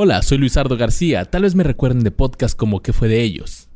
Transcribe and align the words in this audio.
Hola, 0.00 0.22
soy 0.22 0.38
Luisardo 0.38 0.76
García. 0.76 1.24
Tal 1.24 1.42
vez 1.42 1.56
me 1.56 1.64
recuerden 1.64 2.04
de 2.04 2.12
podcast 2.12 2.56
como 2.56 2.82
¿Qué 2.82 2.92
fue 2.92 3.08
de 3.08 3.20
ellos? 3.20 3.68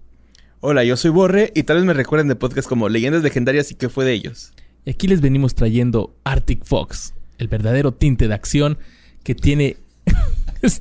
Hola, 0.61 0.85
yo 0.85 0.97
soy 0.97 1.11
Borre 1.11 1.51
y 1.53 1.65
tal 1.65 1.79
vez 1.79 1.85
me 1.85 1.95
recuerden 1.95 2.29
de 2.29 2.37
podcast 2.37 2.69
como 2.69 2.89
Leyendas 2.89 3.25
Legendarias 3.25 3.73
y 3.73 3.75
¿Qué 3.75 3.89
fue 3.89 4.05
de 4.05 4.13
ellos? 4.13 4.53
Y 4.85 4.91
aquí 4.91 5.09
les 5.09 5.21
venimos 5.21 5.57
trayendo 5.57 6.15
Arctic 6.23 6.65
Fox, 6.65 7.15
el 7.39 7.49
verdadero 7.49 7.91
tinte 7.91 8.29
de 8.29 8.35
acción 8.35 8.79
que 9.25 9.35
tiene... 9.35 9.79
es 10.63 10.81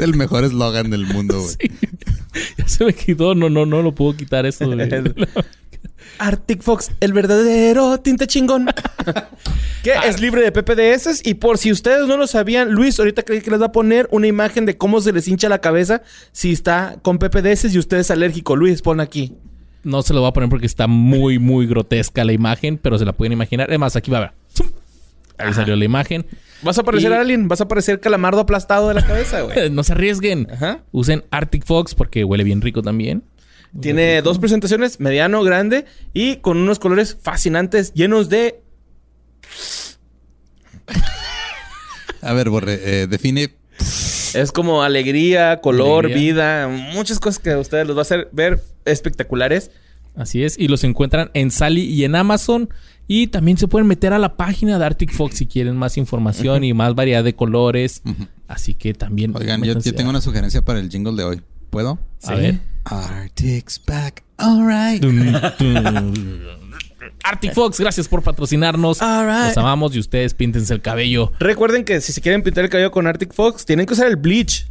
el 0.00 0.16
mejor 0.16 0.42
eslogan 0.42 0.90
del 0.90 1.06
mundo, 1.06 1.40
güey. 1.40 1.54
Sí. 1.60 1.70
Ya 2.58 2.66
se 2.66 2.84
me 2.84 2.92
quitó, 2.94 3.36
no, 3.36 3.48
no, 3.48 3.64
no 3.64 3.80
lo 3.80 3.94
puedo 3.94 4.16
quitar 4.16 4.44
eso. 4.44 4.64
Arctic 6.18 6.62
Fox, 6.62 6.90
el 7.00 7.12
verdadero 7.12 7.98
tinte 7.98 8.26
chingón. 8.26 8.68
que 9.82 9.92
es 10.06 10.20
libre 10.20 10.42
de 10.42 10.52
PPDS. 10.52 11.26
Y 11.26 11.34
por 11.34 11.58
si 11.58 11.72
ustedes 11.72 12.06
no 12.06 12.16
lo 12.16 12.26
sabían, 12.26 12.72
Luis 12.72 12.98
ahorita 12.98 13.22
cree 13.22 13.42
que 13.42 13.50
les 13.50 13.60
va 13.60 13.66
a 13.66 13.72
poner 13.72 14.08
una 14.10 14.26
imagen 14.26 14.66
de 14.66 14.76
cómo 14.76 15.00
se 15.00 15.12
les 15.12 15.28
hincha 15.28 15.48
la 15.48 15.60
cabeza 15.60 16.02
si 16.32 16.52
está 16.52 16.96
con 17.02 17.18
PPDS 17.18 17.72
y 17.74 17.78
usted 17.78 17.98
es 17.98 18.10
alérgico. 18.10 18.56
Luis, 18.56 18.82
pon 18.82 19.00
aquí. 19.00 19.34
No 19.82 20.02
se 20.02 20.12
lo 20.12 20.20
voy 20.20 20.28
a 20.28 20.32
poner 20.32 20.50
porque 20.50 20.66
está 20.66 20.86
muy, 20.86 21.38
muy 21.38 21.66
grotesca 21.66 22.24
la 22.24 22.32
imagen, 22.32 22.76
pero 22.76 22.98
se 22.98 23.04
la 23.04 23.12
pueden 23.12 23.32
imaginar. 23.32 23.68
Además, 23.70 23.96
aquí 23.96 24.10
va 24.10 24.18
a 24.18 24.20
ver. 24.20 24.32
Ahí 25.38 25.54
salió 25.54 25.74
la 25.74 25.84
imagen. 25.84 26.26
Vas 26.62 26.76
a 26.76 26.82
aparecer 26.82 27.12
a 27.14 27.20
alguien, 27.20 27.48
vas 27.48 27.62
a 27.62 27.64
aparecer 27.64 28.00
calamardo 28.00 28.40
aplastado 28.40 28.88
de 28.88 28.94
la 28.94 29.06
cabeza, 29.06 29.40
güey. 29.40 29.70
no 29.70 29.82
se 29.82 29.92
arriesguen. 29.92 30.46
Usen 30.92 31.24
Arctic 31.30 31.64
Fox 31.64 31.94
porque 31.94 32.24
huele 32.24 32.44
bien 32.44 32.60
rico 32.60 32.82
también. 32.82 33.22
Tiene 33.78 34.20
dos 34.22 34.38
presentaciones, 34.38 34.98
mediano, 34.98 35.42
grande 35.42 35.84
y 36.12 36.36
con 36.36 36.58
unos 36.58 36.78
colores 36.78 37.16
fascinantes, 37.20 37.94
llenos 37.94 38.28
de. 38.28 38.62
A 42.22 42.32
ver, 42.32 42.50
Borre, 42.50 42.80
eh, 42.82 43.06
define. 43.06 43.54
Es 44.34 44.52
como 44.52 44.82
alegría, 44.82 45.60
color, 45.60 46.12
vida, 46.12 46.68
muchas 46.68 47.18
cosas 47.20 47.38
que 47.38 47.52
a 47.52 47.58
ustedes 47.58 47.86
los 47.86 47.96
va 47.96 48.00
a 48.00 48.02
hacer 48.02 48.28
ver 48.32 48.62
espectaculares. 48.84 49.70
Así 50.16 50.42
es, 50.42 50.58
y 50.58 50.68
los 50.68 50.84
encuentran 50.84 51.30
en 51.34 51.50
Sally 51.50 51.82
y 51.82 52.04
en 52.04 52.16
Amazon. 52.16 52.68
Y 53.06 53.28
también 53.28 53.56
se 53.56 53.66
pueden 53.66 53.88
meter 53.88 54.12
a 54.12 54.18
la 54.18 54.36
página 54.36 54.78
de 54.78 54.84
Arctic 54.84 55.12
Fox 55.12 55.36
si 55.36 55.46
quieren 55.46 55.76
más 55.76 55.96
información 55.96 56.62
y 56.62 56.74
más 56.74 56.94
variedad 56.94 57.24
de 57.24 57.34
colores. 57.34 58.02
Así 58.46 58.74
que 58.74 58.94
también. 58.94 59.34
Oigan, 59.34 59.62
yo, 59.62 59.76
tengo 59.80 60.10
una 60.10 60.20
sugerencia 60.20 60.62
para 60.62 60.78
el 60.78 60.90
jingle 60.90 61.14
de 61.16 61.24
hoy. 61.24 61.42
¿Puedo? 61.70 61.98
A 62.22 62.34
ver. 62.34 62.60
Arctic's 62.84 63.80
back. 63.84 64.22
All 64.38 64.64
right. 64.66 65.04
Arctic 67.24 67.54
Fox, 67.54 67.78
gracias 67.78 68.08
por 68.08 68.22
patrocinarnos. 68.22 69.02
All 69.02 69.26
Los 69.26 69.56
amamos 69.56 69.94
y 69.94 69.98
ustedes 69.98 70.34
píntense 70.34 70.72
el 70.72 70.80
cabello. 70.80 71.32
Recuerden 71.38 71.84
que 71.84 72.00
si 72.00 72.12
se 72.12 72.20
quieren 72.20 72.42
pintar 72.42 72.64
el 72.64 72.70
cabello 72.70 72.90
con 72.90 73.06
Arctic 73.06 73.32
Fox, 73.32 73.64
tienen 73.64 73.86
que 73.86 73.94
usar 73.94 74.06
el 74.06 74.16
bleach. 74.16 74.66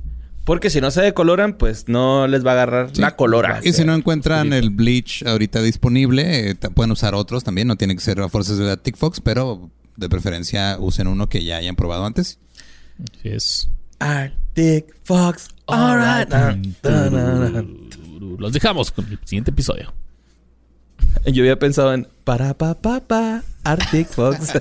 Porque 0.45 0.71
si 0.71 0.81
no 0.81 0.89
se 0.89 1.01
decoloran, 1.01 1.57
pues 1.57 1.87
no 1.87 2.27
les 2.27 2.43
va 2.43 2.51
a 2.51 2.53
agarrar 2.53 2.97
la 2.97 3.15
colora. 3.15 3.59
Y 3.63 3.73
si 3.73 3.85
no 3.85 3.93
encuentran 3.93 4.51
el 4.51 4.71
bleach 4.71 5.23
ahorita 5.23 5.61
disponible, 5.61 6.49
eh, 6.49 6.55
pueden 6.55 6.91
usar 6.91 7.13
otros 7.13 7.43
también. 7.43 7.67
No 7.67 7.75
tiene 7.75 7.93
que 7.95 8.01
ser 8.01 8.19
a 8.19 8.29
fuerzas 8.29 8.57
de 8.57 8.71
Arctic 8.71 8.97
Fox, 8.97 9.21
pero 9.21 9.69
de 9.95 10.09
preferencia 10.09 10.77
usen 10.79 11.07
uno 11.07 11.29
que 11.29 11.43
ya 11.43 11.57
hayan 11.57 11.75
probado 11.75 12.05
antes. 12.05 12.39
Así 13.19 13.29
es. 13.29 13.69
Arctic 13.99 14.95
Fox. 15.03 15.49
All 15.67 15.97
right. 15.99 16.33
Los 18.19 18.51
dejamos 18.51 18.91
con 18.91 19.05
el 19.05 19.17
siguiente 19.23 19.51
episodio. 19.51 19.93
Yo 21.25 21.43
había 21.43 21.57
pensado 21.57 21.93
en 21.93 22.05
para 22.25 22.53
pa 22.53 22.75
pa 22.75 22.99
pa 22.99 23.43
Arctic 23.63 24.07
Fox. 24.09 24.53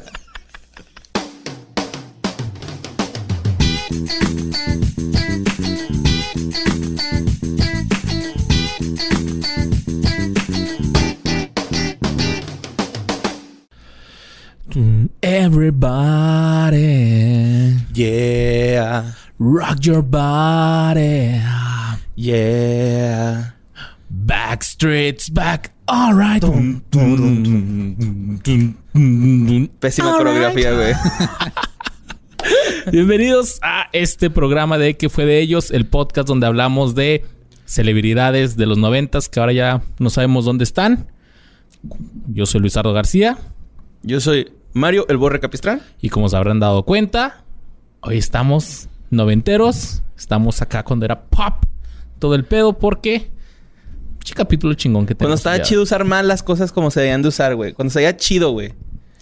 Everybody, 15.20 16.76
yeah, 17.92 19.14
rock 19.38 19.78
your 19.80 20.02
body. 20.02 21.40
Yeah. 22.18 23.54
Backstreet's 24.10 25.30
back. 25.30 25.70
All 25.86 26.14
right. 26.14 26.42
Pésima 29.78 30.16
coreografía, 30.16 30.72
güey. 30.72 30.94
Bienvenidos 32.90 33.60
a 33.62 33.88
este 33.92 34.30
programa 34.30 34.78
de 34.78 34.96
¿Qué 34.96 35.08
fue 35.08 35.26
de 35.26 35.38
ellos? 35.38 35.70
El 35.70 35.86
podcast 35.86 36.26
donde 36.26 36.48
hablamos 36.48 36.96
de 36.96 37.24
celebridades 37.66 38.56
de 38.56 38.66
los 38.66 38.78
noventas 38.78 39.28
que 39.28 39.38
ahora 39.38 39.52
ya 39.52 39.82
no 40.00 40.10
sabemos 40.10 40.44
dónde 40.44 40.64
están. 40.64 41.06
Yo 42.26 42.46
soy 42.46 42.62
Luisardo 42.62 42.92
García. 42.92 43.38
Yo 44.02 44.20
soy 44.20 44.50
Mario 44.72 45.06
El 45.08 45.18
Borre 45.18 45.38
Capistrán. 45.38 45.82
Y 46.00 46.08
como 46.08 46.28
se 46.28 46.36
habrán 46.36 46.58
dado 46.58 46.82
cuenta, 46.82 47.44
hoy 48.00 48.18
estamos 48.18 48.88
noventeros. 49.08 50.02
Estamos 50.16 50.60
acá 50.60 50.82
cuando 50.82 51.04
era 51.04 51.22
pop 51.22 51.62
todo 52.18 52.34
el 52.34 52.44
pedo 52.44 52.78
porque... 52.78 53.30
Qué 54.24 54.34
capítulo 54.34 54.74
chingón 54.74 55.06
que 55.06 55.14
tenemos. 55.14 55.40
Cuando 55.40 55.50
estaba 55.52 55.62
chido 55.62 55.82
usar 55.82 56.04
mal 56.04 56.28
las 56.28 56.42
cosas 56.42 56.72
como 56.72 56.90
se 56.90 57.00
debían 57.00 57.22
de 57.22 57.28
usar, 57.28 57.54
güey. 57.54 57.72
Cuando 57.72 57.92
se 57.92 58.00
veía 58.00 58.16
chido, 58.16 58.50
güey. 58.50 58.74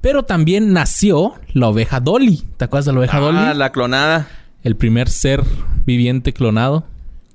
Pero 0.00 0.24
también 0.24 0.72
nació 0.72 1.34
la 1.52 1.68
oveja 1.68 2.00
Dolly. 2.00 2.42
¿Te 2.56 2.64
acuerdas 2.64 2.86
de 2.86 2.92
la 2.92 3.00
oveja 3.00 3.20
Dolly? 3.20 3.38
Ah, 3.38 3.54
la 3.54 3.72
clonada. 3.72 4.28
El 4.62 4.76
primer 4.76 5.08
ser 5.08 5.44
viviente 5.84 6.32
clonado. 6.32 6.86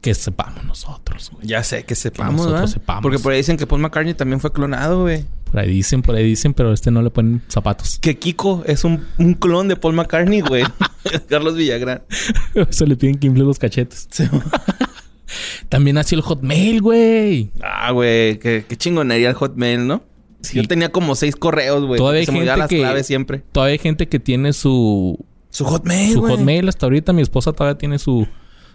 Que 0.02 0.14
sepamos 0.14 0.64
nosotros, 0.64 1.32
güey. 1.34 1.48
Ya 1.48 1.64
sé, 1.64 1.84
que 1.84 1.96
sepamos, 1.96 2.46
nosotros 2.46 2.72
sepamos. 2.72 3.02
Porque 3.02 3.20
por 3.20 3.32
ahí 3.32 3.40
dicen 3.40 3.58
que 3.58 3.66
Paul 3.66 3.82
McCartney 3.82 4.14
también 4.14 4.40
fue 4.40 4.52
clonado, 4.52 5.02
güey. 5.02 5.26
Por 5.52 5.60
ahí 5.60 5.70
dicen, 5.70 6.02
por 6.02 6.16
ahí 6.16 6.24
dicen, 6.24 6.54
pero 6.54 6.74
este 6.74 6.92
no 6.92 7.02
le 7.02 7.10
ponen 7.10 7.42
zapatos. 7.48 7.98
Que 8.00 8.18
Kiko 8.18 8.64
es 8.66 8.84
un, 8.84 9.06
clon 9.40 9.68
de 9.68 9.76
Paul 9.76 9.94
McCartney, 9.94 10.42
güey. 10.42 10.64
Carlos 11.30 11.56
Villagrán. 11.56 12.04
Se 12.70 12.86
le 12.86 12.96
piden 12.96 13.18
que 13.18 13.28
infle 13.28 13.44
los 13.44 13.60
cachetes. 13.60 14.08
También 15.70 15.96
nació 15.96 16.18
el 16.18 16.22
Hotmail, 16.22 16.82
güey. 16.82 17.52
Ah, 17.62 17.92
güey. 17.92 18.40
Qué, 18.40 18.66
chingonería 18.78 19.30
el 19.30 19.36
Hotmail, 19.36 19.88
¿no? 19.88 20.04
Yo 20.54 20.64
tenía 20.64 20.92
como 20.92 21.16
seis 21.16 21.36
correos, 21.36 21.86
güey. 21.86 21.98
Todavía 21.98 22.20
hay 22.20 22.26
gente 22.26 22.46
las 22.46 22.68
claves 22.68 23.08
siempre. 23.08 23.44
Todavía 23.52 23.74
hay 23.74 23.80
gente 23.80 24.08
que 24.08 24.20
tiene 24.20 24.54
su... 24.54 25.18
Su 25.50 25.66
Hotmail, 25.66 26.14
Su 26.14 26.22
Hotmail. 26.22 26.68
Hasta 26.68 26.86
ahorita 26.86 27.14
mi 27.14 27.22
esposa 27.22 27.54
todavía 27.54 27.78
tiene 27.78 27.98
su... 27.98 28.28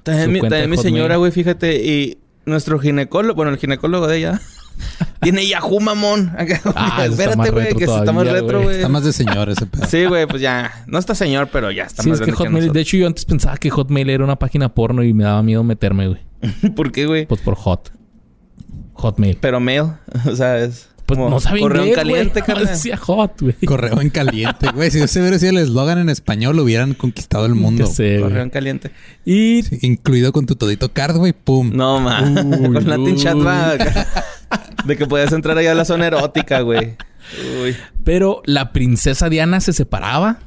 También, 0.02 0.32
mi, 0.32 0.40
también 0.40 0.70
mi 0.70 0.76
señora, 0.78 1.16
güey, 1.16 1.30
fíjate. 1.30 1.84
Y 1.84 2.18
nuestro 2.46 2.78
ginecólogo... 2.78 3.34
Bueno, 3.34 3.52
el 3.52 3.58
ginecólogo 3.58 4.06
de 4.06 4.18
ella... 4.18 4.40
Tiene 5.20 5.46
Yahoo, 5.46 5.80
mamón. 5.80 6.32
Ah, 6.74 7.06
Espérate, 7.06 7.50
güey, 7.50 7.74
que 7.74 7.84
está 7.84 8.12
más 8.12 8.26
retro, 8.26 8.62
güey. 8.62 8.76
Está 8.76 8.88
más 8.88 9.04
de 9.04 9.12
señor 9.12 9.50
ese 9.50 9.66
pedo. 9.66 9.86
Sí, 9.86 10.04
güey, 10.06 10.26
pues 10.26 10.40
ya. 10.40 10.84
No 10.86 10.98
está 10.98 11.14
señor, 11.14 11.48
pero 11.52 11.70
ya 11.70 11.84
está 11.84 12.02
más 12.02 12.20
es 12.20 12.26
que 12.26 12.32
Hotmail... 12.32 12.72
de 12.72 12.80
hecho, 12.80 12.96
yo 12.96 13.06
antes 13.06 13.24
pensaba 13.24 13.56
que 13.56 13.70
Hotmail 13.70 14.08
era 14.10 14.24
una 14.24 14.38
página 14.38 14.72
porno 14.74 15.02
y 15.02 15.12
me 15.12 15.24
daba 15.24 15.42
miedo 15.42 15.62
meterme, 15.62 16.08
güey. 16.08 16.20
¿Por 16.76 16.92
qué, 16.92 17.06
güey? 17.06 17.26
Pues 17.26 17.40
por 17.40 17.54
hot. 17.54 17.92
Hotmail. 18.94 19.38
Pero 19.40 19.60
mail. 19.60 19.92
o 20.26 20.36
sea, 20.36 20.58
es... 20.58 20.88
Pues 21.06 21.18
Como 21.18 21.28
no 21.28 21.40
sabía 21.40 21.62
correo 21.62 21.84
en 21.86 21.94
caliente, 21.94 22.40
güey. 22.40 22.42
carnal. 22.46 22.66
Decía 22.68 22.96
hot, 22.96 23.40
güey. 23.40 23.54
Correo 23.66 24.00
en 24.00 24.10
caliente, 24.10 24.70
güey. 24.72 24.92
Si 24.92 25.00
ese 25.00 25.20
hubiera 25.20 25.40
sido 25.40 25.50
el 25.50 25.58
eslogan 25.58 25.98
en 25.98 26.08
español, 26.08 26.60
hubieran 26.60 26.94
conquistado 26.94 27.46
el 27.46 27.56
mundo. 27.56 27.86
Sé. 27.86 28.20
Correo 28.20 28.44
en 28.44 28.50
caliente. 28.50 28.92
Y 29.24 29.64
Sí, 29.64 29.78
incluido 29.82 30.30
con 30.30 30.46
tu 30.46 30.54
todito 30.54 30.92
card, 30.92 31.16
güey. 31.16 31.32
Pum. 31.32 31.72
No, 31.74 31.98
ma. 31.98 32.22
Uy, 32.22 32.72
Con 32.72 32.88
Latin 32.88 33.16
Chat 33.16 33.36
va. 33.44 33.76
De 34.84 34.96
que 34.96 35.06
podías 35.06 35.32
entrar 35.32 35.58
allá 35.58 35.72
a 35.72 35.74
la 35.74 35.84
zona 35.84 36.06
erótica, 36.06 36.60
güey. 36.60 36.96
Uy. 37.60 37.76
Pero 38.04 38.40
la 38.44 38.72
princesa 38.72 39.28
Diana 39.28 39.60
se 39.60 39.72
separaba 39.72 40.38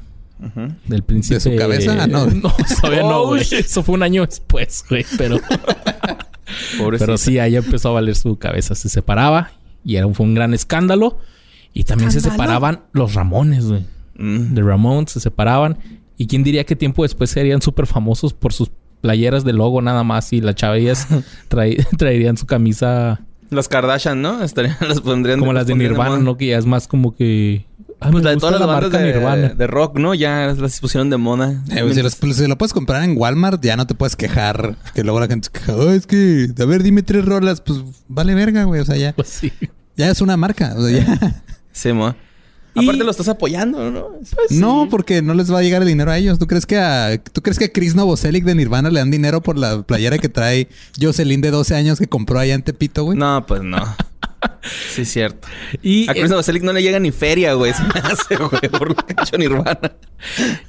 del 0.86 1.02
príncipe. 1.02 1.34
¿De 1.34 1.40
su 1.40 1.56
cabeza? 1.56 1.96
Ah, 2.00 2.06
no. 2.06 2.26
No, 2.30 2.52
todavía 2.80 3.02
no, 3.02 3.22
Oh, 3.22 3.26
güey. 3.28 3.42
Eso 3.50 3.82
fue 3.82 3.94
un 3.94 4.02
año 4.02 4.24
después, 4.26 4.84
güey. 4.88 5.04
Pero, 5.18 5.38
Pobrecita. 6.78 7.06
pero 7.06 7.18
sí, 7.18 7.38
ahí 7.38 7.56
empezó 7.56 7.90
a 7.90 7.92
valer 7.92 8.14
su 8.16 8.36
cabeza. 8.36 8.74
Se 8.74 8.88
separaba 8.88 9.52
y 9.84 9.96
era, 9.96 10.08
fue 10.08 10.26
un 10.26 10.34
gran 10.34 10.54
escándalo. 10.54 11.18
Y 11.72 11.84
también 11.84 12.12
se 12.12 12.20
separaban 12.20 12.82
los 12.92 13.14
Ramones, 13.14 13.66
güey. 13.66 13.84
Mm. 14.16 14.54
De 14.54 14.62
Ramones 14.62 15.10
se 15.12 15.20
separaban. 15.20 15.78
¿Y 16.16 16.26
quién 16.28 16.44
diría 16.44 16.64
que 16.64 16.76
tiempo 16.76 17.02
después 17.02 17.30
serían 17.30 17.60
súper 17.60 17.86
famosos 17.86 18.32
por 18.32 18.52
sus 18.52 18.70
playeras 19.00 19.44
de 19.44 19.52
logo 19.52 19.82
nada 19.82 20.04
más? 20.04 20.32
Y 20.32 20.40
las 20.40 20.54
chavillas 20.54 21.08
traí- 21.48 21.84
traerían 21.98 22.36
su 22.36 22.46
camisa 22.46 23.22
Los 23.50 23.66
Kardashian, 23.68 24.22
¿no? 24.22 24.42
Estarían, 24.44 24.76
los 24.86 25.00
pondrían 25.00 25.40
como 25.40 25.52
las 25.52 25.66
de 25.66 25.74
Nirvana. 25.74 26.18
¿no? 26.18 26.36
Que 26.36 26.46
ya 26.48 26.58
es 26.58 26.66
más 26.66 26.86
como 26.86 27.16
que... 27.16 27.66
Pues 28.10 28.24
la 28.24 28.30
de 28.30 28.36
todas 28.36 28.58
las 28.58 28.66
bandas 28.66 28.82
marca 28.90 28.98
de, 28.98 29.12
Nirvana. 29.14 29.48
de 29.50 29.66
rock, 29.66 29.98
¿no? 29.98 30.14
Ya 30.14 30.54
las 30.58 30.80
pusieron 30.80 31.10
de 31.10 31.16
moda. 31.16 31.62
Eh, 31.70 31.88
si, 31.94 32.02
los- 32.02 32.14
si 32.36 32.46
lo 32.46 32.58
puedes 32.58 32.72
comprar 32.72 33.02
en 33.04 33.16
Walmart, 33.16 33.62
ya 33.64 33.76
no 33.76 33.86
te 33.86 33.94
puedes 33.94 34.16
quejar. 34.16 34.76
Que 34.94 35.02
luego 35.04 35.20
la 35.20 35.26
gente 35.26 35.46
se 35.46 35.52
queja. 35.58 35.74
"Oh, 35.76 35.90
es 35.90 36.06
que, 36.06 36.48
a 36.60 36.64
ver, 36.64 36.82
dime 36.82 37.02
tres 37.02 37.24
rolas. 37.24 37.60
Pues 37.60 37.80
vale 38.08 38.34
verga, 38.34 38.64
güey. 38.64 38.80
O 38.80 38.84
sea, 38.84 38.96
ya, 38.96 39.12
Pues 39.14 39.28
sí. 39.28 39.52
ya 39.96 40.10
es 40.10 40.20
una 40.20 40.36
marca. 40.36 40.74
O 40.76 40.86
sea, 40.86 40.98
ya. 41.04 41.42
Sí, 41.72 41.92
mo. 41.92 42.14
Y- 42.76 42.82
Aparte 42.84 43.04
lo 43.04 43.10
estás 43.12 43.28
apoyando, 43.28 43.90
¿no? 43.92 44.08
Pues 44.34 44.50
No, 44.50 44.88
porque 44.90 45.22
no 45.22 45.32
les 45.34 45.52
va 45.52 45.58
a 45.60 45.62
llegar 45.62 45.82
el 45.82 45.88
dinero 45.88 46.10
a 46.10 46.18
ellos. 46.18 46.40
¿Tú 46.40 46.46
crees 46.48 46.66
que 46.66 46.76
a, 46.78 47.16
¿tú 47.32 47.40
crees 47.40 47.56
que 47.58 47.66
a 47.66 47.72
Chris 47.72 47.94
Novoselic 47.94 48.44
de 48.44 48.54
Nirvana 48.56 48.90
le 48.90 48.98
dan 48.98 49.12
dinero 49.12 49.42
por 49.42 49.56
la 49.56 49.82
playera 49.82 50.18
que 50.18 50.28
trae 50.28 50.68
Jocelyn 51.00 51.40
de 51.40 51.52
12 51.52 51.74
años 51.76 51.98
que 52.00 52.08
compró 52.08 52.38
allá 52.40 52.54
en 52.54 52.62
Tepito, 52.62 53.04
güey? 53.04 53.16
No, 53.16 53.44
pues 53.46 53.62
no. 53.62 53.78
Sí, 54.62 55.02
es 55.02 55.12
cierto. 55.12 55.48
Y 55.82 56.08
A 56.08 56.14
Chris 56.14 56.30
Novoselic 56.30 56.62
no 56.62 56.72
le 56.72 56.82
llega 56.82 56.98
ni 56.98 57.10
feria, 57.10 57.54
güey. 57.54 57.72
Se 57.74 57.82
me 57.82 58.00
hace, 58.00 58.36
güey, 58.36 58.68
por 58.70 58.88
lo 58.88 58.94
que 58.94 59.14
ha 59.16 59.22
hecho 59.22 59.36
Nirvana. 59.36 59.92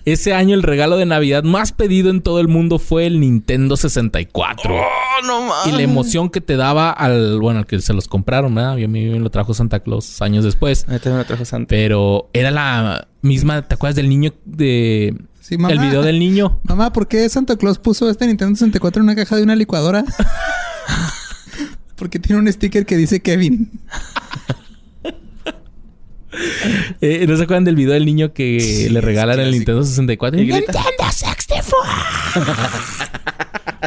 ese 0.06 0.34
año 0.34 0.56
el 0.56 0.64
regalo 0.64 0.98
de 0.98 1.06
Navidad 1.06 1.44
más 1.44 1.72
pedido 1.72 2.10
en 2.10 2.22
todo 2.22 2.40
el 2.40 2.48
mundo 2.48 2.80
fue 2.80 3.06
el 3.06 3.20
Nintendo 3.20 3.78
64. 3.78 4.76
¡Oh, 4.76 5.26
no 5.26 5.42
mames! 5.42 5.68
Y 5.68 5.72
la 5.72 5.82
emoción 5.82 6.30
que 6.30 6.42
te 6.42 6.58
daba 6.58 6.92
al... 6.92 7.40
Bueno, 7.40 7.60
al 7.60 7.66
que 7.66 7.80
se 7.80 7.94
los 7.94 8.08
compraron, 8.08 8.54
¿verdad? 8.54 8.78
Y 8.78 8.84
a 8.84 8.88
mí 8.88 9.06
me 9.06 9.20
lo 9.20 9.30
trajo 9.30 9.54
Santa 9.54 9.80
Claus 9.80 10.22
años 10.22 10.44
después. 10.44 10.86
Ahí 10.90 11.00
también 11.00 11.20
me 11.20 11.26
trajo 11.26 11.46
Santa. 11.46 11.68
Pero 11.70 12.30
era 12.34 12.52
la 12.52 13.08
misma... 13.22 13.62
¿Te 13.62 13.76
acuerdas 13.76 13.96
del 13.96 14.10
niño 14.10 14.34
de... 14.46 15.16
Sí, 15.40 15.58
mamá. 15.58 15.74
El 15.74 15.80
video 15.80 16.02
del 16.02 16.18
niño? 16.18 16.60
Mamá, 16.64 16.92
¿por 16.92 17.08
qué 17.08 17.30
Santa 17.30 17.56
Claus 17.56 17.78
puso 17.78 18.10
este 18.10 18.26
Nintendo 18.26 18.56
64 18.56 19.00
en 19.00 19.04
una 19.04 19.16
caja 19.16 19.36
de 19.36 19.44
una 19.44 19.56
licuadora? 19.56 20.04
Porque 21.96 22.20
tiene 22.20 22.42
un 22.42 22.52
sticker 22.52 22.86
que 22.86 22.98
dice 22.98 23.22
Kevin. 23.22 23.72
Eh, 27.00 27.26
¿No 27.28 27.38
se 27.38 27.44
acuerdan 27.44 27.64
del 27.64 27.76
video 27.76 27.94
del 27.94 28.06
niño 28.06 28.34
que 28.34 28.90
le 28.92 29.00
regalan 29.00 29.40
el. 29.40 29.52
Nintendo 29.52 29.84
64? 29.84 30.42
Y 30.42 30.48
grita. 30.48 30.74
¡Nintendo 30.74 31.12
64! 31.12 31.86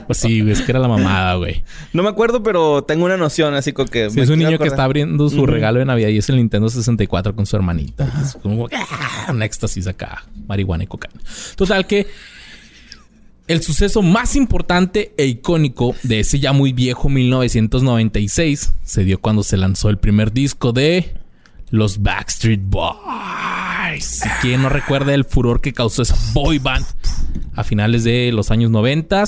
pues 0.06 0.18
sí, 0.18 0.40
güey. 0.40 0.52
Es 0.52 0.62
que 0.62 0.72
era 0.72 0.78
la 0.78 0.88
mamada, 0.88 1.34
güey. 1.34 1.62
No 1.92 2.02
me 2.02 2.08
acuerdo, 2.08 2.42
pero 2.42 2.82
tengo 2.84 3.04
una 3.04 3.16
noción 3.16 3.54
así 3.54 3.72
como 3.72 3.90
que... 3.90 4.10
Sí, 4.10 4.20
es 4.20 4.30
un 4.30 4.38
niño 4.38 4.58
que 4.58 4.68
está 4.68 4.84
abriendo 4.84 5.28
su 5.28 5.46
regalo 5.46 5.78
de 5.78 5.84
Navidad 5.84 6.08
y 6.08 6.18
es 6.18 6.28
el 6.28 6.36
Nintendo 6.36 6.68
64 6.68 7.34
con 7.36 7.46
su 7.46 7.56
hermanita. 7.56 8.10
Es 8.22 8.34
como 8.34 8.68
¡ah! 8.72 9.26
un 9.30 9.42
éxtasis 9.42 9.86
acá, 9.86 10.24
marihuana 10.46 10.84
y 10.84 10.86
cocaína. 10.86 11.20
Total 11.56 11.86
que 11.86 12.06
el 13.48 13.62
suceso 13.62 14.02
más 14.02 14.36
importante 14.36 15.14
e 15.16 15.26
icónico 15.26 15.94
de 16.02 16.20
ese 16.20 16.38
ya 16.38 16.52
muy 16.52 16.72
viejo 16.72 17.08
1996 17.08 18.74
se 18.84 19.04
dio 19.04 19.20
cuando 19.20 19.42
se 19.42 19.56
lanzó 19.56 19.88
el 19.88 19.98
primer 19.98 20.32
disco 20.32 20.72
de 20.72 21.14
los 21.70 22.02
Backstreet 22.02 22.60
Boys. 22.62 24.24
¿Y 24.24 24.28
¿Quién 24.42 24.62
no 24.62 24.68
recuerda 24.68 25.14
el 25.14 25.24
furor 25.24 25.60
que 25.60 25.72
causó 25.72 26.02
esa 26.02 26.16
boy 26.32 26.58
band 26.58 26.86
a 27.54 27.64
finales 27.64 28.04
de 28.04 28.30
los 28.32 28.50
años 28.50 28.70
90 28.70 29.24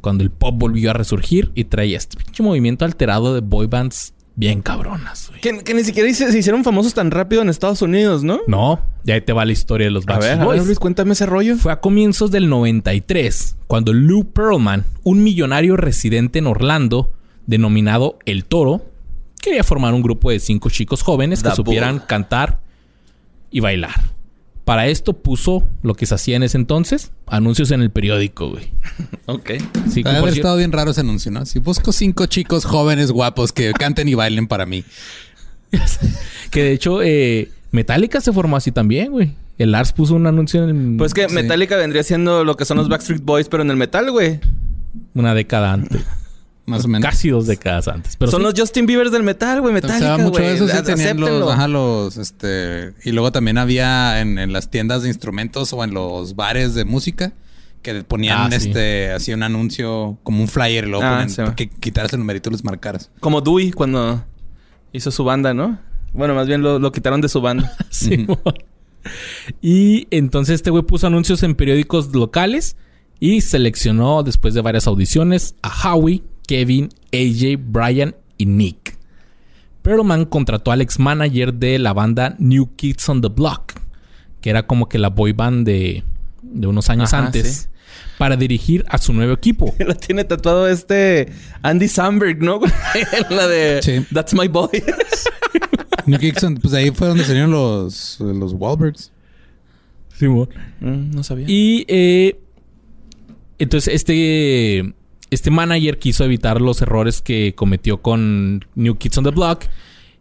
cuando 0.00 0.22
el 0.22 0.30
pop 0.30 0.54
volvió 0.56 0.90
a 0.90 0.94
resurgir 0.94 1.50
y 1.54 1.64
traía 1.64 1.96
este 1.96 2.16
pinche 2.16 2.42
movimiento 2.42 2.84
alterado 2.84 3.34
de 3.34 3.40
boy 3.40 3.66
bands 3.66 4.13
bien 4.36 4.62
cabronas, 4.62 5.28
güey. 5.28 5.40
Que, 5.40 5.58
que 5.62 5.74
ni 5.74 5.84
siquiera 5.84 6.12
se 6.12 6.36
hicieron 6.36 6.64
famosos 6.64 6.94
tan 6.94 7.10
rápido 7.10 7.42
en 7.42 7.48
Estados 7.48 7.82
Unidos, 7.82 8.24
¿no? 8.24 8.40
No, 8.46 8.80
ya 9.04 9.14
ahí 9.14 9.20
te 9.20 9.32
va 9.32 9.44
la 9.44 9.52
historia 9.52 9.86
de 9.86 9.90
los 9.90 10.04
A 10.08 10.12
Backstreet 10.14 10.40
a 10.40 10.44
Boys. 10.44 10.58
ver, 10.58 10.66
Luis, 10.66 10.78
cuéntame 10.78 11.12
ese 11.12 11.26
rollo. 11.26 11.56
Fue 11.56 11.72
a 11.72 11.80
comienzos 11.80 12.30
del 12.30 12.48
93, 12.48 13.56
cuando 13.66 13.92
Lou 13.92 14.24
Pearlman, 14.24 14.84
un 15.02 15.22
millonario 15.22 15.76
residente 15.76 16.38
en 16.38 16.46
Orlando, 16.46 17.12
denominado 17.46 18.18
El 18.24 18.44
Toro, 18.44 18.86
quería 19.40 19.62
formar 19.62 19.94
un 19.94 20.02
grupo 20.02 20.30
de 20.30 20.40
cinco 20.40 20.70
chicos 20.70 21.02
jóvenes 21.02 21.42
que 21.42 21.50
supieran 21.50 22.00
cantar 22.00 22.60
y 23.50 23.60
bailar. 23.60 24.13
Para 24.64 24.86
esto 24.86 25.12
puso 25.12 25.62
lo 25.82 25.94
que 25.94 26.06
se 26.06 26.14
hacía 26.14 26.36
en 26.36 26.42
ese 26.42 26.56
entonces, 26.56 27.10
anuncios 27.26 27.70
en 27.70 27.82
el 27.82 27.90
periódico, 27.90 28.50
güey. 28.50 28.70
Ok. 29.26 29.50
Sí, 29.90 30.02
que 30.02 30.08
haber 30.10 30.32
estado 30.34 30.56
bien 30.56 30.72
raro 30.72 30.90
ese 30.92 31.00
anuncio, 31.00 31.30
¿no? 31.30 31.44
Si 31.46 31.58
busco 31.58 31.92
cinco 31.92 32.26
chicos 32.26 32.64
jóvenes 32.64 33.10
guapos 33.10 33.52
que 33.52 33.72
canten 33.72 34.08
y 34.08 34.14
bailen 34.14 34.46
para 34.46 34.64
mí. 34.66 34.84
que 36.50 36.62
de 36.62 36.72
hecho 36.72 37.02
eh, 37.02 37.50
Metallica 37.72 38.20
se 38.20 38.32
formó 38.32 38.56
así 38.56 38.70
también, 38.72 39.10
güey. 39.12 39.34
El 39.58 39.72
Lars 39.72 39.92
puso 39.92 40.14
un 40.14 40.26
anuncio 40.26 40.64
en 40.68 40.92
el- 40.92 40.96
Pues 40.96 41.14
que 41.14 41.28
Sí. 41.28 41.34
Metallica 41.34 41.76
vendría 41.76 42.02
siendo 42.02 42.42
lo 42.44 42.56
que 42.56 42.64
son 42.64 42.76
los 42.76 42.88
Backstreet 42.88 43.22
Boys, 43.22 43.48
pero 43.48 43.62
en 43.62 43.70
el 43.70 43.76
metal, 43.76 44.10
güey. 44.10 44.40
una 45.14 45.34
década 45.34 45.72
antes. 45.72 46.02
Más 46.66 46.84
o 46.84 46.88
menos. 46.88 47.04
Casi 47.08 47.28
dos 47.28 47.46
décadas 47.46 47.88
antes. 47.88 48.16
Pero 48.16 48.30
son 48.30 48.40
sí. 48.40 48.44
los 48.44 48.54
Justin 48.58 48.86
Biebers 48.86 49.12
del 49.12 49.22
metal, 49.22 49.60
güey. 49.60 49.72
Se 49.74 49.82
Metallica, 49.82 50.04
daba 50.08 50.18
mucho 50.24 50.38
güey. 50.40 50.54
eso, 50.56 50.66
sí, 50.66 50.72
tenían 50.82 51.20
los, 51.20 51.28
acéptenlo. 51.28 51.50
ajá, 51.52 51.68
los, 51.68 52.16
este, 52.16 52.94
y 53.04 53.12
luego 53.12 53.32
también 53.32 53.58
había 53.58 54.20
en, 54.20 54.38
en 54.38 54.52
las 54.52 54.70
tiendas 54.70 55.02
de 55.02 55.08
instrumentos 55.08 55.72
o 55.74 55.84
en 55.84 55.92
los 55.92 56.36
bares 56.36 56.74
de 56.74 56.84
música 56.86 57.32
que 57.82 58.02
ponían, 58.02 58.38
Ah, 58.52 58.58
sí. 58.58 58.68
este, 58.68 59.10
así 59.12 59.32
un 59.34 59.42
anuncio 59.42 60.16
como 60.22 60.40
un 60.40 60.48
flyer 60.48 60.84
y 60.84 60.88
luego 60.88 61.04
Ah, 61.04 61.10
ponían 61.10 61.28
sí. 61.30 61.36
para 61.36 61.54
que 61.54 61.68
quitaras 61.68 62.12
el 62.14 62.20
numerito 62.20 62.48
y 62.48 62.52
los 62.52 62.64
marcaras. 62.64 63.10
Como 63.20 63.42
Dewey 63.42 63.70
cuando 63.72 64.24
hizo 64.92 65.10
su 65.10 65.22
banda, 65.22 65.52
¿no? 65.52 65.78
Bueno, 66.14 66.34
más 66.34 66.46
bien 66.46 66.62
lo, 66.62 66.78
lo 66.78 66.92
quitaron 66.92 67.20
de 67.20 67.28
su 67.28 67.42
banda. 67.42 67.76
Sí, 67.90 68.26
Y 69.60 70.06
entonces 70.10 70.54
este 70.56 70.70
güey 70.70 70.82
puso 70.82 71.06
anuncios 71.06 71.42
en 71.42 71.54
periódicos 71.54 72.14
locales 72.14 72.76
y 73.20 73.42
seleccionó 73.42 74.22
después 74.22 74.54
de 74.54 74.60
varias 74.62 74.86
audiciones 74.86 75.54
a 75.62 75.92
Howie, 75.94 76.22
Kevin, 76.46 76.90
AJ, 77.12 77.58
Brian 77.58 78.14
y 78.38 78.46
Nick. 78.46 78.96
Perlman 79.82 80.24
contrató 80.24 80.72
al 80.72 80.80
ex 80.80 80.98
manager 80.98 81.52
de 81.54 81.78
la 81.78 81.92
banda 81.92 82.36
New 82.38 82.74
Kids 82.76 83.08
on 83.08 83.20
the 83.20 83.28
Block, 83.28 83.74
que 84.40 84.50
era 84.50 84.66
como 84.66 84.88
que 84.88 84.98
la 84.98 85.10
boy 85.10 85.32
band 85.32 85.66
de, 85.66 86.04
de 86.42 86.66
unos 86.66 86.88
años 86.88 87.12
Ajá, 87.12 87.26
antes, 87.26 87.54
sí. 87.54 87.68
para 88.16 88.36
dirigir 88.36 88.84
a 88.88 88.98
su 88.98 89.12
nuevo 89.12 89.32
equipo. 89.32 89.74
Lo 89.80 89.94
tiene 89.94 90.24
tatuado 90.24 90.68
este 90.68 91.32
Andy 91.62 91.88
Samberg, 91.88 92.42
¿no? 92.42 92.60
la 93.30 93.46
de 93.46 93.82
Sí. 93.82 94.06
That's 94.12 94.32
My 94.34 94.48
Boy. 94.48 94.70
New 96.06 96.18
Kickson, 96.18 96.56
pues 96.56 96.74
ahí 96.74 96.90
fue 96.90 97.08
donde 97.08 97.24
salieron 97.24 97.50
los, 97.50 98.18
los 98.20 98.52
Wahlbergs. 98.52 99.10
Mm, 100.20 101.10
no 101.14 101.22
sabía. 101.22 101.46
Y 101.48 101.84
eh, 101.88 102.40
entonces 103.58 103.94
este, 103.94 104.94
este 105.34 105.50
manager 105.50 105.98
quiso 105.98 106.24
evitar 106.24 106.60
los 106.60 106.80
errores 106.82 107.20
que 107.22 107.54
cometió 107.54 108.00
con 108.02 108.64
New 108.74 108.96
Kids 108.96 109.18
on 109.18 109.24
the 109.24 109.30
Block 109.30 109.64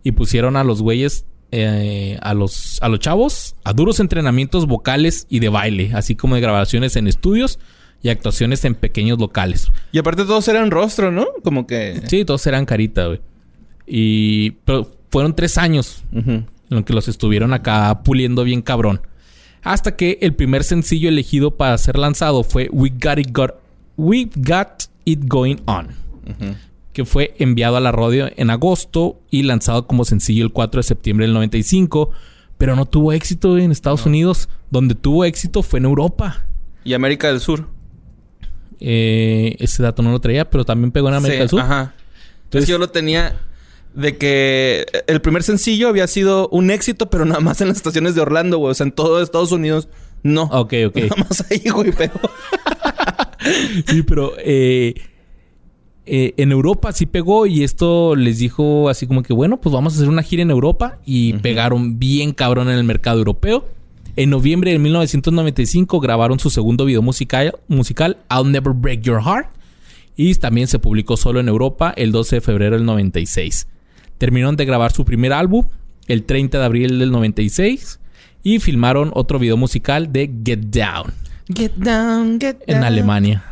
y 0.03 0.11
pusieron 0.11 0.55
a 0.57 0.63
los 0.63 0.81
güeyes, 0.81 1.25
eh, 1.51 2.17
a, 2.21 2.33
los, 2.33 2.79
a 2.81 2.89
los 2.89 2.99
chavos, 2.99 3.55
a 3.63 3.73
duros 3.73 3.99
entrenamientos 3.99 4.65
vocales 4.67 5.25
y 5.29 5.39
de 5.39 5.49
baile, 5.49 5.91
así 5.93 6.15
como 6.15 6.35
de 6.35 6.41
grabaciones 6.41 6.95
en 6.95 7.07
estudios 7.07 7.59
y 8.01 8.09
actuaciones 8.09 8.65
en 8.65 8.75
pequeños 8.75 9.19
locales. 9.19 9.69
Y 9.91 9.99
aparte 9.99 10.25
todos 10.25 10.47
eran 10.49 10.71
rostro, 10.71 11.11
¿no? 11.11 11.27
Como 11.43 11.65
que... 11.67 12.01
Sí, 12.07 12.25
todos 12.25 12.45
eran 12.47 12.65
carita, 12.65 13.05
güey. 13.07 13.21
Y 13.87 14.51
pero 14.65 14.91
fueron 15.09 15.35
tres 15.35 15.57
años 15.57 16.03
en 16.13 16.45
los 16.69 16.83
que 16.83 16.93
los 16.93 17.07
estuvieron 17.07 17.53
acá 17.53 18.01
puliendo 18.03 18.43
bien 18.43 18.61
cabrón. 18.61 19.01
Hasta 19.61 19.95
que 19.95 20.17
el 20.21 20.33
primer 20.33 20.63
sencillo 20.63 21.07
elegido 21.07 21.51
para 21.55 21.77
ser 21.77 21.97
lanzado 21.97 22.43
fue 22.43 22.67
We 22.71 22.89
Got 22.89 23.19
It, 23.19 23.31
Got- 23.31 23.55
We 23.95 24.29
Got 24.35 24.83
It 25.05 25.21
Going 25.25 25.57
On, 25.65 25.87
que 26.93 27.05
fue 27.05 27.33
enviado 27.39 27.77
a 27.77 27.79
la 27.79 27.91
radio 27.91 28.29
en 28.35 28.49
agosto 28.49 29.19
y 29.29 29.43
lanzado 29.43 29.87
como 29.87 30.05
sencillo 30.05 30.43
el 30.45 30.51
4 30.51 30.79
de 30.79 30.83
septiembre 30.83 31.25
del 31.25 31.33
95, 31.33 32.11
pero 32.57 32.75
no 32.75 32.85
tuvo 32.85 33.11
éxito 33.13 33.57
en 33.57 33.71
Estados 33.71 34.05
Unidos. 34.05 34.47
Donde 34.69 34.95
tuvo 34.95 35.25
éxito 35.25 35.61
fue 35.63 35.79
en 35.79 35.85
Europa. 35.85 36.45
Y 36.83 36.93
América 36.93 37.27
del 37.27 37.39
Sur. 37.39 37.67
Eh, 38.79 39.55
ese 39.59 39.83
dato 39.83 40.01
no 40.01 40.11
lo 40.11 40.19
traía, 40.19 40.49
pero 40.49 40.65
también 40.65 40.91
pegó 40.91 41.09
en 41.09 41.15
América 41.15 41.35
Sí, 41.35 41.39
del 41.41 41.49
Sur. 41.49 41.59
Ajá. 41.61 41.93
Entonces- 42.45 42.67
yo 42.69 42.77
lo 42.77 42.89
tenía... 42.89 43.35
de 43.93 44.17
que 44.17 44.85
el 45.07 45.21
primer 45.21 45.43
sencillo 45.43 45.87
había 45.89 46.07
sido 46.07 46.47
un 46.49 46.71
éxito, 46.71 47.09
pero 47.11 47.25
nada 47.25 47.39
más 47.41 47.61
en 47.61 47.67
las 47.67 47.77
estaciones 47.77 48.15
de 48.15 48.21
Orlando, 48.21 48.57
güey. 48.57 48.71
O 48.71 48.73
sea, 48.73 48.85
en 48.85 48.91
todo 48.91 49.21
Estados 49.21 49.51
Unidos, 49.51 49.87
no. 50.23 50.43
Ok, 50.45 50.73
ok. 50.87 50.95
Nada 51.09 51.25
más 51.29 51.45
ahí, 51.51 51.69
güey, 51.69 51.91
pero... 51.95 52.13
Sí, 53.87 54.03
pero 54.03 54.33
eh, 54.37 54.93
eh, 56.05 56.33
en 56.37 56.51
Europa 56.51 56.91
sí 56.91 57.05
pegó 57.05 57.45
y 57.45 57.63
esto 57.63 58.15
les 58.15 58.39
dijo 58.39 58.89
así 58.89 59.07
como 59.07 59.23
que, 59.23 59.33
bueno, 59.33 59.59
pues 59.59 59.73
vamos 59.73 59.93
a 59.93 59.97
hacer 59.97 60.09
una 60.09 60.23
gira 60.23 60.41
en 60.41 60.51
Europa 60.51 60.99
y 61.05 61.33
pegaron 61.33 61.99
bien 61.99 62.33
cabrón 62.33 62.69
en 62.69 62.77
el 62.77 62.83
mercado 62.83 63.19
europeo. 63.19 63.65
En 64.15 64.29
noviembre 64.29 64.71
de 64.71 64.79
1995 64.79 65.99
grabaron 65.99 66.39
su 66.39 66.49
segundo 66.49 66.85
video 66.85 67.01
musical, 67.01 67.55
musical 67.67 68.17
I'll 68.29 68.51
Never 68.51 68.73
Break 68.73 69.01
Your 69.01 69.21
Heart 69.23 69.47
y 70.15 70.35
también 70.35 70.67
se 70.67 70.77
publicó 70.77 71.17
solo 71.17 71.39
en 71.39 71.47
Europa 71.47 71.93
el 71.95 72.11
12 72.11 72.37
de 72.37 72.41
febrero 72.41 72.75
del 72.75 72.85
96. 72.85 73.67
Terminaron 74.17 74.55
de 74.55 74.65
grabar 74.65 74.91
su 74.91 75.05
primer 75.05 75.33
álbum 75.33 75.65
el 76.07 76.23
30 76.23 76.59
de 76.59 76.65
abril 76.65 76.99
del 76.99 77.11
96 77.11 77.99
y 78.43 78.59
filmaron 78.59 79.11
otro 79.13 79.39
video 79.39 79.57
musical 79.57 80.11
de 80.11 80.31
Get 80.45 80.59
Down 80.59 81.13
Get 81.47 81.71
down, 81.75 82.39
get 82.39 82.57
down. 82.65 82.77
en 82.77 82.83
Alemania. 82.83 83.43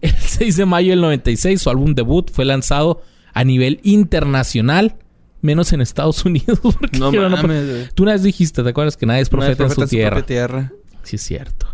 El 0.00 0.12
6 0.18 0.56
de 0.56 0.66
mayo 0.66 0.90
del 0.90 1.00
96 1.00 1.60
su 1.60 1.70
álbum 1.70 1.94
debut 1.94 2.30
fue 2.32 2.44
lanzado 2.44 3.02
a 3.34 3.44
nivel 3.44 3.80
internacional, 3.82 4.96
menos 5.42 5.72
en 5.72 5.80
Estados 5.80 6.24
Unidos. 6.24 6.60
No 6.98 7.10
mames, 7.12 7.68
güey. 7.70 7.88
Tú 7.94 8.04
una 8.04 8.12
vez 8.12 8.22
dijiste, 8.22 8.62
¿te 8.62 8.68
acuerdas 8.68 8.96
que 8.96 9.06
nadie 9.06 9.22
es 9.22 9.28
profeta, 9.28 9.64
en 9.64 9.70
su 9.70 9.86
tierra? 9.86 10.16
propia 10.16 10.26
tierra. 10.26 10.72
Sí, 11.02 11.16
es 11.16 11.22
cierto. 11.22 11.66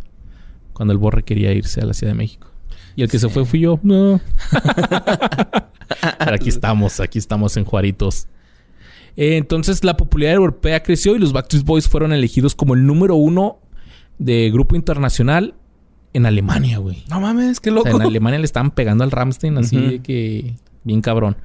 Cuando 0.72 0.92
el 0.92 0.98
Borre 0.98 1.22
quería 1.22 1.52
irse 1.52 1.80
a 1.80 1.84
la 1.84 1.94
Ciudad 1.94 2.12
de 2.12 2.18
México. 2.18 2.48
Y 2.96 3.02
el 3.02 3.10
que 3.10 3.18
se 3.18 3.28
fue 3.28 3.44
fui 3.44 3.60
yo. 3.60 3.78
No. 3.82 4.20
Pero 6.18 6.34
aquí 6.34 6.48
estamos, 6.48 7.00
aquí 7.00 7.18
estamos 7.18 7.56
en 7.56 7.64
Juaritos. 7.64 8.26
Eh, 9.16 9.36
entonces 9.36 9.84
la 9.84 9.96
popularidad 9.96 10.36
europea 10.36 10.82
creció 10.82 11.14
y 11.14 11.18
los 11.18 11.32
Backstreet 11.32 11.64
Boys 11.64 11.88
fueron 11.88 12.12
elegidos 12.12 12.54
como 12.54 12.74
el 12.74 12.86
número 12.86 13.14
uno 13.16 13.58
de 14.18 14.50
grupo 14.50 14.76
internacional 14.76 15.54
en 16.12 16.26
Alemania, 16.26 16.78
güey. 16.78 17.04
No 17.10 17.20
mames, 17.20 17.60
qué 17.60 17.70
O 17.70 17.74
loco. 17.74 17.88
sea, 17.88 17.96
en 17.96 18.02
Alemania 18.02 18.38
le 18.38 18.44
estaban 18.44 18.70
pegando 18.70 19.04
al 19.04 19.10
Ramstein 19.10 19.58
así 19.58 19.76
de 19.76 19.98
que 20.00 20.56
bien 20.84 21.00
cabrón. 21.00 21.36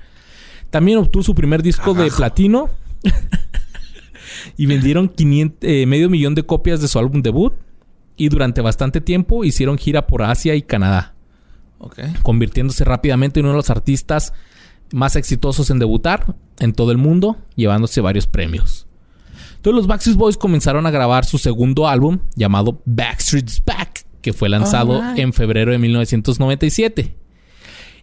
También 0.69 0.99
obtuvo 0.99 1.23
su 1.23 1.33
primer 1.33 1.63
disco 1.63 1.93
de 1.93 2.11
platino 2.11 2.69
y 4.57 4.65
vendieron 4.67 5.09
500, 5.09 5.57
eh, 5.61 5.85
medio 5.87 6.09
millón 6.09 6.35
de 6.35 6.43
copias 6.43 6.81
de 6.81 6.87
su 6.87 6.99
álbum 6.99 7.21
debut 7.21 7.53
y 8.15 8.29
durante 8.29 8.61
bastante 8.61 9.01
tiempo 9.01 9.43
hicieron 9.43 9.77
gira 9.77 10.05
por 10.05 10.21
Asia 10.21 10.53
y 10.53 10.61
Canadá, 10.61 11.15
convirtiéndose 12.21 12.83
rápidamente 12.83 13.39
en 13.39 13.45
uno 13.45 13.53
de 13.53 13.57
los 13.57 13.69
artistas 13.69 14.33
más 14.91 15.15
exitosos 15.15 15.69
en 15.69 15.79
debutar 15.79 16.35
en 16.59 16.73
todo 16.73 16.91
el 16.91 16.97
mundo, 16.97 17.37
llevándose 17.55 18.01
varios 18.01 18.27
premios. 18.27 18.88
Entonces 19.59 19.75
los 19.75 19.87
Backstreet 19.87 20.17
Boys 20.17 20.37
comenzaron 20.37 20.85
a 20.85 20.91
grabar 20.91 21.25
su 21.25 21.37
segundo 21.37 21.87
álbum 21.87 22.19
llamado 22.35 22.81
Backstreet's 22.85 23.61
Back, 23.65 24.05
que 24.21 24.31
fue 24.31 24.47
lanzado 24.47 25.01
en 25.17 25.33
febrero 25.33 25.71
de 25.73 25.77
1997. 25.79 27.13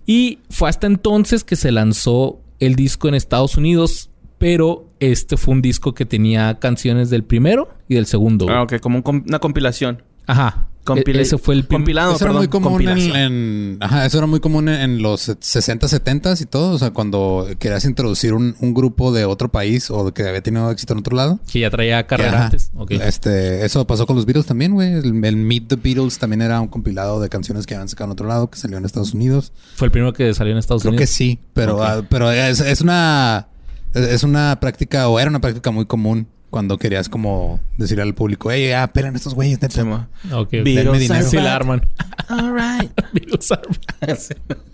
Y 0.07 0.41
fue 0.51 0.69
hasta 0.69 0.87
entonces 0.87 1.45
que 1.45 1.57
se 1.57 1.73
lanzó 1.73 2.41
el 2.61 2.77
disco 2.77 3.09
en 3.09 3.15
Estados 3.15 3.57
Unidos, 3.57 4.11
pero 4.39 4.91
este 5.01 5.37
fue 5.37 5.55
un 5.55 5.63
disco 5.63 5.95
que 5.95 6.05
tenía 6.05 6.59
canciones 6.59 7.09
del 7.11 7.25
primero 7.25 7.71
y 7.89 7.95
del 7.95 8.07
segundo. 8.07 8.47
Ah, 8.51 8.63
ok, 8.63 8.79
como 8.81 8.97
un 8.99 9.03
com- 9.03 9.25
una 9.27 9.39
compilación. 9.39 10.03
Ajá. 10.27 10.69
Compila- 10.87 11.19
E- 11.19 11.23
ese 11.23 11.37
fue 11.37 11.55
el 11.57 11.67
compilado, 11.67 12.13
eso 12.15 12.25
era 12.25 12.33
perdón, 12.33 12.41
muy 12.41 12.49
común 12.49 12.89
en, 12.89 13.77
Ajá, 13.81 14.07
eso 14.07 14.19
era 14.19 14.27
muy 14.27 14.41
común 14.41 14.69
en, 14.69 15.03
los 15.03 15.31
60, 15.39 15.89
70 15.89 16.35
y 16.41 16.45
todo. 16.47 16.71
O 16.75 16.79
sea, 16.79 16.93
cuando 16.93 17.47
querías 17.59 17.85
introducir 17.85 18.33
un, 18.33 18.55
un 18.61 18.73
grupo 18.73 19.13
de 19.13 19.25
otro 19.25 19.51
país 19.51 19.91
o 19.91 20.15
que 20.15 20.23
había 20.23 20.41
tenido 20.43 20.71
éxito 20.71 20.93
en 20.95 21.01
otro 21.01 21.17
lado. 21.17 21.41
que 21.53 21.61
ya 21.61 21.71
traía 21.71 22.07
carrera 22.07 22.45
antes. 22.47 22.71
Este, 22.89 23.65
eso 23.65 23.87
pasó 23.87 24.07
con 24.07 24.17
los 24.17 24.25
Beatles 24.25 24.47
también, 24.47 24.73
güey. 24.73 24.93
El, 24.95 25.25
el 25.25 25.37
Meet 25.37 25.69
the 25.69 25.77
Beatles 25.77 26.19
también 26.19 26.41
era 26.43 26.61
un 26.61 26.69
compilado 26.69 27.21
de 27.21 27.29
canciones 27.29 27.67
que 27.67 27.75
habían 27.75 27.89
sacado 27.89 28.07
en 28.07 28.13
otro 28.13 28.27
lado, 28.29 28.49
que 28.49 28.59
salió 28.59 28.79
en 28.79 28.85
Estados 28.85 29.13
Unidos. 29.13 29.53
Fue 29.75 29.87
el 29.87 29.93
primero 29.93 30.13
que 30.13 30.33
salió 30.35 30.53
en 30.53 30.59
Estados 30.59 30.83
Creo 30.83 30.93
que 30.93 30.99
Unidos. 30.99 31.11
sí, 31.11 31.41
pero, 31.53 31.83
ah, 31.83 32.03
pero 32.09 32.31
es, 32.31 32.61
es 32.61 32.81
una 32.81 33.49
es 33.95 34.23
una 34.25 34.59
práctica 34.61 35.09
o 35.09 35.19
era 35.19 35.31
una 35.31 35.41
práctica 35.41 35.71
muy 35.71 35.87
común 35.87 36.29
cuando 36.51 36.79
querías 36.79 37.09
como 37.09 37.61
decirle 37.77 38.03
al 38.03 38.15
público, 38.15 38.51
hey, 38.51 38.73
ah, 38.73 38.87
pelan 38.93 39.15
estos 39.17 39.35
güeyes, 39.35 39.61
neta". 39.61 39.83
Sí. 39.83 40.33
Ok, 40.33 40.51
Denme 40.51 40.99
dinero. 40.99 41.29
Sí, 41.29 41.37
la 41.37 41.55
arman. 41.55 41.83
All 42.29 42.53
right. 42.55 42.91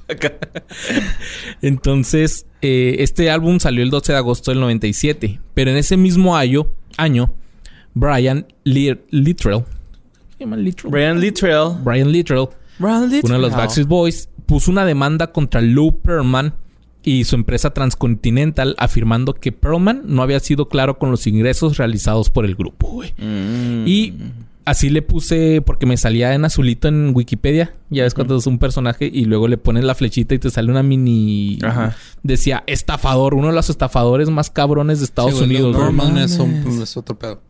Entonces, 1.63 2.47
eh, 2.61 2.97
este 2.99 3.31
álbum 3.31 3.59
salió 3.61 3.83
el 3.83 3.91
12 3.91 4.13
de 4.13 4.19
agosto 4.19 4.51
del 4.51 4.61
97. 4.61 5.41
Pero 5.55 5.71
en 5.71 5.77
ese 5.77 5.97
mismo 5.97 6.37
año, 6.37 6.69
año 6.97 7.35
Brian 7.95 8.47
Li- 8.65 9.01
Littrell... 9.11 9.61
¿Qué 9.63 10.39
se 10.39 10.45
llama 10.45 10.57
Littrell? 10.57 10.91
Brian 10.91 11.21
Littrell. 11.21 11.69
Brian 11.83 12.11
Littrell, 12.13 12.49
Brian 12.79 13.09
Littrell. 13.11 13.25
uno 13.25 13.35
de 13.35 13.41
los 13.41 13.53
Backstreet 13.53 13.87
Boys, 13.89 14.29
puso 14.47 14.71
una 14.71 14.85
demanda 14.85 15.29
contra 15.33 15.61
Lou 15.61 16.01
Pearlman 16.01 16.55
y 17.05 17.25
su 17.25 17.35
empresa 17.35 17.71
Transcontinental 17.75 18.75
afirmando 18.79 19.35
que 19.35 19.53
Pearlman 19.53 20.03
no 20.07 20.23
había 20.23 20.41
sido 20.41 20.69
claro 20.69 20.99
con 20.99 21.11
los 21.11 21.27
ingresos 21.27 21.77
realizados 21.77 22.31
por 22.31 22.45
el 22.45 22.55
grupo, 22.55 22.89
güey. 22.89 23.13
Mm. 23.19 23.85
Y 23.87 24.15
así 24.65 24.91
le 24.91 25.03
puse, 25.03 25.63
porque 25.63 25.87
me 25.87 25.97
salía 25.97 26.35
en 26.35 26.45
azulito 26.45 26.87
en 26.89 27.11
Wikipedia. 27.15 27.75
Ya 27.91 28.05
ves 28.05 28.15
cuando 28.15 28.37
es 28.37 28.47
un 28.47 28.59
personaje 28.59 29.11
y 29.13 29.25
luego 29.25 29.49
le 29.49 29.57
pones 29.59 29.83
la 29.85 29.95
flechita 29.97 30.35
y 30.35 30.39
te 30.39 30.51
sale 30.51 30.71
una 30.71 30.83
mini. 30.85 31.59
Ajá. 31.63 31.97
Decía 32.23 32.63
estafador, 32.67 33.35
uno 33.35 33.49
de 33.49 33.55
los 33.55 33.69
estafadores 33.71 34.31
más 34.31 34.51
cabrones 34.51 35.01
de 35.01 35.07
Estados 35.07 35.33
Sí, 35.33 35.39
güey, 35.39 35.51
Unidos. 35.51 35.75
Güey. 35.77 35.85
Pearlman 35.97 36.19
es, 36.19 36.39
un- 36.39 36.83
es 36.83 36.97
otro 36.97 37.19
pedo. 37.19 37.41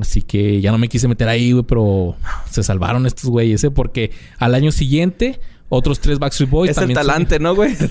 Así 0.00 0.20
que 0.20 0.60
ya 0.60 0.70
no 0.70 0.76
me 0.78 0.88
quise 0.88 1.08
meter 1.08 1.28
ahí, 1.28 1.52
güey, 1.52 1.64
pero 1.64 2.14
se 2.50 2.62
salvaron 2.62 3.06
estos 3.06 3.30
güeyes, 3.30 3.64
¿eh? 3.64 3.70
Porque 3.70 4.10
al 4.38 4.54
año 4.54 4.70
siguiente, 4.70 5.40
otros 5.68 6.00
tres 6.00 6.18
Backstreet 6.18 6.50
Boys 6.50 6.70
Es 6.70 6.76
el 6.78 6.80
también, 6.82 6.96
se, 6.98 7.06
talante, 7.06 7.38
¿no, 7.38 7.54
güey? 7.54 7.76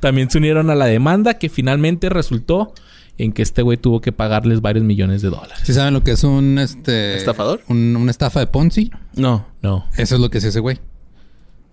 también 0.00 0.30
se 0.30 0.38
unieron 0.38 0.70
a 0.70 0.74
la 0.74 0.86
demanda 0.86 1.34
que 1.34 1.48
finalmente 1.48 2.08
resultó 2.08 2.72
en 3.18 3.32
que 3.32 3.42
este 3.42 3.62
güey 3.62 3.76
tuvo 3.76 4.00
que 4.00 4.12
pagarles 4.12 4.60
varios 4.60 4.84
millones 4.84 5.22
de 5.22 5.30
dólares. 5.30 5.58
¿Sí 5.64 5.72
saben 5.74 5.92
lo 5.94 6.04
que 6.04 6.12
es 6.12 6.22
un 6.24 6.58
este 6.58 7.16
¿Estafador? 7.16 7.62
Un, 7.68 7.96
una 7.96 8.10
estafa 8.10 8.40
de 8.40 8.46
Ponzi. 8.46 8.90
no. 9.14 9.46
No. 9.60 9.86
Eso 9.96 10.14
es 10.14 10.20
lo 10.20 10.30
que 10.30 10.38
es 10.38 10.44
ese 10.44 10.60
güey. 10.60 10.78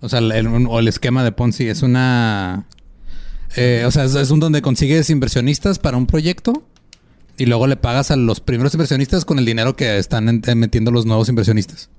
O 0.00 0.08
sea, 0.08 0.18
el, 0.18 0.46
un- 0.48 0.66
o 0.68 0.78
el 0.80 0.88
esquema 0.88 1.22
de 1.24 1.30
Ponzi 1.32 1.68
es 1.68 1.82
una... 1.82 2.66
eh, 3.56 3.84
o 3.86 3.90
sea, 3.92 4.04
es, 4.04 4.14
es 4.16 4.30
un 4.30 4.40
donde 4.40 4.60
consigues 4.60 5.08
inversionistas 5.08 5.78
para 5.78 5.96
un 5.96 6.06
proyecto 6.06 6.64
y 7.38 7.46
luego 7.46 7.66
le 7.68 7.76
pagas 7.76 8.10
a 8.10 8.16
los 8.16 8.40
primeros 8.40 8.74
inversionistas 8.74 9.24
con 9.24 9.38
el 9.38 9.44
dinero 9.44 9.76
que 9.76 9.98
están 9.98 10.28
en- 10.28 10.42
eh, 10.46 10.54
metiendo 10.56 10.90
los 10.90 11.06
nuevos 11.06 11.28
inversionistas. 11.28 11.90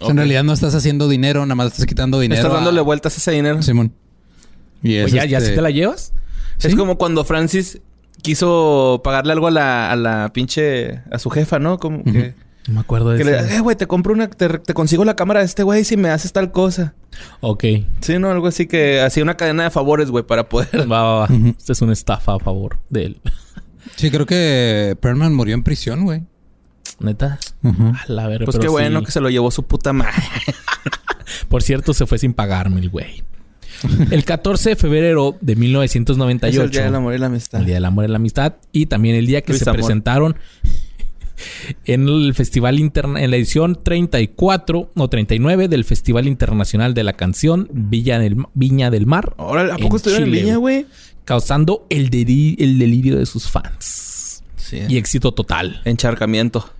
O 0.00 0.06
sea, 0.06 0.10
en 0.10 0.16
realidad 0.16 0.42
no 0.44 0.52
estás 0.52 0.74
haciendo 0.74 1.08
dinero, 1.08 1.40
nada 1.46 1.54
más 1.54 1.68
estás 1.68 1.86
quitando 1.86 2.18
dinero. 2.20 2.40
Estás 2.40 2.52
a- 2.52 2.56
dándole 2.56 2.80
vueltas 2.80 3.14
a 3.14 3.16
ese 3.18 3.30
dinero. 3.32 3.62
Simón. 3.62 3.92
Y 4.82 4.96
es, 4.96 5.06
Oye, 5.06 5.16
¿ya, 5.16 5.24
ya 5.24 5.38
este, 5.38 5.50
sí 5.50 5.56
te 5.56 5.62
la 5.62 5.70
llevas? 5.70 6.12
Es 6.62 6.74
como 6.74 6.98
cuando 6.98 7.24
Francis 7.24 7.80
quiso 8.22 9.00
pagarle 9.04 9.32
algo 9.32 9.46
a 9.46 9.50
la, 9.50 9.90
a 9.90 9.96
la 9.96 10.30
pinche... 10.32 11.02
A 11.10 11.18
su 11.18 11.30
jefa, 11.30 11.58
¿no? 11.58 11.78
Como 11.78 12.02
que... 12.04 12.34
No 12.66 12.74
me 12.74 12.80
acuerdo 12.80 13.10
de 13.10 13.22
Que 13.22 13.30
eso. 13.30 13.46
le, 13.46 13.56
eh, 13.56 13.60
güey, 13.60 13.76
te 13.76 13.86
compro 13.86 14.12
una... 14.14 14.28
Te, 14.30 14.48
te 14.58 14.72
consigo 14.74 15.04
la 15.04 15.16
cámara 15.16 15.40
de 15.40 15.46
este 15.46 15.62
güey 15.62 15.84
si 15.84 15.96
me 15.96 16.08
haces 16.08 16.32
tal 16.32 16.50
cosa. 16.50 16.94
Ok. 17.40 17.64
Sí, 18.00 18.18
¿no? 18.18 18.30
Algo 18.30 18.46
así 18.46 18.66
que... 18.66 19.00
Hacía 19.02 19.22
una 19.22 19.36
cadena 19.36 19.64
de 19.64 19.70
favores, 19.70 20.10
güey, 20.10 20.24
para 20.24 20.48
poder... 20.48 20.68
Va, 20.90 21.02
va, 21.02 21.14
va. 21.20 21.24
Ujú. 21.24 21.54
Esta 21.58 21.72
es 21.72 21.82
una 21.82 21.92
estafa 21.92 22.34
a 22.34 22.38
favor 22.38 22.78
de 22.88 23.04
él. 23.06 23.20
Sí, 23.96 24.10
creo 24.10 24.26
que 24.26 24.96
Perman 25.00 25.34
murió 25.34 25.54
en 25.54 25.62
prisión, 25.62 26.04
güey. 26.04 26.22
¿Neta? 27.00 27.38
A 27.62 28.04
la 28.08 28.26
verga, 28.28 28.44
Pues 28.44 28.56
pero 28.56 28.62
qué 28.62 28.68
bueno 28.68 29.02
que 29.02 29.10
se 29.10 29.20
lo 29.20 29.30
llevó 29.30 29.50
su 29.50 29.64
puta 29.64 29.92
madre. 29.92 30.12
Por 31.48 31.62
cierto, 31.62 31.94
se 31.94 32.06
fue 32.06 32.18
sin 32.18 32.34
pagarme 32.34 32.80
el 32.80 32.90
güey. 32.90 33.22
El 34.10 34.24
14 34.24 34.70
de 34.70 34.76
febrero 34.76 35.36
de 35.40 35.52
Es 35.52 35.58
1998. 35.58 36.62
el 36.62 36.70
día 36.70 36.84
del 36.84 36.94
amor 36.94 37.14
y 37.14 37.18
la 37.18 37.26
amistad. 37.26 37.60
El 37.60 37.66
Día 37.66 37.74
del 37.74 37.84
Amor 37.84 38.04
y 38.04 38.08
la 38.08 38.16
Amistad. 38.16 38.54
Y 38.72 38.86
también 38.86 39.16
el 39.16 39.26
día 39.26 39.42
que 39.42 39.52
Luis 39.52 39.62
se 39.62 39.68
Amor. 39.68 39.80
presentaron 39.80 40.36
en 41.84 42.08
el 42.08 42.34
Festival 42.34 42.78
Interna... 42.78 43.20
En 43.22 43.30
la 43.30 43.36
edición 43.36 43.78
34 43.82 44.92
o 44.94 45.08
39 45.08 45.68
del 45.68 45.84
Festival 45.84 46.26
Internacional 46.28 46.94
de 46.94 47.04
la 47.04 47.14
Canción 47.14 47.68
Villa 47.72 48.18
del, 48.18 48.36
Viña 48.54 48.90
del 48.90 49.06
Mar. 49.06 49.34
Ahora, 49.36 49.62
¿a 49.62 49.76
En 49.76 49.82
poco 49.82 49.96
estuvieron 49.96 50.28
en 50.28 50.34
línea, 50.34 50.56
güey? 50.56 50.86
Causando 51.24 51.86
el 51.90 52.10
delirio 52.78 53.18
de 53.18 53.26
sus 53.26 53.50
fans. 53.50 54.13
Sí. 54.64 54.80
Y 54.88 54.96
éxito 54.96 55.32
total. 55.32 55.82
Encharcamiento. 55.84 56.70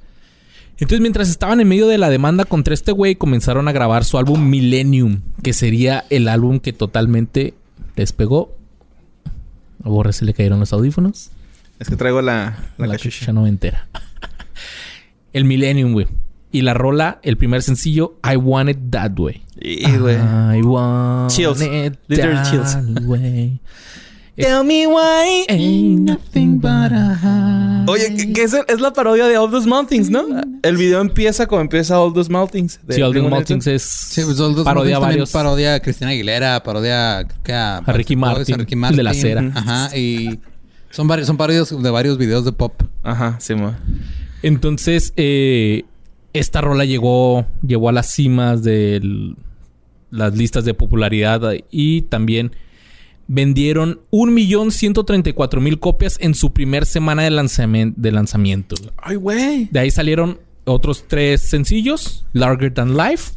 Entonces, 0.78 1.00
mientras 1.00 1.28
estaban 1.28 1.60
en 1.60 1.68
medio 1.68 1.86
de 1.86 1.98
la 1.98 2.08
demanda 2.10 2.44
contra 2.44 2.72
este 2.74 2.92
güey, 2.92 3.14
comenzaron 3.14 3.68
a 3.68 3.72
grabar 3.72 4.04
su 4.04 4.16
álbum 4.18 4.48
Millennium, 4.48 5.20
que 5.42 5.52
sería 5.52 6.04
el 6.10 6.26
álbum 6.28 6.58
que 6.60 6.72
totalmente 6.72 7.54
despegó. 7.94 8.56
A 9.84 9.88
Borre 9.88 10.12
se 10.12 10.24
le 10.24 10.32
cayeron 10.34 10.58
los 10.60 10.72
audífonos. 10.72 11.30
Es 11.78 11.88
que 11.88 11.96
traigo 11.96 12.22
la, 12.22 12.56
la, 12.78 12.86
La, 12.86 12.94
cachucha. 12.94 13.10
cachucha 13.18 13.32
noventera. 13.32 13.86
el 15.32 15.44
Millennium, 15.44 15.92
güey. 15.92 16.06
Y 16.50 16.62
la 16.62 16.72
rola, 16.72 17.18
el 17.22 17.36
primer 17.36 17.62
sencillo, 17.62 18.16
I 18.24 18.36
Want 18.36 18.70
It 18.70 18.78
That 18.90 19.18
Way. 19.18 19.42
Y, 19.60 19.96
güey. 19.98 20.16
I 20.16 20.62
want 20.62 21.30
Chills. 21.30 21.60
it 21.60 21.98
Literal 22.08 22.36
that 22.42 22.50
chills. 22.50 22.76
way. 23.06 23.60
Tell 24.36 24.64
me 24.64 24.86
why. 24.86 25.46
Ain't 25.48 26.00
nothing 26.00 26.58
but 26.58 26.92
a 26.92 27.14
high. 27.14 27.84
Oye, 27.86 28.16
que, 28.16 28.32
que 28.32 28.42
es, 28.42 28.54
es 28.66 28.80
la 28.80 28.92
parodia 28.92 29.26
de 29.26 29.36
All 29.36 29.50
the 29.50 29.60
Small 29.60 29.86
Things, 29.86 30.10
¿no? 30.10 30.24
El 30.62 30.76
video 30.76 31.00
empieza 31.00 31.46
como 31.46 31.60
empieza 31.60 32.00
All 32.00 32.12
Things. 32.50 32.80
de 32.82 32.94
Sí, 32.94 33.02
All 33.02 33.12
Nelson. 33.30 33.44
Things 33.44 33.66
es 33.68 33.82
Sí, 33.82 34.22
pues 34.24 34.40
All 34.40 34.54
Those 34.54 34.64
parodia 34.64 34.98
varios. 34.98 35.30
Parodia 35.30 35.74
a 35.74 35.80
Cristina 35.80 36.10
Aguilera, 36.10 36.62
parodia 36.62 37.24
creo 37.28 37.42
que 37.44 37.52
a, 37.52 37.76
A 37.78 37.92
Ricky 37.92 38.16
Martin, 38.16 38.54
a 38.54 38.58
Ricky 38.58 38.74
el 38.74 38.96
de 38.96 39.02
la 39.02 39.14
cera. 39.14 39.52
Ajá, 39.54 39.96
y 39.96 40.40
son 40.90 41.06
varios, 41.06 41.26
son 41.28 41.36
parodias 41.36 41.70
de 41.70 41.90
varios 41.90 42.18
videos 42.18 42.44
de 42.44 42.52
pop. 42.52 42.82
Ajá, 43.02 43.36
sí, 43.40 43.54
mo. 43.54 43.74
Entonces, 44.42 45.12
eh, 45.16 45.84
esta 46.32 46.60
rola 46.60 46.84
llegó, 46.84 47.46
llegó 47.66 47.88
a 47.88 47.92
las 47.92 48.12
cimas 48.12 48.62
de 48.64 49.34
las 50.10 50.36
listas 50.36 50.64
de 50.64 50.74
popularidad 50.74 51.40
y 51.70 52.02
también 52.02 52.52
vendieron 53.26 54.00
1.134.000 54.10 55.78
copias 55.78 56.16
en 56.20 56.34
su 56.34 56.52
primer 56.52 56.86
semana 56.86 57.22
de, 57.22 57.30
lanzamen- 57.30 57.94
de 57.96 58.12
lanzamiento. 58.12 58.76
Ay, 58.96 59.16
güey. 59.16 59.68
De 59.70 59.80
ahí 59.80 59.90
salieron 59.90 60.38
otros 60.64 61.04
tres 61.08 61.40
sencillos: 61.42 62.24
Larger 62.32 62.72
Than 62.74 62.96
Life, 62.96 63.32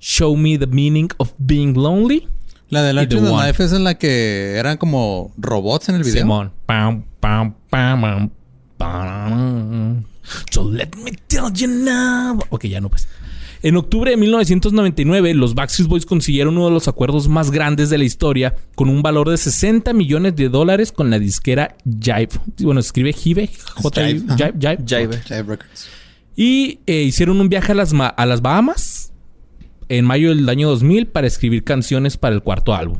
Show 0.00 0.36
Me 0.36 0.58
the 0.58 0.66
Meaning 0.66 1.08
of 1.18 1.32
Being 1.38 1.74
Lonely. 1.74 2.28
La 2.68 2.82
de 2.82 2.92
Larger 2.92 3.20
Than. 3.22 3.46
Life 3.46 3.64
es 3.64 3.72
en 3.72 3.84
la 3.84 3.94
que 3.98 4.54
eran 4.56 4.76
como 4.78 5.32
robots 5.36 5.88
en 5.88 5.96
el 5.96 6.04
video. 6.04 6.22
Simón. 6.22 6.52
Pam, 6.66 7.04
pam, 7.20 7.54
pam, 7.70 8.00
pam, 8.00 8.30
pam. 8.78 10.04
So 10.50 10.70
let 10.70 10.88
me 11.04 11.12
tell 11.26 11.52
you 11.52 11.68
now. 11.68 12.38
Ok, 12.50 12.64
ya 12.66 12.80
no 12.80 12.88
pues. 12.88 13.08
En 13.62 13.76
octubre 13.76 14.10
de 14.10 14.16
1999, 14.16 15.34
los 15.34 15.54
Backstreet 15.54 15.88
Boys 15.88 16.04
consiguieron 16.06 16.56
uno 16.56 16.66
de 16.66 16.72
los 16.72 16.88
acuerdos 16.88 17.28
más 17.28 17.50
grandes 17.52 17.90
de 17.90 17.98
la 17.98 18.04
historia 18.04 18.56
con 18.74 18.88
un 18.88 19.02
valor 19.02 19.28
de 19.30 19.36
60 19.36 19.92
millones 19.92 20.34
de 20.34 20.48
dólares 20.48 20.90
con 20.90 21.10
la 21.10 21.18
disquera 21.20 21.76
Jive. 21.84 22.28
Bueno, 22.60 22.80
escribe 22.80 23.12
Jive. 23.12 23.48
J 23.76 24.04
Jive. 24.06 24.20
Jive, 24.36 24.52
Jive. 24.58 24.78
Jive. 24.86 25.18
Jive 25.22 25.42
Records. 25.44 25.88
Y 26.34 26.80
eh, 26.86 27.02
hicieron 27.02 27.40
un 27.40 27.48
viaje 27.48 27.72
a 27.72 27.74
las, 27.76 27.92
Ma- 27.92 28.08
a 28.08 28.26
las 28.26 28.42
Bahamas 28.42 29.12
en 29.88 30.06
mayo 30.06 30.30
del 30.30 30.48
año 30.48 30.68
2000 30.68 31.06
para 31.06 31.26
escribir 31.26 31.62
canciones 31.62 32.16
para 32.16 32.34
el 32.34 32.42
cuarto 32.42 32.74
álbum. 32.74 32.98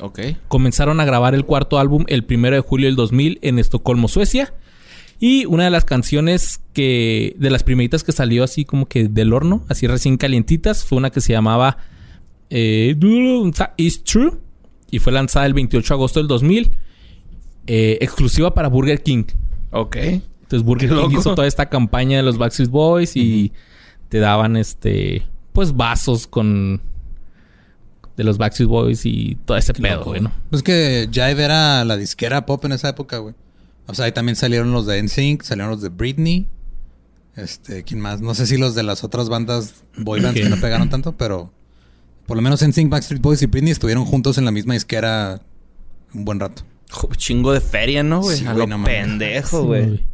Ok. 0.00 0.18
Comenzaron 0.48 0.98
a 0.98 1.04
grabar 1.04 1.34
el 1.36 1.44
cuarto 1.44 1.78
álbum 1.78 2.04
el 2.08 2.24
primero 2.24 2.56
de 2.56 2.62
julio 2.62 2.88
del 2.88 2.96
2000 2.96 3.38
en 3.42 3.58
Estocolmo, 3.60 4.08
Suecia. 4.08 4.54
Y 5.20 5.46
una 5.46 5.64
de 5.64 5.70
las 5.70 5.84
canciones 5.84 6.60
que, 6.72 7.34
de 7.38 7.50
las 7.50 7.62
primeritas 7.62 8.04
que 8.04 8.12
salió 8.12 8.44
así 8.44 8.64
como 8.64 8.86
que 8.86 9.08
del 9.08 9.32
horno, 9.32 9.64
así 9.68 9.86
recién 9.86 10.16
calientitas, 10.16 10.84
fue 10.84 10.98
una 10.98 11.10
que 11.10 11.20
se 11.20 11.32
llamaba 11.32 11.78
eh, 12.50 12.96
Is 13.76 14.04
True. 14.04 14.32
Y 14.90 14.98
fue 14.98 15.12
lanzada 15.12 15.46
el 15.46 15.54
28 15.54 15.94
de 15.94 15.96
agosto 15.96 16.20
del 16.20 16.28
2000. 16.28 16.70
eh, 17.66 17.98
exclusiva 18.00 18.52
para 18.54 18.68
Burger 18.68 19.02
King. 19.02 19.24
Ok. 19.70 19.96
Entonces 19.96 20.62
Burger 20.62 20.90
Qué 20.90 20.94
King 20.94 21.02
loco. 21.02 21.18
hizo 21.20 21.34
toda 21.34 21.46
esta 21.48 21.68
campaña 21.68 22.18
de 22.18 22.22
los 22.22 22.36
Backstreet 22.38 22.70
Boys 22.70 23.16
y 23.16 23.52
te 24.10 24.18
daban 24.18 24.56
este 24.56 25.22
pues 25.52 25.74
vasos 25.74 26.26
con 26.26 26.80
de 28.16 28.24
los 28.24 28.38
Backstreet 28.38 28.68
Boys 28.68 29.06
y 29.06 29.36
todo 29.46 29.56
ese 29.56 29.72
pedo, 29.72 30.04
güey, 30.04 30.20
¿no? 30.20 30.30
Pues 30.50 30.62
que 30.62 31.08
Jive 31.10 31.42
era 31.42 31.84
la 31.84 31.96
disquera 31.96 32.44
pop 32.46 32.64
en 32.66 32.72
esa 32.72 32.90
época, 32.90 33.18
güey. 33.18 33.34
O 33.86 33.94
sea, 33.94 34.06
ahí 34.06 34.12
también 34.12 34.36
salieron 34.36 34.72
los 34.72 34.86
de 34.86 35.02
NSYNC, 35.02 35.42
salieron 35.42 35.70
los 35.72 35.82
de 35.82 35.88
Britney. 35.90 36.46
Este, 37.36 37.82
¿quién 37.82 38.00
más? 38.00 38.20
No 38.20 38.34
sé 38.34 38.46
si 38.46 38.56
los 38.56 38.74
de 38.74 38.82
las 38.82 39.02
otras 39.04 39.28
bandas 39.28 39.84
boy 39.98 40.20
bands 40.20 40.40
que 40.40 40.48
no 40.48 40.56
pegaron 40.60 40.88
tanto, 40.88 41.12
pero 41.16 41.52
por 42.26 42.36
lo 42.36 42.42
menos 42.42 42.66
NSYNC, 42.66 42.90
Backstreet 42.90 43.20
Boys 43.20 43.42
y 43.42 43.46
Britney 43.46 43.72
estuvieron 43.72 44.04
juntos 44.04 44.38
en 44.38 44.44
la 44.44 44.50
misma 44.52 44.74
disquera 44.74 45.40
un 46.14 46.24
buen 46.24 46.38
rato. 46.40 46.62
Jo, 46.90 47.08
Chingo 47.16 47.52
de 47.52 47.60
feria, 47.60 48.02
¿no, 48.02 48.20
güey? 48.22 48.38
Sí, 48.38 48.46
A 48.46 48.52
güey, 48.52 48.66
lo 48.66 48.66
no 48.68 48.78
mames. 48.78 48.94
pendejo, 49.06 49.60
Sí, 49.60 49.66
güey. 49.66 49.86
güey. 49.86 50.04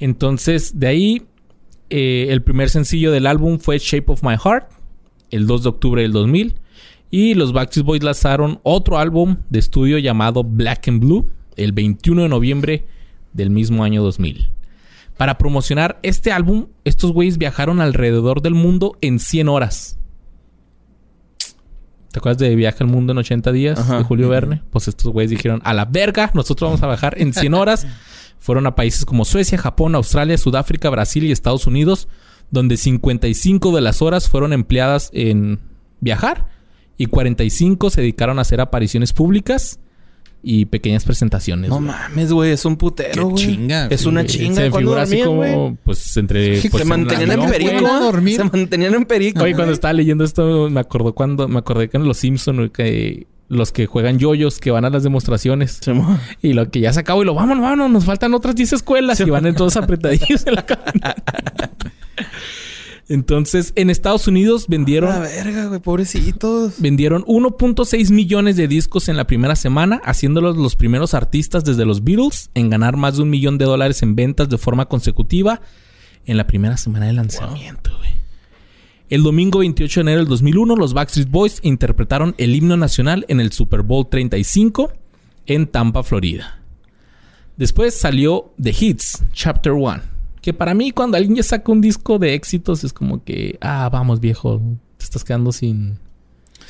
Entonces, 0.00 0.78
de 0.78 0.86
ahí, 0.88 1.22
eh, 1.90 2.26
el 2.30 2.42
primer 2.42 2.70
sencillo 2.70 3.12
del 3.12 3.26
álbum 3.26 3.58
fue 3.58 3.78
Shape 3.78 4.12
of 4.12 4.22
My 4.22 4.36
Heart, 4.36 4.70
el 5.30 5.46
2 5.46 5.62
de 5.62 5.68
octubre 5.68 6.02
del 6.02 6.12
2000. 6.12 6.54
Y 7.10 7.34
los 7.34 7.52
Backstreet 7.52 7.86
Boys 7.86 8.02
lanzaron 8.02 8.60
otro 8.64 8.98
álbum 8.98 9.36
de 9.48 9.58
estudio 9.60 9.98
llamado 9.98 10.44
Black 10.44 10.88
and 10.88 11.00
Blue, 11.00 11.30
el 11.56 11.72
21 11.72 12.22
de 12.24 12.28
noviembre 12.28 12.84
del 13.32 13.50
mismo 13.50 13.84
año 13.84 14.02
2000. 14.02 14.50
Para 15.16 15.36
promocionar 15.36 15.98
este 16.02 16.30
álbum, 16.30 16.68
estos 16.84 17.12
güeyes 17.12 17.38
viajaron 17.38 17.80
alrededor 17.80 18.40
del 18.40 18.54
mundo 18.54 18.96
en 19.00 19.18
100 19.18 19.48
horas. 19.48 19.98
¿Te 22.12 22.20
acuerdas 22.20 22.38
de 22.38 22.54
Viaje 22.54 22.84
al 22.84 22.90
Mundo 22.90 23.12
en 23.12 23.18
80 23.18 23.52
días 23.52 23.78
Ajá. 23.78 23.98
de 23.98 24.04
Julio 24.04 24.28
Verne? 24.28 24.62
Pues 24.70 24.88
estos 24.88 25.12
güeyes 25.12 25.30
dijeron, 25.30 25.60
a 25.64 25.74
la 25.74 25.84
verga, 25.84 26.30
nosotros 26.34 26.68
vamos 26.68 26.82
a 26.82 26.86
viajar 26.86 27.20
en 27.20 27.34
100 27.34 27.54
horas. 27.54 27.86
Fueron 28.38 28.66
a 28.66 28.74
países 28.74 29.04
como 29.04 29.24
Suecia, 29.24 29.58
Japón, 29.58 29.94
Australia, 29.94 30.38
Sudáfrica, 30.38 30.88
Brasil 30.88 31.24
y 31.24 31.32
Estados 31.32 31.66
Unidos, 31.66 32.08
donde 32.50 32.76
55 32.76 33.74
de 33.74 33.80
las 33.80 34.00
horas 34.00 34.28
fueron 34.28 34.52
empleadas 34.52 35.10
en 35.12 35.60
viajar 36.00 36.46
y 36.96 37.06
45 37.06 37.90
se 37.90 38.00
dedicaron 38.00 38.38
a 38.38 38.42
hacer 38.42 38.60
apariciones 38.60 39.12
públicas 39.12 39.80
y 40.42 40.66
pequeñas 40.66 41.04
presentaciones. 41.04 41.68
No 41.70 41.80
mames, 41.80 42.32
güey. 42.32 42.52
Es 42.52 42.64
un 42.64 42.76
putero, 42.76 43.12
Qué 43.14 43.20
güey. 43.22 43.34
chinga, 43.36 43.86
Es 43.88 44.02
sí, 44.02 44.08
una 44.08 44.24
chinga. 44.24 44.62
Se 44.62 44.70
¿Cuándo 44.70 44.78
figura 44.78 45.02
así 45.02 45.18
dormían, 45.18 45.52
como, 45.52 45.66
güey? 45.68 45.76
pues, 45.84 46.16
entre... 46.16 46.60
Pues, 46.70 46.82
Se 46.82 46.88
mantenían 46.88 47.30
en 47.32 47.50
perico. 47.50 48.12
Se 48.26 48.44
mantenían 48.44 48.94
en 48.94 49.04
perico. 49.04 49.42
Oye, 49.42 49.54
cuando 49.54 49.72
estaba 49.72 49.92
leyendo 49.92 50.24
esto, 50.24 50.70
me 50.70 50.80
acordó 50.80 51.14
cuando... 51.14 51.48
Me 51.48 51.58
acordé 51.58 51.88
que 51.88 51.96
en 51.96 52.04
Los 52.04 52.18
Simpsons, 52.18 52.70
que... 52.72 53.26
Los 53.50 53.72
que 53.72 53.86
juegan 53.86 54.18
yoyos, 54.18 54.58
que 54.60 54.70
van 54.70 54.84
a 54.84 54.90
las 54.90 55.02
demostraciones. 55.02 55.78
Se 55.80 55.94
Y 56.42 56.52
lo 56.52 56.70
que 56.70 56.80
ya 56.80 56.92
se 56.92 57.00
acabó 57.00 57.22
y 57.22 57.24
lo 57.24 57.32
vámonos, 57.34 57.62
vámonos, 57.62 57.90
nos 57.90 58.04
faltan 58.04 58.34
otras 58.34 58.54
10 58.54 58.74
escuelas 58.74 59.18
y 59.20 59.24
van 59.24 59.46
en 59.46 59.54
todos 59.54 59.76
apretadillos 59.78 60.46
en 60.46 60.54
la 60.54 60.66
camioneta. 60.66 61.70
Entonces, 63.08 63.72
en 63.74 63.88
Estados 63.88 64.28
Unidos 64.28 64.66
vendieron 64.68 65.10
La 65.10 65.20
verga, 65.20 65.66
güey. 65.66 65.80
Pobrecitos. 65.80 66.74
vendieron 66.78 67.24
1.6 67.24 68.10
millones 68.10 68.56
de 68.56 68.68
discos 68.68 69.08
en 69.08 69.16
la 69.16 69.26
primera 69.26 69.56
semana, 69.56 70.00
haciéndolos 70.04 70.58
los 70.58 70.76
primeros 70.76 71.14
artistas 71.14 71.64
desde 71.64 71.86
los 71.86 72.04
Beatles 72.04 72.50
en 72.54 72.68
ganar 72.68 72.96
más 72.96 73.16
de 73.16 73.22
un 73.22 73.30
millón 73.30 73.56
de 73.56 73.64
dólares 73.64 74.02
en 74.02 74.14
ventas 74.14 74.50
de 74.50 74.58
forma 74.58 74.86
consecutiva 74.86 75.62
en 76.26 76.36
la 76.36 76.46
primera 76.46 76.76
semana 76.76 77.06
de 77.06 77.14
lanzamiento, 77.14 77.96
güey. 77.96 78.10
El 79.08 79.22
domingo 79.22 79.60
28 79.60 80.00
de 80.00 80.02
enero 80.02 80.18
del 80.18 80.28
2001, 80.28 80.76
los 80.76 80.92
Backstreet 80.92 81.30
Boys 81.30 81.60
interpretaron 81.62 82.34
el 82.36 82.54
himno 82.54 82.76
nacional 82.76 83.24
en 83.28 83.40
el 83.40 83.52
Super 83.52 83.80
Bowl 83.80 84.06
35 84.06 84.92
en 85.46 85.66
Tampa, 85.66 86.02
Florida. 86.02 86.60
Después 87.56 87.94
salió 87.94 88.52
The 88.62 88.74
Hits, 88.78 89.24
Chapter 89.32 89.72
1. 89.72 90.17
Que 90.48 90.54
para 90.54 90.72
mí, 90.72 90.92
cuando 90.92 91.18
alguien 91.18 91.36
ya 91.36 91.42
saca 91.42 91.70
un 91.70 91.82
disco 91.82 92.18
de 92.18 92.32
éxitos, 92.32 92.82
es 92.82 92.94
como 92.94 93.22
que, 93.22 93.58
ah, 93.60 93.90
vamos, 93.92 94.18
viejo, 94.18 94.62
te 94.96 95.04
estás 95.04 95.22
quedando 95.22 95.52
sin. 95.52 95.98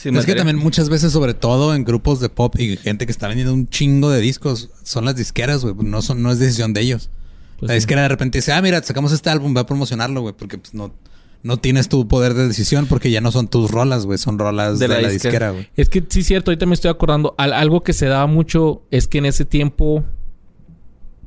Es 0.02 0.26
que 0.26 0.34
también 0.34 0.56
muchas 0.56 0.88
veces, 0.88 1.12
sobre 1.12 1.32
todo 1.32 1.76
en 1.76 1.84
grupos 1.84 2.18
de 2.18 2.28
pop 2.28 2.58
y 2.58 2.76
gente 2.76 3.06
que 3.06 3.12
está 3.12 3.28
vendiendo 3.28 3.54
un 3.54 3.68
chingo 3.68 4.10
de 4.10 4.20
discos, 4.20 4.70
son 4.82 5.04
las 5.04 5.14
disqueras, 5.14 5.62
güey. 5.64 5.76
No, 5.80 6.02
son, 6.02 6.24
no 6.24 6.32
es 6.32 6.40
decisión 6.40 6.72
de 6.72 6.80
ellos. 6.80 7.08
Pues, 7.60 7.68
la 7.68 7.74
sí. 7.74 7.76
disquera 7.76 8.02
de 8.02 8.08
repente 8.08 8.38
dice, 8.38 8.52
ah, 8.52 8.60
mira, 8.60 8.82
sacamos 8.82 9.12
este 9.12 9.30
álbum, 9.30 9.54
va 9.56 9.60
a 9.60 9.66
promocionarlo, 9.66 10.22
güey. 10.22 10.34
Porque 10.36 10.58
pues, 10.58 10.74
no, 10.74 10.92
no 11.44 11.58
tienes 11.58 11.88
tu 11.88 12.08
poder 12.08 12.34
de 12.34 12.48
decisión 12.48 12.86
porque 12.86 13.12
ya 13.12 13.20
no 13.20 13.30
son 13.30 13.46
tus 13.46 13.70
rolas, 13.70 14.06
güey. 14.06 14.18
Son 14.18 14.40
rolas 14.40 14.80
de, 14.80 14.88
De 14.88 14.94
la 14.94 15.00
la, 15.02 15.08
disquera. 15.08 15.30
disquera, 15.30 15.50
güey. 15.52 15.68
Es 15.76 15.88
que 15.88 16.04
sí, 16.08 16.24
cierto, 16.24 16.50
ahorita 16.50 16.66
me 16.66 16.74
estoy 16.74 16.90
acordando. 16.90 17.36
Al- 17.38 17.52
algo 17.52 17.84
que 17.84 17.92
se 17.92 18.06
daba 18.06 18.26
mucho 18.26 18.82
es 18.90 19.06
que 19.06 19.18
en 19.18 19.26
ese 19.26 19.44
tiempo, 19.44 20.02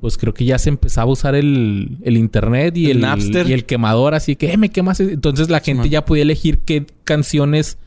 pues 0.02 0.18
creo 0.18 0.34
que 0.34 0.44
ya 0.46 0.58
se 0.58 0.70
empezaba 0.70 1.10
a 1.10 1.14
usar 1.14 1.36
el, 1.36 1.98
el 2.02 2.18
internet 2.18 2.76
y 2.76 2.86
El 2.90 2.98
el, 2.98 3.02
Napster. 3.02 3.48
y 3.48 3.54
el 3.54 3.66
quemador, 3.66 4.14
así 4.16 4.36
que, 4.36 4.52
eh, 4.52 4.58
me 4.58 4.70
quemas. 4.70 5.00
Entonces 5.00 5.50
la 5.50 5.60
gente 5.62 5.88
ya 5.90 6.04
podía 6.04 6.24
elegir 6.24 6.58
qué 6.60 6.86
canciones 7.04 7.78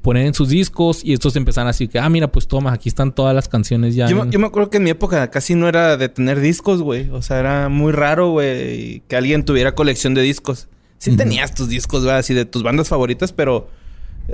poner 0.00 0.24
en 0.26 0.34
sus 0.34 0.48
discos 0.50 1.04
y 1.04 1.12
estos 1.12 1.34
empezaban 1.34 1.66
así 1.68 1.88
que, 1.88 1.98
ah, 1.98 2.08
mira, 2.08 2.30
pues 2.30 2.46
toma, 2.46 2.72
aquí 2.72 2.88
están 2.88 3.12
todas 3.12 3.34
las 3.34 3.48
canciones 3.48 3.96
ya. 3.96 4.08
Yo, 4.08 4.22
en- 4.22 4.30
yo 4.30 4.38
me 4.38 4.46
acuerdo 4.46 4.70
que 4.70 4.76
en 4.76 4.84
mi 4.84 4.90
época 4.90 5.28
casi 5.32 5.56
no 5.56 5.66
era 5.68 5.96
de 5.96 6.08
tener 6.08 6.38
discos, 6.38 6.80
güey. 6.80 7.10
O 7.10 7.20
sea, 7.22 7.40
era 7.40 7.68
muy 7.68 7.90
raro, 7.90 8.30
güey, 8.30 9.02
que 9.08 9.16
alguien 9.16 9.44
tuviera 9.44 9.74
colección 9.74 10.14
de 10.14 10.22
discos. 10.22 10.68
Sí 10.98 11.16
tenías 11.16 11.54
tus 11.54 11.68
discos, 11.68 12.04
güey, 12.04 12.14
así 12.14 12.32
de 12.34 12.44
tus 12.44 12.62
bandas 12.62 12.88
favoritas, 12.88 13.32
pero 13.32 13.68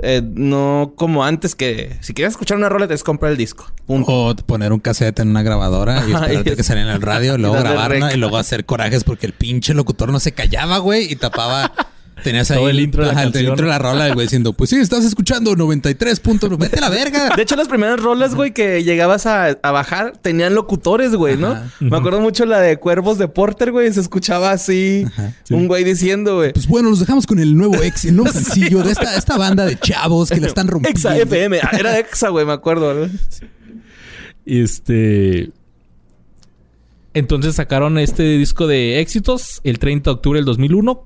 eh, 0.01 0.21
no 0.23 0.93
como 0.95 1.23
antes 1.23 1.55
que 1.55 1.97
si 2.01 2.13
querías 2.13 2.33
escuchar 2.33 2.57
una 2.57 2.69
rola 2.69 2.87
te 2.87 2.95
que 2.95 3.01
comprar 3.03 3.31
el 3.31 3.37
disco. 3.37 3.71
Punto. 3.85 4.11
O 4.11 4.35
poner 4.35 4.73
un 4.73 4.79
cassette 4.79 5.19
en 5.19 5.29
una 5.29 5.43
grabadora 5.43 6.03
y 6.07 6.13
esperarte 6.13 6.55
que 6.55 6.63
saliera 6.63 6.89
en 6.89 6.95
el 6.95 7.01
radio, 7.01 7.35
y 7.37 7.37
luego 7.37 7.55
grabarla 7.55 8.13
y 8.13 8.17
luego 8.17 8.37
hacer 8.37 8.65
corajes 8.65 9.03
porque 9.03 9.25
el 9.25 9.33
pinche 9.33 9.73
locutor 9.73 10.11
no 10.11 10.19
se 10.19 10.31
callaba, 10.31 10.79
güey, 10.79 11.11
y 11.11 11.15
tapaba 11.15 11.71
Tenías 12.23 12.49
ahí 12.51 12.57
Todo 12.57 12.69
el 12.69 12.79
intro 12.79 13.01
de 13.01 13.07
la 13.07 13.11
ajá, 13.13 13.23
el 13.23 13.31
canción. 13.33 13.51
intro 13.51 13.65
de 13.65 13.69
la 13.71 13.79
rola, 13.79 14.13
güey 14.13 14.25
diciendo, 14.25 14.53
pues 14.53 14.69
sí, 14.69 14.77
estás 14.77 15.03
escuchando 15.05 15.55
93 15.55 16.19
puntos. 16.21 16.57
Vete 16.57 16.77
a 16.77 16.81
la 16.81 16.89
verga. 16.89 17.35
De 17.35 17.41
hecho, 17.41 17.55
las 17.55 17.67
primeras 17.67 17.99
rolas, 17.99 18.33
güey, 18.35 18.53
que 18.53 18.83
llegabas 18.83 19.25
a, 19.25 19.47
a 19.61 19.71
bajar, 19.71 20.13
tenían 20.21 20.55
locutores, 20.55 21.13
güey, 21.15 21.37
¿no? 21.37 21.51
Ajá. 21.51 21.71
Me 21.81 21.97
acuerdo 21.97 22.21
mucho 22.21 22.45
la 22.45 22.59
de 22.59 22.77
Cuervos 22.77 23.17
de 23.17 23.27
Porter, 23.27 23.71
güey. 23.71 23.91
Se 23.91 23.99
escuchaba 23.99 24.51
así 24.51 25.05
un 25.49 25.67
güey 25.67 25.83
diciendo, 25.83 26.37
güey. 26.37 26.53
Pues 26.53 26.67
bueno, 26.67 26.89
los 26.89 26.99
dejamos 26.99 27.27
con 27.27 27.39
el 27.39 27.55
nuevo 27.57 27.75
ex, 27.83 28.05
el 28.05 28.15
nuevo 28.15 28.31
sencillo 28.33 28.83
de 28.83 28.91
esta, 28.91 29.15
esta 29.17 29.37
banda 29.37 29.65
de 29.65 29.77
chavos 29.77 30.29
que 30.29 30.39
la 30.39 30.47
están 30.47 30.67
rompiendo. 30.67 30.97
Exa 30.97 31.17
FM. 31.17 31.59
Ah, 31.61 31.71
Era 31.77 31.99
Exa, 31.99 32.29
güey, 32.29 32.45
me 32.45 32.53
acuerdo. 32.53 32.93
¿no? 32.93 33.09
Este. 34.45 35.51
Entonces 37.13 37.55
sacaron 37.55 37.97
este 37.99 38.23
disco 38.37 38.65
de 38.65 38.99
éxitos 38.99 39.61
el 39.63 39.77
30 39.79 40.09
de 40.09 40.13
octubre 40.15 40.37
del 40.39 40.45
2001 40.45 41.03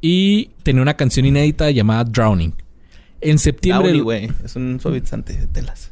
y 0.00 0.50
tenía 0.62 0.82
una 0.82 0.94
canción 0.94 1.26
inédita 1.26 1.70
llamada 1.70 2.04
Drowning. 2.04 2.54
En 3.20 3.38
septiembre. 3.38 3.88
Downy, 3.88 4.00
güey. 4.02 4.30
Es 4.44 4.54
un 4.56 4.78
suavizante 4.80 5.32
de 5.36 5.46
telas. 5.48 5.90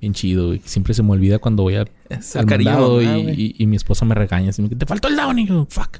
Bien 0.00 0.12
chido, 0.14 0.46
güey. 0.48 0.60
que 0.60 0.68
Siempre 0.68 0.94
se 0.94 1.02
me 1.02 1.10
olvida 1.10 1.38
cuando 1.40 1.64
voy 1.64 1.74
a, 1.74 1.84
Es 2.08 2.36
al 2.36 2.46
mandado 2.46 3.00
mamá, 3.02 3.18
y, 3.18 3.22
güey. 3.24 3.40
y- 3.42 3.54
y 3.58 3.66
mi 3.66 3.76
esposa 3.76 4.04
me 4.04 4.14
regaña. 4.14 4.50
Así, 4.50 4.62
te 4.68 4.86
faltó 4.86 5.08
el 5.08 5.16
Downing. 5.16 5.66
Fuck. 5.68 5.98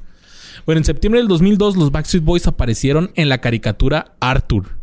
Bueno, 0.65 0.79
en 0.79 0.85
septiembre 0.85 1.19
del 1.19 1.27
2002 1.27 1.75
los 1.75 1.91
Backstreet 1.91 2.23
Boys 2.23 2.47
aparecieron 2.47 3.11
en 3.15 3.27
la 3.29 3.39
caricatura 3.39 4.13
Arthur. 4.21 4.77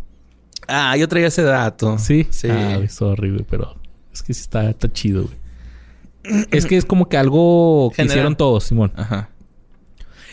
Ah, 0.68 0.96
yo 0.96 1.06
traía 1.08 1.28
ese 1.28 1.42
dato. 1.42 1.96
¿Sí? 1.98 2.26
Sí. 2.30 2.48
Ah, 2.50 2.80
sorry, 2.88 3.30
güey, 3.30 3.44
pero 3.48 3.76
es 4.12 4.22
que 4.22 4.34
sí 4.34 4.40
está, 4.42 4.68
está 4.68 4.92
chido, 4.92 5.24
güey. 5.24 6.46
es 6.50 6.66
que 6.66 6.76
es 6.76 6.84
como 6.84 7.08
que 7.08 7.16
algo 7.16 7.90
que 7.90 7.96
General. 8.02 8.16
hicieron 8.16 8.36
todos, 8.36 8.64
Simón. 8.64 8.92
Ajá. 8.96 9.30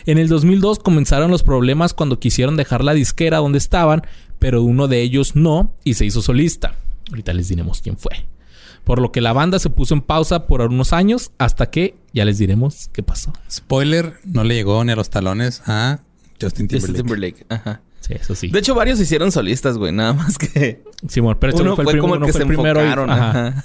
En 0.06 0.18
el 0.18 0.28
2002 0.28 0.78
comenzaron 0.80 1.30
los 1.30 1.42
problemas 1.42 1.94
cuando 1.94 2.18
quisieron 2.20 2.56
dejar 2.56 2.84
la 2.84 2.94
disquera 2.94 3.38
donde 3.38 3.58
estaban, 3.58 4.02
pero 4.38 4.62
uno 4.62 4.88
de 4.88 5.00
ellos 5.00 5.34
no 5.36 5.72
y 5.84 5.94
se 5.94 6.04
hizo 6.04 6.20
solista. 6.22 6.74
Ahorita 7.10 7.32
les 7.32 7.48
diremos 7.48 7.80
quién 7.80 7.96
fue. 7.96 8.26
Por 8.84 9.00
lo 9.00 9.12
que 9.12 9.22
la 9.22 9.32
banda 9.32 9.58
se 9.58 9.70
puso 9.70 9.94
en 9.94 10.02
pausa 10.02 10.46
por 10.46 10.60
unos 10.60 10.92
años 10.92 11.30
hasta 11.38 11.70
que 11.70 11.94
ya 12.12 12.24
les 12.26 12.36
diremos 12.36 12.90
qué 12.92 13.02
pasó. 13.02 13.32
Spoiler, 13.50 14.14
no 14.24 14.44
le 14.44 14.54
llegó 14.54 14.84
ni 14.84 14.92
a 14.92 14.96
los 14.96 15.08
talones 15.08 15.62
a 15.66 16.00
Justin 16.40 16.68
Justin 16.68 16.94
Timberlake. 16.94 16.96
Timberlake. 16.96 17.46
Ajá. 17.48 17.80
Sí, 18.00 18.12
eso 18.12 18.34
sí. 18.34 18.48
De 18.48 18.58
hecho, 18.58 18.74
varios 18.74 18.98
se 18.98 19.04
hicieron 19.04 19.32
solistas, 19.32 19.78
güey. 19.78 19.90
Nada 19.90 20.12
más 20.12 20.36
que... 20.36 20.82
Simón, 21.08 21.38
pero 21.40 21.52
este 21.52 21.62
Uno 21.62 21.74
fue, 21.76 21.84
fue, 21.84 21.92
el 21.92 21.98
prim- 21.98 22.02
como 22.02 22.14
uno 22.16 22.26
que 22.26 22.32
fue 22.32 22.38
se 22.40 22.42
el 22.42 22.48
primero 22.48 22.80
y- 22.80 22.84
enfocaron. 22.84 23.10
ajá. 23.10 23.46
Ajá. 23.48 23.64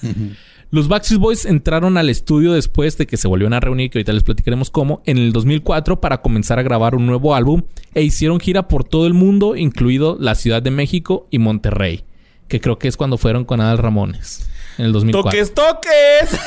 Los 0.71 0.88
Backstreet 0.88 1.19
Boys 1.19 1.45
entraron 1.45 1.97
al 1.97 2.10
estudio 2.10 2.53
después 2.53 2.95
de 2.97 3.08
que 3.08 3.17
se 3.17 3.27
volvieron 3.27 3.53
a 3.53 3.60
reunir, 3.60 3.89
que 3.89 3.97
ahorita 3.97 4.13
les 4.13 4.21
platicaremos 4.23 4.69
cómo, 4.69 5.01
en 5.05 5.17
el 5.17 5.34
2004 5.34 5.99
para 5.99 6.21
comenzar 6.21 6.60
a 6.60 6.63
grabar 6.63 6.93
un 6.93 7.08
nuevo 7.08 7.34
álbum 7.34 7.63
e 7.95 8.03
hicieron 8.03 8.39
gira 8.39 8.67
por 8.67 8.84
todo 8.84 9.08
el 9.08 9.15
mundo, 9.15 9.55
incluido 9.55 10.15
la 10.19 10.36
Ciudad 10.36 10.62
de 10.62 10.69
México 10.69 11.27
y 11.32 11.39
Monterrey, 11.39 12.03
que 12.47 12.62
creo 12.62 12.77
que 12.77 12.88
es 12.88 12.97
cuando 12.97 13.17
fueron 13.17 13.45
con 13.45 13.62
Adal 13.62 13.79
Ramones, 13.79 14.47
en 14.77 14.86
el 14.86 14.91
2004. 14.93 15.32
¡Toques, 15.32 15.53
toques! 15.55 16.39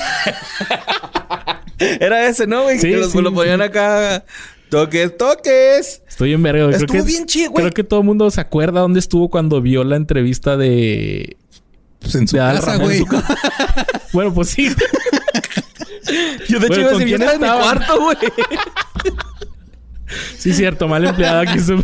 Era 2.01 2.29
ese, 2.29 2.47
¿no, 2.47 2.63
güey? 2.63 2.79
Sí, 2.79 2.91
que 2.91 2.99
los, 2.99 3.11
sí, 3.11 3.21
lo 3.21 3.35
ponían 3.35 3.59
sí. 3.59 3.65
acá. 3.65 4.25
¡Toques, 4.69 5.17
toques! 5.19 6.03
Estoy 6.09 6.33
en 6.33 6.43
verga. 6.45 6.67
Creo 6.69 6.77
Estuvo 6.79 6.99
que- 6.99 7.03
bien 7.03 7.27
chido, 7.27 7.51
güey. 7.51 7.65
Creo 7.65 7.75
que 7.75 7.85
todo 7.85 8.01
el 8.01 8.07
mundo 8.07 8.31
se 8.31 8.41
acuerda 8.41 8.81
dónde 8.81 9.01
estuvo 9.01 9.29
cuando 9.31 9.61
vio 9.61 9.83
la 9.85 9.97
entrevista 9.97 10.57
de... 10.57 11.37
Pues 12.03 12.15
en 12.17 12.29
su 12.29 12.37
de 12.37 12.43
casa, 12.43 12.77
güey. 12.77 13.03
Bueno, 14.13 14.35
pues 14.35 14.51
sí. 14.51 14.69
Yo 16.49 16.59
de 16.59 16.67
hecho 16.67 16.81
iba 16.81 16.89
a 16.91 16.93
¿con 16.93 17.01
decir, 17.01 17.23
en 17.23 17.41
mi 17.41 17.47
cuarto, 17.47 18.01
güey. 18.01 18.17
sí, 20.39 20.53
cierto. 20.53 20.89
Mal 20.89 21.05
empleada 21.07 21.41
aquí. 21.41 21.61
su- 21.61 21.83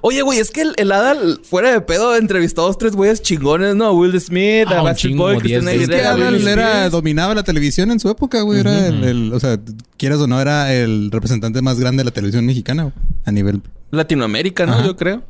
Oye, 0.00 0.22
güey, 0.22 0.38
es 0.38 0.50
que 0.50 0.62
el, 0.62 0.74
el 0.76 0.92
Adal, 0.92 1.40
fuera 1.42 1.72
de 1.72 1.80
pedo, 1.80 2.16
entrevistó 2.16 2.62
a 2.62 2.66
dos, 2.66 2.78
tres 2.78 2.94
güeyes 2.94 3.22
chingones, 3.22 3.74
¿no? 3.74 3.86
A 3.86 3.92
Will 3.92 4.18
Smith, 4.20 4.66
Ah, 4.68 4.80
a 4.80 4.82
Backstreet 4.82 5.12
chingo, 5.12 5.24
Boy, 5.24 5.38
veces. 5.42 5.66
Es 5.66 5.88
que 5.88 6.00
Adal 6.02 6.46
era, 6.48 6.88
dominaba 6.90 7.34
la 7.34 7.42
televisión 7.42 7.90
en 7.90 8.00
su 8.00 8.08
época, 8.08 8.40
güey. 8.42 8.60
Era 8.60 8.86
el, 8.86 9.04
el- 9.04 9.32
o 9.34 9.40
sea, 9.40 9.58
quieras 9.98 10.20
o 10.20 10.26
no, 10.26 10.40
era 10.40 10.72
el 10.72 11.10
representante 11.10 11.60
más 11.60 11.78
grande 11.80 12.02
de 12.02 12.04
la 12.06 12.10
televisión 12.12 12.46
mexicana 12.46 12.84
güey, 12.84 12.94
a 13.26 13.32
nivel. 13.32 13.60
Latinoamérica, 13.90 14.64
¿no? 14.66 14.74
Ajá. 14.74 14.86
Yo 14.86 14.96
creo. 14.96 15.22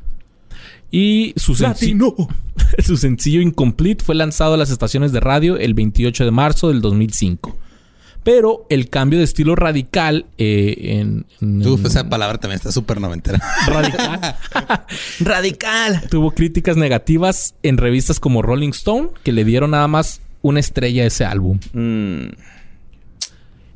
Y 0.97 1.33
su 1.35 1.55
sencillo, 1.55 2.15
su 2.85 2.95
sencillo 2.95 3.41
Incomplete 3.41 4.03
fue 4.05 4.15
lanzado 4.15 4.53
a 4.53 4.57
las 4.57 4.69
estaciones 4.69 5.11
de 5.11 5.19
radio 5.19 5.57
el 5.57 5.73
28 5.73 6.23
de 6.23 6.31
marzo 6.31 6.69
del 6.69 6.79
2005. 6.81 7.57
Pero 8.23 8.65
el 8.69 8.89
cambio 8.89 9.19
de 9.19 9.25
estilo 9.25 9.55
radical 9.55 10.25
eh, 10.37 10.99
en, 11.01 11.25
en- 11.41 11.67
Uf, 11.67 11.85
esa 11.85 12.07
palabra 12.09 12.37
también 12.39 12.55
está 12.57 12.71
súper 12.71 13.01
noventera. 13.01 13.39
radical 13.67 14.35
Radical. 15.19 16.01
tuvo 16.09 16.31
críticas 16.31 16.77
negativas 16.77 17.55
en 17.61 17.77
revistas 17.77 18.19
como 18.21 18.41
Rolling 18.41 18.69
Stone 18.69 19.09
que 19.21 19.31
le 19.33 19.43
dieron 19.43 19.71
nada 19.71 19.87
más 19.89 20.21
una 20.41 20.59
estrella 20.61 21.03
a 21.03 21.07
ese 21.07 21.25
álbum. 21.25 21.59
Mm, 21.73 22.27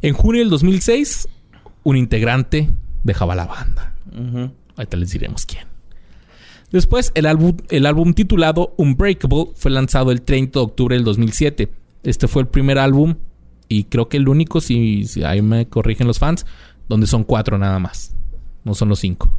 En 0.02 0.14
junio 0.14 0.40
del 0.42 0.50
2006, 0.50 1.28
un 1.84 1.98
integrante 1.98 2.70
dejaba 3.04 3.36
la 3.36 3.46
banda. 3.46 3.94
Ahorita 4.78 4.96
les 4.98 5.12
diremos 5.12 5.46
quién. 5.46 5.69
Después, 6.72 7.12
el 7.16 7.26
álbum, 7.26 7.58
el 7.70 7.86
álbum 7.86 8.14
titulado 8.14 8.74
Unbreakable 8.78 9.52
fue 9.56 9.72
lanzado 9.72 10.12
el 10.12 10.22
30 10.22 10.60
de 10.60 10.64
octubre 10.66 10.96
del 10.96 11.04
2007. 11.04 11.72
Este 12.04 12.28
fue 12.28 12.44
el 12.44 12.48
primer 12.48 12.78
álbum 12.78 13.16
y 13.68 13.86
creo 13.86 14.08
que 14.08 14.18
el 14.18 14.28
único, 14.30 14.62
si, 14.62 15.06
si 15.06 15.24
ahí 15.24 15.42
me 15.42 15.68
corrigen 15.68 16.08
los 16.08 16.20
fans, 16.20 16.46
donde 16.88 17.08
son 17.08 17.24
cuatro 17.24 17.58
nada 17.58 17.80
más. 17.80 18.16
No 18.64 18.76
son 18.76 18.90
los 18.90 19.00
cinco. 19.00 19.32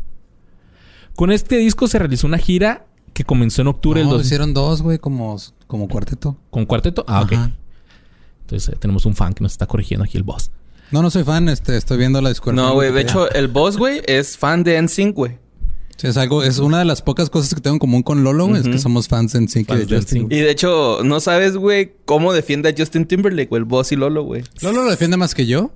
Con 1.15 1.31
este 1.31 1.57
disco 1.59 1.87
se 1.89 1.99
realizó 1.99 2.27
una 2.27 2.39
gira 2.39 2.87
que 3.13 3.25
comenzó 3.25 3.63
en 3.63 3.69
octubre 3.69 4.01
del 4.01 4.07
No, 4.09 4.13
2000. 4.15 4.27
hicieron 4.27 4.55
dos, 4.55 4.83
güey, 4.83 4.99
como, 4.99 5.37
como 5.67 5.89
cuarteto. 5.89 6.37
¿Con 6.51 6.65
cuarteto? 6.67 7.05
Ah, 7.07 7.23
ok. 7.23 7.33
Ajá. 7.33 7.51
Entonces 8.43 8.75
eh, 8.75 8.77
tenemos 8.79 9.07
un 9.07 9.15
fan 9.15 9.33
que 9.35 9.43
nos 9.43 9.53
está 9.53 9.67
corrigiendo 9.67 10.05
aquí 10.05 10.17
el 10.17 10.25
boss. 10.25 10.51
No, 10.91 11.03
no 11.03 11.11
soy 11.11 11.23
fan, 11.23 11.49
este, 11.49 11.77
estoy 11.77 11.99
viendo 11.99 12.21
la 12.21 12.31
discografía. 12.31 12.69
No, 12.69 12.75
güey. 12.75 12.93
De 12.93 13.01
hecho, 13.03 13.31
el 13.31 13.47
boss, 13.49 13.77
güey, 13.77 14.01
es 14.07 14.37
fan 14.37 14.65
de 14.65 14.81
NSYNC, 14.81 15.15
güey. 15.15 15.39
Sí, 16.01 16.07
es 16.07 16.17
algo, 16.17 16.43
es 16.43 16.61
una 16.61 16.79
de 16.79 16.87
las 16.87 17.03
pocas 17.03 17.29
cosas 17.29 17.55
que 17.55 17.61
tengo 17.61 17.75
en 17.75 17.79
común 17.79 18.03
con 18.03 18.25
Lolo, 18.25 18.47
güey, 18.47 18.63
es 18.63 18.67
que 18.67 18.79
somos 18.79 19.07
fans 19.07 19.35
en 19.35 19.51
sí 19.51 19.65
Fans 19.65 19.87
de 19.87 19.97
Justin. 19.97 20.29
Y 20.31 20.39
de 20.39 20.51
hecho, 20.51 21.01
no 21.05 21.21
sabes, 21.21 21.59
güey, 21.59 21.93
cómo 22.07 22.33
defiende 22.33 22.71
a 22.71 22.75
Justin 22.75 23.05
Timberlake, 23.05 23.51
güey, 23.51 23.61
el 23.61 23.67
boss 23.67 23.93
y 23.93 23.97
Lolo, 23.97 24.23
güey. 24.23 24.43
Lolo 24.63 24.85
lo 24.85 24.91
defiende 24.91 25.19
más 25.19 25.35
que 25.35 25.45
yo, 25.45 25.71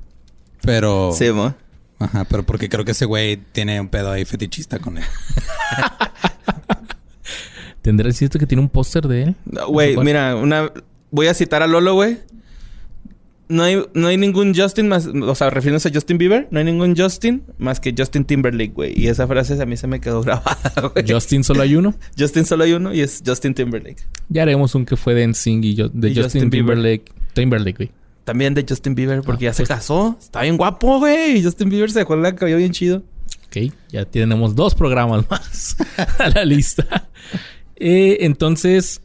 pero. 0.62 1.12
Sí, 1.12 1.30
mo. 1.30 1.54
Ajá, 1.98 2.24
pero 2.24 2.42
porque 2.42 2.70
creo 2.70 2.86
que 2.86 2.92
ese 2.92 3.04
güey 3.04 3.36
tiene 3.52 3.78
un 3.78 3.88
pedo 3.88 4.12
ahí 4.12 4.24
fetichista 4.24 4.78
con 4.78 4.96
él. 4.96 5.04
¿Tendrá 7.82 8.08
el 8.08 8.14
cierto 8.14 8.38
que 8.38 8.46
tiene 8.46 8.62
un 8.62 8.70
póster 8.70 9.06
de 9.06 9.24
él? 9.24 9.34
Güey, 9.68 9.94
mira, 9.98 10.36
una... 10.36 10.72
Voy 11.10 11.26
a 11.26 11.34
citar 11.34 11.62
a 11.62 11.66
Lolo, 11.66 11.96
güey. 11.96 12.16
No 13.48 13.62
hay, 13.62 13.82
no 13.92 14.08
hay 14.08 14.16
ningún 14.16 14.54
Justin 14.54 14.88
más... 14.88 15.06
O 15.06 15.34
sea, 15.34 15.50
refiriéndose 15.50 15.88
a 15.88 15.92
Justin 15.92 16.16
Bieber. 16.18 16.48
No 16.50 16.58
hay 16.60 16.64
ningún 16.64 16.96
Justin 16.96 17.42
más 17.58 17.78
que 17.78 17.94
Justin 17.96 18.24
Timberlake, 18.24 18.72
güey. 18.72 18.92
Y 18.98 19.08
esa 19.08 19.26
frase 19.26 19.60
a 19.60 19.66
mí 19.66 19.76
se 19.76 19.86
me 19.86 20.00
quedó 20.00 20.22
grabada, 20.22 20.72
güey. 20.94 21.04
Justin 21.06 21.44
solo 21.44 21.62
hay 21.62 21.76
uno. 21.76 21.94
Justin 22.18 22.46
solo 22.46 22.64
hay 22.64 22.72
uno 22.72 22.94
y 22.94 23.00
es 23.02 23.22
Justin 23.24 23.54
Timberlake. 23.54 24.02
Ya 24.28 24.42
haremos 24.42 24.74
un 24.74 24.86
que 24.86 24.96
fue 24.96 25.14
de 25.14 25.26
NSYNC 25.26 25.64
y 25.64 25.74
yo, 25.74 25.88
de 25.90 26.10
Y 26.10 26.16
Justin. 26.16 26.48
Timberlake. 26.50 27.12
Timberlake, 27.34 27.76
güey. 27.76 27.90
También 28.24 28.54
de 28.54 28.64
Justin 28.66 28.94
Bieber 28.94 29.20
porque 29.20 29.46
Ah, 29.46 29.50
ya 29.50 29.54
se 29.54 29.66
casó. 29.66 30.16
Está 30.18 30.40
bien 30.42 30.56
guapo, 30.56 30.98
güey. 30.98 31.38
Y 31.38 31.44
Justin 31.44 31.68
Bieber 31.68 31.90
se 31.90 31.98
dejó 31.98 32.16
la 32.16 32.34
cabello 32.34 32.56
bien 32.56 32.72
chido. 32.72 33.02
Ok, 33.46 33.72
ya 33.90 34.04
tenemos 34.06 34.54
dos 34.54 34.74
programas 34.74 35.24
más 35.30 35.76
a 36.18 36.30
la 36.30 36.44
lista. 36.46 37.08
Eh, 37.76 38.18
entonces, 38.20 39.02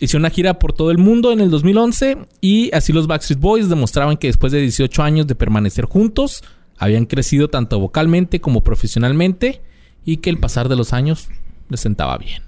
hizo 0.00 0.18
una 0.18 0.30
gira 0.30 0.58
por 0.58 0.72
todo 0.72 0.90
el 0.90 0.98
mundo 0.98 1.32
en 1.32 1.40
el 1.40 1.50
2011 1.50 2.18
y 2.40 2.74
así 2.74 2.92
los 2.92 3.06
Backstreet 3.06 3.40
Boys 3.40 3.68
demostraban 3.68 4.16
que 4.16 4.26
después 4.26 4.52
de 4.52 4.60
18 4.60 5.02
años 5.02 5.26
de 5.26 5.34
permanecer 5.34 5.86
juntos, 5.86 6.42
habían 6.78 7.06
crecido 7.06 7.48
tanto 7.48 7.80
vocalmente 7.80 8.40
como 8.40 8.62
profesionalmente 8.62 9.62
y 10.04 10.18
que 10.18 10.30
el 10.30 10.38
pasar 10.38 10.68
de 10.68 10.76
los 10.76 10.92
años 10.92 11.28
les 11.68 11.80
sentaba 11.80 12.18
bien. 12.18 12.42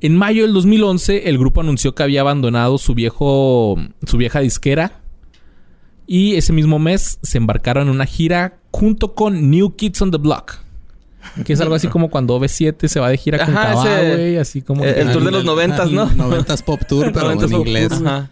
En 0.00 0.16
mayo 0.16 0.42
del 0.42 0.52
2011, 0.52 1.28
el 1.28 1.38
grupo 1.38 1.60
anunció 1.60 1.94
que 1.94 2.02
había 2.02 2.20
abandonado 2.20 2.78
su, 2.78 2.94
viejo, 2.94 3.76
su 4.06 4.16
vieja 4.16 4.40
disquera 4.40 5.00
y 6.06 6.34
ese 6.34 6.52
mismo 6.52 6.78
mes 6.78 7.18
se 7.22 7.38
embarcaron 7.38 7.88
en 7.88 7.94
una 7.94 8.06
gira 8.06 8.58
junto 8.70 9.14
con 9.14 9.50
New 9.50 9.76
Kids 9.76 10.02
on 10.02 10.10
the 10.10 10.18
Block. 10.18 10.63
Que 11.44 11.52
es 11.54 11.60
algo 11.60 11.74
así 11.74 11.88
como 11.88 12.10
cuando 12.10 12.38
B7 12.38 12.86
se 12.86 13.00
va 13.00 13.08
de 13.08 13.16
gira 13.16 13.44
con 13.44 13.54
Cabá, 13.54 13.82
güey. 14.14 14.36
Así 14.36 14.62
como... 14.62 14.84
el- 14.84 14.94
el 14.94 15.12
tour 15.12 15.24
de 15.24 15.30
los 15.32 15.44
noventas, 15.44 15.90
¿no? 15.90 16.06
Noventas 16.10 16.62
Pop 16.62 16.80
Tour, 16.88 17.10
pero 17.12 17.30
en 17.32 17.52
inglés. 17.52 17.88
Tour, 17.88 18.06
ajá. 18.08 18.30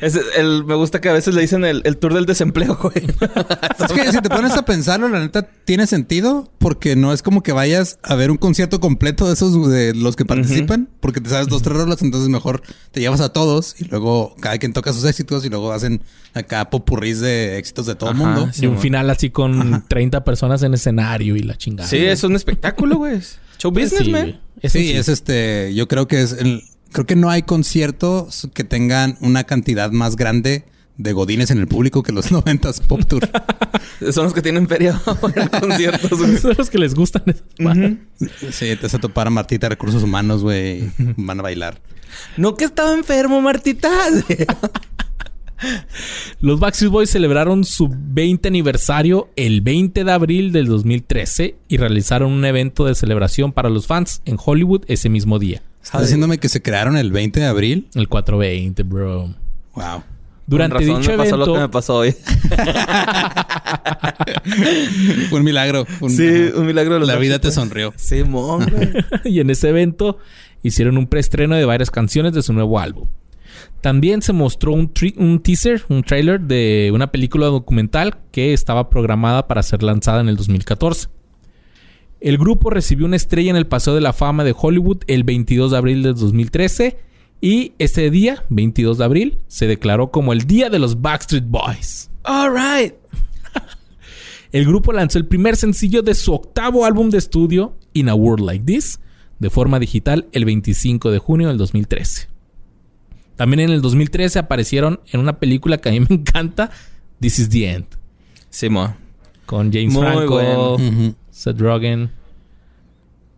Es 0.00 0.18
el, 0.36 0.64
me 0.64 0.74
gusta 0.74 1.00
que 1.00 1.08
a 1.08 1.12
veces 1.12 1.34
le 1.34 1.40
dicen 1.40 1.64
el, 1.64 1.80
el 1.84 1.96
tour 1.96 2.12
del 2.14 2.26
desempleo, 2.26 2.76
güey. 2.82 2.94
Es 2.96 3.92
que 3.92 4.12
si 4.12 4.20
te 4.20 4.28
pones 4.28 4.52
a 4.52 4.64
pensarlo, 4.64 5.08
la 5.08 5.20
neta 5.20 5.48
tiene 5.64 5.86
sentido 5.86 6.50
porque 6.58 6.96
no 6.96 7.12
es 7.12 7.22
como 7.22 7.42
que 7.42 7.52
vayas 7.52 7.98
a 8.02 8.14
ver 8.14 8.30
un 8.30 8.36
concierto 8.36 8.80
completo 8.80 9.26
de 9.26 9.32
esos 9.34 9.68
de 9.70 9.94
los 9.94 10.16
que 10.16 10.24
participan, 10.24 10.88
porque 11.00 11.20
te 11.20 11.30
sabes 11.30 11.48
dos, 11.48 11.62
tres 11.62 11.76
rolas, 11.76 12.02
entonces 12.02 12.28
mejor 12.28 12.62
te 12.92 13.00
llevas 13.00 13.20
a 13.20 13.32
todos 13.32 13.74
y 13.80 13.84
luego 13.84 14.34
cada 14.40 14.58
quien 14.58 14.72
toca 14.72 14.92
sus 14.92 15.04
éxitos 15.04 15.44
y 15.44 15.48
luego 15.48 15.72
hacen 15.72 16.02
acá 16.34 16.68
popurrís 16.70 17.20
de 17.20 17.58
éxitos 17.58 17.86
de 17.86 17.94
todo 17.94 18.10
el 18.10 18.16
Ajá, 18.16 18.24
mundo. 18.26 18.50
Y 18.60 18.66
un 18.66 18.78
final 18.78 19.08
así 19.10 19.30
con 19.30 19.84
30 19.88 20.24
personas 20.24 20.62
en 20.62 20.74
escenario 20.74 21.36
y 21.36 21.40
la 21.40 21.56
chingada. 21.56 21.88
Sí, 21.88 21.96
es 21.96 22.22
un 22.24 22.36
espectáculo, 22.36 22.96
güey. 22.96 23.20
Show 23.58 23.72
Pues 23.72 23.90
business, 23.90 24.04
sí, 24.04 24.12
man. 24.12 24.40
Eso 24.60 24.78
Sí, 24.78 24.92
es 24.92 25.08
este, 25.08 25.72
yo 25.74 25.88
creo 25.88 26.06
que 26.08 26.20
es 26.22 26.32
el, 26.32 26.62
creo 26.92 27.06
que 27.06 27.16
no 27.16 27.30
hay 27.30 27.42
conciertos 27.42 28.48
que 28.54 28.64
tengan 28.64 29.16
una 29.20 29.44
cantidad 29.44 29.90
más 29.90 30.16
grande 30.16 30.64
de 30.98 31.12
godines 31.12 31.50
en 31.50 31.58
el 31.58 31.68
público 31.68 32.02
que 32.02 32.12
los 32.12 32.26
90s 32.32 32.80
Pop 32.86 33.04
Tour. 33.06 33.28
Son 34.12 34.24
los 34.24 34.34
que 34.34 34.42
tienen 34.42 34.68
feria 34.68 35.00
en 35.34 35.48
conciertos, 35.48 36.18
güey. 36.18 36.38
Son 36.38 36.54
los 36.56 36.70
que 36.70 36.78
les 36.78 36.94
gustan 36.94 37.22
bandas. 37.58 37.92
sí, 38.50 38.76
te 38.76 38.82
vas 38.82 38.94
a 38.94 38.98
topar 38.98 39.26
a 39.26 39.30
Martita 39.30 39.68
Recursos 39.68 40.02
Humanos, 40.02 40.42
güey. 40.42 40.90
Van 41.16 41.40
a 41.40 41.42
bailar. 41.42 41.80
No 42.36 42.56
que 42.56 42.64
estaba 42.64 42.92
enfermo, 42.92 43.40
Martita. 43.40 43.90
Los 46.40 46.60
Backstreet 46.60 46.92
Boys 46.92 47.10
celebraron 47.10 47.64
su 47.64 47.88
20 47.90 48.48
aniversario 48.48 49.30
el 49.36 49.62
20 49.62 50.04
de 50.04 50.12
abril 50.12 50.52
del 50.52 50.66
2013 50.66 51.56
y 51.68 51.76
realizaron 51.78 52.32
un 52.32 52.44
evento 52.44 52.84
de 52.84 52.94
celebración 52.94 53.52
para 53.52 53.70
los 53.70 53.86
fans 53.86 54.20
en 54.26 54.36
Hollywood 54.42 54.82
ese 54.86 55.08
mismo 55.08 55.38
día. 55.38 55.62
¿Estás 55.86 56.02
diciéndome 56.02 56.38
que 56.38 56.48
se 56.48 56.62
crearon 56.62 56.96
el 56.96 57.12
20 57.12 57.40
de 57.40 57.46
abril? 57.46 57.88
El 57.94 58.08
420, 58.08 58.82
bro. 58.82 59.34
Wow. 59.74 60.02
Durante 60.48 60.78
razón 60.78 61.00
dicho 61.00 61.10
me 61.12 61.16
pasó 61.18 61.34
evento, 61.34 61.46
lo 61.46 61.54
que 61.54 61.60
me 61.60 61.68
pasó 61.68 61.94
hoy. 61.96 62.14
Fue 65.30 65.38
un 65.38 65.44
milagro. 65.44 65.86
Un- 66.00 66.10
Sí, 66.10 66.50
un 66.54 66.66
milagro 66.66 66.94
de 66.94 67.00
los 67.00 67.08
La 67.08 67.16
vida 67.16 67.38
te 67.38 67.50
sonrió. 67.50 67.92
Sí, 67.96 68.22
mon, 68.24 68.64
güey. 68.68 68.90
y 69.24 69.40
en 69.40 69.50
ese 69.50 69.68
evento 69.68 70.18
hicieron 70.62 70.96
un 70.98 71.06
preestreno 71.06 71.54
de 71.56 71.64
varias 71.64 71.90
canciones 71.90 72.32
de 72.32 72.42
su 72.42 72.52
nuevo 72.52 72.78
álbum. 72.80 73.08
También 73.80 74.22
se 74.22 74.32
mostró 74.32 74.72
un, 74.72 74.92
tri- 74.92 75.14
un 75.16 75.40
teaser, 75.40 75.84
un 75.88 76.02
trailer 76.02 76.40
de 76.40 76.90
una 76.92 77.10
película 77.12 77.46
documental 77.46 78.18
que 78.32 78.52
estaba 78.52 78.90
programada 78.90 79.46
para 79.46 79.62
ser 79.62 79.82
lanzada 79.82 80.20
en 80.20 80.28
el 80.28 80.36
2014. 80.36 81.08
El 82.20 82.38
grupo 82.38 82.70
recibió 82.70 83.06
una 83.06 83.16
estrella 83.16 83.50
en 83.50 83.56
el 83.56 83.66
Paseo 83.66 83.94
de 83.94 84.00
la 84.00 84.12
Fama 84.12 84.42
de 84.44 84.54
Hollywood 84.56 84.98
el 85.06 85.24
22 85.24 85.70
de 85.72 85.76
abril 85.76 86.02
del 86.02 86.14
2013 86.14 86.98
y 87.40 87.72
ese 87.78 88.10
día, 88.10 88.44
22 88.48 88.98
de 88.98 89.04
abril, 89.04 89.38
se 89.46 89.66
declaró 89.66 90.10
como 90.10 90.32
el 90.32 90.46
Día 90.46 90.70
de 90.70 90.78
los 90.78 91.02
Backstreet 91.02 91.44
Boys. 91.46 92.10
All 92.24 92.50
right. 92.54 92.94
El 94.52 94.64
grupo 94.64 94.92
lanzó 94.92 95.18
el 95.18 95.26
primer 95.26 95.56
sencillo 95.56 96.02
de 96.02 96.14
su 96.14 96.32
octavo 96.32 96.86
álbum 96.86 97.10
de 97.10 97.18
estudio, 97.18 97.76
In 97.92 98.08
a 98.08 98.14
World 98.14 98.46
Like 98.46 98.64
This, 98.64 99.00
de 99.38 99.50
forma 99.50 99.78
digital 99.78 100.28
el 100.32 100.44
25 100.46 101.10
de 101.10 101.18
junio 101.18 101.48
del 101.48 101.58
2013. 101.58 102.28
También 103.36 103.60
en 103.60 103.70
el 103.70 103.82
2013 103.82 104.38
aparecieron 104.38 105.00
en 105.12 105.20
una 105.20 105.38
película 105.38 105.76
que 105.78 105.90
a 105.90 105.92
mí 105.92 106.00
me 106.00 106.14
encanta, 106.16 106.70
This 107.20 107.38
is 107.40 107.48
the 107.50 107.70
End, 107.70 107.86
Sí, 108.48 108.70
mo. 108.70 108.96
con 109.44 109.70
James 109.70 109.92
Muy 109.92 110.02
Franco, 110.02 110.34
bueno. 110.34 111.14
Seth 111.36 111.60
Rogen 111.60 112.10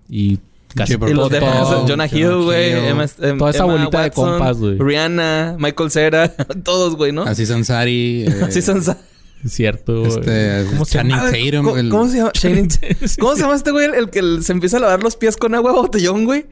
y 0.08 0.38
casi 0.74 0.94
Y 0.94 0.96
los 0.98 1.12
todo- 1.14 1.28
de 1.28 1.40
Todo, 1.40 1.87
Jonah 1.88 2.06
Hill, 2.06 2.44
güey. 2.44 2.72
Em- 2.72 3.38
Toda 3.38 3.50
esa 3.50 3.64
Emma 3.64 3.72
bolita 3.72 4.02
de 4.02 4.11
compas, 4.12 4.56
güey. 4.58 4.78
Rihanna, 4.78 5.56
Michael 5.58 5.90
Cera, 5.90 6.28
todos, 6.64 6.94
güey, 6.96 7.11
¿no? 7.12 7.22
Así 7.24 7.44
Sansari. 7.44 8.24
eh, 8.28 8.42
Así. 8.46 8.61
Es 8.61 9.52
cierto. 9.52 10.06
Este, 10.06 10.64
¿Cómo 10.70 10.84
se 10.84 10.92
Channing 10.92 11.16
llama? 11.16 11.28
Ah, 11.28 11.32
Tatum. 11.32 11.64
¿cómo, 11.64 11.76
el- 11.76 11.88
cómo 11.90 12.08
se 12.08 12.16
llama? 12.18 12.32
Channing- 12.32 13.16
¿Cómo 13.18 13.34
se 13.34 13.40
llama 13.42 13.54
este 13.56 13.70
güey? 13.72 13.87
El, 13.92 14.11
que 14.11 14.42
se 14.42 14.52
empieza 14.52 14.76
a 14.76 14.80
lavar 14.80 15.02
los 15.02 15.16
pies 15.16 15.37
con 15.37 15.54
agua 15.54 15.72
botellón, 15.72 16.24
güey. 16.24 16.46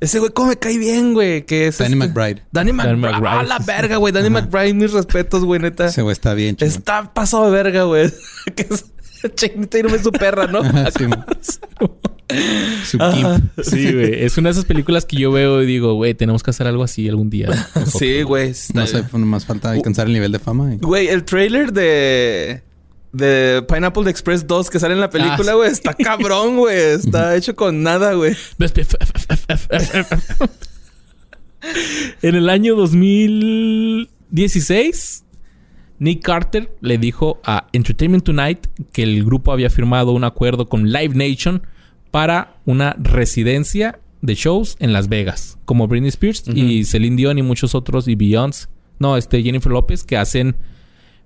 Ese 0.00 0.18
güey, 0.18 0.32
¿cómo 0.32 0.48
me 0.48 0.56
cae 0.56 0.76
bien, 0.78 1.14
güey? 1.14 1.44
Que 1.46 1.68
es 1.68 1.78
Danny 1.78 1.94
este- 1.94 2.06
McBride. 2.08 2.42
Danny 2.52 2.72
McBride. 2.72 2.96
McBride. 2.96 3.28
Ah, 3.28 3.42
la 3.42 3.58
verga, 3.58 3.96
güey. 3.96 4.12
Danny 4.12 4.30
McBride, 4.30 4.74
mis 4.74 4.92
respetos, 4.92 5.44
güey, 5.44 5.60
neta. 5.60 5.86
Ese 5.86 6.02
güey 6.02 6.12
está 6.12 6.34
bien 6.34 6.56
chido. 6.56 6.68
Está 6.68 7.12
pasado 7.14 7.46
de 7.46 7.50
verga, 7.52 7.84
güey. 7.84 8.12
que 8.56 8.66
es... 8.70 8.84
Tatum 9.22 9.94
es 9.94 10.02
su 10.02 10.12
perra, 10.12 10.46
¿no? 10.46 10.60
Ajá, 10.60 10.90
sí. 10.98 11.04
Su. 12.86 12.98
Sí, 13.62 13.92
güey. 13.92 14.24
Es 14.24 14.38
una 14.38 14.48
de 14.48 14.52
esas 14.52 14.64
películas 14.64 15.04
que 15.04 15.16
yo 15.18 15.30
veo 15.30 15.62
y 15.62 15.66
digo, 15.66 15.92
güey, 15.94 16.14
tenemos 16.14 16.42
que 16.42 16.50
hacer 16.50 16.66
algo 16.66 16.82
así 16.82 17.06
algún 17.08 17.28
día. 17.30 17.48
Sí, 17.86 18.22
güey. 18.22 18.48
está- 18.50 18.80
No 18.80 18.86
sé, 18.86 19.04
nomás 19.12 19.44
falta 19.44 19.70
alcanzar 19.70 20.06
el 20.06 20.14
nivel 20.14 20.32
de 20.32 20.38
fama. 20.38 20.74
Güey, 20.80 21.08
el 21.08 21.24
trailer 21.24 21.72
de... 21.72 22.62
De 23.12 23.62
Pineapple 23.68 24.10
Express 24.10 24.46
2 24.46 24.70
que 24.70 24.80
sale 24.80 24.94
en 24.94 25.00
la 25.00 25.10
película, 25.10 25.52
Ah, 25.52 25.54
güey. 25.54 25.70
Está 25.70 25.94
cabrón, 25.94 26.56
güey. 26.56 26.76
Está 26.76 27.36
hecho 27.36 27.54
con 27.54 27.82
nada, 27.84 28.14
güey. 28.14 28.34
en 32.22 32.34
el 32.34 32.48
año 32.50 32.74
2016, 32.74 35.23
Nick 35.98 36.22
Carter 36.22 36.70
le 36.80 36.98
dijo 36.98 37.40
a 37.44 37.68
Entertainment 37.72 38.24
Tonight 38.24 38.66
que 38.92 39.02
el 39.02 39.24
grupo 39.24 39.52
había 39.52 39.70
firmado 39.70 40.12
un 40.12 40.24
acuerdo 40.24 40.68
con 40.68 40.90
Live 40.90 41.14
Nation 41.14 41.62
para 42.10 42.56
una 42.64 42.96
residencia 42.98 43.98
de 44.20 44.34
shows 44.34 44.76
en 44.80 44.92
Las 44.92 45.08
Vegas, 45.08 45.58
como 45.64 45.86
Britney 45.86 46.08
Spears 46.08 46.44
y 46.48 46.84
Celine 46.84 47.16
Dion 47.16 47.38
y 47.38 47.42
muchos 47.42 47.74
otros 47.74 48.08
y 48.08 48.14
Beyoncé. 48.14 48.68
No, 48.98 49.16
este 49.16 49.42
Jennifer 49.42 49.70
López 49.70 50.04
que 50.04 50.16
hacen 50.16 50.56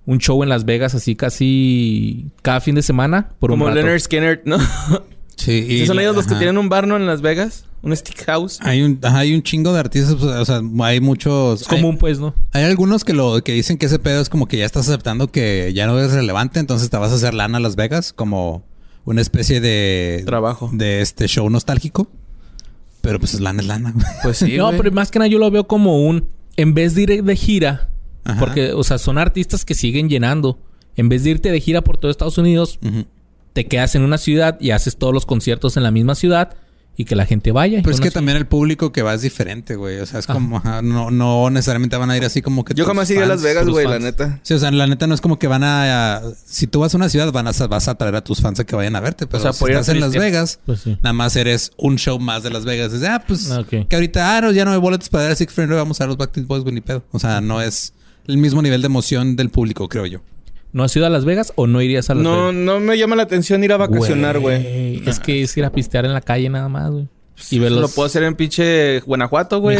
un 0.05 0.17
show 0.17 0.41
en 0.43 0.49
Las 0.49 0.65
Vegas 0.65 0.95
así 0.95 1.15
casi 1.15 2.27
cada 2.41 2.61
fin 2.61 2.75
de 2.75 2.81
semana 2.81 3.29
por 3.39 3.51
Como 3.51 3.65
un 3.65 3.69
rato. 3.69 3.81
Leonard 3.81 3.99
Skinner, 3.99 4.41
¿no? 4.45 4.57
Sí, 5.39 5.65
y 5.69 5.79
¿Sí 5.79 5.87
son 5.87 5.99
ellos 5.99 6.15
los 6.17 6.27
que 6.27 6.35
tienen 6.35 6.57
un 6.57 6.67
bar, 6.67 6.85
¿no? 6.85 6.97
En 6.97 7.05
Las 7.05 7.21
Vegas. 7.21 7.63
Un 7.81 7.95
stick 7.95 8.25
house. 8.25 8.59
Hay 8.61 8.81
un, 8.81 8.99
ajá, 9.01 9.19
hay 9.19 9.33
un 9.33 9.41
chingo 9.41 9.71
de 9.71 9.79
artistas, 9.79 10.15
pues, 10.15 10.25
o 10.25 10.43
sea, 10.43 10.61
hay 10.81 10.99
muchos. 10.99 11.61
Es 11.61 11.67
común, 11.69 11.97
pues, 11.97 12.19
¿no? 12.19 12.35
Hay, 12.51 12.65
algunos 12.65 13.05
que 13.05 13.13
lo 13.13 13.41
que 13.41 13.53
dicen 13.53 13.77
que 13.77 13.85
ese 13.85 13.99
pedo 13.99 14.19
es 14.19 14.27
como 14.27 14.49
que 14.49 14.57
ya 14.57 14.65
estás 14.65 14.89
aceptando 14.89 15.31
que 15.31 15.71
ya 15.73 15.87
no 15.87 15.97
es 15.97 16.11
relevante, 16.11 16.59
entonces 16.59 16.89
te 16.89 16.97
vas 16.97 17.13
a 17.13 17.15
hacer 17.15 17.33
lana 17.33 17.57
a 17.57 17.61
Las 17.61 17.77
Vegas 17.77 18.11
como 18.11 18.65
una 19.05 19.21
especie 19.21 19.61
de 19.61 20.23
Trabajo. 20.25 20.69
de 20.73 20.99
este 20.99 21.27
show 21.29 21.49
nostálgico. 21.49 22.11
Pero 22.99 23.17
pues 23.17 23.33
es 23.33 23.39
lana 23.39 23.61
es 23.61 23.67
lana. 23.67 23.93
Pues 24.23 24.39
sí, 24.39 24.57
no, 24.57 24.65
güey. 24.67 24.77
pero 24.77 24.91
más 24.91 25.09
que 25.09 25.19
nada 25.19 25.29
yo 25.29 25.39
lo 25.39 25.49
veo 25.49 25.65
como 25.65 26.05
un... 26.05 26.27
En 26.57 26.73
vez 26.73 26.95
de 26.95 27.03
ir 27.03 27.23
de 27.23 27.35
gira, 27.37 27.89
Ajá. 28.25 28.37
porque, 28.41 28.73
o 28.73 28.83
sea, 28.83 28.97
son 28.97 29.17
artistas 29.17 29.63
que 29.63 29.73
siguen 29.73 30.09
llenando. 30.09 30.59
En 30.97 31.07
vez 31.07 31.23
de 31.23 31.29
irte 31.29 31.49
de 31.49 31.61
gira 31.61 31.81
por 31.81 31.95
todo 31.95 32.11
Estados 32.11 32.37
Unidos, 32.37 32.77
Ujú. 32.85 33.05
Te 33.53 33.65
quedas 33.67 33.95
en 33.95 34.03
una 34.03 34.17
ciudad 34.17 34.57
y 34.59 34.71
haces 34.71 34.97
todos 34.97 35.13
los 35.13 35.25
conciertos 35.25 35.77
en 35.77 35.83
la 35.83 35.91
misma 35.91 36.15
ciudad 36.15 36.55
y 36.95 37.05
que 37.05 37.15
la 37.15 37.25
gente 37.25 37.53
vaya. 37.53 37.79
Pero 37.81 37.95
es 37.95 38.01
que 38.01 38.11
también 38.11 38.35
el 38.35 38.45
público 38.45 38.91
que 38.91 39.01
va 39.03 39.13
es 39.13 39.21
diferente, 39.21 39.77
güey. 39.77 39.99
O 39.99 40.05
sea, 40.05 40.19
es 40.19 40.29
Ah. 40.29 40.33
como, 40.33 40.57
ajá, 40.57 40.81
no, 40.81 41.11
no 41.11 41.49
necesariamente 41.49 41.95
van 41.95 42.11
a 42.11 42.17
ir 42.17 42.25
así 42.25 42.41
como 42.41 42.65
que. 42.65 42.73
Yo 42.73 42.83
jamás 42.85 43.09
iría 43.09 43.23
a 43.23 43.27
Las 43.27 43.41
Vegas, 43.41 43.65
güey, 43.69 43.87
la 43.87 43.99
neta. 43.99 44.41
Sí, 44.43 44.53
o 44.53 44.59
sea, 44.59 44.69
la 44.71 44.85
neta 44.85 45.07
no 45.07 45.15
es 45.15 45.21
como 45.21 45.39
que 45.39 45.47
van 45.47 45.63
a, 45.63 46.17
a- 46.17 46.21
si 46.45 46.67
tú 46.67 46.81
vas 46.81 46.93
a 46.93 46.97
una 46.97 47.07
ciudad, 47.07 47.31
van 47.31 47.47
a, 47.47 47.51
vas 47.69 47.87
a 47.87 47.95
traer 47.95 48.15
a 48.15 48.23
tus 48.25 48.41
fans 48.41 48.59
a 48.59 48.65
que 48.65 48.75
vayan 48.75 48.97
a 48.97 48.99
verte. 48.99 49.27
Pero 49.27 49.41
sea, 49.41 49.53
si 49.53 49.63
estás 49.63 49.87
en 49.89 50.01
Las. 50.01 50.11
Vegas, 50.11 50.59
Pues 50.65 50.81
sí. 50.81 50.97
nada 51.01 51.13
más 51.13 51.37
eres 51.37 51.71
un 51.77 51.95
show 51.97 52.19
más 52.19 52.43
de 52.43 52.49
Las 52.49 52.65
Vegas. 52.65 52.91
Dices, 52.91 53.07
ah, 53.09 53.23
pues 53.25 53.49
que 53.87 53.95
ahorita, 53.95 54.35
ah, 54.37 54.41
no, 54.41 54.51
ya 54.51 54.65
no 54.65 54.71
hay 54.73 54.79
boletos 54.79 55.07
para 55.07 55.27
ir 55.27 55.31
a 55.31 55.35
Six 55.35 55.53
Friends, 55.53 55.73
vamos 55.73 56.01
a 56.01 56.03
ver 56.03 56.09
los 56.09 56.17
Backstreet 56.17 56.47
Boys, 56.47 56.63
güey, 56.63 56.75
ni 56.75 56.81
pedo. 56.81 57.05
O 57.11 57.19
sea, 57.19 57.39
no 57.39 57.61
es 57.61 57.93
el 58.27 58.37
mismo 58.37 58.61
nivel 58.61 58.81
de 58.81 58.87
emoción 58.87 59.37
del 59.37 59.49
público, 59.51 59.87
creo 59.87 60.05
yo. 60.05 60.19
¿No 60.71 60.83
has 60.83 60.95
ido 60.95 61.05
a 61.05 61.09
Las 61.09 61.25
Vegas 61.25 61.51
o 61.55 61.65
no 61.67 61.81
irías 61.81 62.09
a 62.09 62.15
Las 62.15 62.23
No, 62.23 62.47
Vegas? 62.47 62.53
no 62.55 62.79
me 62.79 62.97
llama 62.97 63.15
la 63.15 63.23
atención 63.23 63.63
ir 63.63 63.73
a 63.73 63.77
vacacionar, 63.77 64.39
güey. 64.39 65.01
Es 65.07 65.19
que 65.19 65.41
es 65.41 65.55
ir 65.57 65.65
a 65.65 65.71
pistear 65.71 66.05
en 66.05 66.13
la 66.13 66.21
calle 66.21 66.49
nada 66.49 66.69
más, 66.69 66.91
güey. 66.91 67.07
Y 67.51 67.57
ver 67.59 67.71
Lo 67.71 67.87
puedo 67.87 68.05
hacer 68.05 68.23
en 68.23 68.35
pinche 68.35 68.99
Guanajuato, 68.99 69.61
güey. 69.61 69.77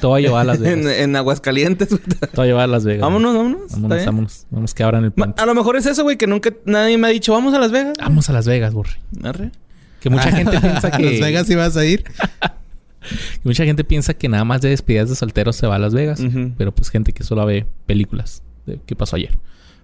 Te 0.00 0.06
voy 0.06 0.20
a 0.22 0.26
llevar 0.26 0.42
a 0.42 0.44
Las 0.44 0.58
en, 0.62 0.84
Vegas. 0.84 0.98
en 0.98 1.16
Aguascalientes. 1.16 1.88
güey. 1.88 2.02
Te 2.02 2.26
voy 2.36 2.44
a 2.44 2.46
llevar 2.48 2.64
a 2.64 2.66
Las 2.66 2.84
Vegas. 2.84 3.00
vámonos, 3.00 3.34
vámonos. 3.34 3.62
¿Está 3.62 3.78
Vámonos, 3.80 4.04
vámonos. 4.06 4.46
Vámonos 4.50 4.74
que 4.74 4.82
abran 4.82 5.04
el 5.04 5.12
puente. 5.12 5.42
A 5.42 5.46
lo 5.46 5.54
mejor 5.54 5.76
es 5.76 5.86
eso, 5.86 6.02
güey, 6.02 6.16
que 6.18 6.26
nunca 6.26 6.52
nadie 6.66 6.98
me 6.98 7.06
ha 7.08 7.10
dicho, 7.10 7.32
vamos 7.32 7.54
a 7.54 7.58
Las 7.58 7.72
Vegas. 7.72 7.94
Vamos 7.98 8.28
a 8.28 8.32
Las 8.34 8.46
Vegas, 8.46 8.74
Borre. 8.74 9.00
Arre. 9.24 9.50
Que 10.00 10.10
mucha 10.10 10.30
gente 10.30 10.60
piensa 10.60 10.88
¿A 10.92 10.96
que... 10.96 11.02
Las 11.10 11.20
Vegas 11.20 11.48
ibas 11.50 11.76
a 11.78 11.84
ir? 11.86 12.04
que 13.00 13.40
Mucha 13.44 13.64
gente 13.64 13.82
piensa 13.82 14.12
que 14.14 14.28
nada 14.28 14.44
más 14.44 14.60
de 14.60 14.68
despedidas 14.68 15.08
de 15.08 15.16
solteros 15.16 15.56
se 15.56 15.66
va 15.66 15.76
a 15.76 15.78
Las 15.78 15.94
Vegas. 15.94 16.22
Pero 16.58 16.72
pues 16.74 16.90
gente 16.90 17.12
que 17.14 17.24
solo 17.24 17.44
ve 17.46 17.66
películas 17.86 18.42
de 18.66 18.78
qué 18.84 18.94
pasó 18.94 19.16
ayer. 19.16 19.38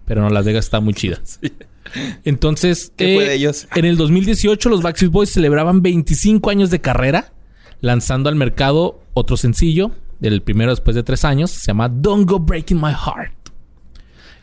Pero 0.06 0.22
no, 0.22 0.30
Las 0.30 0.46
Vegas 0.46 0.64
está 0.64 0.80
muy 0.80 0.94
chida. 0.94 1.20
Entonces, 2.24 2.92
¿Qué 2.96 3.12
eh, 3.12 3.16
fue 3.16 3.24
de 3.26 3.34
ellos? 3.34 3.68
en 3.74 3.84
el 3.84 3.96
2018 3.96 4.68
los 4.68 4.82
Backstreet 4.82 5.12
Boys 5.12 5.30
celebraban 5.30 5.82
25 5.82 6.48
años 6.50 6.70
de 6.70 6.80
carrera, 6.80 7.32
lanzando 7.80 8.28
al 8.28 8.36
mercado 8.36 9.02
otro 9.14 9.36
sencillo, 9.36 9.92
el 10.20 10.42
primero 10.42 10.70
después 10.70 10.96
de 10.96 11.02
tres 11.02 11.24
años, 11.24 11.50
se 11.50 11.66
llama 11.66 11.88
Don't 11.88 12.28
Go 12.28 12.38
Breaking 12.38 12.80
My 12.80 12.92
Heart. 12.92 13.34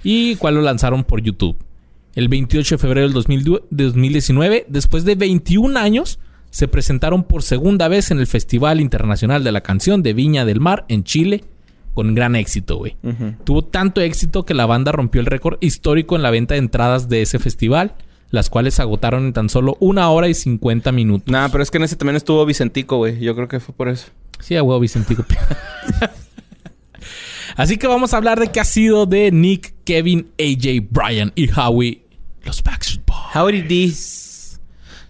Y 0.04 0.36
cual 0.36 0.56
lo 0.56 0.62
lanzaron 0.62 1.04
por 1.04 1.22
YouTube. 1.22 1.58
El 2.16 2.28
28 2.28 2.76
de 2.76 2.80
febrero 2.80 3.08
del 3.08 3.14
2000 3.14 3.62
de 3.70 3.84
2019, 3.86 4.66
después 4.70 5.06
de 5.06 5.16
21 5.16 5.80
años, 5.80 6.20
se 6.52 6.68
presentaron 6.68 7.24
por 7.24 7.42
segunda 7.42 7.88
vez 7.88 8.12
en 8.12 8.20
el 8.20 8.28
Festival 8.28 8.80
Internacional 8.80 9.44
de 9.44 9.52
la 9.52 9.62
Canción 9.62 10.04
de 10.04 10.14
Viña 10.14 10.46
del 10.46 10.60
Mar 10.60 10.86
en 10.90 11.04
Chile 11.04 11.46
con 11.94 12.16
gran 12.16 12.36
éxito, 12.36 12.78
güey. 12.78 12.96
Tuvo 13.44 13.64
tanto 13.64 14.02
éxito 14.02 14.46
que 14.46 14.54
la 14.54 14.66
banda 14.66 14.92
rompió 14.92 15.22
el 15.22 15.28
récord 15.28 15.58
histórico 15.62 16.16
en 16.16 16.24
la 16.24 16.32
venta 16.32 16.56
de 16.56 16.60
entradas 16.60 17.10
de 17.10 17.22
ese 17.22 17.40
festival, 17.40 17.96
las 18.32 18.50
cuales 18.50 18.76
se 18.76 18.82
agotaron 18.82 19.26
en 19.26 19.34
tan 19.34 19.50
solo 19.50 19.78
una 19.80 20.10
hora 20.10 20.28
y 20.28 20.34
50 20.34 20.92
minutos. 20.92 21.32
Nah, 21.32 21.50
pero 21.50 21.64
es 21.64 21.72
que 21.72 21.78
en 21.78 21.84
ese 21.84 21.96
también 21.96 22.16
estuvo 22.16 22.46
Vicentico, 22.46 22.98
güey. 22.98 23.20
Yo 23.20 23.36
creo 23.36 23.48
que 23.48 23.60
fue 23.60 23.76
por 23.76 23.90
eso. 23.90 24.08
Sí, 24.40 24.56
a 24.56 24.64
huevo 24.64 24.80
Vicentico. 24.80 25.24
Así 27.56 27.78
que 27.78 27.88
vamos 27.88 28.14
a 28.14 28.18
hablar 28.18 28.40
de 28.40 28.52
qué 28.52 28.60
ha 28.60 28.66
sido 28.66 29.06
de 29.06 29.32
Nick, 29.32 29.76
Kevin, 29.86 30.30
AJ, 30.40 30.88
Brian 30.90 31.32
y 31.36 31.50
Howie, 31.52 32.02
los 32.44 32.64
Backstreet 32.64 33.06
Boys. 33.06 33.20
Howdy 33.36 33.62
D. 33.62 33.94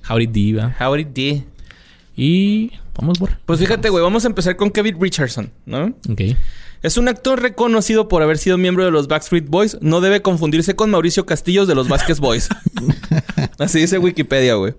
Howdy 0.09 0.27
Diva. 0.27 0.75
Howdy 0.79 1.05
D. 1.05 1.43
Y 2.15 2.71
vamos, 2.97 3.17
por. 3.17 3.37
Pues 3.45 3.59
fíjate, 3.59 3.89
güey. 3.89 4.03
Vamos 4.03 4.25
a 4.25 4.27
empezar 4.27 4.55
con 4.55 4.69
Kevin 4.69 4.99
Richardson, 4.99 5.51
¿no? 5.65 5.95
Ok. 6.09 6.21
Es 6.83 6.97
un 6.97 7.07
actor 7.07 7.41
reconocido 7.41 8.09
por 8.09 8.21
haber 8.21 8.37
sido 8.37 8.57
miembro 8.57 8.83
de 8.83 8.91
los 8.91 9.07
Backstreet 9.07 9.47
Boys. 9.47 9.77
No 9.79 10.01
debe 10.01 10.21
confundirse 10.21 10.75
con 10.75 10.91
Mauricio 10.91 11.25
Castillos 11.25 11.65
de 11.65 11.75
los 11.75 11.87
Vázquez 11.87 12.19
Boys. 12.19 12.49
Así 13.57 13.79
dice 13.79 13.97
Wikipedia, 13.99 14.55
güey. 14.55 14.73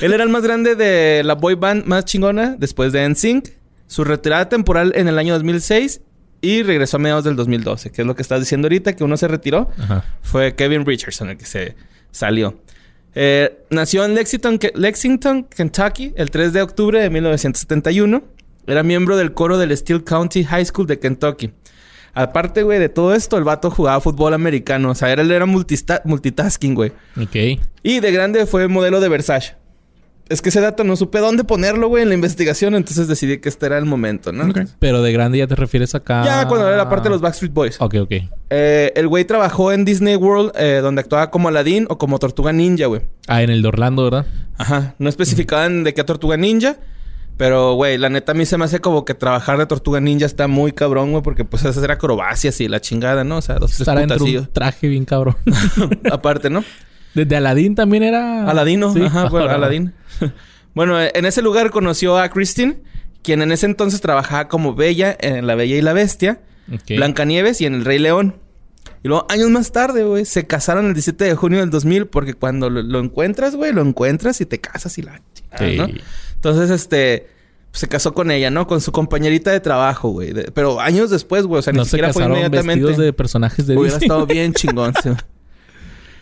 Él 0.00 0.14
era 0.14 0.24
el 0.24 0.30
más 0.30 0.42
grande 0.42 0.76
de 0.76 1.22
la 1.24 1.34
boy 1.34 1.54
band 1.54 1.84
más 1.84 2.06
chingona 2.06 2.56
después 2.58 2.90
de 2.92 3.06
NSYNC. 3.06 3.50
Su 3.86 4.04
retirada 4.04 4.48
temporal 4.48 4.94
en 4.96 5.08
el 5.08 5.18
año 5.18 5.34
2006 5.34 6.00
y 6.40 6.62
regresó 6.62 6.96
a 6.96 7.00
mediados 7.00 7.24
del 7.24 7.36
2012, 7.36 7.92
que 7.92 8.00
es 8.00 8.06
lo 8.06 8.16
que 8.16 8.22
estás 8.22 8.40
diciendo 8.40 8.66
ahorita, 8.66 8.94
que 8.96 9.04
uno 9.04 9.18
se 9.18 9.28
retiró. 9.28 9.70
Ajá. 9.78 10.04
Fue 10.22 10.54
Kevin 10.54 10.86
Richardson 10.86 11.28
el 11.28 11.36
que 11.36 11.44
se 11.44 11.76
salió. 12.12 12.58
Eh, 13.14 13.58
nació 13.68 14.06
en 14.06 14.14
Lexington, 14.14 15.44
Kentucky, 15.44 16.14
el 16.16 16.30
3 16.30 16.54
de 16.54 16.62
octubre 16.62 17.00
de 17.00 17.10
1971. 17.10 18.22
Era 18.66 18.82
miembro 18.82 19.16
del 19.16 19.32
coro 19.32 19.58
del 19.58 19.76
Steel 19.76 20.04
County 20.04 20.44
High 20.44 20.64
School 20.66 20.86
de 20.86 20.98
Kentucky. 20.98 21.52
Aparte, 22.14 22.62
güey, 22.62 22.78
de 22.78 22.88
todo 22.88 23.14
esto, 23.14 23.36
el 23.36 23.44
vato 23.44 23.70
jugaba 23.70 24.00
fútbol 24.00 24.32
americano. 24.32 24.90
O 24.90 24.94
sea, 24.94 25.12
él 25.12 25.30
era 25.30 25.44
multitasking, 25.44 26.74
güey. 26.74 26.92
Ok. 27.20 27.60
Y 27.82 28.00
de 28.00 28.10
grande 28.10 28.46
fue 28.46 28.68
modelo 28.68 29.00
de 29.00 29.08
Versace. 29.10 29.54
Es 30.28 30.42
que 30.42 30.48
ese 30.48 30.60
dato 30.60 30.82
no 30.82 30.96
supe 30.96 31.18
dónde 31.18 31.44
ponerlo, 31.44 31.88
güey, 31.88 32.02
en 32.02 32.08
la 32.08 32.14
investigación. 32.14 32.74
Entonces 32.74 33.06
decidí 33.06 33.38
que 33.38 33.48
este 33.48 33.66
era 33.66 33.78
el 33.78 33.84
momento, 33.84 34.32
¿no? 34.32 34.52
Pero 34.80 35.02
de 35.02 35.12
grande 35.12 35.38
ya 35.38 35.46
te 35.46 35.54
refieres 35.54 35.94
acá. 35.94 36.24
Ya 36.24 36.48
cuando 36.48 36.66
era 36.66 36.76
la 36.76 36.88
parte 36.88 37.04
de 37.04 37.10
los 37.10 37.20
Backstreet 37.20 37.52
Boys. 37.52 37.76
Ok, 37.80 37.94
ok. 38.00 38.12
Eh, 38.50 38.92
el 38.96 39.06
güey 39.08 39.24
trabajó 39.24 39.70
en 39.70 39.84
Disney 39.84 40.16
World, 40.16 40.52
eh, 40.56 40.80
donde 40.82 41.02
actuaba 41.02 41.30
como 41.30 41.48
Aladdin 41.48 41.86
o 41.90 41.98
como 41.98 42.18
Tortuga 42.18 42.52
Ninja, 42.52 42.86
güey. 42.86 43.02
Ah, 43.28 43.42
en 43.42 43.50
el 43.50 43.62
de 43.62 43.68
Orlando, 43.68 44.02
¿verdad? 44.04 44.26
Ajá. 44.56 44.94
No 44.98 45.08
especificaban 45.08 45.84
de 45.84 45.94
qué 45.94 46.02
Tortuga 46.02 46.36
Ninja. 46.36 46.76
Pero, 47.36 47.74
güey, 47.74 47.98
la 47.98 48.08
neta 48.08 48.32
a 48.32 48.34
mí 48.34 48.46
se 48.46 48.56
me 48.56 48.64
hace 48.64 48.80
como 48.80 49.04
que 49.04 49.12
trabajar 49.14 49.58
de 49.58 49.66
Tortuga 49.66 50.00
Ninja 50.00 50.24
está 50.24 50.48
muy 50.48 50.72
cabrón, 50.72 51.10
güey. 51.10 51.22
Porque, 51.22 51.44
pues, 51.44 51.64
hacer 51.64 51.90
acrobacias 51.90 52.60
y 52.60 52.68
la 52.68 52.80
chingada, 52.80 53.24
¿no? 53.24 53.38
O 53.38 53.42
sea, 53.42 53.56
dos, 53.56 53.72
tres 53.72 53.80
Estará 53.80 54.02
un 54.02 54.46
traje 54.52 54.88
bien 54.88 55.04
cabrón. 55.04 55.36
Aparte, 56.10 56.48
¿no? 56.48 56.64
Desde 57.14 57.36
Aladdin 57.36 57.74
también 57.74 58.02
era. 58.02 58.48
Aladino. 58.48 58.92
Sí. 58.92 59.02
Ajá, 59.02 59.28
bueno. 59.28 59.50
Aladín. 59.50 59.92
bueno, 60.74 60.98
en 61.00 61.24
ese 61.26 61.42
lugar 61.42 61.70
conoció 61.70 62.18
a 62.18 62.28
Christine, 62.30 62.78
quien 63.22 63.42
en 63.42 63.52
ese 63.52 63.66
entonces 63.66 64.00
trabajaba 64.00 64.48
como 64.48 64.74
Bella 64.74 65.16
en 65.20 65.46
La 65.46 65.54
Bella 65.54 65.76
y 65.76 65.82
la 65.82 65.92
Bestia. 65.92 66.40
Blancanieves 66.88 67.60
y 67.60 67.66
en 67.66 67.74
El 67.74 67.84
Rey 67.84 67.98
León. 67.98 68.36
Y 69.04 69.08
luego, 69.08 69.26
años 69.28 69.50
más 69.50 69.70
tarde, 69.70 70.02
güey, 70.02 70.24
se 70.24 70.46
casaron 70.46 70.86
el 70.86 70.94
17 70.94 71.24
de 71.24 71.34
junio 71.36 71.60
del 71.60 71.70
2000 71.70 72.06
porque 72.06 72.34
cuando 72.34 72.70
lo, 72.70 72.82
lo 72.82 72.98
encuentras, 72.98 73.54
güey, 73.54 73.72
lo 73.72 73.82
encuentras 73.82 74.40
y 74.40 74.46
te 74.46 74.60
casas 74.60 74.98
y 74.98 75.02
la 75.02 75.20
Sí. 75.58 75.76
¿no? 75.76 75.86
Entonces, 76.36 76.70
este... 76.70 77.28
Se 77.72 77.88
casó 77.88 78.14
con 78.14 78.30
ella, 78.30 78.50
¿no? 78.50 78.66
Con 78.66 78.80
su 78.80 78.90
compañerita 78.90 79.50
de 79.50 79.60
trabajo, 79.60 80.08
güey. 80.08 80.32
De- 80.32 80.50
Pero 80.50 80.80
años 80.80 81.10
después, 81.10 81.44
güey. 81.44 81.58
O 81.58 81.62
sea, 81.62 81.74
no 81.74 81.80
ni 81.80 81.84
se 81.84 81.90
siquiera 81.90 82.10
fue 82.14 82.24
inmediatamente. 82.24 82.80
vestidos 82.84 82.96
de 82.96 83.12
personajes 83.12 83.66
de 83.66 83.76
Hubiera 83.76 83.96
Disney. 83.98 84.06
estado 84.06 84.26
bien 84.26 84.54
chingón. 84.54 84.94
sí. 85.02 85.10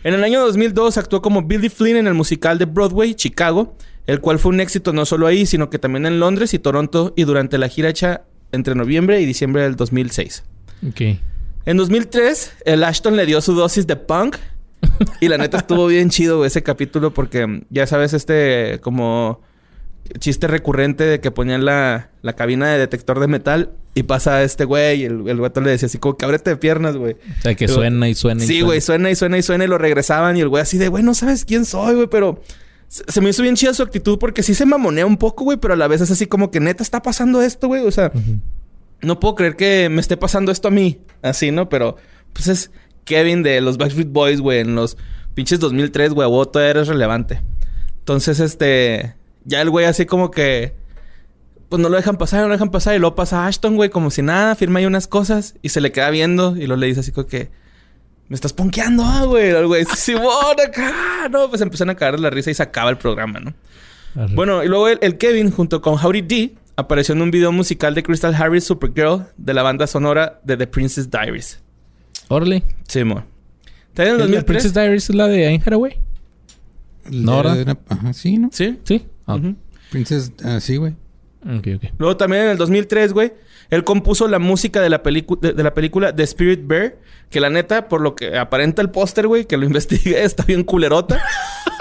En 0.03 0.13
el 0.13 0.23
año 0.25 0.41
2002 0.41 0.97
actuó 0.97 1.21
como 1.21 1.43
Billy 1.43 1.69
Flynn 1.69 1.95
en 1.95 2.07
el 2.07 2.13
musical 2.13 2.57
de 2.57 2.65
Broadway, 2.65 3.15
Chicago, 3.15 3.73
el 4.05 4.19
cual 4.19 4.37
fue 4.37 4.51
un 4.51 4.59
éxito 4.59 4.91
no 4.91 5.05
solo 5.05 5.27
ahí, 5.27 5.45
sino 5.45 5.69
que 5.69 5.79
también 5.79 6.05
en 6.05 6.19
Londres 6.19 6.53
y 6.53 6.59
Toronto 6.59 7.13
y 7.15 7.23
durante 7.23 7.57
la 7.57 7.69
gira 7.69 7.87
hecha 7.87 8.23
entre 8.51 8.75
noviembre 8.75 9.21
y 9.21 9.25
diciembre 9.25 9.61
del 9.63 9.77
2006. 9.77 10.43
Ok. 10.89 11.01
En 11.65 11.77
2003, 11.77 12.51
el 12.65 12.83
Ashton 12.83 13.15
le 13.15 13.25
dio 13.25 13.39
su 13.39 13.55
dosis 13.55 13.87
de 13.87 13.95
punk 13.95 14.35
y 15.21 15.29
la 15.29 15.37
neta 15.37 15.57
estuvo 15.57 15.87
bien 15.87 16.09
chido 16.09 16.37
güey, 16.39 16.47
ese 16.47 16.61
capítulo 16.63 17.13
porque 17.13 17.63
ya 17.69 17.87
sabes 17.87 18.11
este 18.13 18.79
como 18.83 19.41
chiste 20.19 20.47
recurrente 20.47 21.03
de 21.03 21.19
que 21.19 21.31
ponían 21.31 21.65
la, 21.65 22.09
la 22.21 22.33
cabina 22.33 22.71
de 22.71 22.77
detector 22.77 23.19
de 23.19 23.27
metal 23.27 23.71
y 23.93 24.03
pasa 24.03 24.43
este 24.43 24.65
güey 24.65 25.01
y 25.01 25.05
el, 25.05 25.27
el 25.27 25.37
vato 25.39 25.61
le 25.61 25.71
decía 25.71 25.87
así 25.87 25.97
como 25.97 26.17
que 26.17 26.25
ábrete 26.25 26.51
de 26.51 26.57
piernas, 26.57 26.95
güey. 26.95 27.13
O 27.13 27.41
sea, 27.41 27.55
que 27.55 27.67
Digo, 27.67 27.79
suena 27.79 28.09
y 28.09 28.15
suena 28.15 28.43
y 28.43 28.47
Sí, 28.47 28.61
güey, 28.61 28.81
suena 28.81 29.09
y 29.09 29.15
suena 29.15 29.37
y 29.37 29.41
suena 29.41 29.63
y 29.63 29.67
lo 29.67 29.77
regresaban 29.77 30.37
y 30.37 30.41
el 30.41 30.49
güey 30.49 30.61
así 30.61 30.77
de, 30.77 30.89
güey, 30.89 31.03
no 31.03 31.13
sabes 31.13 31.45
quién 31.45 31.65
soy, 31.65 31.95
güey, 31.95 32.07
pero 32.07 32.41
se, 32.87 33.21
me 33.21 33.29
hizo 33.29 33.41
bien 33.41 33.55
chida 33.55 33.73
su 33.73 33.83
actitud 33.83 34.19
porque 34.19 34.43
sí 34.43 34.53
se 34.53 34.65
mamonea 34.65 35.05
un 35.05 35.17
poco, 35.17 35.43
güey, 35.43 35.57
pero 35.57 35.73
a 35.73 35.77
la 35.77 35.87
vez 35.87 36.01
es 36.01 36.11
así 36.11 36.27
como 36.27 36.51
que 36.51 36.59
neta 36.59 36.83
está 36.83 37.01
pasando 37.01 37.41
esto, 37.41 37.67
güey, 37.67 37.85
o 37.85 37.91
sea, 37.91 38.11
no 39.01 39.19
puedo 39.19 39.35
creer 39.35 39.55
que 39.55 39.89
me 39.89 40.01
esté 40.01 40.17
pasando 40.17 40.51
esto 40.51 40.67
a 40.67 40.71
mí, 40.71 40.99
así, 41.21 41.51
¿no? 41.51 41.67
Pero 41.69 41.97
pues 42.33 42.47
es 42.47 42.71
Kevin 43.05 43.43
de 43.43 43.61
los 43.61 43.77
Backstreet 43.77 44.11
Boys, 44.11 44.41
güey, 44.41 44.59
en 44.59 44.75
los 44.75 44.97
pinches 45.33 45.59
2003, 45.59 46.13
güey, 46.13 46.29
todavía 46.51 46.71
eres 46.71 46.87
relevante. 46.87 47.41
Entonces, 47.99 48.39
este, 48.39 49.15
ya 49.45 49.61
el 49.61 49.69
güey 49.69 49.85
así 49.85 50.05
como 50.05 50.31
que 50.31 50.73
pues 51.69 51.81
no 51.81 51.89
lo 51.89 51.95
dejan 51.95 52.17
pasar, 52.17 52.41
no 52.41 52.47
lo 52.47 52.53
dejan 52.53 52.71
pasar. 52.71 52.95
Y 52.95 52.99
luego 52.99 53.15
pasa 53.15 53.47
Ashton, 53.47 53.75
güey, 53.75 53.89
como 53.89 54.11
si 54.11 54.21
nada, 54.21 54.55
firma 54.55 54.79
ahí 54.79 54.85
unas 54.85 55.07
cosas 55.07 55.55
y 55.61 55.69
se 55.69 55.81
le 55.81 55.91
queda 55.91 56.09
viendo 56.09 56.55
y 56.55 56.67
luego 56.67 56.77
le 56.77 56.87
dice 56.87 56.99
así 56.99 57.11
como 57.11 57.27
que, 57.27 57.49
me 58.27 58.35
estás 58.35 58.53
ponqueando, 58.53 59.03
ah, 59.05 59.23
güey. 59.25 59.49
El 59.49 59.67
güey, 59.67 59.85
Simón, 59.95 60.55
acá. 60.65 61.29
No, 61.29 61.49
pues 61.49 61.61
empiezan 61.61 61.89
a 61.89 61.95
caer 61.95 62.19
la 62.19 62.29
risa 62.29 62.51
y 62.51 62.53
se 62.53 62.63
acaba 62.63 62.89
el 62.89 62.97
programa, 62.97 63.39
¿no? 63.39 63.53
Arre. 64.15 64.33
Bueno, 64.33 64.63
y 64.63 64.67
luego 64.67 64.87
el, 64.87 64.99
el 65.01 65.17
Kevin, 65.17 65.51
junto 65.51 65.81
con 65.81 65.95
Howdy 65.95 66.21
D, 66.21 66.55
apareció 66.75 67.13
en 67.13 67.21
un 67.21 67.31
video 67.31 67.51
musical 67.51 67.93
de 67.93 68.03
Crystal 68.03 68.33
Harris 68.33 68.63
Supergirl 68.63 69.27
de 69.37 69.53
la 69.53 69.63
banda 69.63 69.87
sonora 69.87 70.39
de 70.43 70.57
The 70.57 70.67
Princess 70.67 71.09
Diaries. 71.09 71.61
Órale. 72.27 72.63
Simón. 72.87 73.25
¿La 73.95 74.09
2003. 74.09 74.43
Princess 74.43 74.73
Diaries 74.73 75.09
es 75.09 75.15
la 75.15 75.27
de 75.27 75.47
Anne 75.47 75.61
Hathaway? 75.65 75.97
No, 77.11 77.39
Ajá, 77.41 78.13
sí, 78.13 78.37
¿no? 78.37 78.49
Sí. 78.51 78.79
Sí. 78.83 79.05
Ah, 79.25 79.35
Ujú. 79.35 79.55
Princess... 79.91 80.31
ah, 80.43 80.59
sí, 80.59 80.77
güey. 80.77 80.93
Ok, 81.43 81.67
ok. 81.75 81.83
Luego 81.97 82.17
también 82.17 82.43
en 82.43 82.49
el 82.51 82.57
2003, 82.57 83.13
güey, 83.13 83.33
él 83.69 83.83
compuso 83.83 84.27
la 84.27 84.39
música 84.39 84.81
de 84.81 84.89
la, 84.89 84.97
de, 84.99 85.53
de 85.53 85.63
la 85.63 85.73
película 85.73 86.15
The 86.15 86.23
Spirit 86.23 86.61
Bear, 86.65 86.95
que 87.29 87.39
la 87.39 87.49
neta, 87.49 87.87
por 87.87 88.01
lo 88.01 88.15
que 88.15 88.37
aparenta 88.37 88.81
el 88.81 88.89
póster, 88.89 89.27
güey, 89.27 89.45
que 89.45 89.57
lo 89.57 89.65
investigué, 89.67 90.23
está 90.23 90.43
bien 90.43 90.63
culerota. 90.63 91.21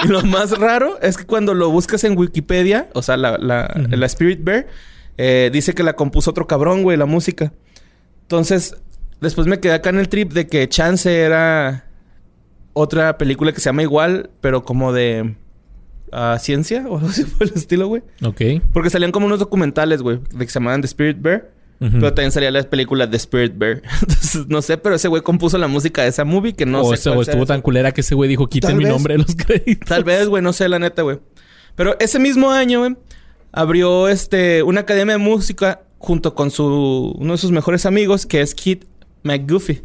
y 0.05 0.09
lo 0.09 0.23
más 0.23 0.59
raro 0.59 0.99
es 1.01 1.17
que 1.17 1.25
cuando 1.25 1.55
lo 1.55 1.71
buscas 1.71 2.05
en 2.05 2.17
Wikipedia, 2.19 2.89
o 2.95 3.01
sea, 3.03 3.17
la, 3.17 3.39
la 3.39 4.07
Spirit 4.07 4.45
Bear, 4.45 4.67
eh, 5.17 5.51
dice 5.53 5.75
que 5.75 5.83
la 5.83 5.95
compuso 5.95 6.31
otro 6.31 6.47
cabrón, 6.47 6.83
güey, 6.83 6.97
la 6.99 7.07
música. 7.07 7.53
Entonces, 8.23 8.77
después 9.21 9.47
me 9.47 9.61
quedé 9.61 9.75
acá 9.75 9.91
en 9.91 9.99
el 9.99 10.09
trip 10.09 10.33
de 10.33 10.47
que 10.47 10.69
Chance 10.69 11.21
era 11.21 11.87
otra 12.73 13.17
película 13.19 13.53
que 13.53 13.61
se 13.61 13.67
llama 13.67 13.83
igual, 13.83 14.31
pero 14.41 14.65
como 14.65 14.93
de 14.93 15.37
ah, 16.13 16.37
ciencia 16.41 16.85
o 16.89 16.97
algo 16.99 17.09
así 17.09 17.25
por 17.25 17.47
el 17.49 17.55
estilo, 17.55 17.89
güey. 17.89 18.03
Ok. 18.25 18.41
Porque 18.73 18.91
salían 18.91 19.13
como 19.13 19.27
unos 19.27 19.39
documentales, 19.39 20.03
güey, 20.03 20.21
de 20.33 20.45
que 20.45 20.51
se 20.51 20.59
llamaban 20.59 20.81
The 20.81 20.87
Spirit 20.87 21.19
Bear. 21.21 21.51
Pero 21.81 22.15
también 22.15 22.33
salía 22.33 22.51
la 22.51 22.63
película 22.63 23.11
The 23.11 23.17
Spirit 23.19 23.53
Bear. 23.59 23.83
Entonces, 24.01 24.47
no 24.49 24.63
sé, 24.63 24.79
pero 24.79 24.95
ese 24.95 25.09
güey 25.09 25.21
compuso 25.23 25.59
la 25.59 25.69
música 25.69 26.03
de 26.03 26.09
esa 26.09 26.25
movie 26.25 26.55
que 26.55 26.65
no 26.65 26.81
o 26.81 26.89
sé. 26.91 26.95
ese- 26.95 27.11
cuál 27.11 27.19
o 27.19 27.25
sea 27.25 27.33
estuvo 27.33 27.45
tan 27.47 27.61
culera 27.61 27.93
que 27.93 28.01
ese 28.01 28.15
güey 28.15 28.29
dijo, 28.31 28.47
quiten 28.47 28.69
Tal 28.71 28.79
mi 28.79 28.85
vez. 28.85 28.93
nombre 28.93 29.15
de 29.15 29.19
los 29.19 29.35
créditos. 29.37 29.87
Tal 29.87 30.03
vez, 30.03 30.27
güey, 30.29 30.43
no 30.43 30.55
sé, 30.55 30.67
la 30.71 30.79
neta, 30.79 31.03
güey. 31.03 31.19
Pero 31.75 31.95
ese 32.01 32.19
mismo 32.19 32.51
año, 32.53 32.79
güey, 32.79 32.97
abrió 33.53 34.09
este 34.09 34.63
una 34.63 34.81
academia 34.83 35.15
de 35.15 35.19
música 35.19 35.83
junto 35.99 36.35
con 36.35 36.51
su 36.51 37.15
uno 37.19 37.33
de 37.33 37.39
sus 37.39 37.51
mejores 37.51 37.85
amigos, 37.85 38.25
que 38.25 38.41
es 38.41 38.55
Kid 38.55 38.85
McGuffey. 39.23 39.83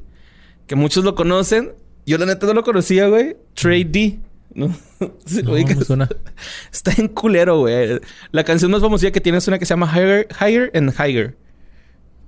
Que 0.67 0.75
muchos 0.75 1.03
lo 1.03 1.15
conocen. 1.15 1.73
Yo 2.05 2.17
la 2.17 2.27
neta 2.27 2.45
no 2.47 2.53
lo 2.53 2.63
conocía, 2.63 3.07
güey. 3.07 3.35
Trey 3.55 3.83
D. 3.83 4.19
¿No? 4.53 4.75
Suena. 5.85 6.09
Está 6.71 6.91
en 6.97 7.07
culero, 7.07 7.59
güey. 7.59 7.99
La 8.31 8.43
canción 8.43 8.71
más 8.71 8.81
famosa 8.81 9.11
que 9.11 9.21
tiene 9.21 9.37
es 9.37 9.47
una 9.47 9.59
que 9.59 9.65
se 9.65 9.69
llama 9.73 9.91
Higher, 9.93 10.27
Higher 10.41 10.71
and 10.73 10.93
Higher. 10.97 11.37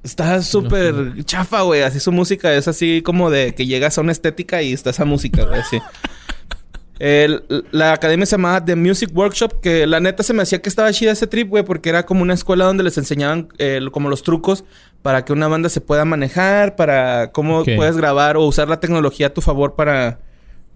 Está 0.03 0.41
súper 0.41 1.23
chafa, 1.25 1.61
güey. 1.61 1.81
Así 1.83 1.99
su 1.99 2.11
música 2.11 2.53
es 2.55 2.67
así 2.67 3.01
como 3.03 3.29
de 3.29 3.53
que 3.53 3.65
llegas 3.65 3.97
a 3.97 4.01
una 4.01 4.11
estética 4.11 4.61
y 4.61 4.73
está 4.73 4.89
esa 4.91 5.05
música, 5.05 5.45
güey. 5.45 5.59
Así. 5.59 5.79
El- 6.99 7.43
la 7.71 7.93
academia 7.93 8.27
se 8.27 8.33
llamaba 8.35 8.63
The 8.63 8.75
Music 8.75 9.09
Workshop, 9.11 9.59
que 9.59 9.87
la 9.87 9.99
neta 9.99 10.21
se 10.21 10.33
me 10.33 10.43
hacía 10.43 10.61
que 10.61 10.69
estaba 10.69 10.93
chida 10.93 11.11
ese 11.11 11.25
trip, 11.25 11.49
güey, 11.49 11.63
porque 11.63 11.89
era 11.89 12.05
como 12.05 12.21
una 12.21 12.35
escuela 12.35 12.65
donde 12.65 12.83
les 12.83 12.95
enseñaban 12.99 13.47
eh, 13.57 13.79
como 13.91 14.07
los 14.07 14.21
trucos 14.21 14.63
para 15.01 15.25
que 15.25 15.33
una 15.33 15.47
banda 15.47 15.69
se 15.69 15.81
pueda 15.81 16.05
manejar, 16.05 16.75
para 16.75 17.31
cómo 17.31 17.63
puedes 17.63 17.97
grabar 17.97 18.37
o 18.37 18.45
usar 18.45 18.69
la 18.69 18.79
tecnología 18.79 19.27
a 19.27 19.33
tu 19.33 19.41
favor 19.41 19.75
para, 19.75 20.19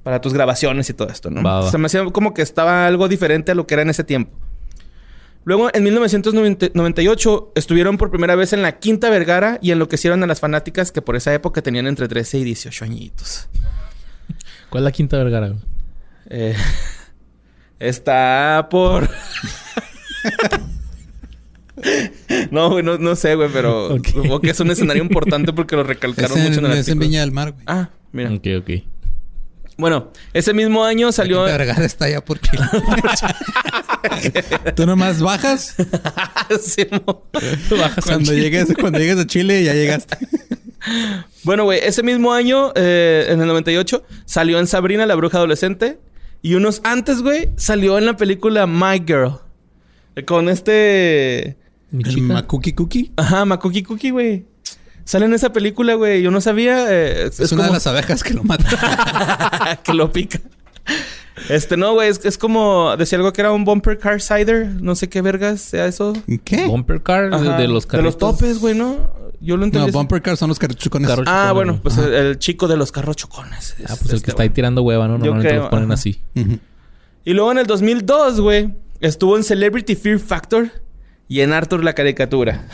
para 0.06 0.22
tus 0.22 0.34
grabaciones 0.34 0.88
y 0.92 0.94
todo 0.94 1.10
esto, 1.10 1.32
¿no? 1.32 1.42
Va, 1.42 1.62
va. 1.62 1.72
Se 1.72 1.80
me 1.80 1.88
hacía 1.88 2.06
como 2.06 2.36
que 2.36 2.44
estaba 2.44 2.86
algo 2.86 3.08
diferente 3.08 3.54
a 3.54 3.56
lo 3.56 3.66
que 3.66 3.74
era 3.74 3.82
en 3.82 3.90
ese 3.90 4.04
tiempo. 4.04 4.38
Luego, 5.46 5.72
en 5.74 5.84
1998, 5.84 7.54
estuvieron 7.56 7.98
por 7.98 8.12
primera 8.12 8.36
vez 8.36 8.54
en 8.54 8.62
la 8.62 8.78
Quinta 8.78 9.10
Vergara 9.10 9.58
y 9.64 9.72
enloquecieron 9.72 10.22
a 10.22 10.28
las 10.28 10.40
fanáticas 10.40 10.92
que 10.92 11.02
por 11.02 11.16
esa 11.16 11.34
época 11.34 11.64
tenían 11.64 11.88
entre 11.88 12.08
13 12.08 12.38
y 12.38 12.44
18 12.44 12.86
añitos. 12.86 13.50
¿Cuál 14.70 14.84
es 14.84 14.86
la 14.86 14.92
quinta 14.92 15.18
vergara? 15.18 15.48
güey? 15.48 15.60
Eh, 16.30 16.56
está 17.80 18.68
por... 18.70 19.10
no, 22.52 22.70
güey, 22.70 22.84
no, 22.84 23.00
no 23.00 23.16
sé, 23.16 23.34
güey, 23.34 23.50
pero 23.52 23.86
Ok. 23.96 24.08
supongo 24.10 24.40
que 24.40 24.52
es 24.52 24.60
un 24.60 24.70
escenario 24.70 25.02
importante 25.02 25.52
porque 25.52 25.76
lo 25.76 25.82
Es 25.82 25.88
recalcaron 25.88 26.40
mucho 26.42 26.60
en 26.60 26.66
en, 26.66 26.72
el 26.74 26.78
es 26.78 26.88
en. 26.90 27.00
Viña 27.00 27.22
del 27.22 27.32
Mar, 27.32 27.54
güey. 27.54 27.64
Ah, 27.66 27.90
mira. 28.12 28.32
Ok, 28.32 28.46
ok. 28.60 28.70
Bueno, 29.78 30.12
ese 30.34 30.54
mismo 30.54 30.86
año 30.86 31.12
salió... 31.12 31.46
La 31.46 31.58
Vergara 31.58 31.84
está 31.86 32.06
allá 32.06 32.24
por 32.24 32.40
Chile. 32.40 32.64
Tú 34.76 34.86
nomás 34.86 35.22
bajas. 35.22 35.76
Sí, 36.62 36.88
mo- 37.06 37.24
Bajas 37.78 38.06
Cuando 38.06 38.34
llegues, 38.34 38.68
cuando 38.80 39.00
llegues 39.00 39.18
a 39.18 39.26
Chile 39.28 39.64
ya 39.64 39.74
llegaste. 39.74 40.18
Bueno, 41.44 41.64
güey, 41.64 41.80
ese 41.82 42.04
mismo 42.04 42.32
año, 42.32 42.72
eh, 42.76 43.26
en 43.30 43.42
el 43.42 43.48
98, 43.48 44.04
salió 44.26 44.60
en 44.60 44.68
Sabrina, 44.68 45.08
la 45.08 45.16
bruja 45.16 45.38
adolescente. 45.40 45.98
Y 46.44 46.54
unos 46.54 46.82
antes, 46.84 47.24
güey, 47.24 47.50
salió 47.56 47.98
en 47.98 48.06
la 48.06 48.18
película 48.18 48.68
My 48.68 49.00
Girl. 49.06 49.40
Con 50.28 50.48
este... 50.48 51.58
Makuki 51.92 52.74
Cookie. 52.74 53.12
Ajá, 53.18 53.46
Makuki 53.46 53.82
Cookie, 53.82 54.12
güey. 54.12 54.46
Sale 55.06 55.26
en 55.26 55.34
esa 55.34 55.54
película, 55.54 55.94
güey. 55.94 56.22
Yo 56.22 56.32
no 56.32 56.42
sabía. 56.42 56.86
eh, 56.90 57.30
Es, 57.38 57.52
una 57.52 57.66
de 57.68 57.72
las 57.72 57.88
abejas 57.88 58.24
que 58.24 58.34
lo 58.34 58.44
mata. 58.44 59.80
que 59.84 59.94
lo 59.94 60.12
pica. 60.12 60.40
Este, 61.50 61.78
no, 61.78 61.94
güey. 61.94 62.10
Es, 62.10 62.26
es 62.26 62.38
como... 62.38 62.96
Decía 62.98 63.18
algo 63.18 63.32
que 63.32 63.42
era 63.42 63.52
un 63.52 63.66
bumper 63.66 63.98
car 64.00 64.20
cider. 64.22 64.68
No 64.82 64.96
sé 64.96 65.08
qué 65.10 65.22
vergas 65.22 65.62
sea 65.62 65.86
eso. 65.86 66.14
¿Qué? 66.44 66.66
Bumper 66.66 67.02
car 67.04 67.30
de- 67.30 67.36
Ajá. 67.36 67.58
de 67.58 67.68
los 67.68 67.84
De 67.86 67.90
carritos. 67.92 68.14
los 68.14 68.18
topes, 68.38 68.60
güey, 68.60 68.74
¿no? 68.76 68.98
Yo 69.42 69.58
lo 69.58 69.66
entendí. 69.66 69.88
No, 69.88 69.94
bumper 69.94 70.22
cars 70.24 70.40
son 70.40 70.50
los 70.50 70.58
cartuchones. 70.58 71.08
Carro- 71.08 71.24
Ah, 71.28 71.50
chocones, 71.50 71.54
bueno. 71.54 71.72
güey. 71.74 71.82
Pues 71.84 71.98
el, 72.00 72.14
el 72.14 72.40
chico 72.40 72.68
de 72.68 72.78
los 72.78 72.92
carros 72.92 73.16
chocones. 73.16 73.76
Ah, 73.82 73.94
Es 73.94 74.00
pues 74.00 74.10
el 74.10 74.16
este, 74.16 74.26
que 74.26 74.32
está 74.32 74.44
ahí 74.44 74.50
tirando 74.50 74.82
hueva, 74.82 75.08
¿no? 75.08 75.18
Normalmente 75.20 75.50
creo, 75.50 75.62
los 75.64 75.70
ponen 75.70 75.86
ajá. 75.92 75.94
así. 75.96 76.22
Y 77.26 77.34
luego 77.34 77.52
en 77.52 77.60
el 77.60 77.68
2002, 77.68 78.40
güey, 78.42 78.74
estuvo 79.02 79.38
en 79.38 79.44
Celebrity 79.44 79.96
Fear 79.96 80.18
Factor 80.20 80.70
y 81.28 81.42
en 81.42 81.54
Arthur 81.54 81.84
la 81.84 81.94
caricatura. 81.94 82.66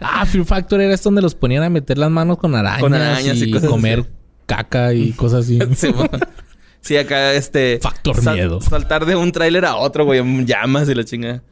Ah, 0.00 0.24
Fear 0.26 0.44
Factor 0.44 0.80
era 0.80 0.94
esto 0.94 1.08
donde 1.08 1.22
los 1.22 1.34
ponían 1.34 1.62
a 1.62 1.70
meter 1.70 1.98
las 1.98 2.10
manos 2.10 2.38
con 2.38 2.54
arañas, 2.54 2.80
Con 2.80 2.94
arañas 2.94 3.36
y 3.38 3.44
y, 3.44 3.50
cosas 3.50 3.68
comer 3.70 4.00
así. 4.00 4.08
caca 4.46 4.94
y 4.94 5.12
cosas 5.14 5.44
así. 5.44 5.58
sí, 6.80 6.96
acá 6.96 7.32
este... 7.34 7.78
Factor 7.82 8.22
miedo. 8.34 8.60
Saltar 8.60 9.06
de 9.06 9.16
un 9.16 9.32
tráiler 9.32 9.64
a 9.64 9.76
otro, 9.76 10.04
güey, 10.04 10.20
en 10.20 10.46
llamas 10.46 10.88
y 10.88 10.94
la 10.94 11.04
chingada. 11.04 11.42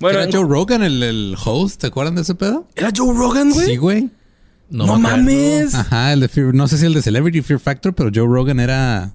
Bueno, 0.00 0.18
¿Era 0.18 0.28
en- 0.28 0.32
Joe 0.34 0.44
Rogan 0.48 0.82
el, 0.82 1.02
el 1.02 1.36
host? 1.44 1.80
¿Te 1.80 1.86
acuerdan 1.86 2.16
de 2.16 2.22
ese 2.22 2.34
pedo? 2.34 2.66
¿Era 2.74 2.90
Joe 2.94 3.14
Rogan, 3.16 3.50
güey? 3.52 3.66
Sí, 3.66 3.76
güey. 3.76 4.10
No, 4.70 4.98
mames. 4.98 5.74
Ajá, 5.74 6.12
el 6.12 6.20
de 6.20 6.28
Fear- 6.28 6.52
no 6.54 6.66
sé 6.66 6.78
si 6.78 6.86
el 6.86 6.94
de 6.94 7.02
Celebrity 7.02 7.42
Fear 7.42 7.60
Factor, 7.60 7.94
pero 7.94 8.10
Joe 8.12 8.26
Rogan 8.26 8.58
era 8.58 9.14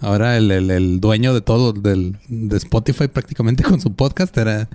ahora 0.00 0.36
el, 0.36 0.50
el- 0.50 0.70
el 0.70 1.00
dueño 1.00 1.32
de 1.32 1.40
todo, 1.40 1.72
del, 1.72 2.18
de 2.28 2.56
Spotify 2.58 3.08
prácticamente 3.08 3.62
con 3.62 3.80
su 3.80 3.94
podcast, 3.94 4.36
era 4.36 4.68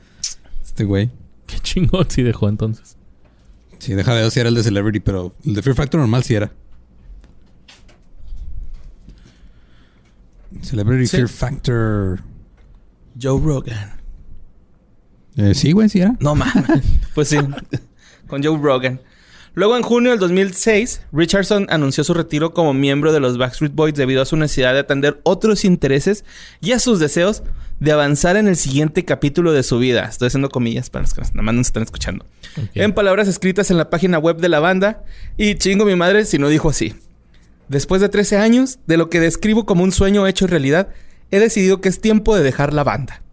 este 0.65 0.83
güey. 0.83 1.11
Qué 1.45 1.59
chingón 1.59 2.05
si 2.09 2.23
dejó 2.23 2.49
entonces. 2.49 2.95
Sí, 3.79 3.93
deja 3.93 4.13
de 4.13 4.21
ver 4.23 4.31
si 4.31 4.39
era 4.39 4.49
el 4.49 4.55
de 4.55 4.63
Celebrity, 4.63 4.99
pero 4.99 5.33
el 5.45 5.53
de 5.55 5.61
Fear 5.61 5.75
Factor 5.75 5.99
normal 5.99 6.23
sí 6.23 6.35
era. 6.35 6.51
Celebrity 10.61 11.07
Sí. 11.07 11.17
Fear 11.17 11.29
Factor. 11.29 12.19
Joe 13.21 13.39
Rogan. 13.41 13.91
Eh, 15.35 15.53
sí, 15.53 15.71
güey, 15.71 15.89
sí 15.89 15.99
era. 15.99 16.15
No 16.19 16.35
mames. 16.35 16.65
pues 17.15 17.29
sí, 17.29 17.37
con 18.27 18.43
Joe 18.43 18.57
Rogan. 18.57 18.99
Luego, 19.59 19.75
en 19.75 19.83
junio 19.83 20.11
del 20.11 20.21
2006, 20.21 21.01
Richardson 21.11 21.67
anunció 21.69 22.05
su 22.05 22.13
retiro 22.13 22.53
como 22.53 22.73
miembro 22.73 23.11
de 23.11 23.19
los 23.19 23.37
Backstreet 23.37 23.75
Boys 23.75 23.93
debido 23.93 24.21
a 24.21 24.25
su 24.25 24.37
necesidad 24.37 24.71
de 24.71 24.79
atender 24.79 25.19
otros 25.23 25.65
intereses 25.65 26.23
y 26.61 26.71
a 26.71 26.79
sus 26.79 26.97
deseos 26.97 27.43
de 27.81 27.91
avanzar 27.91 28.37
en 28.37 28.47
el 28.47 28.55
siguiente 28.55 29.03
capítulo 29.03 29.51
de 29.51 29.63
su 29.63 29.77
vida. 29.77 30.05
Estoy 30.05 30.27
haciendo 30.27 30.47
comillas 30.47 30.89
para 30.89 31.01
los 31.01 31.13
que 31.13 31.19
nada 31.19 31.41
más 31.41 31.55
nos 31.55 31.67
están 31.67 31.83
escuchando. 31.83 32.25
En 32.73 32.93
palabras 32.93 33.27
escritas 33.27 33.69
en 33.69 33.75
la 33.75 33.89
página 33.89 34.17
web 34.17 34.37
de 34.37 34.47
la 34.47 34.61
banda, 34.61 35.03
y 35.35 35.55
chingo 35.55 35.83
mi 35.83 35.97
madre 35.97 36.23
si 36.23 36.37
no 36.37 36.47
dijo 36.47 36.69
así. 36.69 36.95
Después 37.67 37.99
de 37.99 38.07
13 38.07 38.37
años, 38.37 38.79
de 38.87 38.95
lo 38.95 39.09
que 39.09 39.19
describo 39.19 39.65
como 39.65 39.83
un 39.83 39.91
sueño 39.91 40.25
hecho 40.25 40.47
realidad, 40.47 40.87
he 41.31 41.39
decidido 41.41 41.81
que 41.81 41.89
es 41.89 41.99
tiempo 41.99 42.33
de 42.33 42.43
dejar 42.43 42.73
la 42.73 42.85
banda. 42.85 43.23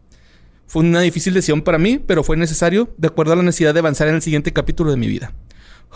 Fue 0.66 0.82
una 0.82 1.02
difícil 1.02 1.34
decisión 1.34 1.62
para 1.62 1.78
mí, 1.78 2.00
pero 2.04 2.24
fue 2.24 2.36
necesario 2.36 2.92
de 2.98 3.06
acuerdo 3.06 3.34
a 3.34 3.36
la 3.36 3.44
necesidad 3.44 3.74
de 3.74 3.78
avanzar 3.78 4.08
en 4.08 4.16
el 4.16 4.22
siguiente 4.22 4.52
capítulo 4.52 4.90
de 4.90 4.96
mi 4.96 5.06
vida. 5.06 5.32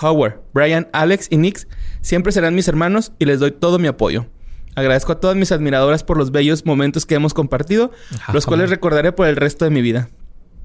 Howard, 0.00 0.40
Brian, 0.52 0.88
Alex 0.92 1.28
y 1.30 1.36
Nix 1.36 1.66
siempre 2.00 2.32
serán 2.32 2.54
mis 2.54 2.68
hermanos 2.68 3.12
y 3.18 3.24
les 3.24 3.40
doy 3.40 3.50
todo 3.50 3.78
mi 3.78 3.88
apoyo. 3.88 4.26
Agradezco 4.74 5.12
a 5.12 5.20
todas 5.20 5.36
mis 5.36 5.52
admiradoras 5.52 6.04
por 6.04 6.16
los 6.16 6.30
bellos 6.30 6.64
momentos 6.64 7.04
que 7.04 7.14
hemos 7.14 7.34
compartido, 7.34 7.90
Ajá. 8.14 8.32
los 8.32 8.46
cuales 8.46 8.70
recordaré 8.70 9.12
por 9.12 9.26
el 9.26 9.36
resto 9.36 9.64
de 9.64 9.70
mi 9.70 9.82
vida. 9.82 10.08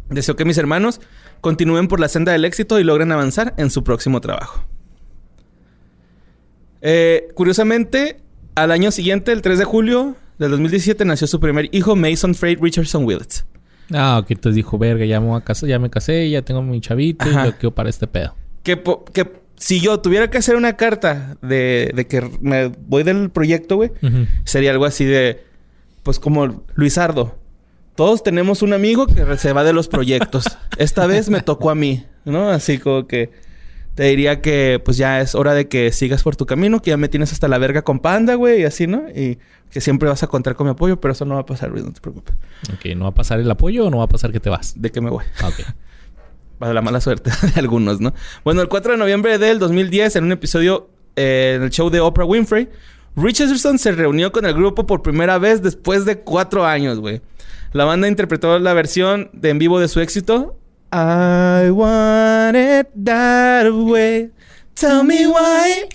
Deseo 0.10 0.36
que 0.36 0.46
mis 0.46 0.58
hermanos 0.58 1.02
continúen 1.42 1.88
por 1.88 2.00
la 2.00 2.08
senda 2.08 2.32
del 2.32 2.46
éxito 2.46 2.80
y 2.80 2.84
logren 2.84 3.12
avanzar 3.12 3.54
en 3.58 3.72
su 3.72 3.84
próximo 3.84 4.22
trabajo. 4.22 4.64
Eh, 6.82 7.30
curiosamente, 7.34 8.18
al 8.54 8.72
año 8.72 8.92
siguiente, 8.92 9.32
el 9.32 9.42
3 9.42 9.58
de 9.58 9.66
julio 9.66 10.16
del 10.38 10.52
2017, 10.52 11.04
nació 11.06 11.26
su 11.28 11.40
primer 11.40 11.70
hijo, 11.72 11.96
Mason 11.96 12.36
Freight 12.36 12.62
Richardson 12.62 13.06
Willets. 13.06 13.46
Ah, 13.92 14.20
ok. 14.22 14.32
Entonces 14.32 14.56
dijo, 14.56 14.78
verga, 14.78 15.06
ya 15.06 15.20
me, 15.20 15.28
voy 15.28 15.38
a 15.38 15.44
casar, 15.44 15.68
ya 15.68 15.80
me 15.80 15.90
casé, 15.90 16.30
ya 16.30 16.44
tengo 16.44 16.62
mi 16.62 16.80
chavito 16.82 17.26
Ajá. 17.26 17.44
y 17.48 17.52
yo 17.52 17.58
quiero 17.58 17.76
para 17.76 17.90
este 17.90 18.08
pedo. 18.08 18.36
Que, 18.66 18.82
que 19.14 19.32
si 19.58 19.80
yo 19.80 20.00
tuviera 20.02 20.30
que 20.30 20.38
hacer 20.38 20.58
una 20.58 20.76
carta 20.76 21.38
de, 21.42 21.92
de 21.96 22.08
que 22.08 22.22
me 22.42 22.68
voy 22.88 23.04
del 23.04 23.30
proyecto, 23.30 23.78
güey, 23.78 23.92
sería 24.44 24.72
algo 24.72 24.84
así 24.86 25.06
de, 25.06 25.44
pues 26.04 26.20
como 26.20 26.64
Luisardo. 26.76 27.38
Todos 27.96 28.24
tenemos 28.24 28.62
un 28.62 28.74
amigo 28.74 29.08
que 29.08 29.38
se 29.38 29.54
va 29.54 29.64
de 29.64 29.72
los 29.72 29.88
proyectos. 29.88 30.46
Esta 30.78 31.06
vez 31.08 31.30
me 31.30 31.40
tocó 31.42 31.70
a 31.70 31.76
mí, 31.76 32.04
¿no? 32.26 32.50
Así 32.50 32.78
como 32.78 33.08
que 33.08 33.32
te 33.96 34.04
diría 34.04 34.42
que 34.42 34.82
pues 34.84 34.98
ya 34.98 35.22
es 35.22 35.36
hora 35.36 35.54
de 35.54 35.70
que 35.70 35.94
sigas 35.94 36.22
por 36.22 36.36
tu 36.36 36.46
camino, 36.46 36.82
que 36.82 36.90
ya 36.90 36.98
me 36.98 37.08
tienes 37.08 37.32
hasta 37.32 37.48
la 37.48 37.58
verga 37.58 37.84
con 37.84 38.00
panda, 38.00 38.36
güey, 38.36 38.62
y 38.62 38.64
así, 38.66 38.88
¿no? 38.88 39.08
Y 39.10 39.38
que 39.72 39.80
siempre 39.80 40.10
vas 40.10 40.22
a 40.24 40.28
contar 40.28 40.56
con 40.56 40.68
mi 40.68 40.72
apoyo, 40.72 41.00
pero 41.00 41.14
eso 41.14 41.24
no 41.24 41.36
va 41.36 41.42
a 41.42 41.46
pasar, 41.46 41.70
Luis, 41.70 41.86
no 41.86 41.94
te 41.94 42.02
preocupes. 42.02 42.36
Ok, 42.74 42.94
¿no 42.98 43.04
va 43.06 43.12
a 43.12 43.14
pasar 43.14 43.40
el 43.40 43.50
apoyo 43.50 43.86
o 43.86 43.90
no 43.90 44.00
va 44.00 44.04
a 44.04 44.10
pasar 44.10 44.34
que 44.34 44.42
te 44.42 44.50
vas? 44.50 44.74
De 44.82 44.92
que 44.92 45.00
me 45.00 45.10
voy. 45.10 45.24
Ah, 45.42 45.48
Ok. 45.48 45.66
Para 46.60 46.74
la 46.74 46.82
mala 46.82 47.02
suerte 47.02 47.32
de 47.54 47.60
algunos, 47.60 48.00
¿no? 48.00 48.14
Bueno, 48.44 48.62
el 48.62 48.68
4 48.68 48.94
de 48.94 48.98
noviembre 48.98 49.38
del 49.38 49.60
2010, 49.60 50.16
en 50.16 50.24
un 50.26 50.32
episodio 50.32 50.90
eh, 51.16 51.54
en 51.58 51.64
el 51.64 51.70
show 51.70 51.90
de 51.90 52.00
Oprah 52.00 52.26
Winfrey, 52.26 52.70
Richardson 53.16 53.80
se 53.80 53.92
reunió 53.94 54.32
con 54.32 54.46
el 54.46 54.54
grupo 54.54 54.86
por 54.86 55.02
primera 55.02 55.38
vez 55.38 55.62
después 55.62 56.06
de 56.06 56.20
cuatro 56.20 56.66
años, 56.66 57.00
güey. 57.00 57.22
La 57.72 57.86
banda 57.86 58.08
interpretó 58.08 58.60
la 58.60 58.74
versión 58.74 59.30
de 59.34 59.50
en 59.50 59.60
vivo 59.60 59.80
de 59.80 59.88
su 59.88 60.00
éxito. 60.02 60.58
I 60.92 61.70
want 61.72 62.56
it 62.56 62.88
that 63.04 63.72
way. 63.72 64.32
Tell 64.74 65.04
me 65.04 65.28
why. 65.28 65.90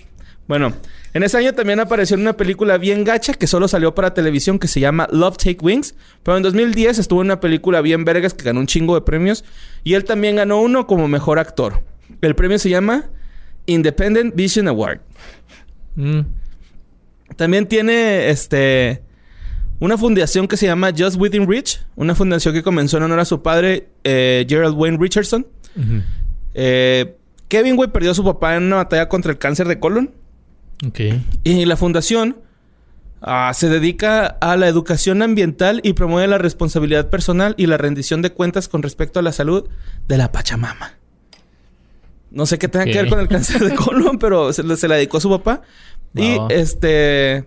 Bueno, 0.47 0.73
en 1.13 1.23
ese 1.23 1.39
año 1.39 1.53
también 1.55 1.81
apareció 1.81 2.15
en 2.15 2.23
una 2.23 2.37
película 2.37 2.79
bien 2.79 3.05
gacha 3.05 3.35
que 3.35 3.47
solo 3.47 3.67
salió 3.67 3.95
para 3.95 4.15
televisión 4.15 4.59
que 4.59 4.69
se 4.69 4.81
llama 4.81 5.09
Love 5.11 5.37
Take 5.37 5.59
Wings. 5.61 5.95
Pero 6.23 6.37
en 6.37 6.43
2010 6.43 6.99
estuvo 6.99 7.21
en 7.21 7.27
una 7.27 7.41
película 7.41 7.81
bien 7.81 8.05
vergas 8.05 8.35
que 8.35 8.45
ganó 8.45 8.61
un 8.61 8.67
chingo 8.67 8.95
de 8.95 9.01
premios. 9.01 9.45
Y 9.83 9.95
él 9.95 10.05
también 10.05 10.37
ganó 10.37 10.61
uno 10.61 10.87
como 10.87 11.09
mejor 11.09 11.39
actor. 11.39 11.83
El 12.21 12.35
premio 12.35 12.59
se 12.59 12.71
llama 12.71 13.07
Independent 13.67 14.35
Vision 14.37 14.69
Award. 14.69 15.01
Mm. 15.97 16.21
También 17.37 17.67
tiene 17.67 18.31
este 18.31 19.03
una 19.81 19.97
fundación 19.97 20.47
que 20.47 20.57
se 20.57 20.67
llama 20.67 20.93
Just 20.97 21.17
Within 21.19 21.49
Reach, 21.49 21.81
una 21.97 22.15
fundación 22.15 22.55
que 22.55 22.63
comenzó 22.63 22.99
en 22.99 23.05
honor 23.05 23.21
a 23.21 23.25
su 23.25 23.43
padre 23.43 23.89
eh, 24.05 24.45
Gerald 24.49 24.77
Wayne 24.77 24.99
Richardson. 25.01 25.47
Eh, 26.53 27.17
Kevin, 27.49 27.77
güey, 27.77 27.91
perdió 27.91 28.11
a 28.11 28.15
su 28.15 28.23
papá 28.23 28.57
en 28.57 28.65
una 28.65 28.77
batalla 28.77 29.09
contra 29.09 29.33
el 29.33 29.39
cáncer 29.39 29.67
de 29.67 29.81
colon. 29.81 30.13
Y 31.45 31.65
la 31.65 31.77
fundación 31.77 32.39
ah, 33.21 33.53
se 33.55 33.69
dedica 33.69 34.27
a 34.27 34.57
la 34.57 34.69
educación 34.69 35.23
ambiental 35.23 35.81
y 35.85 35.93
promueve 35.93 36.29
la 36.29 36.39
responsabilidad 36.39 37.11
personal 37.11 37.55
y 37.59 37.67
la 37.67 37.77
rendición 37.77 38.23
de 38.23 38.33
cuentas 38.33 38.69
con 38.69 38.83
respecto 38.83 39.19
a 39.19 39.23
la 39.23 39.33
salud 39.33 39.69
de 40.09 40.17
la 40.17 40.33
Pachamama. 40.33 40.99
No 42.31 42.47
sé 42.47 42.59
qué 42.59 42.69
tenga 42.69 42.85
que 42.85 42.93
ver 42.93 43.09
con 43.09 43.19
el 43.19 43.29
cáncer 43.29 43.63
de 43.65 43.75
colon, 43.75 44.19
pero 44.19 44.53
se, 44.53 44.77
se 44.77 44.89
la 44.89 44.95
dedicó 44.95 45.19
a 45.19 45.21
su 45.21 45.31
papá. 45.31 45.63
Y 46.15 46.39
este, 46.49 47.45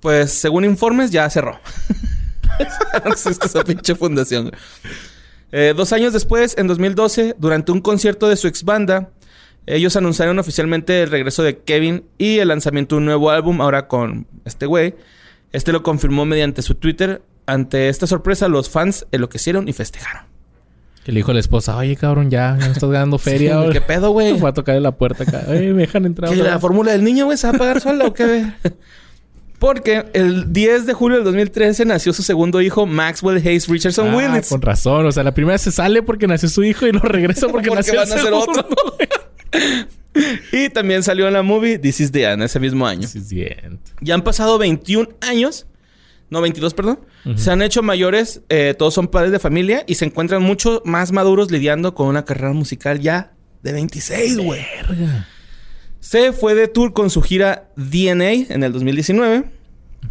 pues 0.00 0.30
según 0.30 0.64
informes, 0.64 1.10
ya 1.10 1.28
cerró. 1.30 1.58
no 3.04 3.12
existe 3.12 3.46
esa 3.46 3.64
pinche 3.64 3.94
fundación. 3.94 4.52
Eh, 5.52 5.74
dos 5.76 5.92
años 5.92 6.12
después, 6.12 6.56
en 6.58 6.66
2012, 6.66 7.36
durante 7.38 7.72
un 7.72 7.80
concierto 7.80 8.28
de 8.28 8.36
su 8.36 8.46
ex 8.46 8.62
banda, 8.62 9.10
ellos 9.66 9.94
anunciaron 9.96 10.38
oficialmente 10.38 11.02
el 11.02 11.10
regreso 11.10 11.42
de 11.42 11.58
Kevin 11.58 12.04
y 12.18 12.38
el 12.38 12.48
lanzamiento 12.48 12.94
de 12.96 12.98
un 12.98 13.04
nuevo 13.06 13.30
álbum 13.30 13.60
ahora 13.60 13.86
con 13.88 14.26
este 14.44 14.66
güey. 14.66 14.94
Este 15.52 15.72
lo 15.72 15.82
confirmó 15.82 16.24
mediante 16.24 16.62
su 16.62 16.74
Twitter. 16.74 17.22
Ante 17.46 17.88
esta 17.88 18.06
sorpresa, 18.06 18.48
los 18.48 18.70
fans 18.70 19.06
enloquecieron 19.12 19.68
y 19.68 19.72
festejaron. 19.72 20.22
Que 21.04 21.12
le 21.12 21.18
dijo 21.20 21.30
a 21.30 21.34
la 21.34 21.40
esposa, 21.40 21.76
oye, 21.76 21.96
cabrón, 21.96 22.30
ya, 22.30 22.56
ya 22.60 22.66
me 22.66 22.72
estás 22.72 22.90
ganando 22.90 23.18
feria. 23.18 23.50
Sí, 23.50 23.56
ahora". 23.56 23.72
¿Qué 23.72 23.80
pedo, 23.80 24.10
güey? 24.10 24.36
Fue 24.38 24.50
a 24.50 24.52
tocar 24.52 24.76
en 24.76 24.82
la 24.82 24.92
puerta 24.92 25.24
acá. 25.24 25.44
Oye, 25.48 25.72
me 25.72 25.82
dejan 25.82 26.04
entrar. 26.06 26.30
¿Que 26.30 26.36
la 26.36 26.52
vez?" 26.52 26.60
fórmula 26.60 26.92
del 26.92 27.02
niño, 27.04 27.24
güey, 27.24 27.36
se 27.38 27.46
va 27.48 27.54
a 27.54 27.58
pagar 27.58 27.80
sola 27.82 28.06
o 28.06 28.12
qué? 28.14 28.46
Porque 29.58 30.06
el 30.14 30.52
10 30.54 30.86
de 30.86 30.94
julio 30.94 31.16
del 31.18 31.24
2013 31.24 31.84
nació 31.84 32.12
su 32.14 32.22
segundo 32.22 32.62
hijo, 32.62 32.86
Maxwell 32.86 33.36
Hayes 33.38 33.68
Richardson 33.68 34.08
Ah, 34.08 34.16
Willis. 34.16 34.48
con 34.48 34.62
razón. 34.62 35.04
O 35.06 35.12
sea, 35.12 35.22
la 35.22 35.34
primera 35.34 35.58
se 35.58 35.70
sale 35.70 36.02
porque 36.02 36.26
nació 36.26 36.48
su 36.48 36.64
hijo 36.64 36.86
y 36.86 36.92
lo 36.92 37.00
regresa 37.00 37.48
porque, 37.48 37.68
Porque 37.68 37.92
nació 37.92 37.96
van 38.00 38.12
a 38.12 38.22
segundo. 38.22 38.60
otro. 38.60 38.68
Y 40.52 40.68
también 40.70 41.02
salió 41.02 41.28
en 41.28 41.34
la 41.34 41.42
movie 41.42 41.78
This 41.78 42.00
is 42.00 42.12
the 42.12 42.24
End 42.24 42.42
ese 42.42 42.58
mismo 42.58 42.86
año. 42.86 43.06
Ya 44.00 44.14
han 44.14 44.22
pasado 44.22 44.58
21 44.58 45.08
años. 45.20 45.66
No, 46.30 46.40
22, 46.40 46.74
perdón. 46.74 47.00
Se 47.36 47.50
han 47.50 47.60
hecho 47.62 47.82
mayores. 47.82 48.42
eh, 48.48 48.74
todos 48.78 48.94
son 48.94 49.08
padres 49.08 49.32
de 49.32 49.38
familia. 49.38 49.84
Y 49.86 49.94
se 49.96 50.04
encuentran 50.04 50.42
mucho 50.42 50.82
más 50.84 51.12
maduros 51.12 51.50
lidiando 51.50 51.94
con 51.94 52.06
una 52.08 52.24
carrera 52.24 52.52
musical 52.52 53.00
ya 53.00 53.32
de 53.62 53.72
26, 53.72 54.38
güey. 54.38 54.64
Se 56.00 56.32
fue 56.32 56.54
de 56.54 56.66
tour 56.68 56.92
con 56.92 57.10
su 57.10 57.20
gira 57.22 57.68
DNA 57.76 58.32
en 58.48 58.62
el 58.62 58.72
2019. 58.72 59.44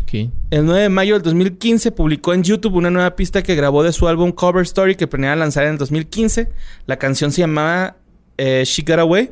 Ok. 0.03 0.13
El 0.51 0.65
9 0.65 0.83
de 0.83 0.89
mayo 0.89 1.15
del 1.15 1.23
2015 1.23 1.91
publicó 1.91 2.33
en 2.33 2.43
YouTube 2.43 2.75
una 2.75 2.91
nueva 2.91 3.15
pista 3.15 3.41
que 3.41 3.55
grabó 3.55 3.81
de 3.83 3.91
su 3.91 4.07
álbum 4.07 4.31
Cover 4.31 4.61
Story 4.63 4.95
que 4.95 5.07
planeaba 5.07 5.35
lanzar 5.35 5.65
en 5.65 5.71
el 5.71 5.77
2015. 5.77 6.49
La 6.85 6.97
canción 6.97 7.31
se 7.31 7.41
llamaba 7.41 7.97
eh, 8.39 8.63
She 8.65 8.83
Got 8.85 8.99
Away, 8.99 9.31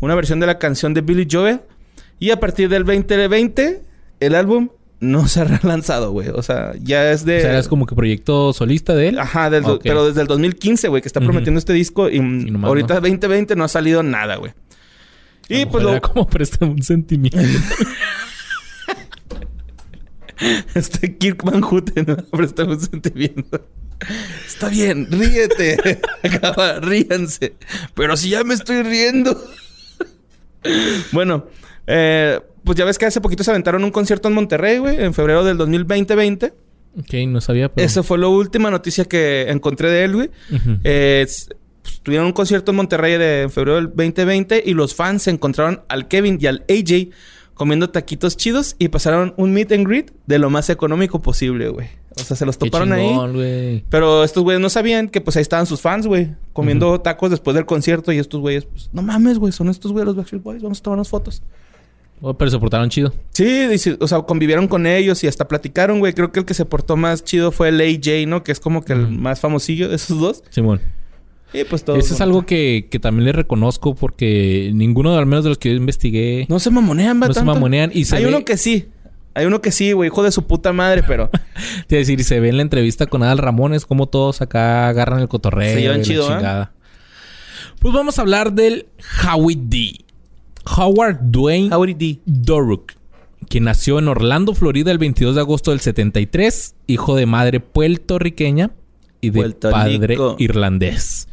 una 0.00 0.14
versión 0.14 0.40
de 0.40 0.46
la 0.46 0.58
canción 0.58 0.94
de 0.94 1.00
Billy 1.02 1.26
Joel. 1.30 1.60
Y 2.18 2.30
a 2.30 2.40
partir 2.40 2.68
del 2.68 2.84
2020, 2.84 3.82
el 4.20 4.34
álbum 4.34 4.70
no 5.00 5.28
se 5.28 5.40
ha 5.40 5.60
lanzado, 5.62 6.12
güey. 6.12 6.28
O 6.28 6.42
sea, 6.42 6.72
ya 6.80 7.10
es 7.10 7.24
de... 7.24 7.38
O 7.38 7.40
sea, 7.40 7.58
es 7.58 7.68
como 7.68 7.86
que 7.86 7.94
proyecto 7.94 8.52
solista 8.52 8.94
de 8.94 9.08
él. 9.08 9.18
Ajá, 9.18 9.50
del 9.50 9.64
pero 9.82 10.06
desde 10.06 10.22
el 10.22 10.26
2015, 10.26 10.88
güey, 10.88 11.02
que 11.02 11.08
está 11.08 11.20
prometiendo 11.20 11.58
este 11.58 11.72
disco 11.72 12.08
y, 12.08 12.20
mm, 12.20 12.52
nomás 12.52 12.68
ahorita 12.68 12.94
no. 12.94 13.00
2020 13.00 13.56
no 13.56 13.64
ha 13.64 13.68
salido 13.68 14.02
nada, 14.02 14.36
güey. 14.36 14.52
Y 15.48 15.66
pues 15.66 15.84
lo, 15.84 16.00
como 16.00 16.26
préstame 16.26 16.72
un 16.72 16.82
sentimiento. 16.82 17.38
Este 20.74 21.16
Kirk 21.16 21.42
Van 21.44 21.62
Houten, 21.62 22.04
¿no? 22.08 22.16
Préstame 22.16 22.74
un 22.74 22.80
sentimiento. 22.80 23.66
Está 24.46 24.68
bien, 24.68 25.08
ríete. 25.10 26.00
Acaba, 26.22 26.80
ríanse. 26.80 27.54
Pero 27.94 28.16
si 28.16 28.30
ya 28.30 28.44
me 28.44 28.54
estoy 28.54 28.82
riendo. 28.82 29.40
bueno, 31.12 31.46
eh, 31.86 32.40
pues 32.64 32.78
ya 32.78 32.84
ves 32.84 32.98
que 32.98 33.06
hace 33.06 33.20
poquito 33.20 33.44
se 33.44 33.50
aventaron 33.50 33.84
un 33.84 33.90
concierto 33.90 34.28
en 34.28 34.34
Monterrey, 34.34 34.78
güey, 34.78 35.02
en 35.02 35.14
febrero 35.14 35.44
del 35.44 35.56
2020. 35.56 36.52
ok, 36.98 37.14
no 37.28 37.40
sabía, 37.40 37.68
pero... 37.68 37.86
Esa 37.86 38.02
fue 38.02 38.18
la 38.18 38.28
última 38.28 38.70
noticia 38.70 39.04
que 39.04 39.50
encontré 39.50 39.90
de 39.90 40.04
él, 40.04 40.14
güey. 40.14 40.30
Eh, 40.84 41.26
pues, 41.26 41.48
tuvieron 42.02 42.26
un 42.26 42.32
concierto 42.32 42.72
en 42.72 42.76
Monterrey 42.76 43.18
de 43.18 43.42
en 43.42 43.50
febrero 43.50 43.76
del 43.76 43.88
2020 43.88 44.62
y 44.64 44.74
los 44.74 44.94
fans 44.94 45.24
se 45.24 45.30
encontraron 45.30 45.82
al 45.88 46.08
Kevin 46.08 46.38
y 46.40 46.46
al 46.46 46.64
AJ 46.68 47.10
comiendo 47.54 47.90
taquitos 47.90 48.36
chidos 48.36 48.76
y 48.78 48.88
pasaron 48.88 49.32
un 49.36 49.52
meet 49.52 49.72
and 49.72 49.86
greet 49.86 50.12
de 50.26 50.38
lo 50.38 50.50
más 50.50 50.70
económico 50.70 51.22
posible, 51.22 51.68
güey. 51.68 51.88
O 52.16 52.22
sea, 52.22 52.36
se 52.36 52.46
los 52.46 52.56
Qué 52.56 52.66
toparon 52.66 52.92
ahí. 52.92 53.84
Pero 53.88 54.22
estos 54.24 54.42
güeyes 54.42 54.60
no 54.60 54.68
sabían 54.68 55.08
que 55.08 55.20
pues 55.20 55.36
ahí 55.36 55.42
estaban 55.42 55.66
sus 55.66 55.80
fans, 55.80 56.06
güey, 56.06 56.30
comiendo 56.52 57.00
tacos 57.00 57.30
después 57.30 57.54
del 57.54 57.66
concierto 57.66 58.12
y 58.12 58.18
estos 58.18 58.40
güeyes, 58.40 58.64
pues, 58.66 58.88
no 58.92 59.02
mames, 59.02 59.38
güey, 59.38 59.52
son 59.52 59.68
estos 59.68 59.92
güeyes 59.92 60.06
los 60.06 60.16
Backstreet 60.16 60.42
Boys, 60.42 60.62
vamos 60.62 60.78
a 60.78 60.82
tomarnos 60.82 61.08
fotos. 61.08 61.42
Oh, 62.20 62.32
pero 62.34 62.50
se 62.50 62.58
portaron 62.58 62.88
chido. 62.88 63.12
Sí, 63.32 63.66
dice- 63.66 63.98
o 64.00 64.06
sea, 64.06 64.22
convivieron 64.22 64.68
con 64.68 64.86
ellos 64.86 65.22
y 65.24 65.26
hasta 65.26 65.46
platicaron, 65.46 65.98
güey. 65.98 66.12
Creo 66.14 66.32
que 66.32 66.40
el 66.40 66.46
que 66.46 66.54
se 66.54 66.64
portó 66.64 66.96
más 66.96 67.22
chido 67.24 67.50
fue 67.52 67.68
el 67.68 67.80
AJ, 67.80 68.26
¿no? 68.26 68.42
Que 68.44 68.52
es 68.52 68.60
como 68.60 68.82
que 68.84 68.92
el 68.94 69.08
más 69.08 69.40
famosillo 69.40 69.88
de 69.88 69.96
esos 69.96 70.18
dos. 70.20 70.42
Simón. 70.48 70.80
Y 71.52 71.64
pues 71.64 71.84
todo. 71.84 71.96
Eso 71.96 72.14
es 72.14 72.20
algo 72.20 72.46
que, 72.46 72.86
que 72.90 72.98
también 72.98 73.26
le 73.26 73.32
reconozco 73.32 73.94
porque 73.94 74.70
ninguno, 74.74 75.16
al 75.16 75.26
menos 75.26 75.44
de 75.44 75.50
los 75.50 75.58
que 75.58 75.70
yo 75.70 75.76
investigué, 75.76 76.46
No 76.48 76.58
se 76.60 76.70
mamonean, 76.70 77.20
va 77.22 77.28
no 77.28 77.34
se 77.34 77.44
mamonean. 77.44 77.90
Y 77.92 78.06
se 78.06 78.16
Hay 78.16 78.24
ve, 78.24 78.28
uno 78.30 78.44
que 78.44 78.56
sí. 78.56 78.86
Hay 79.34 79.46
uno 79.46 79.60
que 79.60 79.72
sí, 79.72 79.92
güey. 79.92 80.08
Hijo 80.08 80.22
de 80.22 80.32
su 80.32 80.46
puta 80.46 80.72
madre, 80.72 81.02
pero... 81.02 81.30
te 81.86 81.96
decir, 81.96 82.22
se 82.24 82.40
ve 82.40 82.48
en 82.48 82.56
la 82.56 82.62
entrevista 82.62 83.06
con 83.06 83.22
Adal 83.22 83.38
Ramones 83.38 83.84
como 83.86 84.08
todos 84.08 84.40
acá 84.40 84.88
agarran 84.88 85.20
el 85.20 85.28
cotorreo. 85.28 85.74
Se 85.74 85.80
llevan 85.80 86.02
chido, 86.02 86.38
¿eh? 86.38 86.68
Pues 87.80 87.92
vamos 87.92 88.18
a 88.18 88.22
hablar 88.22 88.52
del 88.52 88.86
Howie 89.22 89.58
D. 89.60 90.04
Howard 90.64 91.18
Dwayne 91.20 91.74
Howdy 91.74 91.94
D. 91.94 92.20
Doruk, 92.24 92.92
quien 93.48 93.64
nació 93.64 93.98
en 93.98 94.08
Orlando, 94.08 94.54
Florida, 94.54 94.90
el 94.90 94.98
22 94.98 95.34
de 95.34 95.40
agosto 95.40 95.70
del 95.70 95.80
73, 95.80 96.74
hijo 96.86 97.16
de 97.16 97.26
madre 97.26 97.60
puertorriqueña 97.60 98.70
y 99.20 99.30
de 99.30 99.40
Puerto 99.40 99.70
padre 99.70 100.06
Rico. 100.06 100.36
irlandés. 100.38 101.28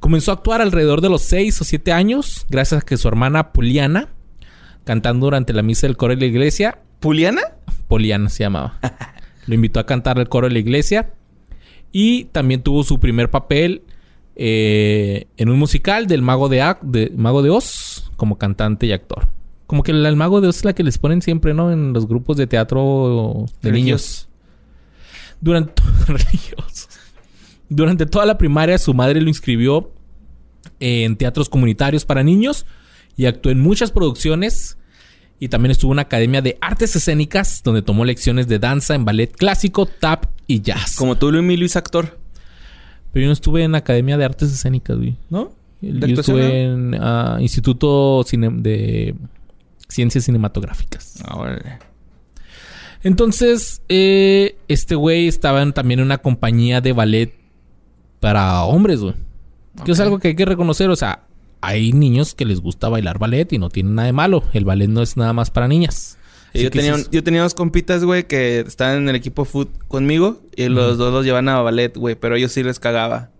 Comenzó 0.00 0.30
a 0.30 0.34
actuar 0.34 0.60
alrededor 0.60 1.00
de 1.00 1.08
los 1.08 1.22
6 1.22 1.60
o 1.60 1.64
7 1.64 1.92
años, 1.92 2.46
gracias 2.48 2.82
a 2.82 2.84
que 2.84 2.96
su 2.96 3.08
hermana 3.08 3.52
Poliana, 3.52 4.08
cantando 4.84 5.26
durante 5.26 5.52
la 5.52 5.62
misa 5.62 5.86
del 5.86 5.96
coro 5.96 6.14
de 6.14 6.20
la 6.20 6.26
iglesia, 6.26 6.78
¿Puliana? 7.00 7.42
Poliana 7.86 8.28
se 8.28 8.44
llamaba, 8.44 8.78
lo 9.46 9.54
invitó 9.54 9.80
a 9.80 9.86
cantar 9.86 10.18
al 10.18 10.28
coro 10.28 10.46
de 10.46 10.52
la 10.52 10.58
iglesia 10.58 11.10
y 11.90 12.24
también 12.26 12.62
tuvo 12.62 12.84
su 12.84 13.00
primer 13.00 13.30
papel 13.30 13.82
eh, 14.36 15.26
en 15.36 15.48
un 15.48 15.58
musical 15.58 16.06
del 16.06 16.22
Mago 16.22 16.48
de, 16.48 17.12
Mago 17.16 17.42
de 17.42 17.50
Oz 17.50 18.10
como 18.16 18.36
cantante 18.36 18.86
y 18.86 18.92
actor. 18.92 19.28
Como 19.66 19.82
que 19.82 19.92
el, 19.92 20.04
el 20.04 20.16
Mago 20.16 20.40
de 20.40 20.48
Oz 20.48 20.58
es 20.58 20.64
la 20.64 20.74
que 20.74 20.82
les 20.82 20.98
ponen 20.98 21.22
siempre, 21.22 21.54
¿no? 21.54 21.72
En 21.72 21.92
los 21.92 22.06
grupos 22.06 22.36
de 22.36 22.46
teatro 22.46 23.46
de 23.62 23.72
niños. 23.72 24.28
Durante. 25.40 25.82
Durante 27.70 28.06
toda 28.06 28.24
la 28.24 28.38
primaria 28.38 28.78
su 28.78 28.94
madre 28.94 29.20
lo 29.20 29.28
inscribió 29.28 29.92
en 30.80 31.16
teatros 31.16 31.48
comunitarios 31.48 32.04
para 32.04 32.22
niños 32.22 32.64
y 33.16 33.26
actuó 33.26 33.52
en 33.52 33.60
muchas 33.60 33.90
producciones 33.90 34.78
y 35.40 35.48
también 35.48 35.70
estuvo 35.70 35.90
en 35.90 35.96
una 35.96 36.02
academia 36.02 36.42
de 36.42 36.58
artes 36.60 36.94
escénicas 36.96 37.62
donde 37.62 37.82
tomó 37.82 38.04
lecciones 38.04 38.48
de 38.48 38.58
danza 38.58 38.94
en 38.94 39.04
ballet 39.04 39.30
clásico, 39.30 39.86
tap 39.86 40.24
y 40.46 40.60
jazz. 40.62 40.96
Como 40.96 41.16
tú, 41.16 41.30
Luis 41.30 41.58
Luis, 41.58 41.76
actor. 41.76 42.18
Pero 43.12 43.22
yo 43.22 43.26
no 43.28 43.32
estuve 43.32 43.62
en 43.64 43.74
academia 43.74 44.16
de 44.18 44.24
artes 44.24 44.52
escénicas, 44.52 44.96
güey. 44.96 45.16
¿No? 45.30 45.52
Yo 45.80 45.92
¿De 45.92 46.06
actuación, 46.06 46.38
estuve 46.40 46.62
en 46.64 46.94
ah, 47.00 47.38
Instituto 47.40 48.22
Cine- 48.24 48.60
de 48.62 49.14
Ciencias 49.88 50.24
Cinematográficas. 50.24 51.22
Ahora. 51.24 51.78
Entonces, 53.02 53.82
eh, 53.88 54.56
este 54.66 54.94
güey 54.96 55.28
estaba 55.28 55.62
en- 55.62 55.72
también 55.72 56.00
en 56.00 56.06
una 56.06 56.18
compañía 56.18 56.80
de 56.80 56.92
ballet 56.92 57.32
para 58.20 58.64
hombres, 58.64 59.00
güey. 59.00 59.14
Que 59.84 59.92
es 59.92 60.00
algo 60.00 60.18
que 60.18 60.28
hay 60.28 60.34
que 60.34 60.44
reconocer. 60.44 60.90
O 60.90 60.96
sea, 60.96 61.22
hay 61.60 61.92
niños 61.92 62.34
que 62.34 62.44
les 62.44 62.60
gusta 62.60 62.88
bailar 62.88 63.18
ballet 63.18 63.52
y 63.52 63.58
no 63.58 63.68
tienen 63.68 63.94
nada 63.94 64.06
de 64.06 64.12
malo. 64.12 64.44
El 64.52 64.64
ballet 64.64 64.88
no 64.88 65.02
es 65.02 65.16
nada 65.16 65.32
más 65.32 65.50
para 65.50 65.68
niñas. 65.68 66.18
Yo, 66.54 66.70
tenía, 66.70 66.94
un- 66.94 67.06
yo 67.10 67.22
tenía 67.22 67.42
dos 67.42 67.54
compitas, 67.54 68.04
güey, 68.04 68.26
que 68.26 68.60
estaban 68.60 68.98
en 68.98 69.08
el 69.08 69.16
equipo 69.16 69.44
foot 69.44 69.70
conmigo 69.86 70.40
y 70.56 70.68
los 70.68 70.96
dos 70.96 71.12
los 71.12 71.24
llevan 71.24 71.48
a 71.48 71.60
ballet, 71.60 71.94
güey, 71.96 72.14
pero 72.14 72.36
ellos 72.36 72.52
sí 72.52 72.62
les 72.62 72.80
cagaba. 72.80 73.30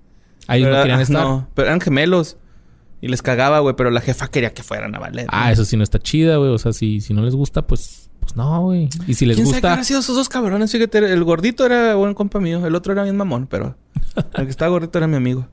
a 0.46 0.56
ellos 0.56 0.70
no 0.70 0.76
querían 0.82 0.98
ah, 0.98 1.02
estar. 1.02 1.24
No, 1.24 1.48
pero 1.54 1.68
eran 1.68 1.80
gemelos. 1.80 2.36
Y 3.00 3.08
les 3.08 3.22
cagaba, 3.22 3.60
güey, 3.60 3.76
pero 3.76 3.90
la 3.90 4.00
jefa 4.00 4.28
quería 4.28 4.52
que 4.52 4.62
fueran 4.62 4.94
a 4.94 4.98
ballet. 4.98 5.26
Ah, 5.28 5.52
eso 5.52 5.64
sí 5.64 5.76
no 5.76 5.84
está 5.84 6.00
chida, 6.00 6.36
güey. 6.36 6.50
O 6.50 6.58
sea, 6.58 6.72
si, 6.72 7.00
si 7.00 7.14
no 7.14 7.22
les 7.22 7.34
gusta, 7.34 7.66
pues, 7.66 8.10
pues 8.18 8.34
no, 8.34 8.62
güey. 8.62 8.88
Y 9.06 9.14
si 9.14 9.24
les 9.24 9.36
¿Quién 9.36 9.46
gusta. 9.46 9.70
habrán 9.70 9.84
sido 9.84 10.00
esos 10.00 10.16
dos 10.16 10.28
cabrones? 10.28 10.72
Fíjate, 10.72 10.98
el 10.98 11.22
gordito 11.22 11.64
era 11.64 11.94
buen 11.94 12.14
compa 12.14 12.40
mío. 12.40 12.66
El 12.66 12.74
otro 12.74 12.92
era 12.92 13.04
bien 13.04 13.16
mamón, 13.16 13.46
pero... 13.46 13.76
el 14.34 14.44
que 14.44 14.50
estaba 14.50 14.70
gordito 14.70 14.98
era 14.98 15.06
mi 15.06 15.16
amigo. 15.16 15.46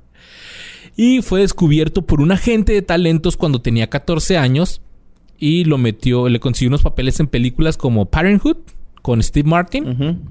Y 0.96 1.22
fue 1.22 1.41
descubierto 1.41 2.04
por 2.04 2.22
un 2.22 2.32
agente 2.32 2.74
de 2.74 2.82
talentos 2.82 3.36
cuando 3.38 3.62
tenía 3.62 3.89
14 3.89 4.38
años. 4.38 4.82
Y 5.38 5.66
lo 5.66 5.78
metió, 5.78 6.30
le 6.30 6.39
consiguió 6.39 6.70
unos 6.70 6.82
papeles 6.84 7.20
en 7.20 7.28
películas 7.28 7.76
como 7.76 8.06
Parenthood 8.06 8.58
con 9.02 9.22
Steve 9.22 9.50
Martin. 9.50 10.22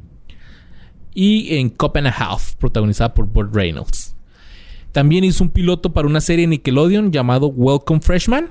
Y 1.15 1.57
en 1.57 1.69
Cup 1.69 1.93
and 1.97 2.07
a 2.09 2.11
Half, 2.11 2.55
protagonizada 2.57 3.12
por 3.15 3.27
Burt 3.27 3.55
Reynolds. 3.55 4.17
También 4.93 5.25
hizo 5.25 5.45
un 5.45 5.51
piloto 5.51 5.93
para 5.93 6.09
una 6.09 6.21
serie 6.21 6.47
Nickelodeon 6.47 7.12
llamado 7.12 7.49
Welcome 7.49 8.01
Freshman 8.01 8.49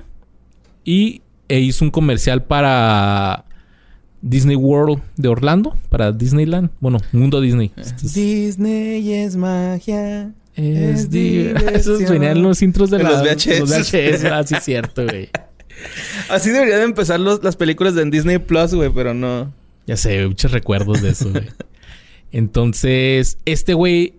y 0.84 1.22
e 1.48 1.60
hizo 1.60 1.84
un 1.84 1.90
comercial 1.90 2.44
para 2.44 3.44
Disney 4.22 4.56
World 4.56 5.02
de 5.16 5.28
Orlando, 5.28 5.76
para 5.90 6.12
Disneyland, 6.12 6.70
bueno, 6.80 6.98
Mundo 7.12 7.40
Disney. 7.40 7.70
Es- 7.76 8.14
Disney 8.14 9.12
es 9.12 9.36
magia. 9.36 10.32
Es 10.56 11.00
es 11.00 11.10
di- 11.10 11.44
diversión. 11.48 11.74
Esos 11.74 12.10
venían 12.10 12.42
los 12.42 12.62
intros 12.62 12.90
de 12.90 12.98
En 12.98 13.02
la- 13.04 13.10
los 13.10 13.22
VHS. 13.22 13.60
los 13.60 13.70
VHS, 13.70 14.24
ah, 14.32 14.42
sí, 14.44 14.54
cierto, 14.62 15.04
güey. 15.04 15.28
Así 16.28 16.50
deberían 16.50 16.78
de 16.78 16.84
empezar 16.84 17.18
los- 17.20 17.42
las 17.42 17.56
películas 17.56 17.94
de 17.94 18.02
en 18.02 18.10
Disney 18.10 18.38
Plus, 18.38 18.74
güey, 18.74 18.90
pero 18.90 19.14
no. 19.14 19.52
Ya 19.86 19.96
sé, 19.96 20.26
muchos 20.26 20.52
recuerdos 20.52 21.02
de 21.02 21.10
eso, 21.10 21.30
güey. 21.30 21.46
Entonces, 22.32 23.38
este 23.44 23.74
güey, 23.74 24.14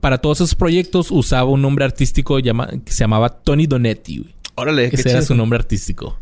para 0.00 0.18
todos 0.18 0.38
esos 0.40 0.54
proyectos, 0.54 1.10
usaba 1.10 1.48
un 1.50 1.62
nombre 1.62 1.84
artístico 1.84 2.38
llama- 2.38 2.68
que 2.84 2.92
se 2.92 2.98
llamaba 3.04 3.28
Tony 3.30 3.66
Donetti, 3.66 4.18
güey. 4.18 4.34
Órale, 4.56 4.90
qué 4.90 4.96
Ese 4.96 5.10
era 5.10 5.18
chido. 5.20 5.28
su 5.28 5.34
nombre 5.34 5.58
artístico. 5.58 6.18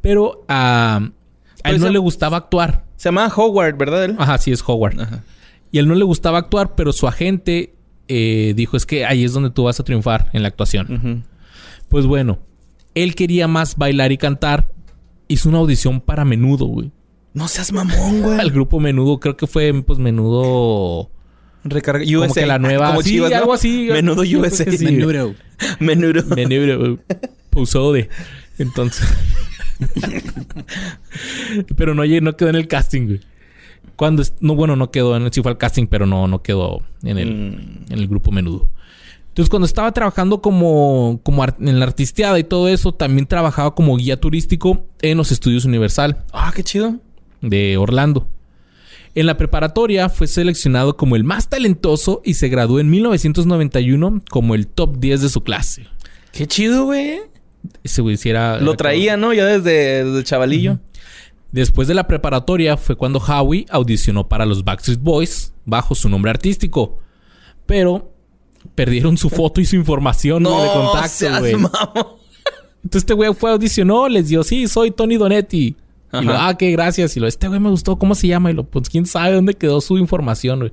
Pero 0.00 0.44
ah, 0.48 0.96
a 1.62 1.68
él 1.70 1.76
Pues 1.76 1.80
no 1.80 1.88
le 1.90 1.98
gustaba 1.98 2.36
actuar. 2.38 2.84
Se 2.96 3.04
llama 3.08 3.26
Howard, 3.34 3.76
¿verdad? 3.76 4.04
él? 4.04 4.16
Ajá, 4.18 4.38
sí, 4.38 4.50
es 4.52 4.62
Howard. 4.66 5.00
Ajá. 5.00 5.22
Y 5.70 5.78
a 5.78 5.80
él 5.80 5.88
no 5.88 5.94
le 5.94 6.04
gustaba 6.04 6.38
actuar, 6.38 6.74
pero 6.74 6.92
su 6.92 7.06
agente 7.06 7.73
eh, 8.08 8.52
dijo 8.56 8.76
es 8.76 8.86
que 8.86 9.04
ahí 9.04 9.24
es 9.24 9.32
donde 9.32 9.50
tú 9.50 9.64
vas 9.64 9.80
a 9.80 9.84
triunfar 9.84 10.30
en 10.32 10.42
la 10.42 10.48
actuación. 10.48 11.24
Pues 11.88 12.06
bueno, 12.06 12.38
él 12.94 13.14
quería 13.14 13.48
más 13.48 13.76
bailar 13.76 14.12
y 14.12 14.18
cantar. 14.18 14.70
Hizo 15.26 15.48
una 15.48 15.58
audición 15.58 16.00
para 16.00 16.24
Menudo, 16.24 16.66
güey. 16.66 16.92
No 17.32 17.48
seas 17.48 17.72
mamón, 17.72 18.22
güey. 18.22 18.38
Al 18.38 18.50
grupo 18.50 18.78
Menudo, 18.78 19.18
creo 19.18 19.36
que 19.36 19.46
fue 19.46 19.72
pues 19.82 19.98
Menudo... 19.98 21.10
Recarga 21.64 22.04
Como 22.04 22.26
USA. 22.26 22.40
que 22.40 22.46
la 22.46 22.58
nueva... 22.58 22.88
Como 22.88 23.02
sí, 23.02 23.10
Chivas, 23.10 23.30
¿no? 23.30 23.36
algo 23.38 23.54
así. 23.54 23.88
Menudo 23.90 24.22
USA. 24.22 24.64
que 24.66 24.76
sí. 24.76 24.84
Menudo. 24.84 25.34
Menudo. 25.80 26.22
Menudo. 26.36 26.98
Pusode. 27.50 28.08
Entonces... 28.58 29.08
pero 31.76 31.94
no, 31.94 32.04
no 32.04 32.36
quedó 32.36 32.50
en 32.50 32.56
el 32.56 32.68
casting, 32.68 33.06
güey. 33.06 33.20
Cuando... 33.96 34.22
No, 34.40 34.54
bueno, 34.54 34.76
no 34.76 34.90
quedó 34.90 35.16
en 35.16 35.24
el... 35.24 35.32
Sí 35.32 35.42
fue 35.42 35.52
al 35.52 35.58
casting, 35.58 35.86
pero 35.86 36.06
no, 36.06 36.26
no 36.28 36.42
quedó 36.42 36.82
en 37.02 37.18
el... 37.18 37.34
Mm. 37.34 37.92
en 37.92 37.98
el 37.98 38.08
grupo 38.08 38.30
Menudo. 38.30 38.68
Entonces, 39.28 39.50
cuando 39.50 39.66
estaba 39.66 39.90
trabajando 39.92 40.40
como, 40.40 41.20
como 41.24 41.44
en 41.44 41.78
la 41.80 41.86
artisteada 41.86 42.38
y 42.38 42.44
todo 42.44 42.68
eso, 42.68 42.92
también 42.92 43.26
trabajaba 43.26 43.74
como 43.74 43.96
guía 43.96 44.18
turístico 44.20 44.84
en 45.02 45.16
los 45.18 45.32
estudios 45.32 45.64
Universal 45.64 46.18
Ah, 46.32 46.52
qué 46.54 46.62
chido. 46.62 46.96
de 47.40 47.76
Orlando. 47.76 48.28
En 49.16 49.26
la 49.26 49.36
preparatoria 49.36 50.08
fue 50.08 50.26
seleccionado 50.28 50.96
como 50.96 51.16
el 51.16 51.24
más 51.24 51.48
talentoso 51.48 52.20
y 52.24 52.34
se 52.34 52.48
graduó 52.48 52.78
en 52.80 52.90
1991 52.90 54.22
como 54.30 54.54
el 54.54 54.66
top 54.66 54.98
10 54.98 55.22
de 55.22 55.28
su 55.28 55.42
clase. 55.42 55.86
Qué 56.32 56.46
chido, 56.46 56.84
güey. 56.84 57.18
Ese 57.82 58.02
güey 58.02 58.16
era- 58.24 58.58
Lo 58.60 58.70
era 58.72 58.76
traía, 58.76 59.16
¿no? 59.16 59.32
Ya 59.32 59.46
desde, 59.46 60.04
desde 60.04 60.24
chavalillo. 60.24 60.78
Después 61.54 61.86
de 61.86 61.94
la 61.94 62.08
preparatoria 62.08 62.76
fue 62.76 62.96
cuando 62.96 63.20
Howie 63.20 63.64
audicionó 63.70 64.28
para 64.28 64.44
los 64.44 64.64
Backstreet 64.64 64.98
Boys 64.98 65.52
bajo 65.64 65.94
su 65.94 66.08
nombre 66.08 66.32
artístico. 66.32 66.98
Pero 67.64 68.12
perdieron 68.74 69.16
su 69.16 69.30
foto 69.30 69.60
y 69.60 69.64
su 69.64 69.76
información 69.76 70.42
güey, 70.42 70.60
de 70.60 70.68
contacto, 70.72 71.38
güey. 71.38 71.52
Entonces 71.52 73.02
este 73.02 73.14
güey 73.14 73.32
fue 73.34 73.52
audicionó, 73.52 74.08
les 74.08 74.30
dio, 74.30 74.42
sí, 74.42 74.66
soy 74.66 74.90
Tony 74.90 75.16
Donetti. 75.16 75.76
Y 76.12 76.24
lo, 76.24 76.34
ah, 76.34 76.58
qué 76.58 76.72
gracias. 76.72 77.16
Y 77.16 77.20
lo, 77.20 77.28
este 77.28 77.46
güey 77.46 77.60
me 77.60 77.70
gustó, 77.70 78.00
¿cómo 78.00 78.16
se 78.16 78.26
llama? 78.26 78.50
Y 78.50 78.54
lo, 78.54 78.64
pues 78.64 78.88
quién 78.88 79.06
sabe 79.06 79.36
dónde 79.36 79.54
quedó 79.54 79.80
su 79.80 79.96
información, 79.96 80.58
güey. 80.58 80.72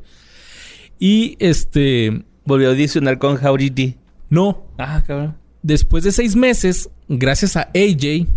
Y 0.98 1.36
este, 1.38 2.24
Volvió 2.44 2.70
a 2.70 2.72
audicionar 2.72 3.20
con 3.20 3.40
D. 3.40 3.98
no. 4.32 4.64
Ah, 4.80 5.04
cabrón. 5.06 5.36
Después 5.62 6.04
de 6.04 6.12
seis 6.12 6.36
meses, 6.36 6.90
gracias 7.08 7.56
a 7.56 7.70
AJ, 7.76 8.00
que 8.00 8.28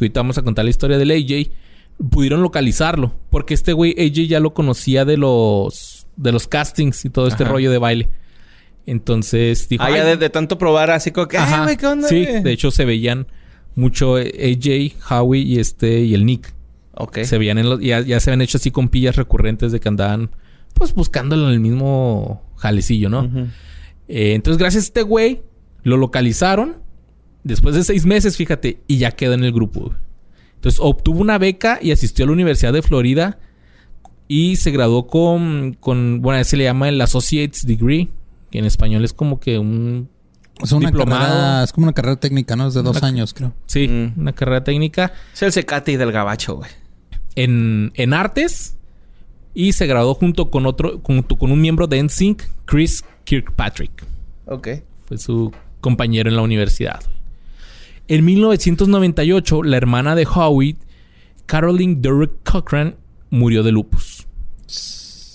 ahorita 0.00 0.20
vamos 0.20 0.36
a 0.36 0.42
contar 0.42 0.66
la 0.66 0.70
historia 0.70 0.98
del 0.98 1.10
AJ, 1.10 1.63
pudieron 2.10 2.42
localizarlo. 2.42 3.12
Porque 3.30 3.54
este 3.54 3.72
güey, 3.72 3.92
AJ 3.98 4.26
ya 4.28 4.40
lo 4.40 4.54
conocía 4.54 5.04
de 5.04 5.16
los, 5.16 6.06
de 6.16 6.32
los 6.32 6.46
castings 6.48 7.04
y 7.04 7.10
todo 7.10 7.26
este 7.26 7.44
Ajá. 7.44 7.52
rollo 7.52 7.70
de 7.70 7.78
baile. 7.78 8.10
Entonces 8.86 9.68
dijo, 9.68 9.82
Ah, 9.82 9.90
ya 9.90 10.02
"Ay, 10.02 10.06
de, 10.10 10.16
de 10.16 10.30
tanto 10.30 10.58
probar 10.58 10.90
así 10.90 11.10
como 11.10 11.28
que... 11.28 11.38
Ajá. 11.38 11.64
Güey, 11.64 11.76
¿qué 11.76 11.86
onda, 11.86 12.08
sí, 12.08 12.24
de 12.26 12.52
hecho 12.52 12.70
se 12.70 12.84
veían 12.84 13.26
mucho 13.74 14.16
AJ, 14.16 14.94
Howie 15.10 15.40
y 15.42 15.58
este 15.58 16.00
y 16.00 16.14
el 16.14 16.26
Nick. 16.26 16.54
Ok. 16.92 17.18
Se 17.24 17.38
veían 17.38 17.58
en 17.58 17.68
los, 17.70 17.80
ya, 17.80 18.00
ya 18.02 18.20
se 18.20 18.30
habían 18.30 18.42
hecho 18.42 18.58
así 18.58 18.70
compillas 18.70 19.16
recurrentes 19.16 19.72
de 19.72 19.80
que 19.80 19.88
andaban 19.88 20.30
pues 20.74 20.94
buscándolo 20.94 21.46
en 21.48 21.52
el 21.54 21.60
mismo 21.60 22.42
jalecillo, 22.56 23.08
¿no? 23.08 23.24
Eh, 24.08 24.34
entonces, 24.34 24.58
gracias 24.58 24.84
a 24.84 24.86
este 24.88 25.02
güey, 25.02 25.42
lo 25.82 25.96
localizaron 25.96 26.76
después 27.42 27.74
de 27.74 27.84
seis 27.84 28.04
meses, 28.06 28.36
fíjate, 28.36 28.80
y 28.86 28.98
ya 28.98 29.12
quedó 29.12 29.32
en 29.34 29.44
el 29.44 29.52
grupo. 29.52 29.94
Güey. 30.64 30.72
Entonces, 30.72 30.80
obtuvo 30.82 31.20
una 31.20 31.38
beca 31.38 31.78
y 31.82 31.92
asistió 31.92 32.24
a 32.24 32.26
la 32.26 32.32
Universidad 32.32 32.72
de 32.72 32.82
Florida 32.82 33.38
y 34.28 34.56
se 34.56 34.70
graduó 34.70 35.06
con, 35.06 35.76
con 35.80 36.20
bueno, 36.22 36.42
se 36.44 36.56
le 36.56 36.64
llama 36.64 36.88
el 36.88 37.00
Associate's 37.00 37.66
Degree, 37.66 38.08
que 38.50 38.58
en 38.58 38.64
español 38.64 39.04
es 39.04 39.12
como 39.12 39.38
que 39.40 39.58
un 39.58 40.08
Es 40.62 40.72
una 40.72 40.88
Diplomado. 40.88 41.20
carrera, 41.26 41.64
es 41.64 41.72
como 41.72 41.84
una 41.86 41.92
carrera 41.92 42.16
técnica, 42.16 42.56
¿no? 42.56 42.68
Es 42.68 42.74
de 42.74 42.82
dos 42.82 42.96
Una- 42.98 43.08
años, 43.08 43.34
creo. 43.34 43.52
Sí, 43.66 43.88
Mm. 43.88 44.20
una 44.20 44.32
carrera 44.32 44.64
técnica 44.64 45.12
Es 45.34 45.42
el 45.42 45.52
secate 45.52 45.98
del 45.98 46.12
gabacho, 46.12 46.56
güey. 46.56 46.70
en, 47.36 47.90
en 47.94 48.14
artes 48.14 48.76
y 49.52 49.72
se 49.72 49.86
graduó 49.86 50.14
junto 50.14 50.50
con 50.50 50.64
otro, 50.66 51.00
junto 51.02 51.36
con 51.36 51.50
un 51.52 51.60
miembro 51.60 51.86
de 51.86 51.98
NSYNC, 52.02 52.42
Chris 52.64 53.04
Kirkpatrick. 53.24 54.04
Ok. 54.46 54.68
Fue 55.06 55.18
su 55.18 55.52
compañero 55.80 56.30
en 56.30 56.36
la 56.36 56.42
universidad. 56.42 57.00
En 58.06 58.24
1998, 58.24 59.62
la 59.62 59.76
hermana 59.76 60.14
de 60.14 60.26
Howie, 60.26 60.76
Caroline 61.46 61.96
Derrick 61.98 62.32
Cochran, 62.44 62.96
murió 63.30 63.62
de 63.62 63.72
lupus. 63.72 64.26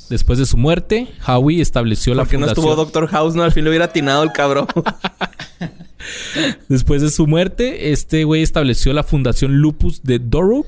Después 0.09 0.39
de 0.39 0.45
su 0.45 0.57
muerte, 0.57 1.07
Howie 1.27 1.61
estableció 1.61 2.13
la 2.13 2.23
Porque 2.23 2.37
no 2.37 2.45
fundación. 2.45 2.65
estuvo 2.65 2.75
Doctor 2.75 3.07
House, 3.07 3.35
¿no? 3.35 3.43
Al 3.43 3.51
fin 3.51 3.63
lo 3.63 3.69
hubiera 3.69 3.85
atinado 3.85 4.23
el 4.23 4.31
cabrón. 4.31 4.67
Después 6.69 7.01
de 7.01 7.09
su 7.09 7.27
muerte, 7.27 7.91
este 7.91 8.23
güey 8.23 8.41
estableció 8.41 8.93
la 8.93 9.03
Fundación 9.03 9.57
Lupus 9.57 10.01
de 10.03 10.19
Doruk 10.19 10.67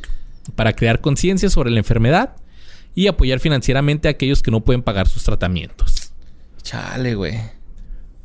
para 0.55 0.73
crear 0.73 1.01
conciencia 1.01 1.49
sobre 1.49 1.71
la 1.71 1.79
enfermedad 1.79 2.35
y 2.93 3.07
apoyar 3.07 3.39
financieramente 3.39 4.07
a 4.07 4.11
aquellos 4.11 4.41
que 4.41 4.51
no 4.51 4.61
pueden 4.61 4.83
pagar 4.83 5.07
sus 5.07 5.23
tratamientos. 5.23 6.11
Chale, 6.61 7.15
güey. 7.15 7.39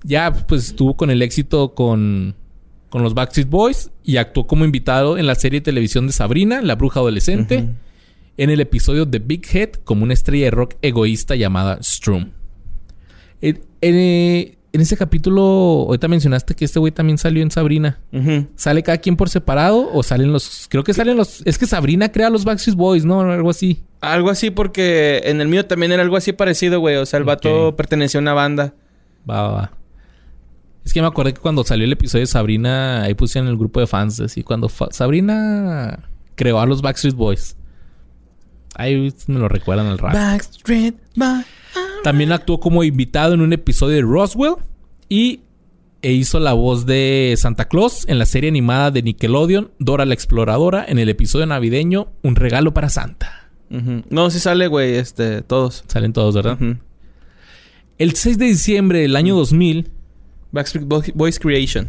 Ya 0.02 0.32
pues 0.32 0.66
estuvo 0.66 0.96
con 0.96 1.10
el 1.10 1.22
éxito 1.22 1.74
con, 1.74 2.34
con 2.88 3.02
los 3.02 3.14
Backstreet 3.14 3.48
Boys 3.48 3.90
y 4.04 4.16
actuó 4.16 4.46
como 4.46 4.64
invitado 4.64 5.18
en 5.18 5.26
la 5.26 5.34
serie 5.34 5.60
de 5.60 5.64
televisión 5.64 6.06
de 6.06 6.12
Sabrina, 6.12 6.62
la 6.62 6.74
bruja 6.76 7.00
adolescente, 7.00 7.68
en 8.36 8.50
el 8.50 8.60
episodio 8.60 9.06
de 9.06 9.18
Big 9.18 9.44
Head 9.52 9.70
como 9.84 10.04
una 10.04 10.12
estrella 10.14 10.44
de 10.46 10.50
rock 10.50 10.74
egoísta 10.82 11.34
llamada 11.36 11.78
Strum. 11.82 12.30
En, 13.40 13.60
en- 13.80 14.56
en 14.72 14.82
ese 14.82 14.94
capítulo, 14.98 15.42
ahorita 15.86 16.06
mencionaste 16.06 16.54
que 16.54 16.66
este 16.66 16.78
güey 16.78 16.92
también 16.92 17.16
salió 17.16 17.42
en 17.42 17.50
Sabrina. 17.50 17.98
¿Sale 18.56 18.82
cada 18.82 18.98
quien 18.98 19.16
por 19.16 19.30
separado 19.30 19.88
o 19.90 20.02
salen 20.02 20.32
los... 20.32 20.66
Creo 20.68 20.84
que 20.84 20.92
salen 20.92 21.16
los... 21.16 21.40
Es 21.46 21.56
que 21.56 21.64
Sabrina 21.66 22.12
crea 22.12 22.28
los 22.28 22.44
Backstreet 22.44 22.76
Boys, 22.76 23.06
¿no? 23.06 23.20
Algo 23.22 23.48
así. 23.48 23.82
Algo 24.02 24.28
así 24.28 24.50
porque 24.50 25.22
en 25.24 25.40
el 25.40 25.48
mío 25.48 25.64
también 25.64 25.92
era 25.92 26.02
algo 26.02 26.16
así 26.18 26.34
parecido, 26.34 26.78
güey. 26.80 26.96
O 26.96 27.06
sea, 27.06 27.16
el 27.18 27.24
vato 27.24 27.68
Ok. 27.68 27.76
pertenecía 27.76 28.18
a 28.18 28.20
una 28.20 28.34
banda. 28.34 28.74
Va, 29.28 29.42
va, 29.44 29.50
va. 29.50 29.72
Es 30.86 30.92
que 30.94 31.00
me 31.02 31.08
acordé 31.08 31.34
que 31.34 31.40
cuando 31.40 31.64
salió 31.64 31.84
el 31.84 31.92
episodio 31.92 32.22
de 32.22 32.26
Sabrina, 32.28 33.02
ahí 33.02 33.14
pusieron 33.14 33.50
el 33.50 33.56
grupo 33.58 33.80
de 33.80 33.86
fans, 33.88 34.20
así, 34.20 34.42
cuando 34.42 34.68
fa- 34.68 34.88
Sabrina 34.92 36.08
creó 36.36 36.60
a 36.60 36.64
los 36.66 36.80
Backstreet 36.80 37.14
Boys. 37.16 37.56
Ahí 38.76 39.12
me 39.26 39.38
lo 39.40 39.48
recuerdan 39.48 39.86
al 39.88 39.98
rato. 39.98 40.16
Backstreet. 40.16 40.94
También 42.04 42.30
actuó 42.30 42.60
como 42.60 42.84
invitado 42.84 43.34
en 43.34 43.40
un 43.40 43.52
episodio 43.52 43.96
de 43.96 44.02
Roswell 44.02 44.54
y 45.08 45.40
e 46.02 46.12
hizo 46.12 46.38
la 46.38 46.52
voz 46.52 46.86
de 46.86 47.34
Santa 47.36 47.66
Claus 47.66 48.04
en 48.06 48.18
la 48.20 48.26
serie 48.26 48.48
animada 48.48 48.92
de 48.92 49.02
Nickelodeon, 49.02 49.72
Dora 49.80 50.04
la 50.04 50.14
Exploradora, 50.14 50.84
en 50.86 51.00
el 51.00 51.08
episodio 51.08 51.46
navideño 51.46 52.08
Un 52.22 52.36
regalo 52.36 52.72
para 52.72 52.90
Santa. 52.90 53.48
No, 54.10 54.30
sí 54.30 54.38
sale, 54.38 54.68
güey, 54.68 54.94
este, 54.94 55.42
todos. 55.42 55.82
Salen 55.88 56.12
todos, 56.12 56.36
¿verdad? 56.36 56.58
El 57.98 58.14
6 58.14 58.38
de 58.38 58.44
diciembre 58.44 59.00
del 59.00 59.16
año 59.16 59.34
2000, 59.34 59.90
Backstreet 60.52 60.86
Boy- 60.86 61.12
Boys 61.14 61.38
Creation. 61.38 61.88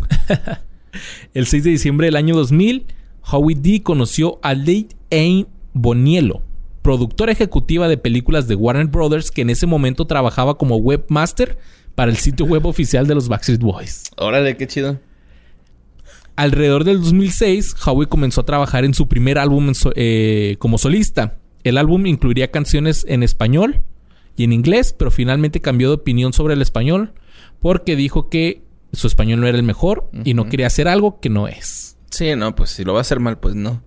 el 1.34 1.45
6 1.47 1.64
de 1.64 1.70
diciembre 1.72 2.08
del 2.08 2.16
año 2.16 2.36
2000, 2.36 2.86
Howie 3.32 3.55
D 3.60 3.82
conoció 3.84 4.39
a 4.41 4.53
Late 4.53 4.88
Ain 5.12 5.47
Boniello, 5.74 6.41
productora 6.82 7.32
ejecutiva 7.32 7.88
de 7.88 7.97
películas 7.97 8.47
de 8.47 8.55
Warner 8.55 8.88
Brothers, 8.88 9.32
que 9.32 9.41
en 9.41 9.49
ese 9.49 9.66
momento 9.68 10.05
trabajaba 10.08 10.58
como 10.58 10.78
webmaster 10.78 11.58
para 11.95 12.12
el 12.12 12.18
sitio 12.18 12.45
web 12.45 12.66
oficial 12.66 13.08
de 13.08 13.16
los 13.16 13.28
Backstreet 13.28 13.60
Boys. 13.62 14.03
Órale, 14.18 14.55
qué 14.58 14.68
chido. 14.68 14.99
Alrededor 16.36 16.84
del 16.84 17.01
2006, 17.01 17.76
Howie 17.86 18.08
comenzó 18.08 18.41
a 18.41 18.45
trabajar 18.45 18.86
en 18.86 18.93
su 18.93 19.08
primer 19.08 19.39
álbum 19.39 19.74
so- 19.74 19.91
eh, 19.95 20.55
como 20.60 20.78
solista. 20.78 21.36
El 21.64 21.78
álbum 21.80 22.05
incluiría 22.05 22.51
canciones 22.51 23.05
en 23.10 23.24
español 23.24 23.82
y 24.36 24.43
en 24.43 24.53
inglés, 24.53 24.93
pero 24.97 25.10
finalmente 25.10 25.62
cambió 25.62 25.89
de 25.89 25.95
opinión 25.95 26.34
sobre 26.34 26.53
el 26.53 26.62
español 26.62 27.12
porque 27.60 27.95
dijo 27.95 28.30
que 28.30 28.64
su 28.93 29.08
español 29.08 29.41
no 29.41 29.47
era 29.47 29.58
el 29.58 29.64
mejor 29.64 30.10
y 30.24 30.34
no 30.34 30.47
quería 30.49 30.68
hacer 30.68 30.88
algo 30.88 31.20
que 31.20 31.30
no 31.30 31.47
es. 31.47 31.97
Sí, 32.10 32.36
no, 32.36 32.55
pues 32.55 32.70
si 32.72 32.84
lo 32.84 32.93
va 32.93 32.99
a 32.99 33.01
hacer 33.01 33.20
mal, 33.20 33.38
pues 33.39 33.53
no. 33.55 33.82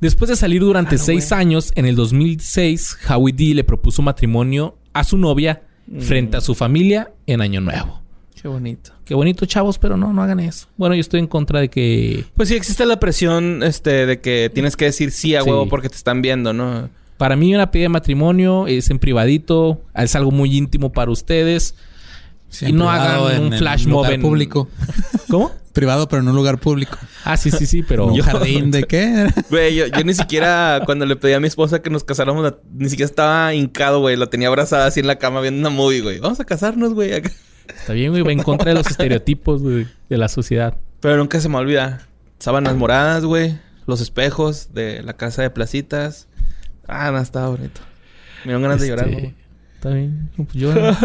Después 0.00 0.28
de 0.28 0.36
salir 0.36 0.60
durante 0.60 0.96
Claro, 0.96 1.04
seis 1.06 1.32
años, 1.32 1.72
en 1.74 1.86
el 1.86 1.96
2006, 1.96 2.98
Howie 3.08 3.32
D 3.34 3.54
le 3.54 3.64
propuso 3.64 4.02
matrimonio 4.02 4.76
a 4.92 5.04
su 5.04 5.16
novia 5.16 5.62
frente 6.00 6.36
a 6.36 6.40
su 6.40 6.54
familia 6.54 7.12
en 7.26 7.40
Año 7.40 7.60
Nuevo. 7.60 8.02
Qué 8.40 8.46
bonito. 8.48 8.92
Qué 9.04 9.14
bonito, 9.14 9.46
chavos, 9.46 9.78
pero 9.78 9.96
no, 9.96 10.12
no 10.12 10.22
hagan 10.22 10.40
eso. 10.40 10.68
Bueno, 10.76 10.94
yo 10.94 11.00
estoy 11.00 11.20
en 11.20 11.26
contra 11.26 11.60
de 11.60 11.70
que 11.70 12.24
Pues 12.34 12.50
sí 12.50 12.54
existe 12.56 12.84
la 12.84 13.00
presión, 13.00 13.62
este, 13.62 14.04
de 14.04 14.20
que 14.20 14.50
tienes 14.52 14.76
que 14.76 14.84
decir 14.84 15.10
sí 15.12 15.34
a 15.34 15.42
Sí. 15.42 15.48
huevo 15.48 15.66
porque 15.68 15.88
te 15.88 15.96
están 15.96 16.20
viendo, 16.20 16.52
¿no? 16.52 16.90
Para 17.16 17.34
mí 17.34 17.54
una 17.54 17.70
pedida 17.70 17.84
de 17.84 17.88
matrimonio 17.88 18.66
es 18.66 18.90
en 18.90 18.98
privadito, 18.98 19.80
es 19.94 20.14
algo 20.14 20.30
muy 20.30 20.54
íntimo 20.54 20.92
para 20.92 21.10
ustedes. 21.10 21.74
Sí, 22.48 22.66
Y 22.66 22.72
no 22.72 22.90
hagan 22.90 23.42
un 23.44 23.52
flash 23.52 23.86
mob 23.86 23.98
lugar 23.98 24.12
en- 24.14 24.22
público. 24.22 24.68
¿Cómo? 25.30 25.52
privado, 25.72 26.08
pero 26.08 26.22
en 26.22 26.28
un 26.28 26.34
lugar 26.36 26.58
público. 26.58 26.96
Ah, 27.22 27.36
sí, 27.36 27.50
sí, 27.50 27.66
sí, 27.66 27.82
pero... 27.82 28.06
¿Un 28.12 28.18
jardín 28.22 28.70
de 28.70 28.84
qué? 28.84 29.28
Güey, 29.50 29.74
yo, 29.74 29.86
yo 29.88 30.04
ni 30.04 30.14
siquiera 30.14 30.80
cuando 30.86 31.04
le 31.04 31.16
pedí 31.16 31.34
a 31.34 31.40
mi 31.40 31.48
esposa 31.48 31.82
que 31.82 31.90
nos 31.90 32.02
casáramos, 32.02 32.42
la- 32.42 32.56
ni 32.72 32.88
siquiera 32.88 33.06
estaba 33.10 33.52
hincado, 33.52 34.00
güey. 34.00 34.16
La 34.16 34.28
tenía 34.28 34.48
abrazada 34.48 34.86
así 34.86 35.00
en 35.00 35.06
la 35.06 35.16
cama 35.16 35.42
viendo 35.42 35.60
una 35.60 35.68
movie, 35.68 36.00
güey. 36.00 36.18
Vamos 36.18 36.40
a 36.40 36.44
casarnos, 36.44 36.94
güey. 36.94 37.10
Está 37.12 37.92
bien, 37.92 38.10
güey. 38.10 38.22
Va 38.22 38.32
en 38.32 38.42
contra 38.42 38.70
de 38.70 38.78
los 38.78 38.86
estereotipos 38.86 39.60
güey, 39.62 39.86
de 40.08 40.16
la 40.16 40.28
sociedad. 40.28 40.74
Pero 41.00 41.18
nunca 41.18 41.40
se 41.40 41.50
me 41.50 41.58
olvida. 41.58 42.06
Sábanas 42.38 42.74
moradas, 42.74 43.26
güey. 43.26 43.58
Los 43.86 44.00
espejos 44.00 44.72
de 44.72 45.02
la 45.02 45.12
casa 45.12 45.42
de 45.42 45.50
placitas. 45.50 46.26
Ah, 46.88 47.10
no, 47.10 47.18
estaba 47.18 47.48
bonito. 47.50 47.82
Me 48.44 48.52
dieron 48.52 48.62
ganas 48.62 48.80
de 48.80 48.88
llorar, 48.88 49.08
Este, 49.08 49.20
güey. 49.20 49.34
Está 49.74 49.90
bien. 49.90 50.30
Pues 50.36 50.48
llora. 50.54 50.98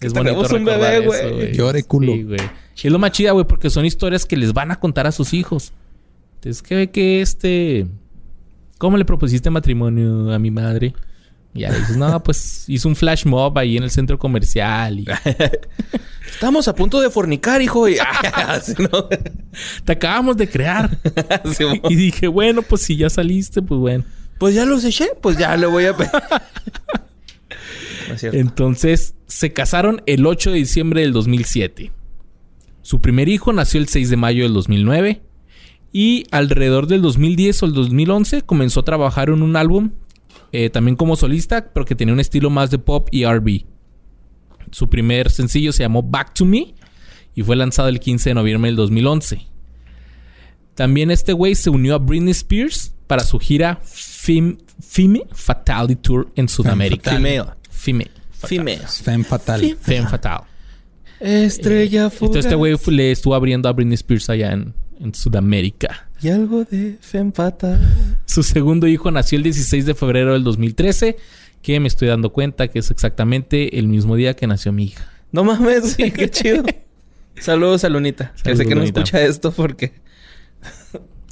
Que 0.00 0.10
tenemos 0.10 0.52
un 0.52 0.64
bebé, 0.64 1.00
güey. 1.00 1.52
Llore, 1.52 1.82
culo. 1.82 2.12
Sí, 2.12 2.22
güey. 2.22 2.40
Y 2.82 2.86
es 2.86 2.92
lo 2.92 2.98
más 2.98 3.12
chida, 3.12 3.32
güey, 3.32 3.46
porque 3.46 3.70
son 3.70 3.84
historias 3.84 4.26
que 4.26 4.36
les 4.36 4.52
van 4.52 4.70
a 4.70 4.80
contar 4.80 5.06
a 5.06 5.12
sus 5.12 5.32
hijos. 5.32 5.72
Entonces, 6.36 6.62
¿qué 6.62 6.74
ve 6.74 6.90
que 6.90 7.22
este... 7.22 7.86
¿Cómo 8.78 8.96
le 8.96 9.04
propusiste 9.04 9.48
matrimonio 9.50 10.32
a 10.32 10.38
mi 10.38 10.50
madre? 10.50 10.94
Y 11.54 11.60
ya 11.60 11.70
le 11.70 11.78
dices, 11.78 11.96
no, 11.96 12.20
pues 12.22 12.64
hizo 12.68 12.88
un 12.88 12.96
flash 12.96 13.24
mob 13.24 13.56
ahí 13.56 13.76
en 13.76 13.84
el 13.84 13.90
centro 13.90 14.18
comercial. 14.18 14.98
Y 14.98 15.06
Estamos 16.28 16.66
a 16.66 16.74
punto 16.74 17.00
de 17.00 17.10
fornicar, 17.10 17.62
hijo. 17.62 17.86
Te 19.84 19.92
acabamos 19.92 20.36
de 20.36 20.48
crear. 20.48 20.98
Y 21.88 21.94
dije, 21.94 22.26
bueno, 22.26 22.62
pues 22.62 22.82
si 22.82 22.96
ya 22.96 23.08
saliste, 23.08 23.62
pues 23.62 23.78
bueno. 23.78 24.04
pues 24.38 24.54
ya 24.54 24.64
los 24.64 24.84
eché. 24.84 25.10
Pues 25.20 25.38
ya 25.38 25.56
le 25.56 25.66
voy 25.66 25.86
a... 25.86 25.94
pe- 28.04 28.08
No 28.08 28.14
es 28.14 28.20
cierto. 28.20 28.38
Entonces, 28.38 29.14
se 29.26 29.52
casaron 29.52 30.02
el 30.06 30.26
8 30.26 30.50
de 30.50 30.56
diciembre 30.58 31.00
del 31.02 31.12
2007. 31.12 31.92
Su 32.82 33.00
primer 33.00 33.28
hijo 33.28 33.52
nació 33.52 33.80
el 33.80 33.88
6 33.88 34.10
de 34.10 34.16
mayo 34.16 34.42
del 34.44 34.52
2009. 34.54 35.22
Y 35.92 36.24
alrededor 36.32 36.86
del 36.88 37.02
2010 37.02 37.62
o 37.62 37.66
el 37.66 37.72
2011 37.72 38.42
comenzó 38.42 38.80
a 38.80 38.84
trabajar 38.84 39.28
en 39.28 39.42
un 39.42 39.54
álbum, 39.56 39.90
eh, 40.50 40.68
también 40.68 40.96
como 40.96 41.14
solista, 41.16 41.70
pero 41.72 41.86
que 41.86 41.94
tenía 41.94 42.12
un 42.12 42.18
estilo 42.20 42.50
más 42.50 42.70
de 42.70 42.78
pop 42.78 43.08
y 43.12 43.24
RB. 43.24 43.64
Su 44.72 44.90
primer 44.90 45.30
sencillo 45.30 45.72
se 45.72 45.84
llamó 45.84 46.02
Back 46.02 46.34
to 46.34 46.44
Me 46.44 46.74
y 47.34 47.42
fue 47.42 47.54
lanzado 47.54 47.88
el 47.88 48.00
15 48.00 48.30
de 48.30 48.34
noviembre 48.34 48.68
del 48.70 48.76
2011. 48.76 49.46
También 50.74 51.10
este 51.12 51.32
güey 51.32 51.54
se 51.54 51.70
unió 51.70 51.94
a 51.94 51.98
Britney 51.98 52.32
Spears 52.32 52.92
para 53.06 53.22
su 53.22 53.38
gira 53.38 53.80
Fem- 53.84 54.58
Femme 54.80 55.22
Fatality 55.32 55.96
Tour 55.96 56.32
en 56.34 56.48
Sudamérica. 56.48 57.12
Female. 57.12 57.44
Femme. 57.84 58.10
Females. 58.46 59.00
Femme 59.02 59.24
fatal. 59.24 59.76
Femme 59.80 60.08
Fatal. 60.08 60.42
Estrella 61.20 62.10
fugaz. 62.10 62.22
Entonces 62.30 62.44
este 62.46 62.54
güey 62.54 62.76
le 62.88 63.10
estuvo 63.12 63.34
abriendo 63.34 63.68
a 63.68 63.72
Britney 63.72 63.94
Spears 63.94 64.28
allá 64.30 64.52
en, 64.52 64.74
en 65.00 65.14
Sudamérica. 65.14 66.08
Y 66.20 66.28
algo 66.28 66.64
de 66.64 66.96
femme 67.00 67.32
fatal. 67.32 67.78
Su 68.26 68.42
segundo 68.42 68.86
hijo 68.86 69.10
nació 69.10 69.38
el 69.38 69.44
16 69.44 69.86
de 69.86 69.94
febrero 69.94 70.32
del 70.32 70.44
2013, 70.44 71.16
que 71.62 71.80
me 71.80 71.88
estoy 71.88 72.08
dando 72.08 72.32
cuenta 72.32 72.68
que 72.68 72.78
es 72.78 72.90
exactamente 72.90 73.78
el 73.78 73.88
mismo 73.88 74.16
día 74.16 74.34
que 74.34 74.46
nació 74.46 74.72
mi 74.72 74.84
hija. 74.84 75.08
No 75.32 75.44
mames, 75.44 75.96
güey, 75.96 76.10
qué 76.10 76.30
chido. 76.30 76.64
Saludos 77.38 77.84
a 77.84 77.88
Lunita. 77.88 78.32
que 78.32 78.42
Saludos, 78.42 78.58
sé 78.58 78.66
que 78.66 78.74
no 78.74 78.82
escucha 78.82 79.22
esto 79.22 79.50
porque 79.52 79.92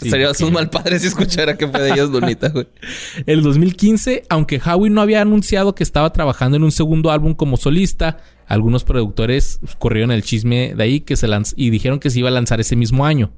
Sí, 0.02 0.10
sería 0.10 0.28
porque- 0.28 0.44
un 0.44 0.52
mal 0.52 0.70
padre 0.70 0.98
si 0.98 1.06
escuchara 1.08 1.56
que 1.56 1.66
fue 1.68 1.80
de 1.80 1.92
ellos 1.92 2.10
Lunita, 2.10 2.48
güey. 2.50 2.66
El 3.26 3.42
2015, 3.42 4.24
aunque 4.28 4.60
Howie 4.64 4.90
no 4.90 5.00
había 5.00 5.20
anunciado 5.22 5.74
que 5.74 5.82
estaba 5.82 6.12
trabajando 6.12 6.56
en 6.56 6.64
un 6.64 6.72
segundo 6.72 7.10
álbum 7.10 7.34
como 7.34 7.56
solista, 7.56 8.18
algunos 8.46 8.84
productores 8.84 9.60
corrieron 9.78 10.10
el 10.10 10.22
chisme 10.22 10.74
de 10.74 10.82
ahí 10.82 11.00
que 11.00 11.16
se 11.16 11.26
lanz- 11.28 11.54
y 11.56 11.70
dijeron 11.70 11.98
que 12.00 12.10
se 12.10 12.18
iba 12.18 12.28
a 12.28 12.32
lanzar 12.32 12.60
ese 12.60 12.76
mismo 12.76 13.06
año. 13.06 13.32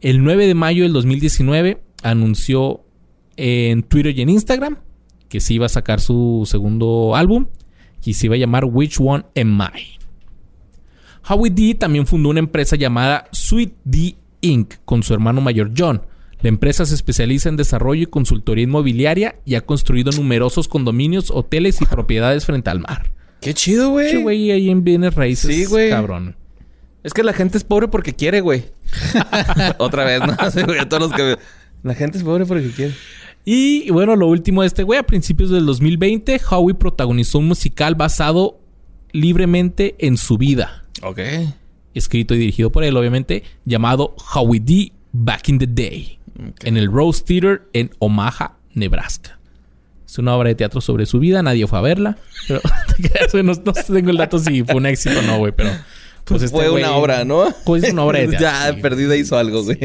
El 0.00 0.22
9 0.22 0.46
de 0.46 0.54
mayo 0.54 0.84
del 0.84 0.92
2019 0.92 1.82
anunció 2.02 2.84
en 3.36 3.82
Twitter 3.82 4.16
y 4.16 4.22
en 4.22 4.28
Instagram 4.30 4.78
que 5.28 5.40
se 5.40 5.54
iba 5.54 5.66
a 5.66 5.68
sacar 5.68 6.00
su 6.00 6.42
segundo 6.46 7.14
álbum 7.16 7.46
y 8.04 8.14
se 8.14 8.26
iba 8.26 8.34
a 8.36 8.38
llamar 8.38 8.64
Which 8.64 8.98
One 9.00 9.24
Am 9.36 9.60
I. 9.60 9.98
Howie 11.28 11.50
D 11.50 11.74
también 11.74 12.06
fundó 12.06 12.30
una 12.30 12.38
empresa 12.38 12.76
llamada 12.76 13.28
Sweet 13.32 13.72
D 13.84 14.16
Inc. 14.40 14.74
con 14.84 15.02
su 15.02 15.14
hermano 15.14 15.40
mayor 15.40 15.72
John. 15.76 16.02
La 16.40 16.48
empresa 16.48 16.86
se 16.86 16.94
especializa 16.94 17.48
en 17.48 17.56
desarrollo 17.56 18.02
y 18.02 18.06
consultoría 18.06 18.64
inmobiliaria 18.64 19.36
y 19.44 19.56
ha 19.56 19.66
construido 19.66 20.12
numerosos 20.12 20.68
condominios, 20.68 21.30
hoteles 21.32 21.82
y 21.82 21.86
propiedades 21.86 22.44
frente 22.46 22.70
al 22.70 22.78
mar. 22.80 23.10
Qué 23.40 23.54
chido, 23.54 23.90
güey. 23.90 24.10
Che, 24.12 24.22
güey, 24.22 24.50
ahí 24.52 24.70
en 24.70 24.84
bienes 24.84 25.14
raíces, 25.14 25.54
Sí, 25.54 25.64
güey. 25.64 25.90
cabrón. 25.90 26.36
Es 27.02 27.12
que 27.12 27.22
la 27.24 27.32
gente 27.32 27.58
es 27.58 27.64
pobre 27.64 27.88
porque 27.88 28.14
quiere, 28.14 28.40
güey. 28.40 28.66
Otra 29.78 30.04
vez, 30.04 30.20
¿no? 30.26 30.36
Sí, 30.50 30.62
güey, 30.62 30.78
a 30.78 30.88
todos 30.88 31.10
los 31.10 31.12
que... 31.12 31.36
La 31.82 31.94
gente 31.94 32.18
es 32.18 32.24
pobre 32.24 32.44
porque 32.46 32.70
quiere. 32.70 32.94
Y 33.44 33.90
bueno, 33.90 34.14
lo 34.16 34.26
último 34.26 34.62
de 34.62 34.66
este 34.68 34.82
güey, 34.82 34.98
a 34.98 35.04
principios 35.04 35.50
del 35.50 35.64
2020, 35.66 36.40
Howie 36.50 36.74
protagonizó 36.74 37.38
un 37.38 37.46
musical 37.48 37.94
basado 37.94 38.60
libremente 39.12 39.94
en 39.98 40.16
su 40.16 40.36
vida. 40.38 40.84
Ok. 41.02 41.20
Escrito 41.94 42.34
y 42.34 42.38
dirigido 42.38 42.70
por 42.70 42.84
él, 42.84 42.96
obviamente, 42.96 43.42
llamado 43.64 44.14
Howie 44.34 44.60
D. 44.60 44.92
Back 45.12 45.48
in 45.48 45.58
the 45.58 45.66
Day, 45.66 46.18
en 46.62 46.76
el 46.76 46.92
Rose 46.92 47.24
Theater 47.24 47.62
en 47.72 47.90
Omaha, 47.98 48.56
Nebraska. 48.74 49.38
Es 50.06 50.18
una 50.18 50.34
obra 50.36 50.48
de 50.50 50.54
teatro 50.54 50.80
sobre 50.80 51.06
su 51.06 51.18
vida, 51.18 51.42
nadie 51.42 51.66
fue 51.66 51.78
a 51.78 51.82
verla. 51.82 52.16
Pero 52.46 52.60
no, 53.42 53.52
no 53.54 53.72
tengo 53.72 54.10
el 54.10 54.16
dato 54.18 54.38
si 54.38 54.62
fue 54.64 54.74
un 54.76 54.86
éxito 54.86 55.18
o 55.18 55.22
no, 55.22 55.38
güey, 55.38 55.52
pero. 55.56 55.70
Pues, 56.24 56.42
este 56.42 56.54
fue 56.56 56.68
güey- 56.68 56.80
una 56.82 56.92
obra, 56.94 57.24
¿no? 57.24 57.46
Pues 57.64 57.84
es 57.84 57.92
una 57.94 58.04
obra 58.04 58.18
de 58.20 58.28
teatro. 58.36 58.46
ya, 58.48 58.74
sí. 58.74 58.80
perdida 58.82 59.16
hizo 59.16 59.38
algo, 59.38 59.64
güey. 59.64 59.78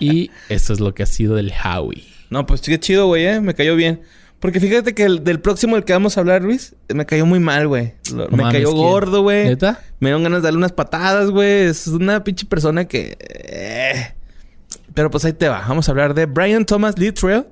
Y 0.00 0.30
eso 0.48 0.72
es 0.72 0.80
lo 0.80 0.94
que 0.94 1.02
ha 1.02 1.06
sido 1.06 1.34
del 1.36 1.52
Howie. 1.52 2.04
No, 2.30 2.46
pues 2.46 2.62
qué 2.62 2.80
chido, 2.80 3.06
güey, 3.06 3.26
¿eh? 3.26 3.40
Me 3.40 3.54
cayó 3.54 3.76
bien. 3.76 4.00
Porque 4.42 4.58
fíjate 4.60 4.92
que 4.92 5.04
el 5.04 5.22
del 5.24 5.38
próximo 5.40 5.76
del 5.76 5.84
que 5.84 5.92
vamos 5.92 6.16
a 6.16 6.20
hablar, 6.20 6.42
Luis, 6.42 6.74
me 6.92 7.06
cayó 7.06 7.24
muy 7.24 7.38
mal, 7.38 7.68
güey. 7.68 7.94
No 8.12 8.26
me 8.28 8.36
mames, 8.38 8.52
cayó 8.54 8.72
gordo, 8.72 9.22
güey. 9.22 9.44
¿Neta? 9.46 9.80
Me 10.00 10.08
dieron 10.08 10.24
ganas 10.24 10.42
de 10.42 10.48
darle 10.48 10.58
unas 10.58 10.72
patadas, 10.72 11.30
güey. 11.30 11.62
Es 11.66 11.86
una 11.86 12.24
pinche 12.24 12.44
persona 12.46 12.84
que... 12.86 13.16
eh. 13.20 14.14
Pero 14.94 15.10
pues 15.10 15.24
ahí 15.24 15.32
te 15.32 15.48
va. 15.48 15.64
Vamos 15.66 15.88
a 15.88 15.92
hablar 15.92 16.12
de 16.12 16.26
Brian 16.26 16.66
Thomas 16.66 16.98
Littrell. 16.98 17.46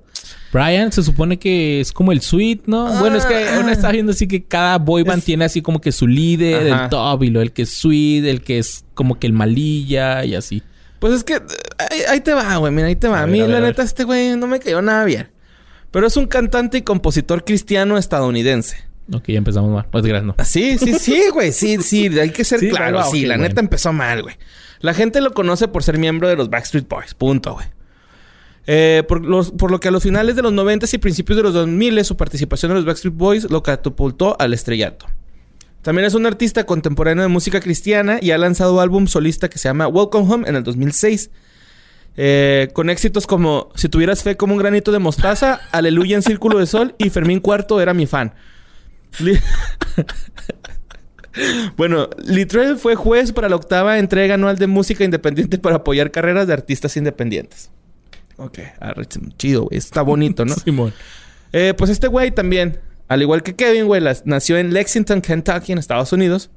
Brian 0.53 0.91
se 0.91 1.05
supone 1.05 1.38
que 1.38 1.80
es 1.80 1.93
como 1.93 2.11
el 2.11 2.20
suite, 2.22 2.64
¿no? 2.66 2.93
bueno, 2.99 3.16
es 3.16 3.24
que 3.24 3.36
Ah. 3.36 3.59
uno 3.61 3.70
está 3.70 3.93
viendo 3.93 4.11
así 4.11 4.26
que 4.26 4.43
cada 4.43 4.78
boy 4.78 5.05
band 5.05 5.20
Es- 5.20 5.24
tiene 5.26 5.45
así 5.45 5.62
como 5.62 5.80
que 5.80 5.93
su 5.93 6.09
líder, 6.09 6.72
Ajá. 6.72 6.84
el 6.84 6.91
top 6.91 7.22
y 7.22 7.30
lo 7.30 7.41
el 7.41 7.53
que 7.53 7.62
es 7.62 7.70
suite, 7.72 8.28
el 8.28 8.43
que 8.43 8.59
es 8.59 8.84
como 8.95 9.18
que 9.20 9.28
el 9.28 9.32
malilla 9.32 10.24
y 10.24 10.34
así. 10.34 10.61
Pues 10.99 11.14
es 11.14 11.22
que... 11.24 11.34
eh, 11.34 11.41
Ahí, 11.78 12.01
ahí 12.09 12.20
te 12.20 12.34
va, 12.34 12.57
güey. 12.57 12.72
Mira, 12.72 12.88
ahí 12.88 12.97
te 12.97 13.07
va. 13.07 13.22
A 13.22 13.26
mí, 13.28 13.41
ver, 13.41 13.49
la 13.49 13.59
a 13.59 13.61
neta, 13.61 13.84
este 13.84 14.03
güey 14.05 14.36
no 14.36 14.49
me 14.49 14.59
cayó 14.59 14.82
nada 14.82 15.05
bien. 15.05 15.28
Pero 15.91 16.07
es 16.07 16.16
un 16.16 16.26
cantante 16.26 16.78
y 16.78 16.82
compositor 16.82 17.45
cristiano 17.45 17.99
estadounidense. 17.99 18.76
Ok, 19.12 19.24
ya 19.28 19.38
empezamos 19.38 19.70
mal. 19.72 19.86
Pues 19.91 20.05
gracias, 20.05 20.24
no. 20.26 20.34
Ah, 20.38 20.45
Sí, 20.45 20.78
sí, 20.78 20.95
sí, 20.95 21.24
güey. 21.32 21.53
Sí, 21.53 21.78
sí. 21.82 22.07
Hay 22.18 22.30
que 22.30 22.45
ser 22.45 22.61
Sí, 22.61 22.68
claro. 22.70 22.99
va, 22.99 23.05
sí, 23.07 23.22
la 23.26 23.34
bueno. 23.34 23.49
neta 23.49 23.61
empezó 23.61 23.93
mal, 23.93 24.22
güey. 24.22 24.36
La 24.80 24.95
gente 24.95 25.20
lo 25.20 25.32
conoce 25.32 25.66
por 25.68 25.82
ser 25.82 25.99
miembro 25.99 26.28
de 26.28 26.36
los 26.36 26.49
Backstreet 26.49 26.88
Boys. 26.88 27.14
Punto, 27.14 27.55
güey. 27.55 27.66
Eh, 28.66 29.03
por, 29.09 29.24
los- 29.24 29.51
por 29.51 29.70
lo 29.70 29.80
que 29.80 29.88
a 29.88 29.91
los 29.91 30.03
finales 30.05 30.36
de 30.36 30.43
los 30.43 30.53
90 30.53 30.86
y 30.93 30.99
principios 30.99 31.36
de 31.36 31.43
los 31.43 31.55
2000 31.55 32.05
su 32.05 32.16
participación 32.16 32.70
en 32.70 32.76
los 32.76 32.84
Backstreet 32.86 33.14
Boys 33.16 33.51
lo 33.51 33.62
catapultó 33.62 34.36
al 34.38 34.55
estrellato. 34.55 35.07
También 35.82 36.07
es 36.07 36.14
un 36.14 36.26
artista 36.26 36.64
contemporáneo 36.64 37.22
de 37.22 37.28
música 37.28 37.59
cristiana 37.61 38.18
y 38.20 38.30
ha 38.32 38.38
lanzado 38.38 38.80
álbum 38.80 39.07
solista 39.07 39.49
que 39.49 39.59
se 39.59 39.68
llama 39.68 39.88
Welcome 39.88 40.32
Home 40.32 40.49
en 40.49 40.57
el 40.57 40.62
2006. 40.62 41.30
Eh, 42.16 42.68
con 42.72 42.90
éxitos 42.90 43.26
como 43.26 43.70
Si 43.76 43.88
tuvieras 43.88 44.22
fe 44.22 44.36
como 44.36 44.52
un 44.54 44.58
granito 44.58 44.92
de 44.92 44.98
mostaza, 44.98 45.61
Aleluya 45.72 46.16
en 46.16 46.22
Círculo 46.22 46.58
de 46.58 46.66
Sol 46.66 46.94
y 46.98 47.11
Fermín 47.11 47.40
Cuarto 47.40 47.80
era 47.80 47.94
mi 47.94 48.06
fan. 48.06 48.34
Li- 49.20 49.38
bueno, 51.76 52.08
Littrell 52.24 52.76
fue 52.76 52.94
juez 52.96 53.32
para 53.32 53.48
la 53.48 53.56
octava 53.56 53.98
entrega 53.98 54.34
anual 54.34 54.58
de 54.58 54.66
música 54.66 55.04
independiente 55.04 55.58
para 55.58 55.76
apoyar 55.76 56.11
carreras 56.11 56.46
de 56.46 56.52
artistas 56.52 56.96
independientes. 56.96 57.70
Ok, 58.36 58.58
arre, 58.80 59.06
chido, 59.36 59.62
güey. 59.64 59.78
Está 59.78 60.02
bonito, 60.02 60.44
¿no? 60.44 60.54
Simón. 60.64 60.92
Eh, 61.52 61.74
pues 61.76 61.90
este 61.90 62.08
güey 62.08 62.30
también, 62.32 62.80
al 63.08 63.22
igual 63.22 63.42
que 63.42 63.54
Kevin, 63.54 63.86
güey, 63.86 64.02
nació 64.24 64.56
en 64.56 64.72
Lexington, 64.72 65.20
Kentucky, 65.20 65.72
en 65.72 65.78
Estados 65.78 66.12
Unidos. 66.12 66.50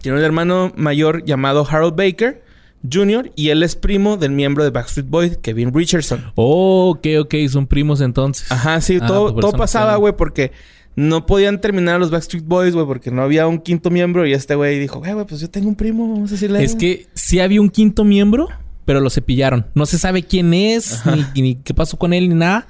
Tiene 0.00 0.18
un 0.18 0.24
hermano 0.24 0.72
mayor 0.76 1.24
llamado 1.24 1.66
Harold 1.68 1.96
Baker 1.96 2.43
Jr. 2.90 3.32
y 3.36 3.48
él 3.48 3.62
es 3.62 3.76
primo 3.76 4.16
del 4.16 4.32
miembro 4.32 4.64
de 4.64 4.70
Backstreet 4.70 5.08
Boys, 5.08 5.38
Kevin 5.38 5.72
Richardson. 5.72 6.32
Oh, 6.34 6.90
ok, 6.96 7.06
ok. 7.20 7.34
Son 7.48 7.66
primos 7.66 8.00
entonces. 8.00 8.50
Ajá, 8.50 8.80
sí, 8.80 8.98
Ah, 9.00 9.06
todo, 9.06 9.32
pues 9.34 9.40
todo 9.40 9.52
pasaba, 9.52 9.96
güey, 9.96 10.14
porque 10.16 10.52
no 10.96 11.26
podían 11.26 11.60
terminar 11.60 11.98
los 11.98 12.10
Backstreet 12.10 12.44
Boys, 12.44 12.74
güey, 12.74 12.86
porque 12.86 13.10
no 13.10 13.22
había 13.22 13.46
un 13.46 13.58
quinto 13.58 13.90
miembro 13.90 14.26
y 14.26 14.32
este 14.32 14.54
güey 14.54 14.78
dijo, 14.78 14.98
güey, 15.00 15.12
güey, 15.12 15.26
pues 15.26 15.40
yo 15.40 15.50
tengo 15.50 15.68
un 15.68 15.74
primo, 15.74 16.08
vamos 16.12 16.30
a 16.30 16.34
decirle. 16.34 16.62
Es 16.62 16.76
que 16.76 17.06
sí 17.14 17.40
había 17.40 17.60
un 17.60 17.70
quinto 17.70 18.04
miembro, 18.04 18.48
pero 18.84 19.00
lo 19.00 19.10
cepillaron. 19.10 19.66
No 19.74 19.86
se 19.86 19.98
sabe 19.98 20.22
quién 20.22 20.54
es, 20.54 21.02
ni, 21.34 21.42
ni 21.42 21.54
qué 21.56 21.74
pasó 21.74 21.96
con 21.98 22.12
él, 22.12 22.28
ni 22.28 22.34
nada. 22.34 22.68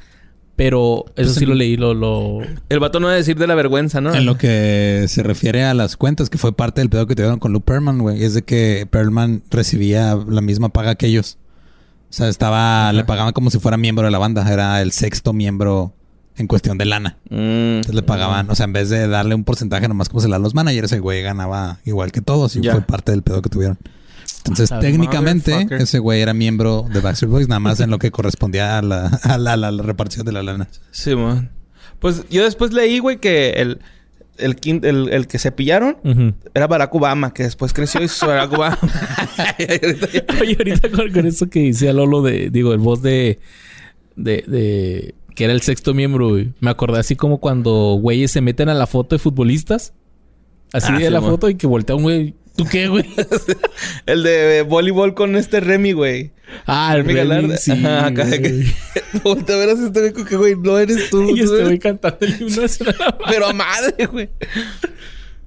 Pero 0.57 1.05
eso 1.17 1.31
Pues 1.31 1.35
sí 1.35 1.45
en- 1.45 1.51
lo 1.51 1.57
leí, 1.57 1.77
lo... 1.77 1.95
lo... 1.95 2.39
El 2.69 2.79
vato 2.79 3.01
no 3.01 3.09
va 3.09 3.15
a 3.15 3.17
decir 3.17 3.37
de 3.37 3.47
la 3.49 3.57
vergüenza, 3.57 4.01
¿no? 4.01 4.15
En 4.15 4.25
lo 4.25 4.39
que 4.39 5.07
se 5.09 5.23
refiere 5.25 5.65
a 5.65 5.75
las 5.75 5.97
cuentas, 5.97 6.31
que 6.31 6.39
fue 6.39 6.55
parte 6.55 6.81
del 6.81 6.91
pedo 6.91 7.07
que 7.09 7.17
tuvieron 7.17 7.41
con 7.41 7.53
Luke 7.53 7.65
Perlman, 7.67 7.99
güey, 7.99 8.23
es 8.23 8.35
de 8.35 8.43
que 8.43 8.87
Perlman 8.89 9.43
recibía 9.51 10.17
la 10.29 10.41
misma 10.41 10.69
paga 10.69 10.95
que 10.95 11.07
ellos. 11.07 11.39
O 12.09 12.13
sea, 12.17 12.29
estaba, 12.29 12.93
le 12.93 13.03
pagaban 13.03 13.33
como 13.33 13.51
si 13.51 13.59
fuera 13.59 13.77
miembro 13.77 14.05
de 14.05 14.13
la 14.13 14.19
banda. 14.19 14.49
Era 14.53 14.81
el 14.81 14.93
sexto 14.93 15.33
miembro 15.33 15.93
en 16.37 16.47
cuestión 16.47 16.79
de 16.79 16.85
lana. 16.85 17.19
Mm. 17.31 17.35
Entonces 17.79 17.95
le 17.97 18.03
pagaban, 18.03 18.49
o 18.49 18.55
sea, 18.55 18.65
en 18.65 18.73
vez 18.73 18.89
de 18.91 19.09
darle 19.09 19.35
un 19.35 19.43
porcentaje 19.43 19.89
nomás 19.89 20.09
como 20.09 20.21
se 20.21 20.29
le 20.29 20.33
da 20.33 20.37
a 20.37 20.41
los 20.41 20.55
managers, 20.55 20.93
el 20.93 21.01
güey 21.01 21.23
ganaba 21.23 21.79
igual 21.85 22.13
que 22.13 22.21
todos 22.21 22.55
y 22.55 22.63
fue 22.63 22.81
parte 22.83 23.11
del 23.11 23.23
pedo 23.23 23.43
que 23.43 23.51
tuvieron. 23.51 23.79
Entonces, 24.45 24.71
Ah, 24.73 24.79
técnicamente, 24.81 25.67
ese 25.71 25.99
güey 25.99 26.21
era 26.21 26.35
miembro 26.35 26.87
de 26.93 27.01
Backstreet 27.01 27.31
Boys, 27.31 27.49
nada 27.49 27.61
más 27.61 27.81
en 27.81 27.91
lo 27.91 27.99
que 27.99 28.11
correspondía 28.11 28.79
a 28.79 28.83
la, 28.83 29.07
a 29.23 29.39
la, 29.39 29.55
a 29.55 29.57
la 29.57 29.83
repartición 29.83 30.27
de 30.27 30.33
la 30.33 30.43
lana. 30.43 30.69
Sí, 30.91 31.15
man. 31.17 31.51
Pues 31.99 32.25
yo 32.29 32.45
después 32.45 32.73
leí, 32.75 32.99
güey, 32.99 33.19
que 33.19 33.51
el, 33.53 33.79
el, 34.37 34.59
el, 34.85 35.09
el 35.11 35.27
que 35.27 35.39
se 35.39 35.51
pillaron 35.53 36.35
era 36.53 36.67
Barack 36.67 36.95
Obama, 36.95 37.33
que 37.33 37.45
después 37.45 37.73
creció 37.73 38.03
y 38.03 38.05
hizo 38.05 38.27
Barack 38.27 38.53
Obama. 38.53 38.79
Oye, 40.41 40.57
ahorita 40.59 40.91
con, 40.91 41.11
con 41.13 41.27
eso 41.27 41.49
que 41.49 41.61
decía 41.63 41.93
Lolo 41.95 42.21
de... 42.23 42.51
Digo, 42.51 42.73
el 42.73 42.81
voz 42.81 43.01
de... 43.03 43.39
De... 44.17 44.45
de 44.47 45.15
que 45.35 45.43
era 45.45 45.53
el 45.53 45.63
sexto 45.63 45.95
miembro, 45.95 46.29
güey. 46.29 46.53
Me 46.61 46.71
acordé 46.71 47.01
así 47.01 47.17
como 47.17 47.39
cuando 47.39 47.99
güeyes 48.01 48.31
se 48.31 48.41
meten 48.41 48.69
a 48.69 48.75
la 48.75 48.87
foto 48.87 49.17
de 49.17 49.19
futbolistas. 49.19 49.93
Así 50.73 50.93
Ah, 50.93 50.99
de 50.99 51.07
sí, 51.07 51.11
la 51.11 51.21
foto 51.21 51.49
y 51.51 51.57
que 51.57 51.67
voltea 51.67 51.97
un 51.97 52.03
güey. 52.05 52.35
¿Tú 52.57 52.65
qué, 52.71 52.87
güey? 52.89 53.05
el 54.07 54.23
de 54.23 54.63
voleibol 54.63 55.15
con 55.15 55.35
este 55.35 55.59
Remy, 55.61 55.93
güey. 55.93 56.33
Ah, 56.67 56.95
el 56.97 57.05
Remy 57.05 57.57
sí, 57.57 57.73
Ajá, 57.73 58.07
acá 58.07 58.25
de 58.27 58.41
que- 58.41 58.51
güey. 58.51 58.75
Voltea 59.25 59.57
a 59.57 59.59
ver 59.59 59.69
a 59.71 59.73
este 59.73 60.01
güey 60.01 60.13
con 60.13 60.25
que, 60.25 60.37
güey, 60.37 60.55
no 60.57 60.79
eres 60.79 61.11
tú. 61.11 61.23
Y 61.37 61.45
güey 61.45 61.79
cantando 61.79 62.19
el 62.21 62.41
himno. 62.41 62.63
Pero 63.29 63.47
a 63.47 63.53
madre, 63.53 64.07
güey. 64.07 64.31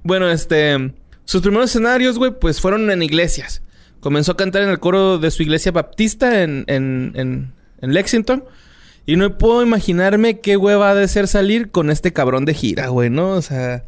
Bueno, 0.02 0.30
este... 0.30 0.92
Sus 1.24 1.42
primeros 1.42 1.70
escenarios, 1.70 2.18
güey, 2.18 2.32
pues 2.38 2.60
fueron 2.60 2.90
en 2.90 3.02
iglesias. 3.02 3.62
Comenzó 4.00 4.32
a 4.32 4.36
cantar 4.36 4.62
en 4.62 4.70
el 4.70 4.78
coro 4.78 5.18
de 5.18 5.30
su 5.30 5.42
iglesia 5.42 5.72
baptista 5.72 6.42
en, 6.42 6.64
en, 6.68 7.12
en, 7.16 7.52
en 7.82 7.92
Lexington. 7.92 8.44
Y 9.04 9.16
no 9.16 9.36
puedo 9.36 9.62
imaginarme 9.62 10.40
qué 10.40 10.56
hueva 10.56 10.90
ha 10.90 10.94
de 10.94 11.08
ser 11.08 11.28
salir 11.28 11.70
con 11.70 11.90
este 11.90 12.12
cabrón 12.12 12.44
de 12.44 12.54
gira, 12.54 12.88
güey, 12.88 13.08
¿no? 13.10 13.30
O 13.32 13.42
sea... 13.42 13.84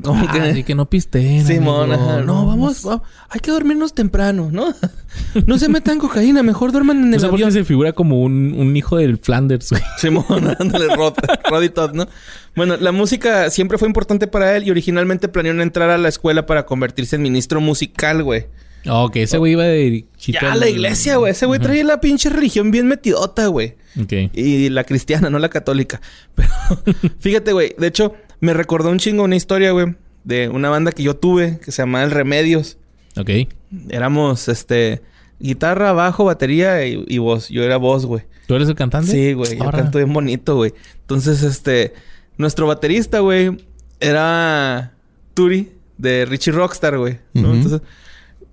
Como 0.00 0.24
Ah, 0.26 0.32
que... 0.32 0.40
Así 0.40 0.64
que 0.64 0.74
no 0.74 0.88
pisteen. 0.88 1.46
Simón, 1.46 1.92
amigo. 1.92 2.10
ajá. 2.10 2.20
No, 2.22 2.46
vamos, 2.46 2.82
vamos. 2.82 3.02
Hay 3.28 3.40
que 3.40 3.50
dormirnos 3.50 3.92
temprano, 3.94 4.48
¿no? 4.50 4.72
No 5.46 5.58
se 5.58 5.68
metan 5.68 5.98
cocaína, 5.98 6.42
mejor 6.42 6.72
duerman 6.72 7.02
en 7.04 7.14
el 7.14 7.20
por 7.20 7.30
qué 7.30 7.34
avión. 7.34 7.52
se 7.52 7.64
figura 7.64 7.92
como 7.92 8.22
un, 8.22 8.54
un 8.56 8.74
hijo 8.76 8.96
del 8.96 9.18
Flanders, 9.18 9.68
güey. 9.70 9.82
Simón, 9.98 10.56
ándale, 10.58 10.94
Rod, 10.96 11.14
Rod 11.50 11.62
y 11.62 11.68
Todd, 11.68 11.92
¿no? 11.92 12.08
Bueno, 12.56 12.76
la 12.78 12.92
música 12.92 13.50
siempre 13.50 13.76
fue 13.76 13.86
importante 13.88 14.26
para 14.26 14.56
él 14.56 14.66
y 14.66 14.70
originalmente 14.70 15.28
planeó 15.28 15.52
entrar 15.60 15.90
a 15.90 15.98
la 15.98 16.08
escuela 16.08 16.46
para 16.46 16.64
convertirse 16.64 17.16
en 17.16 17.22
ministro 17.22 17.60
musical, 17.60 18.22
güey. 18.22 18.46
Ok, 18.88 19.16
ese 19.16 19.38
güey 19.38 19.52
iba 19.52 19.64
de... 19.64 20.06
chito 20.16 20.38
Ya, 20.40 20.54
la 20.54 20.68
iglesia, 20.68 21.16
güey. 21.16 21.32
Ese 21.32 21.46
güey 21.46 21.60
trae 21.60 21.84
la 21.84 22.00
pinche 22.00 22.28
religión 22.30 22.70
bien 22.70 22.88
metidota, 22.88 23.46
güey. 23.46 23.76
Ok. 24.00 24.12
Y 24.34 24.68
la 24.70 24.84
cristiana, 24.84 25.30
no 25.30 25.38
la 25.38 25.48
católica. 25.48 26.00
Pero 26.34 26.50
fíjate, 27.18 27.52
güey. 27.52 27.74
De 27.78 27.86
hecho, 27.86 28.14
me 28.40 28.54
recordó 28.54 28.90
un 28.90 28.98
chingo 28.98 29.24
una 29.24 29.36
historia, 29.36 29.72
güey. 29.72 29.94
De 30.24 30.48
una 30.48 30.68
banda 30.70 30.92
que 30.92 31.02
yo 31.02 31.16
tuve 31.16 31.58
que 31.64 31.72
se 31.72 31.82
llamaba 31.82 32.04
El 32.04 32.10
Remedios. 32.10 32.78
Ok. 33.16 33.30
Éramos, 33.88 34.48
este... 34.48 35.02
Guitarra, 35.38 35.92
bajo, 35.92 36.24
batería 36.24 36.86
y, 36.86 37.04
y 37.08 37.18
voz. 37.18 37.48
Yo 37.48 37.64
era 37.64 37.76
voz, 37.76 38.06
güey. 38.06 38.22
¿Tú 38.46 38.54
eres 38.54 38.68
el 38.68 38.76
cantante? 38.76 39.10
Sí, 39.10 39.32
güey. 39.32 39.58
Yo 39.58 39.70
canto 39.70 39.98
bien 39.98 40.12
bonito, 40.12 40.56
güey. 40.56 40.72
Entonces, 41.00 41.42
este... 41.42 41.92
Nuestro 42.38 42.66
baterista, 42.66 43.20
güey, 43.20 43.58
era 44.00 44.94
Turi 45.34 45.72
de 45.98 46.24
Richie 46.24 46.52
Rockstar, 46.52 46.98
güey. 46.98 47.18
¿no? 47.34 47.54
Entonces, 47.54 47.82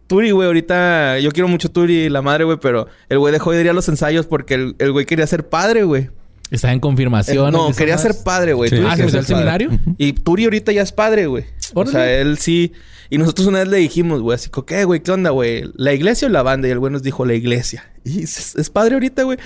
Turi, 0.10 0.32
güey, 0.32 0.48
ahorita... 0.48 1.20
Yo 1.20 1.30
quiero 1.30 1.48
mucho 1.48 1.70
Turi, 1.70 2.10
la 2.10 2.24
madre, 2.24 2.44
güey, 2.44 2.58
pero... 2.60 2.88
El 3.10 3.20
güey 3.20 3.32
dejó 3.32 3.52
de 3.52 3.62
ir 3.62 3.70
a 3.70 3.74
los 3.74 3.88
ensayos 3.90 4.26
porque 4.26 4.56
el, 4.56 4.76
el 4.80 4.92
güey 4.92 5.06
quería 5.06 5.28
ser 5.28 5.48
padre, 5.48 5.84
güey. 5.84 6.10
Está 6.50 6.74
en 6.74 6.80
confirmación. 6.80 7.50
Eh, 7.50 7.52
no, 7.52 7.66
¿Esas 7.66 7.78
quería 7.78 7.96
ser 8.00 8.16
padre, 8.24 8.54
güey. 8.54 8.72
Sí. 8.72 8.82
Ah, 8.84 8.98
¿se 8.98 9.04
metió 9.04 9.20
al 9.20 9.26
seminario? 9.28 9.70
Y 10.00 10.14
Turi 10.14 10.46
ahorita 10.46 10.72
ya 10.72 10.82
es 10.82 10.92
padre, 10.92 11.28
güey. 11.28 11.46
O 11.76 11.86
sea, 11.86 12.12
él 12.12 12.40
sí... 12.40 12.74
Y 13.12 13.20
nosotros 13.20 13.46
una 13.46 13.60
vez 13.60 13.68
le 13.68 13.78
dijimos, 13.78 14.22
güey, 14.22 14.34
así, 14.34 14.50
como, 14.50 14.66
¿qué, 14.66 14.84
güey? 14.84 15.02
¿Qué 15.02 15.12
onda, 15.12 15.30
güey? 15.30 15.70
¿La 15.76 15.94
iglesia 15.94 16.28
o 16.28 16.32
la 16.32 16.42
banda? 16.42 16.68
Y 16.68 16.72
el 16.72 16.80
güey 16.80 16.92
nos 16.92 17.04
dijo, 17.04 17.24
la 17.24 17.36
iglesia. 17.36 17.86
Y 18.04 18.24
es, 18.24 18.56
es 18.56 18.70
padre 18.72 18.96
ahorita, 18.96 19.22
güey. 19.22 19.38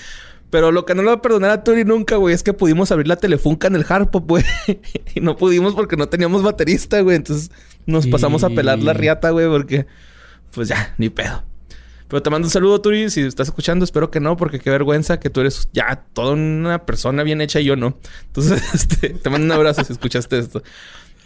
Pero 0.50 0.72
lo 0.72 0.86
que 0.86 0.96
no 0.96 1.02
le 1.02 1.10
va 1.10 1.16
a 1.16 1.22
perdonar 1.22 1.50
a 1.50 1.64
Turi 1.66 1.84
nunca, 1.84 2.16
güey, 2.16 2.34
es 2.34 2.42
que 2.42 2.54
pudimos 2.54 2.90
abrir 2.92 3.08
la 3.08 3.18
telefunca 3.18 3.68
en 3.68 3.76
el 3.76 3.86
Harpop, 3.90 4.30
güey. 4.30 4.46
y 5.16 5.20
no 5.20 5.36
pudimos 5.36 5.76
porque 5.76 5.98
no 5.98 6.08
teníamos 6.08 6.42
baterista, 6.42 7.02
güey. 7.02 7.18
Entonces 7.18 7.52
nos 7.86 8.08
pasamos 8.08 8.46
a 8.46 8.50
pelar 8.50 8.80
la 8.80 8.94
riata, 8.94 9.32
güey, 9.32 9.50
porque... 9.50 9.88
Pues 10.54 10.68
ya, 10.68 10.94
ni 10.98 11.10
pedo. 11.10 11.44
Pero 12.08 12.22
te 12.22 12.30
mando 12.30 12.46
un 12.46 12.52
saludo, 12.52 12.80
Turi. 12.80 13.10
Si 13.10 13.22
estás 13.22 13.48
escuchando, 13.48 13.84
espero 13.84 14.12
que 14.12 14.20
no, 14.20 14.38
porque 14.38 14.60
qué 14.60 14.70
vergüenza 14.70 15.20
que 15.20 15.32
tú 15.32 15.42
eres 15.42 15.70
ya 15.74 16.06
toda 16.14 16.34
una 16.34 16.86
persona 16.86 17.24
bien 17.24 17.42
hecha 17.42 17.60
y 17.60 17.66
yo 17.66 17.76
no. 17.76 17.98
Entonces, 18.28 18.62
este, 18.74 19.10
te 19.10 19.30
mando 19.30 19.46
un 19.46 19.52
abrazo 19.52 19.84
si 19.84 19.94
escuchaste 19.94 20.38
esto. 20.38 20.62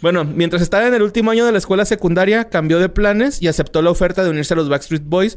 Bueno, 0.00 0.24
mientras 0.24 0.62
estaba 0.62 0.86
en 0.86 0.94
el 0.94 1.02
último 1.02 1.30
año 1.30 1.44
de 1.44 1.52
la 1.52 1.58
escuela 1.58 1.84
secundaria, 1.84 2.48
cambió 2.48 2.78
de 2.78 2.88
planes 2.88 3.42
y 3.42 3.48
aceptó 3.48 3.82
la 3.82 3.90
oferta 3.90 4.24
de 4.24 4.30
unirse 4.30 4.54
a 4.54 4.56
los 4.56 4.68
Backstreet 4.68 5.02
Boys. 5.04 5.36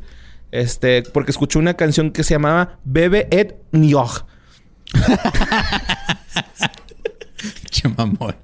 Este, 0.51 1.03
porque 1.03 1.31
escuchó 1.31 1.59
una 1.59 1.73
canción 1.75 2.11
que 2.11 2.23
se 2.23 2.35
llamaba 2.35 2.79
Bebe 2.83 3.27
et 3.31 3.55
Niog. 3.71 4.25
Che 7.71 7.87
mamón. 7.89 8.35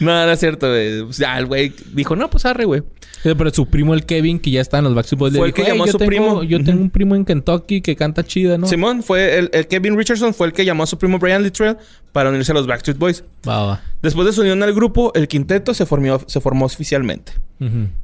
No, 0.00 0.26
no 0.26 0.32
es 0.32 0.40
cierto, 0.40 0.68
güey. 0.68 1.08
Ya, 1.12 1.38
el 1.38 1.46
güey 1.46 1.72
dijo, 1.92 2.16
no, 2.16 2.30
pues 2.30 2.46
arre, 2.46 2.64
güey. 2.64 2.82
Pero 3.22 3.50
su 3.50 3.66
primo, 3.66 3.92
el 3.94 4.04
Kevin, 4.06 4.38
que 4.38 4.50
ya 4.52 4.60
está 4.60 4.78
en 4.78 4.84
los 4.84 4.94
Backstreet 4.94 5.18
Boys, 5.18 5.32
le 5.32 5.38
Fue 5.40 5.48
el 5.48 5.52
dijo, 5.54 5.64
que 5.64 5.70
llamó 5.72 5.84
"Ey, 5.84 5.88
a 5.88 5.92
yo 5.92 5.92
su 5.92 5.98
tengo- 5.98 6.08
primo". 6.08 6.42
Yo 6.44 6.62
tengo 6.62 6.80
un 6.82 6.90
primo 6.90 7.14
en 7.16 7.24
Kentucky 7.24 7.80
que 7.80 7.96
canta 7.96 8.22
chida, 8.24 8.56
¿no? 8.58 8.66
Simón 8.68 9.02
fue 9.02 9.38
el, 9.38 9.50
el 9.52 9.66
Kevin 9.66 9.96
Richardson, 9.96 10.32
fue 10.34 10.46
el 10.46 10.52
que 10.52 10.64
llamó 10.64 10.84
a 10.84 10.86
su 10.86 10.96
primo 10.98 11.18
Brian 11.18 11.42
Littrell 11.42 11.76
para 12.12 12.30
unirse 12.30 12.52
a 12.52 12.54
los 12.54 12.66
Backstreet 12.66 12.98
Boys. 12.98 13.24
Va, 13.48 13.64
va. 13.66 13.82
Después 14.02 14.26
de 14.26 14.32
su 14.32 14.42
unión 14.42 14.62
al 14.62 14.72
grupo, 14.74 15.12
el 15.14 15.26
quinteto 15.28 15.74
se 15.74 15.86
formó, 15.86 16.20
se 16.26 16.40
formó 16.40 16.66
oficialmente. 16.66 17.32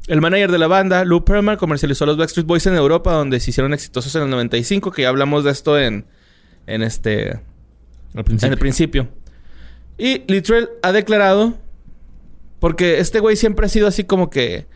El 0.07 0.21
manager 0.23 0.51
de 0.51 0.59
la 0.59 0.67
banda, 0.67 1.05
Lou 1.05 1.25
Pearlman, 1.25 1.57
comercializó 1.59 2.05
a 2.05 2.07
los 2.09 2.17
Backstreet 2.17 2.47
Boys 2.47 2.67
en 2.67 2.75
Europa, 2.75 3.13
donde 3.13 3.39
se 3.39 3.51
hicieron 3.51 3.75
exitosos 3.75 4.15
en 4.17 4.23
el 4.23 4.31
95, 4.31 4.91
que 4.91 5.03
ya 5.03 5.09
hablamos 5.11 5.45
de 5.45 5.51
esto 5.51 5.79
en, 5.79 6.07
en 6.67 6.83
este 6.83 7.39
Al 8.15 8.25
principio. 8.25 8.47
en 8.47 8.53
el 8.55 8.59
principio. 8.59 9.09
Y 9.99 10.23
Littrell 10.27 10.71
ha 10.83 10.91
declarado, 10.93 11.55
porque 12.61 12.99
este 12.99 13.21
güey 13.21 13.37
siempre 13.37 13.67
ha 13.67 13.69
sido 13.69 13.87
así 13.87 14.05
como 14.05 14.31
que 14.31 14.67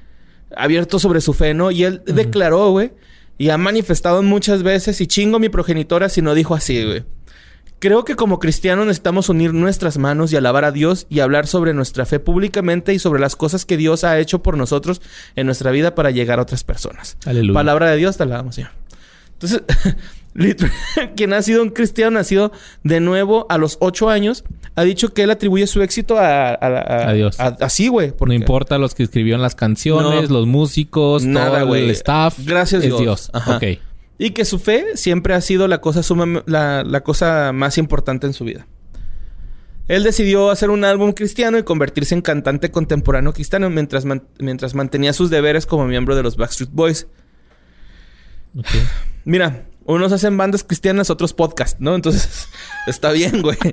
abierto 0.57 0.98
sobre 0.98 1.20
su 1.20 1.32
fe, 1.32 1.54
¿no? 1.54 1.70
Y 1.70 1.84
él 1.84 2.02
declaró, 2.07 2.70
güey, 2.70 2.92
y 3.38 3.50
ha 3.50 3.59
manifestado 3.59 4.22
muchas 4.22 4.62
veces, 4.62 5.00
y 5.00 5.07
chingo 5.07 5.38
mi 5.38 5.48
progenitora 5.48 6.09
si 6.09 6.22
no 6.22 6.34
dijo 6.34 6.54
así, 6.54 6.84
güey. 6.84 7.04
Creo 7.78 8.07
que 8.07 8.14
como 8.14 8.38
cristianos 8.38 8.86
necesitamos 8.86 9.28
unir 9.28 9.52
nuestras 9.52 9.98
manos 9.98 10.32
y 10.32 10.36
alabar 10.36 10.64
a 10.64 10.72
Dios 10.72 11.07
y 11.11 11.20
hablar 11.20 11.46
sobre 11.46 11.74
nuestra 11.74 12.07
fe 12.07 12.18
públicamente 12.18 12.94
y 12.94 12.98
sobre 12.98 13.20
las 13.20 13.36
cosas 13.36 13.66
que 13.66 13.76
Dios 13.76 14.02
ha 14.02 14.18
hecho 14.18 14.42
por 14.42 14.57
nosotros 14.57 15.02
en 15.34 15.44
nuestra 15.44 15.70
vida 15.72 15.94
para 15.94 16.11
llegar 16.11 16.38
a 16.38 16.42
otras 16.42 16.64
personas. 16.64 17.18
Aleluya. 17.26 17.52
Palabra 17.52 17.90
de 17.90 17.98
Dios, 17.98 18.16
te 18.16 18.22
alabamos, 18.22 18.54
Señor. 18.54 18.70
Entonces, 19.34 19.62
quien 21.16 21.32
ha 21.32 21.43
sido 21.43 21.62
un 21.62 21.70
cristiano 21.70 22.12
nacido 22.18 22.53
de 22.84 23.01
nuevo 23.01 23.47
a 23.49 23.59
los 23.59 23.78
ocho 23.80 24.11
años, 24.11 24.45
ha 24.74 24.82
dicho 24.84 25.14
que 25.14 25.22
él 25.22 25.30
atribuye 25.30 25.66
su 25.66 25.82
éxito 25.82 26.18
a... 26.18 26.49
A, 26.51 26.55
a- 26.55 27.09
A 27.09 27.12
Dios. 27.14 27.39
así, 27.41 27.89
güey. 27.89 28.09
No 28.09 28.16
porque- 28.16 28.34
importa 28.34 28.78
los 28.78 28.95
que 28.95 29.03
escribieron 29.05 29.41
las 29.43 29.55
canciones, 29.55 30.28
No. 30.28 30.39
los 30.39 30.47
músicos, 30.47 31.24
Nada, 31.24 31.61
todo 31.62 31.74
el 31.76 31.91
staff. 31.91 32.39
Gracias, 32.45 32.82
es 32.82 32.89
Dios. 32.89 33.01
Dios. 33.01 33.30
Ajá. 33.32 33.57
Ok. 33.57 33.64
Y 34.18 34.30
que 34.30 34.45
su 34.45 34.59
fe 34.59 34.84
siempre 34.97 35.34
ha 35.34 35.41
sido 35.41 35.68
la 35.68 35.80
cosa, 35.80 36.03
suma- 36.03 36.43
la, 36.47 36.82
la 36.84 37.01
cosa 37.03 37.53
más 37.53 37.78
importante 37.78 38.26
en 38.26 38.32
su 38.32 38.45
vida. 38.45 38.66
Él 39.89 40.03
decidió 40.03 40.51
hacer 40.51 40.70
un 40.70 40.84
álbum 40.84 41.12
cristiano 41.12 41.59
y 41.59 41.62
convertirse 41.62 42.14
en 42.14 42.20
cantante 42.22 42.70
contemporáneo 42.72 43.32
cristiano 43.32 43.70
mientras, 43.70 44.05
man- 44.05 44.24
mientras 44.39 44.74
mantenía 44.74 45.12
sus 45.12 45.30
deberes 45.30 45.64
como 45.64 45.87
miembro 45.87 46.16
de 46.16 46.22
los 46.24 46.37
Backstreet 46.37 46.70
Boys. 46.72 47.07
Mira, 49.24 49.66
unos 49.87 50.12
hacen 50.12 50.37
bandas 50.37 50.64
cristianas, 50.64 51.11
otros 51.11 51.32
podcast, 51.32 51.78
¿no? 51.80 51.95
Entonces, 51.95 52.49
está 52.87 53.12
bien, 53.12 53.43
güey. 53.43 53.57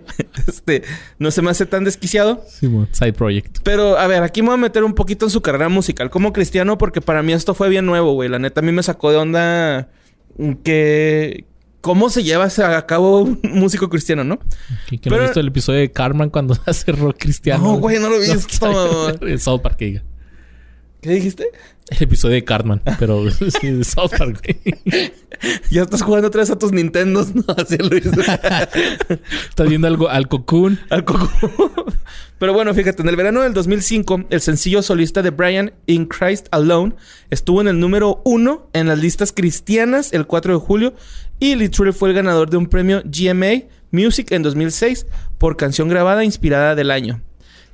Este, 0.47 0.83
no 1.19 1.31
se 1.31 1.41
me 1.41 1.49
hace 1.51 1.65
tan 1.65 1.83
desquiciado. 1.83 2.43
Simón. 2.47 2.87
Side 2.91 3.13
project. 3.13 3.59
Pero, 3.63 3.97
a 3.97 4.07
ver, 4.07 4.23
aquí 4.23 4.41
me 4.41 4.47
voy 4.49 4.55
a 4.55 4.57
meter 4.57 4.83
un 4.83 4.93
poquito 4.93 5.25
en 5.25 5.29
su 5.31 5.41
carrera 5.41 5.69
musical 5.69 6.09
como 6.09 6.33
cristiano 6.33 6.77
porque 6.77 7.01
para 7.01 7.23
mí 7.23 7.33
esto 7.33 7.53
fue 7.53 7.69
bien 7.69 7.85
nuevo, 7.85 8.13
güey. 8.13 8.29
La 8.29 8.39
neta, 8.39 8.61
a 8.61 8.63
mí 8.63 8.71
me 8.71 8.83
sacó 8.83 9.11
de 9.11 9.17
onda 9.17 9.89
que... 10.63 11.45
¿Cómo 11.81 12.09
se 12.09 12.23
lleva 12.23 12.45
a 12.45 12.85
cabo 12.85 13.19
un 13.23 13.41
músico 13.43 13.89
cristiano, 13.89 14.23
no? 14.23 14.39
Que, 14.87 14.99
que 14.99 15.09
no 15.09 15.15
Pero- 15.15 15.23
has 15.23 15.29
visto 15.31 15.39
el 15.41 15.47
episodio 15.49 15.79
de 15.81 15.91
Carmen 15.91 16.29
cuando 16.29 16.57
hace 16.65 16.93
rock 16.93 17.17
cristiano. 17.19 17.61
No, 17.61 17.73
güey, 17.73 17.99
no 17.99 18.09
lo 18.09 18.21
he 18.23 18.33
visto. 18.33 19.09
En 19.27 19.37
South 19.39 19.59
Park, 19.61 19.75
que 19.75 19.85
diga. 19.85 20.03
¿Qué 21.03 21.09
dijiste? 21.09 21.49
El 21.89 22.03
episodio 22.03 22.35
de 22.35 22.45
Cartman, 22.45 22.81
pero 22.97 23.29
sí, 23.59 23.71
de 23.71 23.83
South 23.83 24.11
Park, 24.17 24.41
güey. 24.41 25.11
Ya 25.69 25.81
estás 25.81 26.01
jugando 26.01 26.29
otra 26.29 26.39
vez 26.39 26.49
a 26.49 26.57
tus 26.57 26.71
Nintendos, 26.71 27.35
¿no? 27.35 27.43
Así 27.57 27.77
Luis. 27.77 28.05
Estás 28.05 29.67
viendo 29.67 29.85
algo 29.85 30.07
al 30.07 30.29
Cocoon. 30.29 30.79
Al 30.89 31.03
coco. 31.03 31.29
Pero 32.39 32.53
bueno, 32.53 32.73
fíjate, 32.73 33.01
en 33.01 33.09
el 33.09 33.17
verano 33.17 33.41
del 33.41 33.53
2005, 33.53 34.27
el 34.29 34.39
sencillo 34.39 34.81
solista 34.81 35.21
de 35.21 35.31
Brian, 35.31 35.73
In 35.85 36.05
Christ 36.05 36.47
Alone, 36.51 36.93
estuvo 37.29 37.59
en 37.59 37.67
el 37.67 37.81
número 37.81 38.21
uno 38.23 38.69
en 38.71 38.87
las 38.87 38.97
listas 38.97 39.33
cristianas 39.33 40.13
el 40.13 40.25
4 40.25 40.53
de 40.53 40.59
julio 40.65 40.93
y 41.37 41.55
Littrell 41.55 41.91
fue 41.91 42.09
el 42.09 42.15
ganador 42.15 42.49
de 42.49 42.55
un 42.55 42.67
premio 42.67 43.01
GMA 43.03 43.63
Music 43.91 44.31
en 44.31 44.41
2006 44.41 45.05
por 45.37 45.57
canción 45.57 45.89
grabada 45.89 46.23
inspirada 46.23 46.75
del 46.75 46.91
año. 46.91 47.21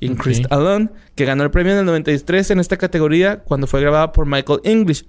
In 0.00 0.12
Ok. 0.12 0.22
Christ 0.22 0.46
Alone, 0.50 0.88
que 1.14 1.24
ganó 1.26 1.44
el 1.44 1.50
premio 1.50 1.72
en 1.72 1.78
el 1.80 1.84
93 1.86 2.50
en 2.50 2.60
esta 2.60 2.76
categoría 2.78 3.40
cuando 3.40 3.66
fue 3.66 3.80
grabada 3.80 4.12
por 4.12 4.26
Michael 4.26 4.60
English. 4.64 5.04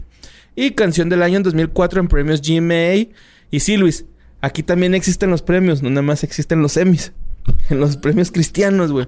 Y 0.56 0.72
canción 0.72 1.08
del 1.10 1.24
año 1.24 1.38
en 1.38 1.44
2004 1.44 2.02
en 2.02 2.08
premios 2.10 2.42
GMA. 2.42 3.10
Y 3.52 3.60
sí, 3.62 3.78
Luis, 3.78 4.06
aquí 4.42 4.64
también 4.64 4.94
existen 4.94 5.30
los 5.30 5.42
premios, 5.42 5.82
no 5.82 5.90
nada 5.90 6.02
más 6.02 6.24
existen 6.24 6.62
los 6.62 6.78
Emmys. 6.78 7.14
En 7.70 7.80
los 7.80 7.98
premios 7.98 8.32
cristianos, 8.32 8.92
güey. 8.92 9.08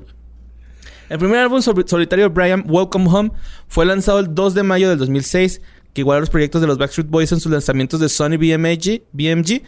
El 1.10 1.20
primer 1.20 1.38
álbum 1.40 1.62
sol- 1.62 1.84
solitario 1.88 2.30
de 2.30 2.34
Brian, 2.34 2.64
Welcome 2.68 3.08
Home, 3.10 3.32
fue 3.68 3.86
lanzado 3.86 4.20
el 4.20 4.34
2 4.34 4.54
de 4.56 4.64
mayo 4.64 4.90
del 4.90 4.98
2006, 4.98 5.62
que 5.94 6.02
igual 6.02 6.18
a 6.18 6.20
los 6.22 6.30
proyectos 6.30 6.62
de 6.62 6.68
los 6.68 6.78
Backstreet 6.78 7.10
Boys 7.10 7.32
en 7.34 7.40
sus 7.40 7.52
lanzamientos 7.52 8.00
de 8.00 8.10
Sony 8.10 8.38
BMG. 8.38 9.04
BMG. 9.12 9.62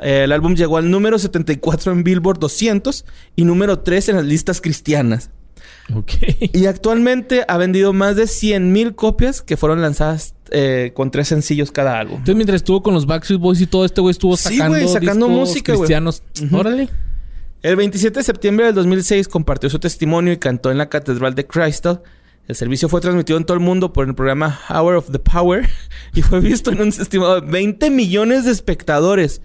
Eh, 0.00 0.22
el 0.24 0.32
álbum 0.32 0.54
llegó 0.54 0.76
al 0.78 0.90
número 0.90 1.18
74 1.18 1.92
en 1.92 2.04
Billboard 2.04 2.38
200 2.38 3.04
y 3.36 3.44
número 3.44 3.80
3 3.80 4.10
en 4.10 4.16
las 4.16 4.24
listas 4.24 4.60
cristianas. 4.60 5.30
Y 6.52 6.66
actualmente 6.66 7.44
ha 7.48 7.56
vendido 7.56 7.92
más 7.92 8.16
de 8.16 8.24
100.000 8.24 8.94
copias 8.94 9.40
que 9.42 9.56
fueron 9.56 9.80
lanzadas 9.80 10.34
eh, 10.50 10.92
con 10.94 11.10
tres 11.10 11.28
sencillos 11.28 11.72
cada 11.72 11.98
álbum. 11.98 12.16
Entonces, 12.16 12.36
mientras 12.36 12.56
estuvo 12.56 12.82
con 12.82 12.94
los 12.94 13.06
Backstreet 13.06 13.40
Boys 13.40 13.60
y 13.60 13.66
todo, 13.66 13.84
este 13.84 14.00
güey 14.00 14.10
estuvo 14.12 14.36
Sí, 14.36 14.56
sacando, 14.56 14.78
güey, 14.78 14.88
sacando 14.88 15.26
discos 15.28 15.48
música, 15.48 15.72
güey. 15.72 15.80
cristianos. 15.82 16.22
Ujú. 16.42 16.56
Órale. 16.56 16.88
El 17.62 17.76
27 17.76 18.20
de 18.20 18.24
septiembre 18.24 18.66
del 18.66 18.74
2006 18.74 19.26
compartió 19.28 19.68
su 19.68 19.78
testimonio 19.78 20.32
y 20.32 20.36
cantó 20.36 20.70
en 20.70 20.78
la 20.78 20.88
Catedral 20.88 21.34
de 21.34 21.46
Crystal. 21.46 22.02
El 22.48 22.56
servicio 22.56 22.88
fue 22.88 23.02
transmitido 23.02 23.38
en 23.38 23.44
todo 23.44 23.58
el 23.58 23.62
mundo 23.62 23.92
por 23.92 24.08
el 24.08 24.14
programa 24.14 24.58
Hour 24.70 24.94
of 24.94 25.12
the 25.12 25.18
Power 25.18 25.68
y 26.14 26.22
fue 26.22 26.40
visto 26.40 26.72
en 26.72 26.80
un 26.80 26.88
estimado 26.88 27.42
de 27.42 27.46
20 27.46 27.90
millones 27.90 28.46
de 28.46 28.52
espectadores. 28.52 29.42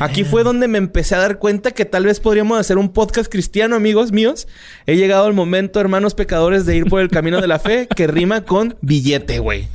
Aquí 0.00 0.24
fue 0.24 0.42
donde 0.42 0.66
me 0.66 0.78
empecé 0.78 1.16
a 1.16 1.18
dar 1.18 1.38
cuenta 1.38 1.72
que 1.72 1.84
tal 1.84 2.06
vez 2.06 2.18
podríamos 2.18 2.58
hacer 2.58 2.78
un 2.78 2.94
podcast 2.94 3.30
cristiano, 3.30 3.76
amigos 3.76 4.10
míos. 4.10 4.48
He 4.86 4.96
llegado 4.96 5.26
al 5.26 5.34
momento, 5.34 5.80
hermanos 5.80 6.14
pecadores, 6.14 6.64
de 6.64 6.76
ir 6.76 6.86
por 6.86 7.02
el 7.02 7.10
camino 7.10 7.42
de 7.42 7.46
la 7.46 7.58
fe 7.58 7.88
que 7.94 8.06
rima 8.06 8.40
con 8.40 8.76
billete, 8.80 9.38
güey. 9.38 9.68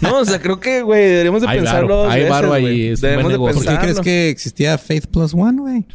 No, 0.00 0.20
o 0.20 0.24
sea, 0.24 0.40
creo 0.40 0.60
que, 0.60 0.82
güey, 0.82 1.04
deberíamos 1.06 1.42
de 1.42 1.48
Hay 1.48 1.58
pensarlo 1.58 2.02
varo, 2.02 2.10
hay 2.10 2.20
veces, 2.20 2.30
varo 2.30 2.52
ahí, 2.52 2.86
es 2.86 3.00
Debemos 3.00 3.24
buen 3.24 3.32
de 3.32 3.38
negocio. 3.38 3.54
¿Por 3.54 3.64
qué 3.64 3.68
crees 3.70 3.96
pensarlo. 3.96 4.04
que 4.04 4.28
existía 4.30 4.78
Faith 4.78 5.06
Plus 5.06 5.34
One, 5.34 5.60
güey? 5.60 5.86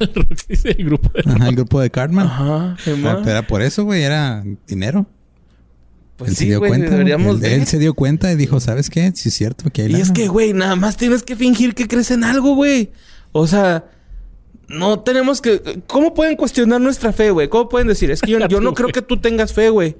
El 0.64 0.84
grupo 0.84 1.10
de... 1.14 1.30
Ajá, 1.30 1.48
el 1.48 1.54
grupo 1.54 1.80
de 1.80 1.90
Cartman. 1.90 2.26
Ajá. 2.26 2.76
Pero 2.84 3.22
era 3.24 3.46
por 3.46 3.62
eso, 3.62 3.84
güey, 3.84 4.02
era 4.02 4.42
dinero. 4.66 5.06
Pues 6.18 6.30
él 6.32 6.36
sí, 6.36 6.54
güey, 6.54 6.70
cuenta. 6.70 6.90
deberíamos 6.90 7.36
él, 7.36 7.40
de- 7.40 7.54
él 7.54 7.66
se 7.66 7.78
dio 7.78 7.94
cuenta 7.94 8.30
y 8.32 8.36
dijo, 8.36 8.60
¿sabes 8.60 8.90
qué? 8.90 9.10
Sí 9.14 9.30
es 9.30 9.34
cierto 9.34 9.70
que 9.70 9.82
hay 9.82 9.90
Y 9.92 9.94
es 9.94 10.00
lana". 10.08 10.12
que, 10.14 10.28
güey, 10.28 10.52
nada 10.52 10.76
más 10.76 10.96
tienes 10.96 11.22
que 11.22 11.36
fingir 11.36 11.74
que 11.74 11.86
crees 11.88 12.10
en 12.10 12.24
algo, 12.24 12.54
güey. 12.54 12.90
O 13.32 13.46
sea, 13.46 13.84
no 14.68 15.00
tenemos 15.00 15.40
que... 15.40 15.80
¿Cómo 15.86 16.12
pueden 16.14 16.36
cuestionar 16.36 16.80
nuestra 16.80 17.12
fe, 17.12 17.30
güey? 17.30 17.48
¿Cómo 17.48 17.68
pueden 17.68 17.88
decir? 17.88 18.10
Es 18.10 18.20
que 18.20 18.30
yo, 18.32 18.46
yo 18.48 18.60
no 18.60 18.74
creo 18.74 18.88
que 18.88 19.00
tú 19.02 19.18
tengas 19.20 19.52
fe, 19.52 19.70
güey. 19.70 19.96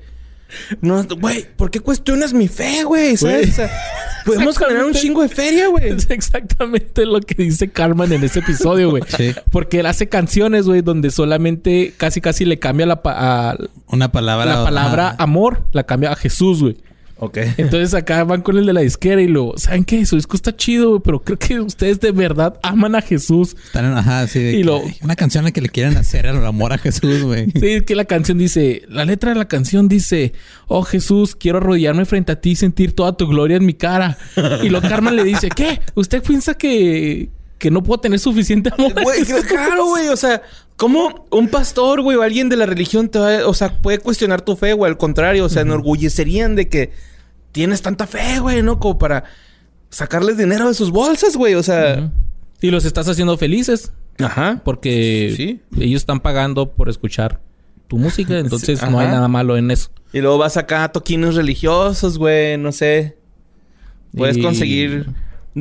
No, 0.80 1.04
güey, 1.20 1.46
¿por 1.56 1.70
qué 1.70 1.80
cuestionas 1.80 2.32
mi 2.32 2.48
fe, 2.48 2.84
güey? 2.84 3.16
¿Sabes? 3.16 3.36
Güey. 3.40 3.50
O 3.50 3.54
sea, 3.54 3.70
podemos 4.24 4.58
generar 4.58 4.84
un 4.84 4.92
chingo 4.94 5.22
de 5.22 5.28
feria, 5.28 5.68
güey. 5.68 5.88
Es 5.90 6.10
exactamente 6.10 7.04
lo 7.06 7.20
que 7.20 7.34
dice 7.42 7.68
Carmen 7.70 8.12
en 8.12 8.24
ese 8.24 8.38
episodio, 8.40 8.90
güey. 8.90 9.02
Sí. 9.16 9.34
Porque 9.50 9.80
él 9.80 9.86
hace 9.86 10.08
canciones, 10.08 10.66
güey, 10.66 10.80
donde 10.82 11.10
solamente 11.10 11.92
casi 11.96 12.20
casi 12.20 12.44
le 12.44 12.58
cambia 12.58 12.86
la, 12.86 13.02
pa- 13.02 13.50
a- 13.50 13.56
Una 13.88 14.10
palabra. 14.12 14.46
la 14.46 14.64
palabra 14.64 15.14
amor, 15.18 15.66
la 15.72 15.84
cambia 15.84 16.12
a 16.12 16.16
Jesús, 16.16 16.62
güey. 16.62 16.76
Ok. 17.20 17.38
Entonces 17.56 17.94
acá 17.94 18.22
van 18.24 18.42
con 18.42 18.56
el 18.58 18.66
de 18.66 18.72
la 18.72 18.80
disquera 18.80 19.20
y 19.20 19.26
lo, 19.26 19.54
¿saben 19.56 19.84
qué? 19.84 20.06
Su 20.06 20.14
disco 20.16 20.36
está 20.36 20.54
chido, 20.54 20.90
güey, 20.90 21.00
pero 21.04 21.20
creo 21.20 21.36
que 21.38 21.58
ustedes 21.60 21.98
de 21.98 22.12
verdad 22.12 22.58
aman 22.62 22.94
a 22.94 23.02
Jesús. 23.02 23.56
Están 23.66 23.86
en- 23.86 23.92
ajá, 23.98 24.26
sí. 24.28 24.38
de 24.40 24.52
Y 24.52 24.58
que 24.58 24.64
lo- 24.64 24.82
Una 25.02 25.16
canción 25.16 25.42
en 25.42 25.46
la 25.46 25.50
que 25.50 25.60
le 25.60 25.68
quieren 25.68 25.96
hacer 25.96 26.26
el 26.26 26.44
amor 26.46 26.72
a 26.72 26.78
Jesús, 26.78 27.22
güey. 27.24 27.50
Sí, 27.58 27.66
es 27.68 27.82
que 27.82 27.96
la 27.96 28.04
canción 28.04 28.38
dice, 28.38 28.82
la 28.88 29.04
letra 29.04 29.32
de 29.32 29.36
la 29.38 29.48
canción 29.48 29.88
dice, 29.88 30.32
oh 30.68 30.82
Jesús, 30.82 31.34
quiero 31.34 31.58
arrodillarme 31.58 32.04
frente 32.04 32.30
a 32.32 32.40
ti 32.40 32.50
y 32.50 32.56
sentir 32.56 32.92
toda 32.94 33.16
tu 33.16 33.26
gloria 33.26 33.56
en 33.56 33.66
mi 33.66 33.74
cara. 33.74 34.16
Y 34.62 34.68
lo 34.68 34.80
Carmen 34.80 35.16
le 35.16 35.24
dice, 35.24 35.48
¿qué? 35.48 35.80
¿Usted 35.96 36.22
piensa 36.22 36.54
que, 36.54 37.30
que 37.58 37.70
no 37.72 37.82
puedo 37.82 37.98
tener 38.00 38.20
suficiente 38.20 38.70
amor? 38.72 38.92
Güey, 39.02 39.24
claro, 39.24 39.86
güey. 39.86 40.08
O 40.08 40.16
sea, 40.16 40.40
¿cómo 40.76 41.26
un 41.32 41.48
pastor, 41.48 42.00
güey, 42.02 42.16
o 42.16 42.22
alguien 42.22 42.48
de 42.48 42.56
la 42.56 42.66
religión 42.66 43.08
te 43.08 43.18
va, 43.18 43.44
o 43.46 43.54
sea, 43.54 43.80
puede 43.82 43.98
cuestionar 43.98 44.42
tu 44.42 44.54
fe, 44.54 44.72
güey? 44.74 44.88
Al 44.92 44.96
contrario, 44.98 45.44
o 45.46 45.48
sea, 45.48 45.62
enorgullecerían 45.62 46.54
de 46.54 46.68
que 46.68 47.07
tienes 47.58 47.82
tanta 47.82 48.06
fe, 48.06 48.38
güey, 48.38 48.62
¿no? 48.62 48.78
Como 48.78 48.98
para 48.98 49.24
sacarles 49.90 50.36
dinero 50.38 50.68
de 50.68 50.74
sus 50.74 50.92
bolsas, 50.92 51.36
güey. 51.36 51.54
O 51.56 51.62
sea. 51.64 52.12
Y 52.60 52.70
los 52.70 52.84
estás 52.84 53.08
haciendo 53.08 53.36
felices 53.36 53.92
ajá. 54.20 54.60
porque 54.64 55.32
Sí. 55.36 55.60
ellos 55.76 56.02
están 56.02 56.20
pagando 56.20 56.70
por 56.70 56.88
escuchar 56.88 57.40
tu 57.88 57.98
música, 57.98 58.38
entonces 58.38 58.78
Sí, 58.78 58.86
no 58.88 59.00
hay 59.00 59.08
nada 59.08 59.26
malo 59.26 59.56
en 59.56 59.72
eso. 59.72 59.90
Y 60.12 60.20
luego 60.20 60.38
vas 60.38 60.56
acá 60.56 60.84
a 60.84 60.92
toquines 60.92 61.34
religiosos, 61.34 62.16
güey, 62.16 62.56
no 62.58 62.70
sé. 62.70 63.16
Puedes 64.16 64.36
Y- 64.36 64.42
conseguir 64.42 65.06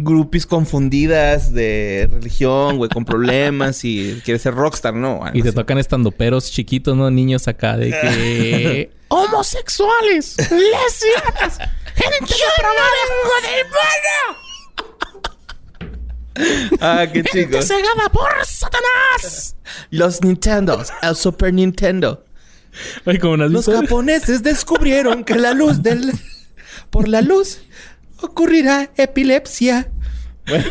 groupies 0.03 0.45
confundidas 0.45 1.53
de 1.53 2.09
religión, 2.11 2.77
güey, 2.77 2.89
con 2.89 3.05
problemas 3.05 3.83
y 3.83 4.21
quieres 4.25 4.41
ser 4.41 4.53
rockstar, 4.55 4.93
¿no? 4.93 5.21
Y 5.33 5.41
te 5.41 5.49
así. 5.49 5.55
tocan 5.55 5.77
estandoperos 5.77 6.51
chiquitos, 6.51 6.95
¿no? 6.95 7.09
Niños 7.11 7.47
acá 7.47 7.77
de 7.77 7.89
que... 7.91 8.91
¡Homosexuales! 9.09 10.35
¡Lesbianas! 10.37 11.59
¡Gente 11.95 12.25
de 12.25 12.37
Ah, 16.81 17.05
qué 17.11 17.23
chico. 17.23 17.61
cegada 17.61 18.09
por 18.11 18.29
Satanás! 18.45 19.55
Los 19.89 20.21
Nintendos, 20.21 20.89
el 21.01 21.15
Super 21.15 21.53
Nintendo. 21.53 22.23
Ay, 23.05 23.17
como 23.17 23.37
Los 23.37 23.65
visto? 23.65 23.81
japoneses 23.81 24.43
descubrieron 24.43 25.23
que 25.23 25.35
la 25.35 25.53
luz 25.53 25.81
del... 25.81 26.13
Por 26.91 27.07
la 27.07 27.21
luz 27.21 27.59
ocurrirá 28.22 28.91
epilepsia. 28.97 29.89
Ay. 30.45 30.63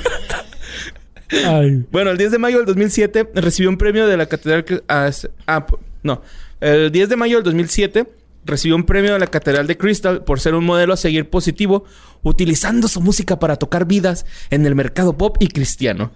Bueno, 1.90 2.12
el 2.12 2.18
10 2.18 2.30
de 2.30 2.38
mayo 2.38 2.58
del 2.58 2.66
2007 2.66 3.30
recibió 3.34 3.68
un 3.68 3.78
premio 3.78 4.06
de 4.06 4.16
la 4.16 4.26
Catedral... 4.26 4.84
ah, 4.86 5.10
ah, 5.48 5.66
no. 6.04 6.22
El 6.60 6.92
10 6.92 7.08
de 7.08 7.16
mayo 7.16 7.36
del 7.36 7.44
2007 7.44 8.06
recibió 8.44 8.76
un 8.76 8.84
premio 8.84 9.12
de 9.12 9.18
la 9.18 9.26
Catedral 9.26 9.66
de 9.66 9.76
Crystal 9.76 10.24
por 10.24 10.40
ser 10.40 10.54
un 10.54 10.64
modelo 10.64 10.94
a 10.94 10.96
seguir 10.96 11.28
positivo, 11.28 11.84
utilizando 12.22 12.88
su 12.88 13.00
música 13.00 13.38
para 13.38 13.56
tocar 13.56 13.86
vidas 13.86 14.24
en 14.50 14.66
el 14.66 14.74
mercado 14.74 15.18
pop 15.18 15.36
y 15.40 15.48
cristiano. 15.48 16.12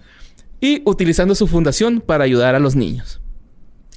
Y 0.61 0.81
utilizando 0.85 1.35
su 1.35 1.47
fundación 1.47 2.01
para 2.01 2.23
ayudar 2.23 2.55
a 2.55 2.59
los 2.59 2.75
niños. 2.75 3.19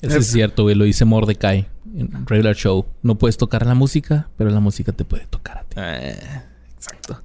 Eso 0.01 0.19
es 0.19 0.27
cierto, 0.27 0.65
güey. 0.65 0.75
Lo 0.75 0.85
dice 0.85 1.05
Mordecai 1.05 1.69
en 1.97 2.27
Regular 2.27 2.55
Show. 2.55 2.87
No 3.03 3.17
puedes 3.17 3.37
tocar 3.37 3.67
la 3.67 3.75
música, 3.75 4.29
pero 4.37 4.51
la 4.51 4.61
música 4.61 4.93
te 4.93 5.05
puede 5.05 5.27
tocar 5.27 5.59
a 5.59 5.65
ti. 5.65 5.77
Ah, 5.77 6.45
exacto. 6.77 7.23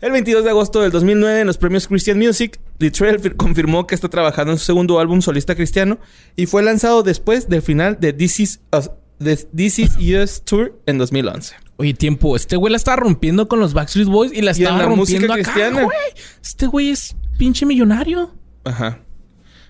El 0.00 0.12
22 0.12 0.44
de 0.44 0.50
agosto 0.50 0.82
del 0.82 0.90
2009, 0.92 1.40
en 1.40 1.46
los 1.46 1.56
premios 1.56 1.88
Christian 1.88 2.18
Music, 2.18 2.60
Littrell 2.78 3.18
fir- 3.20 3.36
confirmó 3.36 3.86
que 3.86 3.94
está 3.94 4.08
trabajando 4.10 4.52
en 4.52 4.58
su 4.58 4.64
segundo 4.66 5.00
álbum 5.00 5.22
solista 5.22 5.54
cristiano 5.54 5.98
y 6.36 6.46
fue 6.46 6.62
lanzado 6.62 7.02
después 7.02 7.48
del 7.48 7.62
final 7.62 7.98
de 7.98 8.12
This 8.12 8.40
Is 8.40 8.60
Us, 8.76 8.90
de 9.18 9.36
This 9.36 9.78
Is 9.78 9.96
Us 9.96 10.42
Tour 10.44 10.78
en 10.84 10.98
2011. 10.98 11.54
Oye, 11.78 11.94
tiempo. 11.94 12.36
Este 12.36 12.56
güey 12.56 12.70
la 12.70 12.76
estaba 12.76 12.96
rompiendo 12.96 13.48
con 13.48 13.58
los 13.58 13.72
Backstreet 13.72 14.06
Boys 14.08 14.32
y 14.32 14.42
la 14.42 14.52
Y 14.52 14.56
en 14.56 14.62
estaba 14.64 14.78
la 14.82 14.88
música 14.90 15.18
rompiendo 15.20 15.32
acá, 15.34 15.42
cristiana. 15.42 15.82
güey. 15.84 15.98
Este 16.42 16.66
güey 16.66 16.90
es 16.90 17.16
pinche 17.38 17.64
millonario. 17.66 18.34
Ajá. 18.64 19.00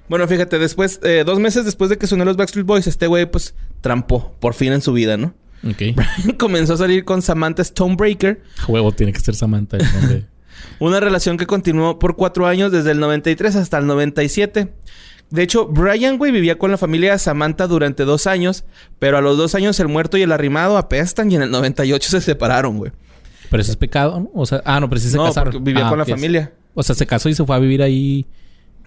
Bueno, 0.08 0.26
fíjate, 0.28 0.58
después, 0.58 1.00
eh, 1.02 1.22
dos 1.26 1.38
meses 1.40 1.64
después 1.64 1.90
de 1.90 1.98
que 1.98 2.06
sonó 2.06 2.24
los 2.24 2.36
Backstreet 2.36 2.66
Boys, 2.66 2.86
este 2.86 3.06
güey, 3.08 3.28
pues, 3.30 3.54
trampó 3.80 4.32
por 4.40 4.54
fin 4.54 4.72
en 4.72 4.80
su 4.82 4.92
vida, 4.92 5.16
¿no? 5.16 5.34
Ok. 5.68 6.36
Comenzó 6.38 6.74
a 6.74 6.76
salir 6.76 7.04
con 7.04 7.22
Samantha 7.22 7.64
Stonebreaker, 7.64 8.42
Huevo, 8.68 8.92
tiene 8.92 9.12
que 9.12 9.20
ser 9.20 9.34
Samantha. 9.34 9.76
el. 9.78 10.26
Una 10.78 11.00
relación 11.00 11.36
que 11.36 11.46
continuó 11.46 11.98
por 11.98 12.16
cuatro 12.16 12.46
años 12.46 12.70
desde 12.72 12.90
el 12.92 13.00
93 13.00 13.56
hasta 13.56 13.78
el 13.78 13.86
97. 13.86 14.72
De 15.30 15.42
hecho, 15.42 15.66
Brian, 15.66 16.18
güey, 16.18 16.30
vivía 16.32 16.56
con 16.58 16.70
la 16.70 16.76
familia 16.78 17.12
de 17.12 17.18
Samantha 17.18 17.66
durante 17.66 18.04
dos 18.04 18.26
años, 18.26 18.64
pero 18.98 19.18
a 19.18 19.20
los 19.20 19.36
dos 19.36 19.54
años 19.54 19.78
el 19.80 19.88
muerto 19.88 20.16
y 20.16 20.22
el 20.22 20.32
arrimado 20.32 20.76
apestan 20.78 21.30
y 21.32 21.36
en 21.36 21.42
el 21.42 21.50
98 21.50 22.10
se 22.10 22.20
separaron, 22.20 22.78
güey. 22.78 22.92
pero 23.50 23.60
eso 23.60 23.70
es 23.72 23.76
pecado, 23.76 24.20
¿no? 24.20 24.30
O 24.34 24.46
sea, 24.46 24.62
ah, 24.64 24.78
no, 24.80 24.88
pero 24.88 25.00
sí 25.00 25.08
se 25.10 25.16
no, 25.16 25.24
casaron. 25.24 25.64
vivía 25.64 25.86
Ah, 25.86 25.90
con 25.90 25.98
la 25.98 26.04
familia. 26.04 26.52
O 26.74 26.82
sea, 26.82 26.94
se 26.94 27.06
casó 27.06 27.28
y 27.28 27.34
se 27.34 27.44
fue 27.44 27.56
a 27.56 27.58
vivir 27.58 27.82
ahí 27.82 28.26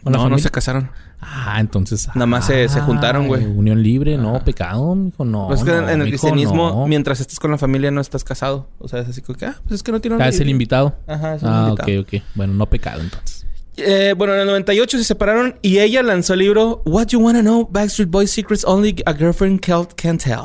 ¿Con 0.03 0.13
la 0.13 0.19
No, 0.19 0.29
no 0.29 0.37
se 0.37 0.49
casaron. 0.49 0.89
Ah, 1.21 1.57
entonces. 1.59 2.07
Nada 2.15 2.25
más 2.25 2.45
se- 2.45 2.69
se 2.69 2.79
juntaron, 2.81 3.27
güey. 3.27 3.45
Unión 3.45 3.83
libre, 3.83 4.17
no, 4.17 4.43
pecado, 4.43 4.95
mijo, 4.95 5.25
no. 5.25 5.47
Pues 5.47 5.59
es 5.59 5.65
que 5.65 5.71
no, 5.71 5.79
en 5.79 5.89
el 5.89 5.97
mijo, 5.97 6.09
cristianismo, 6.09 6.69
no. 6.69 6.87
mientras 6.87 7.19
estés 7.19 7.39
con 7.39 7.51
la 7.51 7.57
familia, 7.57 7.91
no 7.91 7.99
estás 7.99 8.23
casado. 8.23 8.69
O 8.79 8.87
sea, 8.87 9.01
es 9.01 9.09
así 9.09 9.21
como 9.21 9.37
que, 9.37 9.45
ah, 9.45 9.55
pues 9.63 9.75
es 9.75 9.83
que 9.83 9.91
no 9.91 9.99
tiene 9.99 10.17
Ah, 10.21 10.29
es 10.29 10.39
el 10.39 10.49
invitado. 10.49 10.95
Ajá, 11.07 11.35
es 11.35 11.43
Ah, 11.43 11.71
ok, 11.73 11.83
ok. 12.01 12.21
Bueno, 12.35 12.53
no 12.53 12.65
pecado 12.67 13.01
entonces. 13.01 13.45
Eh, 13.77 14.13
bueno, 14.17 14.33
en 14.33 14.41
el 14.41 14.47
98 14.47 14.97
se 14.97 15.03
separaron 15.03 15.57
y 15.61 15.79
ella 15.79 16.03
lanzó 16.03 16.33
el 16.33 16.39
libro 16.39 16.81
What 16.85 17.07
You 17.07 17.19
Wanna 17.21 17.41
Know 17.41 17.67
Backstreet 17.71 18.09
Boys 18.09 18.31
Secrets 18.31 18.65
Only 18.65 19.01
a 19.05 19.13
Girlfriend 19.13 19.61
Can't 19.61 20.21
Tell. 20.21 20.39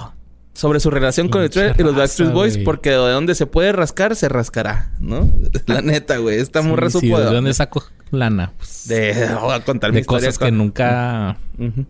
Sobre 0.52 0.78
su 0.78 0.88
relación 0.88 1.28
con 1.28 1.42
el 1.42 1.50
y 1.76 1.82
los 1.82 1.96
Backstreet 1.96 2.32
Boys, 2.32 2.58
porque 2.58 2.90
de 2.90 2.96
donde 2.96 3.34
se 3.34 3.46
puede 3.46 3.72
rascar, 3.72 4.14
se 4.14 4.28
rascará, 4.28 4.92
¿no? 5.00 5.28
La 5.66 5.82
neta, 5.82 6.18
güey. 6.18 6.38
Está 6.38 6.62
muy 6.62 6.78
sí, 6.90 7.08
¿De 7.08 7.24
dónde 7.24 7.52
saco 7.54 7.82
lana? 8.14 8.52
Pues, 8.56 8.86
De, 8.88 9.28
voy 9.40 9.54
a 9.54 9.64
contar 9.64 9.92
de 9.92 10.04
cosas 10.04 10.38
que 10.38 10.50
nunca... 10.50 11.38
Ujú. 11.58 11.86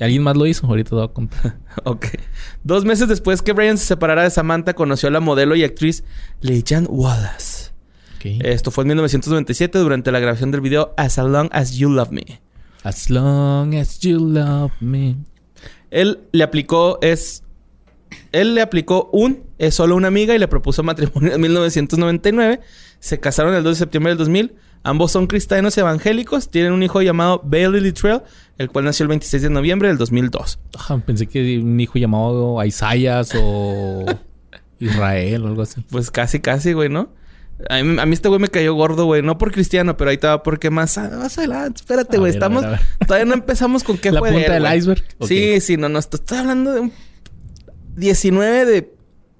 ¿Y 0.00 0.04
¿Alguien 0.04 0.22
más 0.22 0.36
lo 0.36 0.46
hizo? 0.46 0.66
Ahorita 0.66 0.90
te 0.90 0.96
voy 0.96 1.04
a 1.04 1.08
contar. 1.08 1.56
Ok. 1.84 2.06
Dos 2.64 2.84
meses 2.84 3.08
después 3.08 3.40
que 3.40 3.52
Brian 3.52 3.78
se 3.78 3.86
separara 3.86 4.24
de 4.24 4.30
Samantha, 4.30 4.74
conoció 4.74 5.08
a 5.08 5.12
la 5.12 5.20
modelo 5.20 5.54
y 5.54 5.62
actriz 5.62 6.02
Leigh-Jan 6.40 6.86
Wallace. 6.88 7.68
Esto 8.24 8.70
fue 8.70 8.82
en 8.82 8.88
1997 8.88 9.78
durante 9.78 10.10
la 10.10 10.18
grabación 10.18 10.50
del 10.50 10.60
video 10.60 10.92
As 10.96 11.18
Long 11.18 11.48
As 11.52 11.76
You 11.76 11.90
Love 11.90 12.10
Me. 12.10 12.40
As 12.82 13.10
long 13.10 13.74
as 13.74 14.00
you 14.00 14.18
love 14.18 14.72
me. 14.80 15.16
Él 15.90 16.20
le 16.32 16.42
aplicó 16.44 16.98
es 17.00 17.42
él 18.32 18.54
le 18.54 18.62
aplicó 18.62 19.10
un 19.12 19.44
es 19.58 19.74
solo 19.74 19.96
una 19.96 20.08
amiga 20.08 20.34
y 20.34 20.38
le 20.38 20.48
propuso 20.48 20.82
matrimonio 20.82 21.34
en 21.34 21.40
1999. 21.40 22.60
Se 23.00 23.20
casaron 23.20 23.54
el 23.54 23.62
2 23.62 23.74
de 23.74 23.78
septiembre 23.78 24.10
del 24.10 24.18
2000. 24.18 24.54
Ambos 24.84 25.12
son 25.12 25.26
cristianos 25.26 25.76
evangélicos. 25.76 26.50
Tienen 26.50 26.72
un 26.72 26.82
hijo 26.82 27.02
llamado 27.02 27.40
Bailey 27.44 27.80
Littrell, 27.80 28.22
el 28.58 28.68
cual 28.70 28.84
nació 28.86 29.04
el 29.04 29.08
26 29.08 29.42
de 29.42 29.50
noviembre 29.50 29.88
del 29.88 29.98
2002. 29.98 30.58
Ah, 30.78 30.98
pensé 31.04 31.26
que 31.26 31.58
un 31.58 31.78
hijo 31.80 31.98
llamado 31.98 32.64
Isaías 32.64 33.32
o 33.36 34.06
Israel 34.80 35.44
o 35.44 35.48
algo 35.48 35.62
así. 35.62 35.80
Pues 35.90 36.10
casi, 36.10 36.40
casi, 36.40 36.72
güey, 36.72 36.88
¿no? 36.88 37.10
A 37.68 37.82
mí, 37.82 37.98
a 38.00 38.06
mí 38.06 38.14
este 38.14 38.28
güey 38.28 38.40
me 38.40 38.48
cayó 38.48 38.72
gordo, 38.74 39.04
güey. 39.06 39.20
No 39.20 39.36
por 39.36 39.50
cristiano, 39.50 39.96
pero 39.96 40.10
ahí 40.10 40.14
estaba 40.14 40.44
porque 40.44 40.70
más, 40.70 40.96
más 40.96 41.36
adelante. 41.38 41.80
Espérate, 41.80 42.16
A 42.16 42.20
güey. 42.20 42.30
ver, 42.30 42.36
Estamos... 42.36 42.62
ver, 42.62 42.74
a 42.74 42.76
ver. 42.78 42.80
Todavía 43.06 43.24
no 43.26 43.34
empezamos 43.34 43.82
con 43.82 43.98
qué 43.98 44.12
La 44.12 44.20
fue 44.20 44.30
de 44.30 44.36
punta 44.38 44.56
él, 44.56 44.62
del 44.62 44.78
iceberg. 44.78 45.02
Sí, 45.26 45.60
sí, 45.60 45.76
no, 45.76 45.88
no. 45.88 45.98
esto- 45.98 46.16
Estoy 46.18 46.38
hablando 46.38 46.72
de 46.72 46.80
un 46.80 46.92
19 47.96 48.64
de 48.64 48.94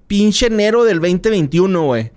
pinche 0.08 0.46
enero 0.46 0.84
del 0.84 0.98
2021, 1.00 1.84
güey. 1.84 2.10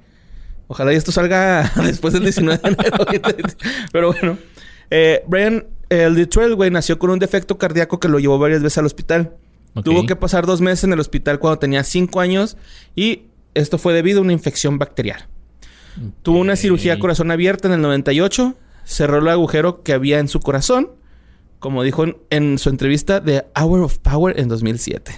Ojalá 0.71 0.93
y 0.93 0.95
esto 0.95 1.11
salga 1.11 1.69
después 1.83 2.13
del 2.13 2.23
19 2.23 2.61
de 2.63 2.69
enero. 2.69 3.05
Pero 3.91 4.13
bueno. 4.13 4.37
Eh, 4.89 5.21
Brian, 5.27 5.65
el 5.89 6.15
Detroit, 6.15 6.53
güey, 6.53 6.71
nació 6.71 6.97
con 6.97 7.09
un 7.09 7.19
defecto 7.19 7.57
cardíaco 7.57 7.99
que 7.99 8.07
lo 8.07 8.19
llevó 8.19 8.39
varias 8.39 8.63
veces 8.63 8.77
al 8.77 8.85
hospital. 8.85 9.35
Tuvo 9.83 10.05
que 10.05 10.15
pasar 10.15 10.45
dos 10.45 10.61
meses 10.61 10.85
en 10.85 10.93
el 10.93 11.01
hospital 11.01 11.39
cuando 11.39 11.59
tenía 11.59 11.83
cinco 11.83 12.21
años 12.21 12.55
y 12.95 13.23
esto 13.53 13.77
fue 13.77 13.91
debido 13.91 14.19
a 14.19 14.21
una 14.21 14.31
infección 14.31 14.79
bacterial. 14.79 15.27
Tuvo 16.21 16.39
una 16.39 16.55
cirugía 16.55 16.93
a 16.93 16.99
corazón 16.99 17.31
abierta 17.31 17.67
en 17.67 17.73
el 17.73 17.81
98, 17.81 18.55
cerró 18.85 19.17
el 19.17 19.27
agujero 19.27 19.83
que 19.83 19.91
había 19.91 20.19
en 20.19 20.29
su 20.29 20.39
corazón, 20.39 20.91
como 21.59 21.83
dijo 21.83 22.05
en, 22.05 22.15
en 22.29 22.57
su 22.59 22.69
entrevista 22.69 23.19
de 23.19 23.43
Hour 23.59 23.81
of 23.81 23.97
Power 23.97 24.39
en 24.39 24.47
2007. 24.47 25.11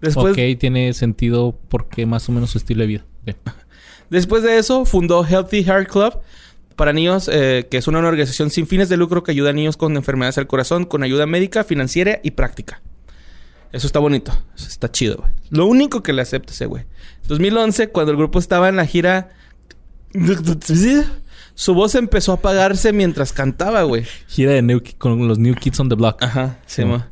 Después, 0.00 0.32
ok, 0.32 0.58
tiene 0.60 0.92
sentido 0.92 1.58
porque 1.68 2.06
más 2.06 2.28
o 2.28 2.32
menos 2.32 2.50
su 2.50 2.58
estilo 2.58 2.82
de 2.82 2.86
vida. 2.86 3.06
Ok. 3.26 3.36
después 4.10 4.42
de 4.42 4.58
eso, 4.58 4.84
fundó 4.84 5.24
Healthy 5.24 5.64
Heart 5.64 5.88
Club 5.88 6.18
para 6.76 6.92
niños, 6.92 7.28
eh, 7.32 7.66
que 7.70 7.76
es 7.78 7.88
una 7.88 7.98
organización 7.98 8.50
sin 8.50 8.66
fines 8.66 8.88
de 8.88 8.96
lucro 8.96 9.22
que 9.22 9.30
ayuda 9.32 9.50
a 9.50 9.52
niños 9.52 9.76
con 9.76 9.96
enfermedades 9.96 10.36
del 10.36 10.46
corazón 10.46 10.84
con 10.84 11.02
ayuda 11.02 11.26
médica, 11.26 11.64
financiera 11.64 12.20
y 12.22 12.32
práctica. 12.32 12.80
Eso 13.72 13.86
está 13.86 13.98
bonito. 14.00 14.32
Eso 14.56 14.68
está 14.68 14.90
chido, 14.90 15.16
güey. 15.18 15.30
Lo 15.50 15.66
único 15.66 16.02
que 16.02 16.12
le 16.12 16.22
acepto 16.22 16.52
ese 16.52 16.66
güey. 16.66 16.84
2011, 17.28 17.88
cuando 17.90 18.10
el 18.12 18.18
grupo 18.18 18.38
estaba 18.38 18.68
en 18.68 18.76
la 18.76 18.86
gira... 18.86 19.30
Su 21.54 21.74
voz 21.74 21.94
empezó 21.94 22.32
a 22.32 22.36
apagarse 22.36 22.92
mientras 22.92 23.32
cantaba, 23.32 23.82
güey. 23.82 24.04
Gira 24.28 24.52
de 24.52 24.62
New 24.62 24.82
con 24.98 25.28
los 25.28 25.38
New 25.38 25.54
Kids 25.54 25.78
on 25.80 25.88
the 25.88 25.94
Block. 25.94 26.22
Ajá, 26.22 26.58
sí, 26.66 26.82
Sí. 26.82 26.84
ma. 26.88 27.10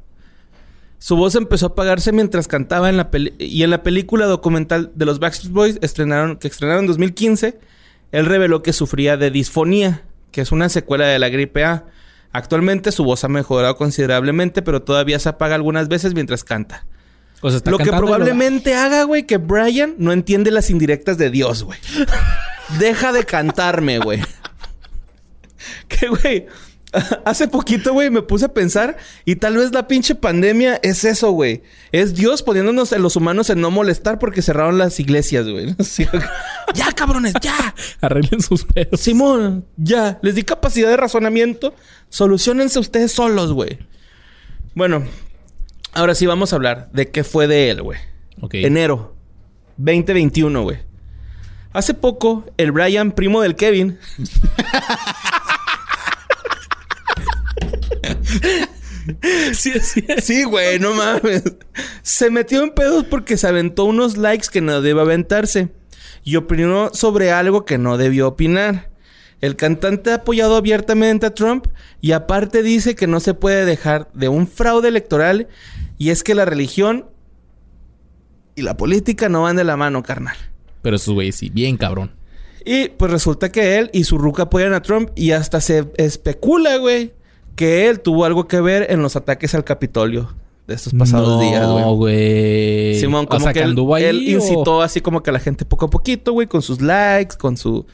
Su 0.99 1.17
voz 1.17 1.37
empezó 1.37 1.67
a 1.67 1.69
apagarse 1.71 2.13
mientras 2.13 2.49
cantaba 2.49 2.89
en 2.89 2.97
la 2.97 3.11
peli 3.11 3.35
y 3.39 3.63
en 3.63 3.71
la 3.71 3.83
película 3.83 4.27
documental 4.27 4.91
de 4.95 5.05
los 5.05 5.21
Backstreet 5.21 5.53
Boys 5.53 5.79
estrenaron 5.81 6.37
que 6.37 6.49
estrenaron 6.49 6.85
en 6.85 6.89
2015, 6.89 7.59
él 8.11 8.27
reveló 8.27 8.63
que 8.63 8.73
sufría 8.73 9.17
de 9.17 9.31
disfonía, 9.31 10.03
que 10.33 10.41
es 10.41 10.51
una 10.51 10.69
secuela 10.69 11.07
de 11.07 11.19
la 11.19 11.29
gripe 11.29 11.65
A. 11.65 11.87
Actualmente 12.33 12.93
su 12.93 13.05
voz 13.05 13.25
ha 13.25 13.29
mejorado 13.29 13.77
considerablemente, 13.77 14.61
pero 14.63 14.83
todavía 14.83 15.19
se 15.19 15.29
apaga 15.29 15.55
algunas 15.55 15.89
veces 15.89 16.15
mientras 16.15 16.43
canta. 16.43 16.85
O 17.41 17.51
sea, 17.51 17.59
está 17.59 17.71
Lo 17.71 17.79
que 17.79 17.91
probablemente 17.91 18.75
haga, 18.75 19.05
güey, 19.05 19.25
que 19.25 19.37
Brian 19.37 19.95
no 19.99 20.13
entiende 20.13 20.51
las 20.51 20.71
indirectas 20.71 21.17
de 21.17 21.31
Dios, 21.31 21.63
güey. 21.63 21.79
Deja 22.79 23.13
de 23.13 23.25
cantarme, 23.25 23.99
güey. 23.99 24.21
Que, 25.89 26.09
güey, 26.09 26.47
hace 27.25 27.49
poquito, 27.49 27.93
güey, 27.93 28.11
me 28.11 28.23
puse 28.23 28.47
a 28.47 28.53
pensar 28.55 28.97
y 29.25 29.37
tal 29.37 29.57
vez 29.57 29.73
la 29.73 29.89
pinche 29.89 30.15
pandemia 30.15 30.81
es 30.83 31.05
eso, 31.05 31.31
güey. 31.33 31.63
Es 31.93 32.15
Dios 32.15 32.43
poniéndonos 32.43 32.93
a 32.93 32.99
los 32.99 33.17
humanos 33.17 33.51
en 33.51 33.61
no 33.61 33.71
molestar 33.71 34.19
porque 34.19 34.43
cerraron 34.43 34.79
las 34.79 34.99
iglesias, 35.01 35.47
güey. 35.49 35.75
Sí, 35.89 36.07
ya, 36.75 36.93
cabrones, 36.93 37.35
ya. 37.41 37.75
Arreglen 38.01 38.43
sus 38.43 38.65
pedos. 38.65 39.01
Simón, 39.01 39.65
ya. 39.77 40.19
Les 40.23 40.35
di 40.35 40.43
capacidad 40.43 40.89
de 40.89 40.97
razonamiento. 40.97 41.75
Solucionense 42.09 42.79
ustedes 42.79 43.13
solos, 43.13 43.53
güey. 43.53 43.79
Bueno, 44.75 45.05
ahora 45.93 46.15
sí 46.15 46.27
vamos 46.27 46.53
a 46.53 46.57
hablar 46.57 46.91
de 46.93 47.11
qué 47.11 47.25
fue 47.25 47.47
de 47.47 47.71
él, 47.71 47.83
güey. 47.83 47.99
Ok. 48.41 48.55
Enero 48.55 49.17
2021, 49.79 50.63
güey. 50.63 50.79
Hace 51.73 51.95
poco, 51.95 52.45
el 52.57 52.73
Brian, 52.73 53.13
primo 53.13 53.41
del 53.41 53.57
Kevin. 53.57 53.99
Sí, 59.53 59.73
sí. 59.81 60.05
sí, 60.19 60.45
güey, 60.45 60.79
no 60.79 60.95
mames. 60.95 61.45
Se 62.03 62.31
metió 62.31 62.63
en 62.63 62.71
pedos 62.71 63.05
porque 63.05 63.37
se 63.37 63.49
aventó 63.49 63.85
unos 63.85 64.17
likes 64.17 64.49
que 64.53 64.61
no 64.61 64.81
debe 64.81 65.01
aventarse. 65.01 65.69
Y 66.25 66.37
opinó 66.37 66.91
sobre 66.93 67.31
algo 67.31 67.65
que 67.65 67.79
no 67.79 67.97
debió 67.97 68.29
opinar. 68.29 68.91
El 69.41 69.57
cantante 69.57 70.11
ha 70.11 70.17
apoyado 70.17 70.57
abiertamente 70.57 71.27
a 71.27 71.35
Trump 71.35 71.69
y 72.01 72.13
aparte 72.13 72.63
dice 72.63 72.97
que 72.97 73.07
no 73.07 73.21
se 73.21 73.35
puede 73.35 73.65
dejar 73.65 74.11
de 74.13 74.29
un 74.29 74.49
fraude 74.49 74.89
electoral 74.89 75.49
y 75.97 76.11
es 76.11 76.25
que 76.25 76.35
la 76.35 76.45
religión 76.45 77.07
y 78.57 78.63
la 78.63 78.77
política 78.77 79.29
no 79.29 79.43
van 79.43 79.57
de 79.57 79.63
la 79.63 79.77
mano, 79.77 80.03
carnal. 80.03 80.37
Pero 80.83 80.97
esos 80.97 81.15
güeyes 81.15 81.37
sí, 81.37 81.51
bien 81.51 81.77
cabrón. 81.77 82.13
Y 82.65 82.89
pues 82.89 83.11
resulta 83.13 83.51
que 83.51 83.79
él 83.79 83.91
y 83.93 84.05
su 84.05 84.19
ruca 84.19 84.45
apoyan 84.45 84.75
a 84.75 84.83
Trump 84.83 85.11
y 85.15 85.31
hasta 85.31 85.61
se 85.61 85.87
especula, 85.97 86.77
güey, 86.77 87.13
que 87.59 87.89
él 87.89 87.99
tuvo 88.01 88.25
algo 88.25 88.47
que 88.47 88.61
ver 88.61 88.87
en 88.91 89.03
los 89.03 89.17
ataques 89.17 89.53
al 89.57 89.65
Capitolio 89.65 90.33
de 90.69 90.75
estos 90.75 90.95
pasados 90.95 91.29
no, 91.29 91.41
días, 91.41 91.67
güey. 91.67 91.95
güey. 91.97 93.01
Simón, 93.01 93.25
O 93.25 93.29
como 93.29 93.45
sea, 93.45 93.53
que 93.53 93.59
él, 93.61 93.71
anduvo 93.71 93.95
ahí, 93.97 94.05
él 94.05 94.17
o- 94.19 94.31
incitó 94.37 94.81
así 94.83 95.01
como 95.01 95.23
que 95.23 95.31
a 95.31 95.33
la 95.33 95.41
gente 95.41 95.65
poco 95.65 95.87
a 95.87 95.91
poquito, 95.91 96.33
güey, 96.33 96.47
con 96.47 96.63
sus 96.63 96.81
likes, 96.81 97.37
con 97.37 97.57
su 97.57 97.85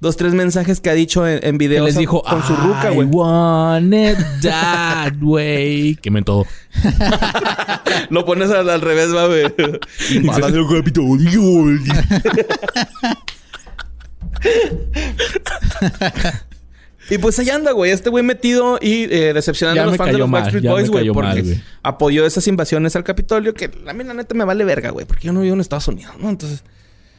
dos, 0.00 0.16
tres 0.16 0.34
mensajes 0.34 0.80
que 0.80 0.90
ha 0.90 0.94
dicho 0.94 1.26
en, 1.28 1.34
en 1.44 1.52
Que 1.58 1.68
videos 1.68 1.86
les 1.86 1.96
dijo, 1.96 2.22
con 2.22 2.42
su 2.42 2.56
ruca, 2.56 2.90
I 2.92 2.94
güey. 2.96 3.08
want 3.08 3.94
it 3.94 4.18
that 4.42 5.12
way. 5.22 5.94
Quemen 5.96 6.24
todo. 6.24 6.44
Lo 8.10 8.24
pones 8.24 8.50
al, 8.50 8.68
al 8.68 8.80
revés, 8.80 9.14
va, 9.14 9.26
güey. 9.28 9.44
El 10.10 10.68
Capitolio. 10.68 11.68
Y 17.10 17.18
pues 17.18 17.38
ahí 17.38 17.50
anda, 17.50 17.72
güey. 17.72 17.90
Este 17.90 18.10
güey 18.10 18.24
metido 18.24 18.78
y 18.80 19.04
eh, 19.04 19.32
decepcionando 19.34 19.76
Ya 19.76 19.82
a 19.82 19.86
los 19.86 19.96
fans 19.96 20.12
de 20.12 20.18
los 20.18 20.28
mal, 20.28 20.42
Backstreet 20.42 20.64
Boys, 20.70 20.90
güey. 20.90 21.10
Porque 21.10 21.42
mal, 21.42 21.62
apoyó 21.82 22.24
esas 22.26 22.46
invasiones 22.48 22.96
al 22.96 23.04
Capitolio 23.04 23.52
que 23.54 23.70
a 23.86 23.92
mí 23.92 24.04
la 24.04 24.14
neta 24.14 24.34
me 24.34 24.44
vale 24.44 24.64
verga, 24.64 24.90
güey. 24.90 25.04
Porque 25.06 25.26
yo 25.26 25.32
no 25.32 25.40
vivo 25.40 25.54
en 25.54 25.60
Estados 25.60 25.88
Unidos, 25.88 26.14
¿no? 26.18 26.30
Entonces... 26.30 26.64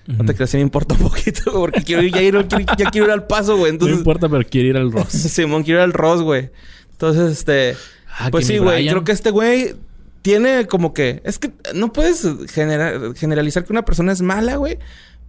No 0.07 0.23
te 0.23 0.36
creas, 0.36 0.51
sí 0.51 0.57
me 0.57 0.61
importa 0.63 0.93
un 0.93 1.01
poquito, 1.01 1.51
güey, 1.51 1.61
porque 1.61 1.81
quiero 1.81 2.03
ir, 2.03 2.13
ya, 2.13 2.21
ir, 2.21 2.33
quiero- 2.47 2.65
ya 2.77 2.91
quiero 2.91 3.07
ir 3.07 3.11
al 3.11 3.25
paso, 3.25 3.57
güey. 3.57 3.75
No 3.75 3.89
importa, 3.89 4.29
pero 4.29 4.43
quiere 4.47 4.69
ir 4.69 4.77
al 4.77 4.91
Ross. 4.91 5.09
Simón 5.09 5.63
quiero 5.63 5.79
ir 5.79 5.83
al 5.83 5.93
Ross, 5.93 6.21
güey. 6.21 6.51
Entonces, 6.91 7.31
este. 7.39 7.75
Ah, 8.17 8.29
pues 8.29 8.45
sí, 8.45 8.59
güey. 8.59 8.88
Creo 8.88 9.03
que 9.03 9.11
este 9.11 9.31
güey 9.31 9.73
tiene 10.21 10.67
como 10.67 10.93
que. 10.93 11.21
Es 11.23 11.39
que 11.39 11.51
no 11.73 11.91
puedes 11.91 12.23
genera- 12.53 12.99
generalizar 13.15 13.65
que 13.65 13.73
una 13.73 13.83
persona 13.83 14.11
es 14.11 14.21
mala, 14.21 14.57
güey. 14.57 14.77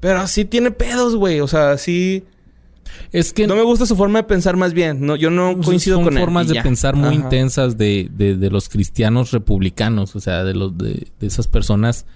Pero 0.01 0.27
sí 0.29 0.45
tiene 0.45 0.71
pedos, 0.73 1.17
güey. 1.17 1.41
O 1.41 1.49
sea, 1.49 1.79
sí. 1.79 2.25
Es 3.13 3.33
que 3.33 3.47
No 3.47 3.57
me 3.57 3.63
gusta 3.63 3.87
su 3.87 3.97
forma 3.97 4.21
de 4.21 4.25
pensar 4.25 4.57
más 4.57 4.73
bien. 4.73 5.05
No, 5.07 5.17
yo 5.17 5.31
no 5.31 5.59
coincido 5.61 5.97
son 5.97 6.05
con 6.05 6.15
él. 6.15 6.21
formas 6.21 6.47
y 6.47 6.49
de 6.49 6.55
ya. 6.57 6.63
pensar 6.63 6.97
muy 6.97 7.07
Ajá. 7.09 7.15
intensas 7.15 7.77
de, 7.79 8.09
de, 8.13 8.37
de 8.37 8.51
los 8.51 8.69
cristianos 8.69 9.31
republicanos. 9.33 10.17
O 10.17 10.21
sea, 10.21 10.45
de 10.45 10.55
los 10.55 10.77
de, 10.77 11.07
de 11.21 11.27
esas 11.27 11.47
personas 11.49 12.07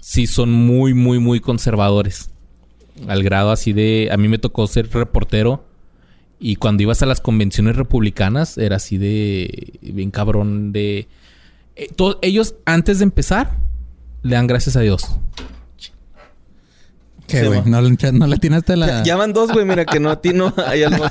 sí 0.00 0.26
son 0.26 0.50
muy, 0.52 0.94
muy, 0.94 1.18
muy 1.18 1.40
conservadores. 1.40 2.30
Al 3.08 3.22
grado 3.22 3.50
así 3.50 3.72
de. 3.72 4.08
A 4.12 4.16
mí 4.16 4.28
me 4.28 4.38
tocó 4.38 4.66
ser 4.66 4.90
reportero 4.90 5.64
Y 6.38 6.56
cuando 6.56 6.82
ibas 6.82 7.02
a 7.02 7.06
las 7.06 7.20
convenciones 7.20 7.76
republicanas, 7.76 8.58
era 8.58 8.76
así 8.76 8.98
de. 8.98 9.78
Bien 9.80 10.10
cabrón 10.10 10.72
de. 10.72 11.08
eh, 11.76 11.88
to- 11.96 12.18
ellos, 12.22 12.54
antes 12.66 12.98
de 12.98 13.04
empezar, 13.04 13.56
le 14.22 14.34
dan 14.36 14.46
gracias 14.46 14.76
a 14.76 14.80
Dios. 14.80 15.16
¿Qué, 17.30 17.46
güey? 17.46 17.62
¿No, 17.66 17.80
le- 17.80 17.96
no 18.12 18.26
le 18.26 18.34
atinaste 18.36 18.76
la... 18.76 18.86
Ya, 18.86 19.02
ya 19.02 19.16
van 19.16 19.32
dos, 19.32 19.52
güey. 19.52 19.64
Mira 19.64 19.84
que 19.84 20.00
no 20.00 20.10
atino. 20.10 20.52
Hay 20.66 20.82
algo. 20.82 21.04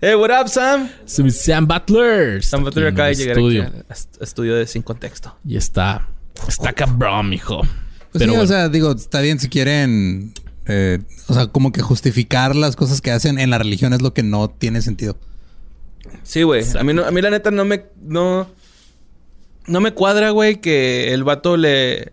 Hey, 0.00 0.14
what 0.14 0.30
up, 0.40 0.48
Sam? 0.48 0.88
Sam 1.06 1.66
Butler. 1.66 2.42
Sam 2.44 2.64
Butler 2.64 2.88
acaba 2.88 3.06
de 3.06 3.12
el 3.12 3.18
llegar 3.18 3.36
estudio. 3.38 3.62
aquí 3.64 4.00
estudio 4.20 4.54
de 4.56 4.66
Sin 4.66 4.82
Contexto. 4.82 5.36
Y 5.44 5.56
está. 5.56 6.08
Está 6.46 6.72
cabrón, 6.72 7.28
mijo. 7.30 7.60
Pues 7.60 7.70
Pero 8.12 8.24
sí, 8.24 8.28
bueno. 8.30 8.42
o 8.44 8.46
sea, 8.46 8.68
digo, 8.68 8.92
está 8.92 9.20
bien 9.20 9.38
si 9.40 9.48
quieren... 9.48 10.32
eh, 10.66 11.00
o 11.26 11.34
sea, 11.34 11.48
como 11.48 11.72
que 11.72 11.82
justificar 11.82 12.54
las 12.56 12.76
cosas 12.76 13.00
que 13.00 13.10
hacen 13.10 13.38
en 13.38 13.50
la 13.50 13.58
religión 13.58 13.92
es 13.92 14.02
lo 14.02 14.14
que 14.14 14.22
no 14.22 14.48
tiene 14.50 14.82
sentido. 14.82 15.16
Sí, 16.22 16.42
güey. 16.42 16.64
A 16.78 16.84
mí, 16.84 16.92
no, 16.94 17.04
a 17.04 17.10
mí 17.10 17.20
la 17.20 17.30
neta 17.30 17.50
no 17.50 17.64
me... 17.64 17.84
No, 18.02 18.48
no 19.66 19.80
me 19.80 19.92
cuadra, 19.92 20.30
güey, 20.30 20.60
que 20.60 21.12
el 21.12 21.24
vato 21.24 21.56
le... 21.56 22.12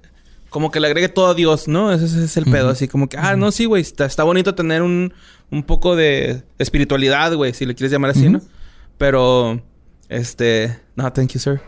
Como 0.56 0.72
que 0.72 0.80
le 0.80 0.88
agregue 0.88 1.10
todo 1.10 1.28
a 1.28 1.34
Dios, 1.34 1.68
¿no? 1.68 1.92
Ese, 1.92 2.06
ese 2.06 2.24
es 2.24 2.38
el 2.38 2.46
pedo. 2.46 2.70
Así 2.70 2.88
como 2.88 3.10
que... 3.10 3.18
Ah, 3.18 3.36
no, 3.36 3.52
sí, 3.52 3.66
güey. 3.66 3.82
Está, 3.82 4.06
está 4.06 4.24
bonito 4.24 4.56
tener 4.56 4.84
un, 4.84 5.14
un 5.52 5.64
poco 5.64 5.98
de 5.98 6.44
espiritualidad, 6.60 7.34
güey. 7.34 7.54
Si 7.54 7.66
le 7.66 7.76
quieres 7.76 7.92
llamar 7.92 8.12
así. 8.12 8.30
¿no? 8.30 8.40
Pero... 8.98 9.62
Este... 10.08 10.80
No, 10.96 11.12
thank 11.12 11.34
you, 11.34 11.42
sir. 11.42 11.60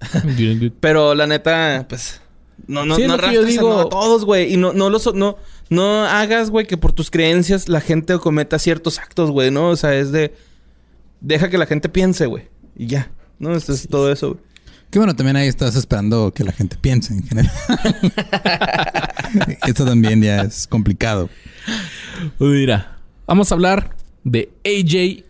Good, 0.22 0.60
good. 0.60 0.72
Pero 0.78 1.16
la 1.16 1.26
neta, 1.26 1.86
pues... 1.88 2.20
No, 2.68 2.86
no, 2.86 2.94
Sí, 2.94 3.04
no 3.08 3.14
a- 3.14 3.44
digo- 3.44 3.68
no 3.68 3.80
a 3.80 3.88
todos, 3.88 4.24
güey. 4.24 4.54
Y 4.54 4.58
no, 4.58 4.72
no 4.72 4.90
los... 4.90 5.12
No, 5.12 5.36
no 5.68 6.04
hagas, 6.04 6.50
güey, 6.50 6.68
que 6.68 6.76
por 6.76 6.92
tus 6.92 7.10
creencias 7.10 7.68
la 7.68 7.80
gente 7.80 8.16
cometa 8.18 8.60
ciertos 8.60 9.00
actos, 9.00 9.32
güey, 9.32 9.50
¿no? 9.50 9.70
O 9.70 9.76
sea, 9.76 9.92
es 9.96 10.12
de... 10.12 10.32
Deja 11.20 11.50
que 11.50 11.58
la 11.58 11.66
gente 11.66 11.88
piense, 11.88 12.26
güey. 12.26 12.44
Y 12.76 12.86
ya. 12.86 13.10
¿No? 13.40 13.56
Esto 13.56 13.72
es 13.72 13.88
todo 13.88 14.12
eso, 14.12 14.34
güey. 14.34 14.40
Que 14.94 15.00
bueno, 15.00 15.16
también 15.16 15.34
ahí 15.34 15.48
estás 15.48 15.74
esperando 15.74 16.32
que 16.32 16.44
la 16.44 16.52
gente 16.52 16.76
piense 16.80 17.14
en 17.14 17.24
general. 17.24 17.50
Esto 19.66 19.84
también 19.84 20.22
ya 20.22 20.42
es 20.42 20.68
complicado. 20.68 21.28
Mira, 22.38 22.98
vamos 23.26 23.50
a 23.50 23.56
hablar 23.56 23.96
de 24.22 24.52
AJ 24.64 25.24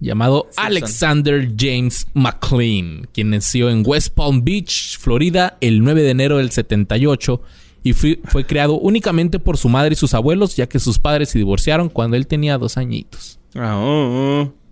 llamado 0.00 0.44
Simpson. 0.44 0.64
Alexander 0.64 1.52
James 1.54 2.06
McLean, 2.14 3.06
quien 3.12 3.28
nació 3.28 3.68
en 3.68 3.82
West 3.84 4.14
Palm 4.14 4.42
Beach, 4.42 4.96
Florida, 4.98 5.58
el 5.60 5.84
9 5.84 6.00
de 6.00 6.10
enero 6.10 6.38
del 6.38 6.50
78 6.50 7.42
y 7.82 7.92
fue, 7.92 8.22
fue 8.24 8.46
creado 8.46 8.78
únicamente 8.78 9.38
por 9.38 9.58
su 9.58 9.68
madre 9.68 9.92
y 9.92 9.96
sus 9.96 10.14
abuelos, 10.14 10.56
ya 10.56 10.66
que 10.66 10.78
sus 10.78 10.98
padres 10.98 11.28
se 11.28 11.36
divorciaron 11.36 11.90
cuando 11.90 12.16
él 12.16 12.26
tenía 12.26 12.56
dos 12.56 12.78
añitos. 12.78 13.38
Ah, 13.54 13.76
oh, 13.76 14.40
oh. 14.40 14.63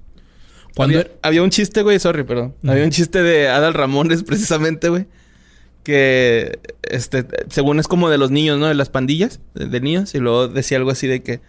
Cuando 0.74 0.98
había, 0.98 1.10
había 1.22 1.42
un 1.42 1.50
chiste, 1.50 1.82
güey, 1.82 1.98
sorry, 1.98 2.24
perdón. 2.24 2.54
Había 2.66 2.84
un 2.84 2.90
chiste 2.90 3.22
de 3.22 3.48
Adal 3.48 3.74
Ramones, 3.74 4.22
precisamente, 4.24 4.88
güey. 4.88 5.06
Que, 5.82 6.60
este, 6.82 7.26
según 7.48 7.80
es 7.80 7.88
como 7.88 8.08
de 8.08 8.18
los 8.18 8.30
niños, 8.30 8.58
¿no? 8.58 8.68
De 8.68 8.74
las 8.74 8.88
pandillas 8.88 9.40
de, 9.54 9.66
de 9.66 9.80
niños. 9.80 10.14
Y 10.14 10.18
luego 10.18 10.48
decía 10.48 10.78
algo 10.78 10.90
así 10.90 11.06
de 11.06 11.22
que 11.22 11.40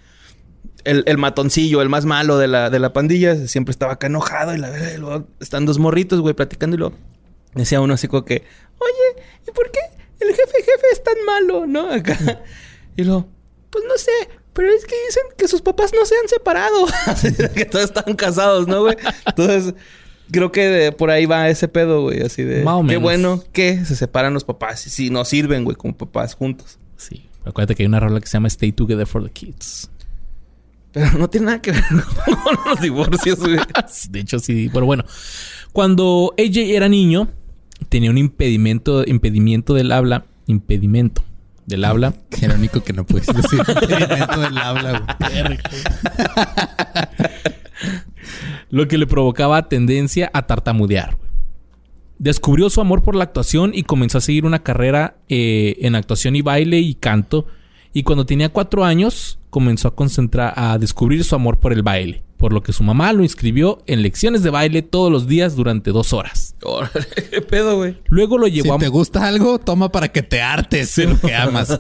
el, 0.84 1.04
el 1.06 1.18
matoncillo, 1.18 1.82
el 1.82 1.90
más 1.90 2.06
malo 2.06 2.38
de 2.38 2.48
la, 2.48 2.70
de 2.70 2.80
la 2.80 2.94
pandilla, 2.94 3.48
siempre 3.48 3.72
estaba 3.72 3.94
acá 3.94 4.08
enojado. 4.08 4.56
Y 4.56 4.58
la 4.58 4.70
verdad, 4.70 4.92
y 4.94 4.98
luego 4.98 5.28
están 5.40 5.66
dos 5.66 5.80
morritos, 5.80 6.20
güey, 6.20 6.34
platicando. 6.34 6.76
Y 6.76 6.80
luego 6.80 6.96
decía 7.54 7.82
uno 7.82 7.94
así 7.94 8.08
como 8.08 8.26
que, 8.26 8.44
oye, 8.80 9.24
¿y 9.48 9.52
por 9.52 9.72
qué 9.72 9.80
el 10.20 10.30
jefe 10.30 10.58
jefe 10.58 10.88
es 10.92 11.04
tan 11.04 11.16
malo, 11.26 11.66
no? 11.68 11.92
Acá. 11.92 12.18
Y 12.96 13.04
luego, 13.06 13.28
pues 13.72 13.84
no 13.88 13.98
sé, 13.98 14.12
pero 14.54 14.70
es 14.70 14.86
que 14.86 14.96
dicen 15.08 15.24
que 15.38 15.48
sus 15.48 15.62
papás 15.62 15.92
no 15.94 16.06
se 16.06 16.16
han 16.16 16.28
separado. 16.28 16.86
Que 17.56 17.66
todos 17.66 17.86
están 17.86 18.16
casados, 18.16 18.68
¿no, 18.68 18.82
güey? 18.82 18.96
Entonces, 19.26 19.74
creo 20.32 20.52
que 20.52 20.68
de- 20.68 20.92
por 20.92 21.10
ahí 21.12 21.26
va 21.26 21.50
ese 21.50 21.68
pedo, 21.68 22.02
güey. 22.04 22.22
Así 22.22 22.44
de, 22.44 22.64
Más 22.64 22.76
o 22.76 22.82
qué 22.82 22.88
menos. 22.88 23.02
bueno 23.04 23.44
que 23.52 23.84
se 23.86 23.96
separan 23.96 24.34
los 24.34 24.44
papás. 24.44 24.86
Y 24.88 24.90
si 24.90 25.10
no 25.10 25.26
sirven, 25.26 25.64
güey, 25.64 25.76
como 25.76 25.96
papás 25.98 26.36
juntos. 26.36 26.78
Sí, 26.98 27.28
acuérdate 27.46 27.76
que 27.76 27.84
hay 27.84 27.88
una 27.88 28.00
rola 28.00 28.20
que 28.20 28.28
se 28.28 28.34
llama 28.34 28.48
Stay 28.48 28.72
Together 28.72 29.08
for 29.08 29.24
the 29.24 29.32
Kids. 29.32 29.90
Pero 30.92 31.12
no 31.18 31.28
tiene 31.30 31.48
nada 31.48 31.62
que 31.62 31.72
ver 31.72 31.84
con 32.44 32.58
los 32.68 32.80
divorcios, 32.80 33.40
güey. 33.40 33.58
De 34.12 34.20
hecho, 34.20 34.38
sí. 34.40 34.70
Pero 34.72 34.86
bueno, 34.86 35.04
cuando 35.72 36.34
AJ 36.38 36.58
era 36.76 36.88
niño, 36.88 37.30
tenía 37.90 38.12
un 38.12 38.18
impedimento, 38.20 39.04
impedimento 39.08 39.74
del 39.74 39.92
habla. 39.92 40.26
Impedimento 40.46 41.24
del 41.66 41.86
habla. 41.86 42.14
Que 42.30 42.46
era 42.46 42.54
lo 42.54 42.60
único 42.60 42.84
que 42.84 42.94
no 42.94 43.06
puedes 43.06 43.28
decir. 43.28 43.60
Impedimento 43.68 44.40
del 44.40 44.58
habla, 44.58 45.18
güey. 45.20 45.58
lo 48.70 48.88
que 48.88 48.98
le 48.98 49.08
provocaba 49.08 49.70
tendencia 49.70 50.30
a 50.34 50.48
tartamudear. 50.48 51.18
Descubrió 52.20 52.70
su 52.70 52.80
amor 52.80 53.04
por 53.04 53.16
la 53.16 53.24
actuación 53.26 53.72
y 53.74 53.84
comenzó 53.84 54.20
a 54.20 54.22
seguir 54.22 54.46
una 54.46 54.64
carrera 54.64 55.18
eh, 55.30 55.78
en 55.82 55.96
actuación 55.96 56.36
y 56.36 56.42
baile 56.42 56.80
y 56.80 56.96
canto. 56.96 57.48
Y 57.92 58.04
cuando 58.04 58.26
tenía 58.26 58.50
cuatro 58.50 58.84
años, 58.86 59.40
comenzó 59.50 59.90
a 59.90 59.96
concentrar, 59.96 60.54
a 60.56 60.78
descubrir 60.78 61.24
su 61.24 61.36
amor 61.36 61.60
por 61.60 61.74
el 61.74 61.84
baile. 61.84 62.24
Por 62.38 62.54
lo 62.54 62.64
que 62.64 62.74
su 62.74 62.84
mamá 62.84 63.14
lo 63.14 63.24
inscribió 63.24 63.84
en 63.88 64.02
lecciones 64.02 64.42
de 64.42 64.50
baile 64.50 64.82
todos 64.82 65.12
los 65.12 65.28
días 65.28 65.56
durante 65.56 65.92
dos 65.92 66.14
horas. 66.14 66.53
Órale, 66.64 67.06
qué 67.32 67.42
pedo, 67.42 67.78
güey. 67.78 67.98
Luego 68.08 68.38
lo 68.38 68.48
Si 68.48 68.54
llevó, 68.54 68.78
te 68.78 68.86
a, 68.86 68.90
gusta 68.90 69.28
algo, 69.28 69.60
toma 69.60 69.92
para 69.92 70.12
que 70.12 70.22
te 70.22 70.42
hartes 70.42 70.96
de 70.96 71.08
lo 71.08 71.20
que 71.20 71.36
amas. 71.36 71.80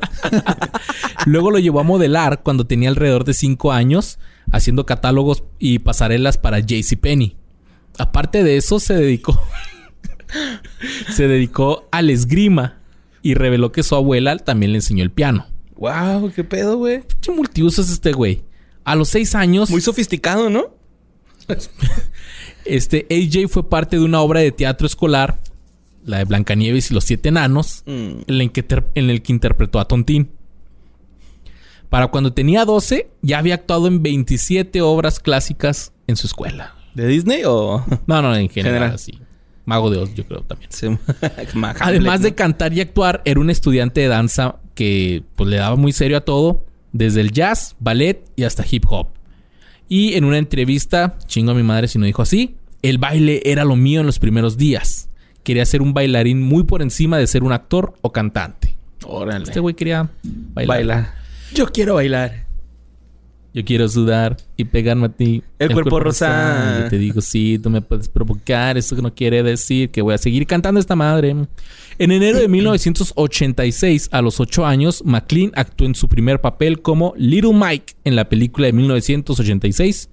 luego 1.25 1.51
lo 1.51 1.59
llevó 1.59 1.79
a 1.79 1.83
modelar 1.83 2.43
cuando 2.43 2.67
tenía 2.67 2.89
alrededor 2.89 3.23
de 3.23 3.33
cinco 3.33 3.71
años, 3.71 4.19
haciendo 4.51 4.85
catálogos 4.85 5.43
y 5.59 5.79
pasarelas 5.79 6.37
para 6.37 6.59
JCPenney. 6.59 7.37
Aparte 7.97 8.43
de 8.43 8.57
eso, 8.57 8.79
se 8.79 8.95
dedicó, 8.95 9.41
se 11.13 11.27
dedicó 11.27 11.87
al 11.91 12.09
esgrima 12.09 12.79
y 13.21 13.35
reveló 13.35 13.71
que 13.71 13.83
su 13.83 13.95
abuela 13.95 14.37
también 14.37 14.73
le 14.73 14.79
enseñó 14.79 15.03
el 15.03 15.11
piano. 15.11 15.47
Wow, 15.75 16.31
qué 16.35 16.43
pedo, 16.43 16.77
güey. 16.77 17.03
¿Qué 17.21 17.31
multiuso 17.31 17.81
es 17.81 17.89
este 17.89 18.11
güey? 18.11 18.43
A 18.83 18.95
los 18.95 19.09
seis 19.09 19.33
años, 19.33 19.69
Muy 19.69 19.81
sofisticado, 19.81 20.49
¿no? 20.49 20.75
Este 22.65 23.07
AJ 23.09 23.47
fue 23.49 23.69
parte 23.69 23.97
de 23.97 24.03
una 24.03 24.21
obra 24.21 24.39
de 24.41 24.51
teatro 24.51 24.87
escolar, 24.87 25.39
la 26.05 26.17
de 26.19 26.25
Blancanieves 26.25 26.91
y 26.91 26.93
los 26.93 27.03
siete 27.05 27.29
enanos, 27.29 27.83
Mm. 27.85 28.21
en 28.27 28.41
el 28.41 28.51
que, 28.51 28.63
ter- 28.63 28.85
en 28.95 29.09
el 29.09 29.21
que 29.21 29.31
interpretó 29.33 29.79
a 29.79 29.87
Tontín. 29.87 30.29
Para 31.89 32.07
cuando 32.07 32.33
tenía 32.33 32.65
12, 32.65 33.09
ya 33.21 33.37
había 33.39 33.55
actuado 33.55 33.87
en 33.87 34.01
27 34.01 34.81
obras 34.81 35.19
clásicas 35.19 35.91
en 36.07 36.15
su 36.15 36.25
escuela. 36.27 36.75
¿De 36.95 37.07
Disney 37.07 37.43
o...? 37.45 37.85
No, 38.07 38.21
no, 38.21 38.35
en 38.35 38.49
general, 38.49 38.79
General. 38.79 38.99
sí. 38.99 39.19
Mago 39.65 39.89
de 39.89 39.97
Oz, 39.97 40.13
yo 40.13 40.25
creo 40.25 40.41
también. 40.41 40.69
Sí. 40.73 40.87
Además 41.79 42.21
de 42.21 42.35
cantar 42.35 42.73
y 42.73 42.81
actuar, 42.81 43.21
era 43.25 43.39
un 43.39 43.49
estudiante 43.49 44.01
de 44.01 44.07
danza 44.07 44.57
que 44.75 45.23
pues, 45.35 45.49
le 45.49 45.57
daba 45.57 45.75
muy 45.75 45.93
serio 45.93 46.17
a 46.17 46.21
todo, 46.21 46.65
desde 46.91 47.21
el 47.21 47.31
jazz, 47.31 47.75
ballet 47.79 48.23
y 48.35 48.43
hasta 48.43 48.65
hip 48.69 48.83
hop. 48.89 49.07
Y 49.87 50.13
en 50.13 50.23
una 50.23 50.37
entrevista, 50.37 51.17
chingo 51.27 51.51
a 51.51 51.55
mi 51.55 51.63
madre 51.63 51.87
si 51.87 51.99
no 51.99 52.05
dijo 52.05 52.21
así, 52.21 52.55
el 52.81 52.97
baile 52.97 53.41
era 53.45 53.63
lo 53.63 53.75
mío 53.75 54.01
en 54.01 54.05
los 54.05 54.19
primeros 54.19 54.57
días. 54.57 55.09
Quería 55.43 55.65
ser 55.65 55.81
un 55.81 55.93
bailarín 55.93 56.41
muy 56.41 56.63
por 56.63 56.81
encima 56.81 57.17
de 57.17 57.27
ser 57.27 57.43
un 57.43 57.51
actor 57.51 57.93
o 58.01 58.11
cantante. 58.11 58.75
Órale. 59.05 59.43
Este 59.43 59.59
güey 59.59 59.75
quería 59.75 60.09
bailar. 60.23 60.77
Bailar. 60.77 61.13
Yo 61.53 61.67
quiero 61.67 61.95
bailar. 61.95 62.43
Yo 63.53 63.63
quiero 63.63 63.87
sudar 63.87 64.37
y 64.57 64.63
pegarme 64.63 65.05
a 65.05 65.09
ti. 65.09 65.43
El 65.59 65.73
cuerpo 65.73 65.99
rosa. 65.99 66.85
Y 66.85 66.89
te 66.89 66.97
digo, 66.97 67.21
sí, 67.21 67.59
tú 67.61 67.69
me 67.69 67.81
puedes 67.81 68.09
provocar. 68.09 68.77
Eso 68.77 68.95
no 68.95 69.13
quiere 69.13 69.43
decir 69.43 69.91
que 69.91 70.01
voy 70.01 70.15
a 70.15 70.17
seguir 70.17 70.47
cantando 70.47 70.79
esta 70.79 70.95
madre. 70.95 71.35
En 71.99 72.11
enero 72.11 72.39
de 72.39 72.47
1986, 72.47 74.09
a 74.11 74.21
los 74.21 74.39
8 74.39 74.65
años, 74.65 75.03
McLean 75.05 75.51
actuó 75.55 75.85
en 75.87 75.95
su 75.95 76.07
primer 76.09 76.41
papel 76.41 76.81
como 76.81 77.13
Little 77.17 77.53
Mike 77.53 77.93
en 78.03 78.15
la 78.15 78.29
película 78.29 78.67
de 78.67 78.73
1986, 78.73 80.09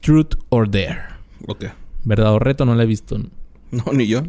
Truth 0.00 0.34
or 0.48 0.70
Dare. 0.70 1.00
Ok. 1.46 1.66
¿Verdad 2.04 2.32
o 2.32 2.38
reto? 2.38 2.64
No 2.64 2.74
la 2.74 2.82
he 2.82 2.86
visto. 2.86 3.18
No, 3.70 3.84
ni 3.92 4.06
yo. 4.06 4.22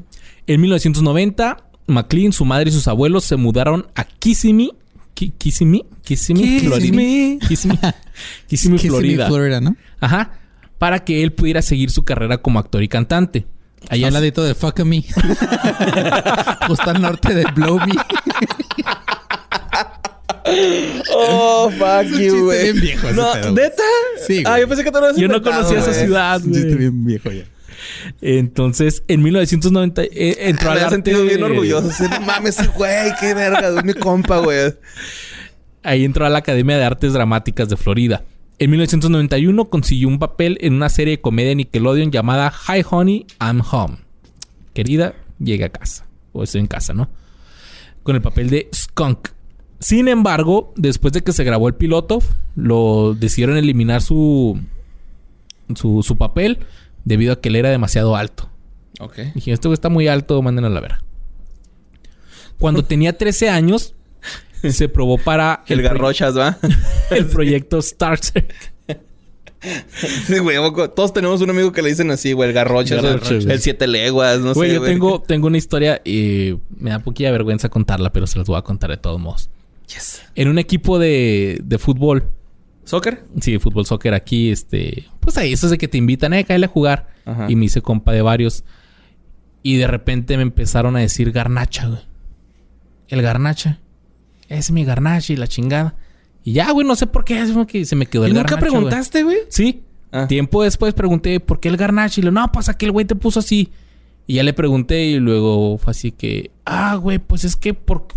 En 0.47 0.61
1990, 0.61 1.69
McLean, 1.87 2.33
su 2.33 2.45
madre 2.45 2.69
y 2.69 2.73
sus 2.73 2.87
abuelos 2.87 3.23
se 3.23 3.35
mudaron 3.35 3.87
a 3.95 4.03
Kissimmee. 4.03 4.71
Ki- 5.13 5.31
Kissimmee? 5.37 5.85
Kissimmee, 6.03 6.59
Florida. 6.59 6.79
Kissimmee. 6.79 7.39
Kissimmee, 7.47 7.77
Kissimmee, 8.47 8.77
Kissimmee, 8.77 8.79
Florida. 8.89 9.27
Florida, 9.27 9.61
¿no? 9.61 9.75
Ajá. 9.99 10.33
Para 10.77 11.03
que 11.05 11.23
él 11.23 11.31
pudiera 11.33 11.61
seguir 11.61 11.91
su 11.91 12.03
carrera 12.03 12.39
como 12.39 12.59
actor 12.59 12.83
y 12.83 12.87
cantante. 12.87 13.45
Allá 13.89 14.07
Al 14.07 14.13
ladito 14.13 14.43
de 14.43 14.55
Fuck 14.55 14.79
Me. 14.81 15.03
Justo 16.67 16.89
al 16.89 17.01
norte 17.01 17.33
de 17.35 17.45
Blow 17.55 17.77
Me. 17.79 17.93
Oh, 21.15 21.69
fuck 21.71 22.03
Es 22.05 22.11
un 22.11 22.21
you, 22.21 22.43
güey. 22.45 22.73
No. 23.15 23.51
¿neta? 23.51 23.83
Sí, 24.25 24.43
Ah, 24.45 24.51
güey. 24.51 24.61
yo 24.61 24.67
pensé 24.67 24.83
que 24.83 24.91
te 24.91 24.99
lo 24.99 25.05
habías 25.05 25.19
Yo 25.21 25.27
no 25.27 25.41
conocía 25.41 25.79
esa 25.79 25.91
güey. 25.91 26.05
ciudad, 26.05 26.35
Es 26.37 26.43
un 26.45 26.51
chiste 26.53 26.67
güey. 26.67 26.79
bien 26.79 27.05
viejo 27.05 27.31
ya. 27.31 27.43
Entonces, 28.21 29.03
en 29.07 29.21
1990 29.23 30.03
eh, 30.03 30.37
entró 30.49 30.67
Me 30.69 30.71
al 30.71 30.77
he 30.77 30.81
arte... 30.83 30.95
sentido 30.95 31.23
bien 31.23 31.43
orgulloso. 31.43 32.03
No 32.09 32.21
mames, 32.21 32.57
güey, 32.75 33.11
qué 33.19 33.33
verga, 33.33 33.69
es 33.77 33.83
mi 33.83 33.93
compa, 33.93 34.37
güey. 34.39 34.73
Ahí 35.83 36.05
entró 36.05 36.25
a 36.25 36.29
la 36.29 36.39
Academia 36.39 36.77
de 36.77 36.85
Artes 36.85 37.13
Dramáticas 37.13 37.67
de 37.69 37.77
Florida. 37.77 38.23
En 38.59 38.69
1991 38.69 39.65
consiguió 39.65 40.07
un 40.07 40.19
papel 40.19 40.57
en 40.61 40.73
una 40.73 40.89
serie 40.89 41.17
de 41.17 41.21
comedia 41.21 41.49
de 41.49 41.55
Nickelodeon 41.55 42.11
llamada 42.11 42.53
Hi 42.67 42.83
Honey, 42.89 43.25
I'm 43.41 43.61
Home. 43.71 43.97
Querida, 44.73 45.15
llegue 45.39 45.65
a 45.65 45.69
casa. 45.69 46.05
O 46.31 46.43
estoy 46.43 46.61
en 46.61 46.67
casa, 46.67 46.93
¿no? 46.93 47.09
Con 48.03 48.15
el 48.15 48.21
papel 48.21 48.49
de 48.49 48.69
Skunk. 48.73 49.29
Sin 49.79 50.07
embargo, 50.07 50.73
después 50.77 51.13
de 51.13 51.21
que 51.21 51.33
se 51.33 51.43
grabó 51.43 51.67
el 51.67 51.75
piloto, 51.75 52.19
lo 52.55 53.15
decidieron 53.15 53.57
eliminar 53.57 54.01
su, 54.01 54.59
su, 55.75 56.03
su 56.03 56.17
papel 56.17 56.59
debido 57.05 57.33
a 57.33 57.41
que 57.41 57.49
él 57.49 57.55
era 57.55 57.69
demasiado 57.69 58.15
alto. 58.15 58.49
Ok. 58.99 59.17
Dije, 59.35 59.51
este 59.51 59.71
está 59.73 59.89
muy 59.89 60.07
alto, 60.07 60.41
mándenlo 60.41 60.67
a 60.67 60.73
la 60.73 60.79
vera. 60.79 61.03
Cuando 62.59 62.85
tenía 62.85 63.17
13 63.17 63.49
años, 63.49 63.95
se 64.71 64.89
probó 64.89 65.17
para 65.17 65.63
El 65.67 65.81
garrochas, 65.81 66.37
¿va? 66.37 66.57
el 67.11 67.25
proyecto 67.25 67.79
Star 67.79 68.19
Trek. 68.19 68.53
Sí, 70.27 70.39
güey. 70.39 70.57
Todos 70.93 71.13
tenemos 71.13 71.39
un 71.41 71.49
amigo 71.49 71.71
que 71.71 71.81
le 71.81 71.87
dicen 71.87 72.11
así, 72.11 72.33
güey. 72.33 72.49
El 72.49 72.53
garrochas. 72.53 73.01
Garrocha, 73.01 73.35
el, 73.35 73.61
siete 73.61 73.87
leguas, 73.87 74.41
no 74.41 74.53
Güey, 74.53 74.69
sé, 74.69 74.75
yo 74.75 74.81
güey. 74.81 74.91
tengo, 74.91 75.21
tengo 75.21 75.47
una 75.47 75.57
historia 75.57 76.01
y 76.03 76.57
me 76.77 76.89
da 76.89 76.99
poquilla 76.99 77.31
vergüenza 77.31 77.69
contarla, 77.69 78.11
pero 78.11 78.27
se 78.27 78.37
las 78.37 78.47
voy 78.47 78.57
a 78.57 78.61
contar 78.61 78.89
de 78.89 78.97
todos 78.97 79.21
modos. 79.21 79.49
Yes. 79.87 80.21
En 80.35 80.49
un 80.49 80.59
equipo 80.59 80.99
de, 80.99 81.61
de 81.63 81.77
fútbol, 81.77 82.29
¿Soccer? 82.83 83.23
sí, 83.39 83.57
fútbol, 83.59 83.85
soccer 83.85 84.13
aquí, 84.13 84.51
este, 84.51 85.05
pues 85.21 85.37
ahí, 85.37 85.53
eso 85.53 85.67
es 85.67 85.71
de 85.71 85.77
que 85.77 85.87
te 85.87 85.97
invitan, 85.97 86.33
eh, 86.33 86.43
cállale 86.43 86.65
a 86.65 86.69
jugar. 86.69 87.07
Ajá. 87.23 87.45
Y 87.49 87.55
me 87.55 87.63
hice 87.65 87.81
compa 87.81 88.11
de 88.11 88.21
varios. 88.21 88.65
Y 89.61 89.77
de 89.77 89.87
repente 89.87 90.35
me 90.35 90.43
empezaron 90.43 90.97
a 90.97 90.99
decir 90.99 91.31
garnacha, 91.31 91.87
güey. 91.87 92.01
El 93.07 93.21
garnacha. 93.21 93.79
Ese 94.53 94.59
es 94.59 94.71
mi 94.71 94.85
garnacha 94.85 95.33
y 95.33 95.35
la 95.35 95.47
chingada. 95.47 95.95
Y 96.43 96.53
ya, 96.53 96.71
güey, 96.71 96.85
no 96.85 96.95
sé 96.95 97.07
por 97.07 97.23
qué, 97.25 97.41
es 97.41 97.51
como 97.51 97.65
que 97.65 97.85
se 97.85 97.95
me 97.95 98.05
quedó 98.05 98.23
¿Y 98.23 98.27
el 98.27 98.33
nunca 98.33 98.51
garnacha, 98.51 98.69
güey. 98.69 98.71
preguntaste, 98.71 99.23
güey? 99.23 99.37
Sí. 99.49 99.83
Ah. 100.11 100.27
Tiempo 100.27 100.63
después 100.63 100.93
pregunté 100.93 101.39
por 101.39 101.59
qué 101.59 101.69
el 101.69 101.77
garnacha. 101.77 102.21
Y 102.21 102.23
le 102.23 102.31
no, 102.31 102.51
pues 102.51 102.69
aquel 102.69 102.91
güey 102.91 103.05
te 103.05 103.15
puso 103.15 103.39
así. 103.39 103.71
Y 104.27 104.35
ya 104.35 104.43
le 104.43 104.53
pregunté 104.53 105.05
y 105.05 105.19
luego 105.19 105.77
fue 105.77 105.91
así 105.91 106.11
que, 106.11 106.51
ah, 106.65 106.95
güey, 106.95 107.19
pues 107.19 107.43
es 107.43 107.55
que 107.55 107.73
por... 107.73 108.07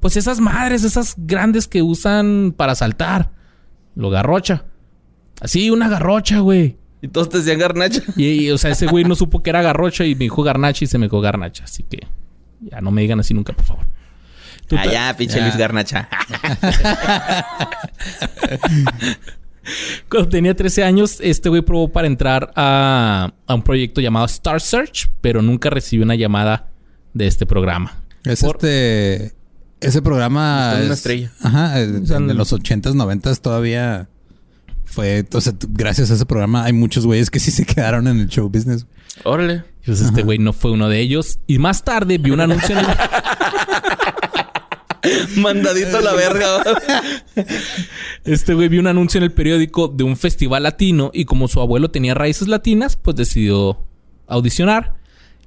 Pues 0.00 0.16
esas 0.18 0.38
madres, 0.38 0.84
esas 0.84 1.14
grandes 1.16 1.66
que 1.66 1.80
usan 1.80 2.52
para 2.56 2.74
saltar. 2.74 3.32
Lo 3.94 4.10
garrocha. 4.10 4.66
Así, 5.40 5.70
una 5.70 5.88
garrocha, 5.88 6.40
güey. 6.40 6.76
Y 7.00 7.08
todos 7.08 7.30
te 7.30 7.38
decían 7.38 7.58
garnacha. 7.58 8.02
Y, 8.16 8.24
y, 8.26 8.50
o 8.50 8.58
sea, 8.58 8.70
ese 8.70 8.86
güey 8.86 9.04
no 9.04 9.14
supo 9.14 9.42
que 9.42 9.50
era 9.50 9.62
garrocha 9.62 10.04
y 10.04 10.14
me 10.14 10.24
dijo 10.24 10.42
garnacha 10.42 10.84
y 10.84 10.88
se 10.88 10.98
me 10.98 11.08
quedó 11.08 11.20
garnacha. 11.22 11.64
Así 11.64 11.84
que 11.84 12.06
ya 12.60 12.80
no 12.82 12.90
me 12.90 13.00
digan 13.02 13.20
así 13.20 13.32
nunca, 13.32 13.54
por 13.54 13.64
favor. 13.64 13.84
Ah, 14.78 14.86
ya, 14.86 15.14
pinche. 15.16 15.40
Luis 15.40 15.56
Garnacha. 15.56 16.08
Cuando 20.10 20.28
tenía 20.28 20.54
13 20.54 20.84
años, 20.84 21.18
este 21.20 21.48
güey 21.48 21.62
probó 21.62 21.88
para 21.90 22.06
entrar 22.06 22.52
a, 22.54 23.32
a 23.46 23.54
un 23.54 23.62
proyecto 23.62 24.00
llamado 24.02 24.26
Star 24.26 24.60
Search, 24.60 25.08
pero 25.22 25.40
nunca 25.40 25.70
recibió 25.70 26.04
una 26.04 26.14
llamada 26.14 26.68
de 27.14 27.26
este 27.26 27.46
programa. 27.46 27.92
Es 28.24 28.40
Por- 28.42 28.56
este. 28.56 29.32
Ese 29.80 30.02
programa. 30.02 30.66
Buscando 30.66 30.84
una 30.84 30.92
es- 30.94 30.98
estrella. 30.98 31.30
Ajá. 31.42 31.74
sea, 32.04 32.20
de 32.20 32.34
los 32.34 32.52
80s, 32.52 32.94
90s 32.94 33.40
todavía 33.40 34.08
fue. 34.84 35.24
O 35.32 35.40
sea, 35.40 35.54
gracias 35.70 36.10
a 36.10 36.14
ese 36.14 36.26
programa 36.26 36.64
hay 36.64 36.72
muchos 36.74 37.06
güeyes 37.06 37.30
que 37.30 37.40
sí 37.40 37.50
se 37.50 37.64
quedaron 37.64 38.06
en 38.06 38.20
el 38.20 38.28
show 38.28 38.48
business. 38.48 38.86
Órale. 39.24 39.64
Pues 39.84 40.00
este 40.00 40.22
güey 40.22 40.38
no 40.38 40.52
fue 40.52 40.70
uno 40.72 40.88
de 40.88 41.00
ellos. 41.00 41.38
Y 41.46 41.58
más 41.58 41.84
tarde 41.84 42.18
vi 42.18 42.30
un 42.30 42.40
anuncio 42.40 42.78
en 42.78 42.84
el... 42.84 42.86
Mandadito 45.36 45.98
a 45.98 46.00
la 46.00 46.14
verga. 46.14 46.62
Este 48.24 48.54
güey 48.54 48.68
vio 48.68 48.80
un 48.80 48.86
anuncio 48.86 49.18
en 49.18 49.24
el 49.24 49.32
periódico 49.32 49.88
de 49.88 50.04
un 50.04 50.16
festival 50.16 50.62
latino 50.62 51.10
y 51.12 51.24
como 51.24 51.48
su 51.48 51.60
abuelo 51.60 51.90
tenía 51.90 52.14
raíces 52.14 52.48
latinas, 52.48 52.96
pues 52.96 53.16
decidió 53.16 53.78
audicionar. 54.26 54.94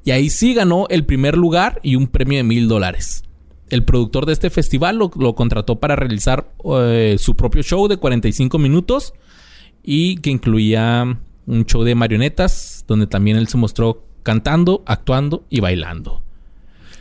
Y 0.04 0.12
ahí 0.12 0.30
sí 0.30 0.54
ganó 0.54 0.88
el 0.90 1.06
primer 1.06 1.38
lugar 1.38 1.80
y 1.84 1.96
un 1.96 2.08
premio 2.08 2.38
de 2.38 2.44
mil 2.44 2.68
dólares. 2.68 3.24
El 3.70 3.84
productor 3.84 4.26
de 4.26 4.34
este 4.34 4.50
festival 4.50 4.98
lo, 4.98 5.12
lo 5.18 5.36
contrató 5.36 5.80
para 5.80 5.96
realizar 5.96 6.50
eh, 6.64 7.18
su 7.20 7.36
propio 7.36 7.64
show 7.64 7.88
de 7.88 7.98
45 7.98 8.58
minutos 8.58 9.14
y 9.84 10.18
que 10.18 10.30
incluía 10.30 11.18
un 11.48 11.66
show 11.66 11.84
de 11.84 11.96
marionetas 11.96 12.86
donde 12.88 13.08
también 13.08 13.38
él 13.38 13.48
se 13.48 13.58
mostró 13.58 14.04
cantando, 14.24 14.84
actuando 14.86 15.46
y 15.50 15.62
bailando. 15.62 16.22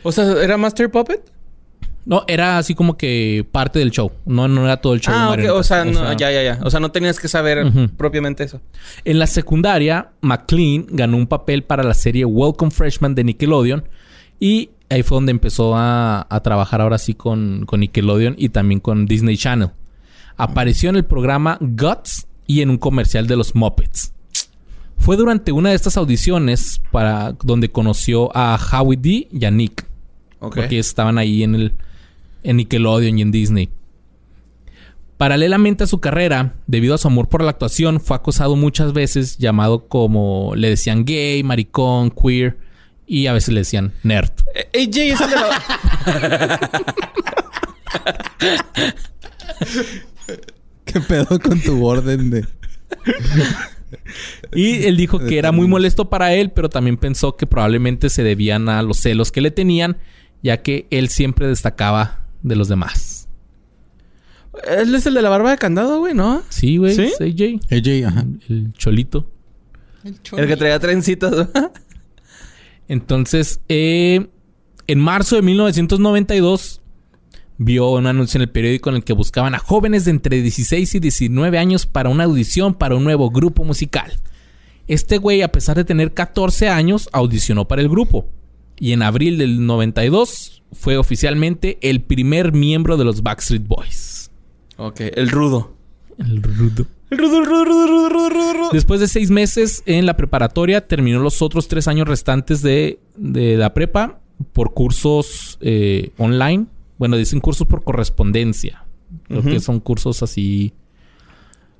o 0.03 0.11
sea, 0.11 0.41
¿era 0.41 0.57
Master 0.57 0.89
Puppet? 0.89 1.36
No, 2.09 2.23
era 2.25 2.57
así 2.57 2.73
como 2.73 2.95
que 2.95 3.45
parte 3.51 3.79
del 3.79 3.91
show. 3.91 4.11
No, 4.25 4.47
no 4.47 4.63
era 4.63 4.77
todo 4.77 4.93
el 4.93 5.01
show. 5.01 5.13
de 5.13 5.19
Ah, 5.19 5.23
ok. 5.25 5.29
marionetas. 5.31 5.59
O 5.59 5.63
sea, 5.63 5.83
no, 5.83 6.13
ya, 6.13 6.31
ya, 6.31 6.41
ya. 6.41 6.59
O 6.63 6.69
sea, 6.71 6.79
no 6.79 6.89
tenías 6.89 7.19
que 7.19 7.27
saber 7.27 7.69
propiamente 7.97 8.45
eso. 8.45 8.61
En 9.03 9.19
la 9.19 9.27
secundaria, 9.27 10.11
McLean 10.21 10.85
ganó 10.89 11.17
un 11.17 11.27
papel 11.27 11.63
para 11.65 11.83
la 11.83 11.93
serie 11.93 12.23
Welcome 12.23 12.71
Freshman 12.71 13.13
de 13.13 13.25
Nickelodeon. 13.25 13.83
Y 14.39 14.69
ahí 14.89 15.03
fue 15.03 15.17
donde 15.17 15.31
empezó 15.31 15.75
a, 15.75 16.25
a 16.29 16.39
trabajar 16.43 16.79
ahora 16.79 16.97
sí 16.97 17.13
con, 17.13 17.65
con 17.65 17.81
Nickelodeon 17.81 18.35
y 18.37 18.49
también 18.49 18.79
con 18.79 19.05
Disney 19.05 19.35
Channel. 19.35 19.71
Apareció 20.37 20.89
en 20.89 20.95
el 20.95 21.03
programa 21.03 21.57
Guts 21.59 22.25
y 22.45 22.61
en 22.61 22.69
un 22.69 22.77
comercial 22.77 23.27
de 23.27 23.35
los 23.35 23.53
Muppets. 23.53 24.13
Fue 24.97 25.17
durante 25.17 25.51
una 25.51 25.69
de 25.71 25.75
estas 25.75 25.97
audiciones 25.97 26.79
para 26.91 27.33
donde 27.43 27.69
conoció 27.69 28.29
a 28.33 28.57
Howie 28.71 28.97
D 28.97 29.27
y 29.31 29.43
a 29.45 29.51
Nick. 29.51 29.85
Ok. 30.39 30.55
Porque 30.55 30.79
estaban 30.79 31.17
ahí 31.17 31.43
en 31.43 31.55
el 31.55 31.73
en 32.47 32.57
Nickelodeon 32.57 33.19
y 33.19 33.21
en 33.21 33.31
Disney. 33.31 33.69
Paralelamente 35.17 35.83
a 35.83 35.87
su 35.87 35.99
carrera, 35.99 36.53
debido 36.65 36.95
a 36.95 36.97
su 36.97 37.07
amor 37.07 37.27
por 37.27 37.43
la 37.43 37.51
actuación, 37.51 37.99
fue 37.99 38.15
acosado 38.15 38.55
muchas 38.55 38.93
veces, 38.93 39.37
llamado 39.37 39.87
como 39.87 40.53
le 40.55 40.69
decían 40.69 41.03
gay, 41.05 41.43
maricón, 41.43 42.09
queer 42.11 42.57
y 43.05 43.27
a 43.27 43.33
veces 43.33 43.53
le 43.53 43.59
decían 43.61 43.93
nerd. 44.03 44.31
Eh, 44.55 44.87
AJ 44.87 44.97
es 44.97 45.21
el 45.21 45.29
de 45.29 45.35
la... 45.35 45.63
¿Qué 50.85 51.01
pedo 51.01 51.39
con 51.39 51.59
tu 51.61 51.85
orden 51.85 52.29
de.? 52.29 52.45
Y 54.53 54.85
él 54.85 54.95
dijo 54.95 55.19
que 55.19 55.37
era 55.37 55.51
muy 55.51 55.67
molesto 55.67 56.09
para 56.09 56.33
él, 56.33 56.51
pero 56.51 56.69
también 56.69 56.95
pensó 56.97 57.35
que 57.35 57.45
probablemente 57.45 58.09
se 58.09 58.23
debían 58.23 58.69
a 58.69 58.81
los 58.83 58.99
celos 58.99 59.31
que 59.31 59.41
le 59.41 59.51
tenían, 59.51 59.97
ya 60.43 60.61
que 60.61 60.87
él 60.91 61.09
siempre 61.09 61.47
destacaba 61.47 62.26
de 62.43 62.55
los 62.55 62.67
demás. 62.67 63.27
Él 64.67 64.95
es 64.95 65.05
el 65.05 65.13
de 65.13 65.21
la 65.21 65.29
barba 65.29 65.51
de 65.51 65.57
candado, 65.57 65.99
güey, 65.99 66.13
¿no? 66.13 66.41
Sí, 66.49 66.77
güey, 66.77 66.95
¿Sí? 66.95 67.03
es 67.03 67.21
AJ, 67.21 67.61
AJ, 67.71 68.07
ajá. 68.07 68.25
el 68.49 68.73
cholito. 68.73 69.29
El 70.03 70.47
que 70.47 70.55
traía 70.55 70.79
trencitas. 70.79 71.31
¿verdad? 71.31 71.71
Entonces, 72.87 73.59
eh, 73.67 74.27
en 74.87 74.99
marzo 74.99 75.35
de 75.35 75.41
1992, 75.41 76.81
vio 77.57 77.89
un 77.91 78.07
anuncio 78.07 78.37
en 78.37 78.43
el 78.43 78.49
periódico 78.49 78.89
en 78.89 78.97
el 78.97 79.03
que 79.03 79.13
buscaban 79.13 79.55
a 79.55 79.59
jóvenes 79.59 80.05
de 80.05 80.11
entre 80.11 80.41
16 80.41 80.95
y 80.95 80.99
19 80.99 81.57
años 81.57 81.85
para 81.85 82.09
una 82.09 82.23
audición 82.23 82.73
para 82.73 82.95
un 82.95 83.03
nuevo 83.03 83.29
grupo 83.29 83.63
musical. 83.63 84.13
Este 84.87 85.17
güey, 85.17 85.41
a 85.41 85.51
pesar 85.51 85.75
de 85.75 85.83
tener 85.83 86.13
14 86.13 86.69
años, 86.69 87.09
audicionó 87.11 87.67
para 87.67 87.81
el 87.81 87.89
grupo. 87.89 88.29
Y 88.79 88.91
en 88.93 89.01
abril 89.01 89.37
del 89.37 89.65
92 89.65 90.63
fue 90.73 90.97
oficialmente 90.97 91.77
el 91.81 92.01
primer 92.01 92.51
miembro 92.53 92.97
de 92.97 93.05
los 93.05 93.23
Backstreet 93.23 93.65
Boys. 93.67 94.31
ok, 94.77 95.01
el 95.15 95.29
rudo. 95.29 95.73
El 96.19 96.41
rudo. 96.43 96.85
El 97.09 97.17
rudo, 97.19 97.37
el 97.39 97.45
rudo, 97.45 97.61
el 97.61 97.67
rudo, 97.67 97.83
el 97.83 97.89
rudo, 97.89 98.05
el 98.07 98.11
rudo, 98.11 98.27
el 98.27 98.33
rudo, 98.33 98.51
el 98.51 98.57
rudo. 98.57 98.69
Después 98.73 98.99
de 98.99 99.07
seis 99.07 99.29
meses 99.31 99.81
en 99.85 100.05
la 100.05 100.17
preparatoria, 100.17 100.85
terminó 100.87 101.19
los 101.19 101.41
otros 101.41 101.67
tres 101.69 101.87
años 101.87 102.07
restantes 102.07 102.61
de, 102.61 102.99
de 103.15 103.55
la 103.55 103.73
prepa 103.73 104.19
por 104.51 104.73
cursos 104.73 105.57
eh, 105.61 106.11
online. 106.17 106.65
Bueno, 106.97 107.15
dicen 107.15 107.39
cursos 107.39 107.65
por 107.65 107.83
correspondencia. 107.83 108.83
Creo 109.27 109.41
que 109.41 109.59
son 109.61 109.79
cursos 109.79 110.21
así. 110.21 110.73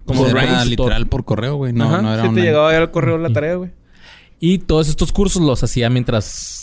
Como 0.05 0.25
era 0.27 0.63
literal 0.63 1.07
por 1.07 1.25
correo, 1.25 1.55
güey. 1.55 1.73
No, 1.73 1.85
Ajá, 1.85 2.01
no 2.01 2.13
era 2.13 2.21
sí 2.21 2.27
te 2.27 2.29
online. 2.29 2.45
llegaba 2.47 2.71
ya 2.71 2.77
al 2.77 2.91
correo 2.91 3.17
la 3.17 3.29
tarea, 3.33 3.55
güey. 3.55 3.71
Y 4.39 4.59
todos 4.59 4.87
estos 4.87 5.11
cursos 5.11 5.41
los 5.41 5.61
hacía 5.63 5.89
mientras 5.89 6.56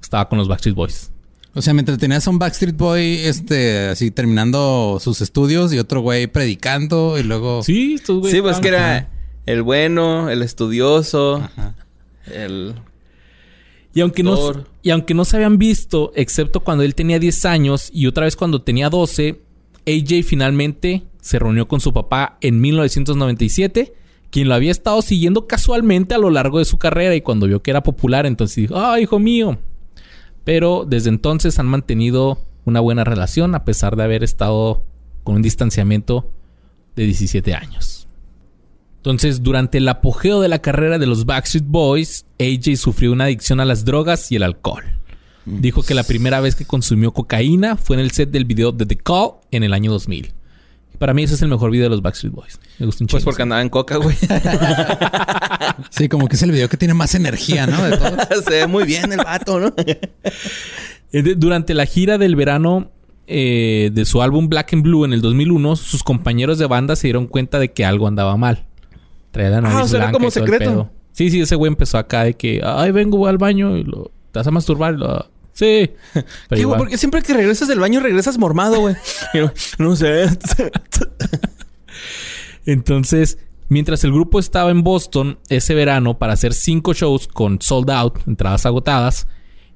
estaba 0.00 0.28
con 0.28 0.38
los 0.38 0.48
Backstreet 0.48 0.76
Boys. 0.76 1.10
O 1.54 1.62
sea, 1.62 1.74
mientras 1.74 1.98
tenías 1.98 2.26
a 2.26 2.30
un 2.30 2.38
Backstreet 2.38 2.76
Boy, 2.76 3.18
este, 3.24 3.88
así 3.88 4.10
terminando 4.10 4.98
sus 5.00 5.20
estudios 5.20 5.72
y 5.72 5.78
otro 5.78 6.00
güey 6.00 6.26
predicando 6.26 7.18
y 7.18 7.22
luego. 7.22 7.62
Sí, 7.62 7.94
estos 7.94 8.20
güeyes 8.20 8.36
Sí, 8.36 8.42
pues 8.42 8.60
que 8.60 8.68
era 8.68 9.08
el 9.46 9.62
bueno, 9.62 10.30
el 10.30 10.42
estudioso, 10.42 11.36
Ajá. 11.36 11.74
el... 12.26 12.74
Y 13.94 14.02
aunque, 14.02 14.22
no, 14.22 14.64
y 14.82 14.90
aunque 14.90 15.14
no 15.14 15.24
se 15.24 15.36
habían 15.36 15.58
visto, 15.58 16.12
excepto 16.14 16.60
cuando 16.60 16.84
él 16.84 16.94
tenía 16.94 17.18
10 17.18 17.44
años 17.46 17.90
y 17.92 18.06
otra 18.06 18.26
vez 18.26 18.36
cuando 18.36 18.62
tenía 18.62 18.90
12, 18.90 19.40
AJ 19.86 20.22
finalmente 20.24 21.02
se 21.20 21.38
reunió 21.38 21.66
con 21.66 21.80
su 21.80 21.92
papá 21.92 22.38
en 22.40 22.60
1997, 22.60 23.94
quien 24.30 24.48
lo 24.48 24.54
había 24.54 24.70
estado 24.70 25.02
siguiendo 25.02 25.46
casualmente 25.48 26.14
a 26.14 26.18
lo 26.18 26.30
largo 26.30 26.58
de 26.58 26.64
su 26.66 26.78
carrera 26.78 27.16
y 27.16 27.22
cuando 27.22 27.46
vio 27.46 27.62
que 27.62 27.70
era 27.70 27.82
popular, 27.82 28.26
entonces 28.26 28.56
dijo, 28.56 28.76
ah, 28.78 29.00
hijo 29.00 29.18
mío. 29.18 29.58
Pero 30.48 30.86
desde 30.88 31.10
entonces 31.10 31.58
han 31.58 31.66
mantenido 31.66 32.38
una 32.64 32.80
buena 32.80 33.04
relación 33.04 33.54
a 33.54 33.66
pesar 33.66 33.96
de 33.96 34.04
haber 34.04 34.24
estado 34.24 34.82
con 35.22 35.34
un 35.34 35.42
distanciamiento 35.42 36.32
de 36.96 37.04
17 37.04 37.52
años. 37.52 38.08
Entonces, 38.96 39.42
durante 39.42 39.76
el 39.76 39.86
apogeo 39.86 40.40
de 40.40 40.48
la 40.48 40.60
carrera 40.60 40.98
de 40.98 41.04
los 41.04 41.26
Backstreet 41.26 41.66
Boys, 41.66 42.24
AJ 42.40 42.78
sufrió 42.78 43.12
una 43.12 43.24
adicción 43.24 43.60
a 43.60 43.66
las 43.66 43.84
drogas 43.84 44.32
y 44.32 44.36
el 44.36 44.42
alcohol. 44.42 44.84
Dijo 45.44 45.82
que 45.82 45.92
la 45.92 46.02
primera 46.02 46.40
vez 46.40 46.54
que 46.54 46.64
consumió 46.64 47.12
cocaína 47.12 47.76
fue 47.76 47.96
en 47.96 48.00
el 48.00 48.12
set 48.12 48.30
del 48.30 48.46
video 48.46 48.72
de 48.72 48.86
The 48.86 48.96
Call 48.96 49.32
en 49.50 49.64
el 49.64 49.74
año 49.74 49.92
2000. 49.92 50.32
Para 50.98 51.14
mí 51.14 51.22
ese 51.22 51.34
es 51.34 51.42
el 51.42 51.48
mejor 51.48 51.70
video 51.70 51.84
de 51.84 51.90
los 51.90 52.02
Backstreet 52.02 52.34
Boys. 52.34 52.58
Me 52.78 52.86
gusta 52.86 53.04
un 53.04 53.08
Pues 53.08 53.22
porque 53.24 53.42
andaba 53.42 53.62
en 53.62 53.68
coca, 53.68 53.96
güey. 53.96 54.16
Sí, 55.90 56.08
como 56.08 56.26
que 56.28 56.36
es 56.36 56.42
el 56.42 56.50
video 56.50 56.68
que 56.68 56.76
tiene 56.76 56.94
más 56.94 57.14
energía, 57.14 57.66
¿no? 57.66 57.82
De 57.84 57.96
todo. 57.96 58.16
Se 58.44 58.50
ve 58.50 58.66
muy 58.66 58.84
bien 58.84 59.12
el 59.12 59.18
vato, 59.18 59.60
¿no? 59.60 59.72
Eh, 61.10 61.22
Durante 61.36 61.72
la 61.72 61.86
gira 61.86 62.18
del 62.18 62.36
verano 62.36 62.90
eh, 63.26 63.90
de 63.94 64.04
su 64.04 64.20
álbum 64.20 64.48
Black 64.50 64.74
and 64.74 64.82
Blue 64.82 65.06
en 65.06 65.14
el 65.14 65.22
2001, 65.22 65.76
sus 65.76 66.02
compañeros 66.02 66.58
de 66.58 66.66
banda 66.66 66.96
se 66.96 67.06
dieron 67.06 67.26
cuenta 67.26 67.58
de 67.58 67.72
que 67.72 67.86
algo 67.86 68.06
andaba 68.06 68.36
mal. 68.36 68.66
Traía 69.30 69.48
la 69.50 69.60
nariz 69.62 69.78
Ah, 69.78 69.82
o 69.84 69.88
sea, 69.88 69.98
blanca 70.00 70.12
como 70.12 70.28
y 70.28 70.30
todo 70.30 70.44
el 70.44 70.50
secreto. 70.50 70.70
pedo. 70.70 70.90
Sí, 71.12 71.30
sí, 71.30 71.40
ese 71.40 71.54
güey 71.56 71.70
empezó 71.70 71.96
acá 71.96 72.24
de 72.24 72.34
que, 72.34 72.60
ay, 72.62 72.90
vengo 72.90 73.26
al 73.26 73.38
baño 73.38 73.76
y 73.78 73.84
lo, 73.84 74.10
te 74.32 74.38
vas 74.40 74.46
a 74.46 74.50
masturbar. 74.50 74.94
Y 74.94 74.96
lo, 74.98 75.30
sí. 75.58 75.90
¿Qué, 76.50 76.64
güey? 76.64 76.78
Porque 76.78 76.98
siempre 76.98 77.22
que 77.22 77.34
regresas 77.34 77.68
del 77.68 77.80
baño 77.80 78.00
regresas 78.00 78.38
mormado, 78.38 78.80
güey. 78.80 78.94
No 79.78 79.96
sé. 79.96 80.26
Entonces, 82.66 83.38
mientras 83.68 84.04
el 84.04 84.12
grupo 84.12 84.38
estaba 84.38 84.70
en 84.70 84.82
Boston 84.82 85.38
ese 85.48 85.74
verano 85.74 86.18
para 86.18 86.34
hacer 86.34 86.54
cinco 86.54 86.94
shows 86.94 87.26
con 87.26 87.60
sold 87.60 87.90
out, 87.90 88.18
entradas 88.26 88.66
agotadas, 88.66 89.26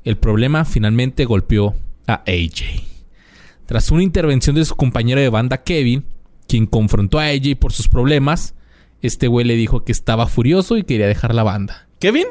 el 0.04 0.16
problema 0.16 0.64
finalmente 0.64 1.24
golpeó 1.24 1.74
a 2.06 2.22
AJ. 2.26 2.82
Tras 3.66 3.90
una 3.90 4.02
intervención 4.02 4.54
de 4.56 4.64
su 4.64 4.76
compañero 4.76 5.20
de 5.20 5.30
banda 5.30 5.62
Kevin, 5.62 6.04
quien 6.46 6.66
confrontó 6.66 7.18
a 7.18 7.26
AJ 7.26 7.56
por 7.59 7.72
sus 7.72 7.88
problemas, 7.88 8.54
este 9.00 9.26
güey 9.26 9.46
le 9.46 9.54
dijo 9.54 9.84
que 9.84 9.92
estaba 9.92 10.26
furioso 10.26 10.76
y 10.76 10.84
quería 10.84 11.06
dejar 11.06 11.34
la 11.34 11.42
banda. 11.42 11.88
¿Kevin? 11.98 12.26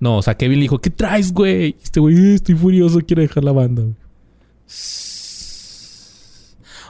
No, 0.00 0.16
o 0.18 0.22
sea, 0.22 0.34
Kevin 0.36 0.58
le 0.58 0.62
dijo, 0.62 0.80
¿qué 0.80 0.90
traes, 0.90 1.32
güey? 1.32 1.76
Este 1.82 2.00
güey, 2.00 2.16
"Eh, 2.16 2.34
estoy 2.34 2.54
furioso, 2.54 3.00
quiero 3.06 3.20
dejar 3.22 3.44
la 3.44 3.52
banda. 3.52 3.82
güey". 3.82 3.94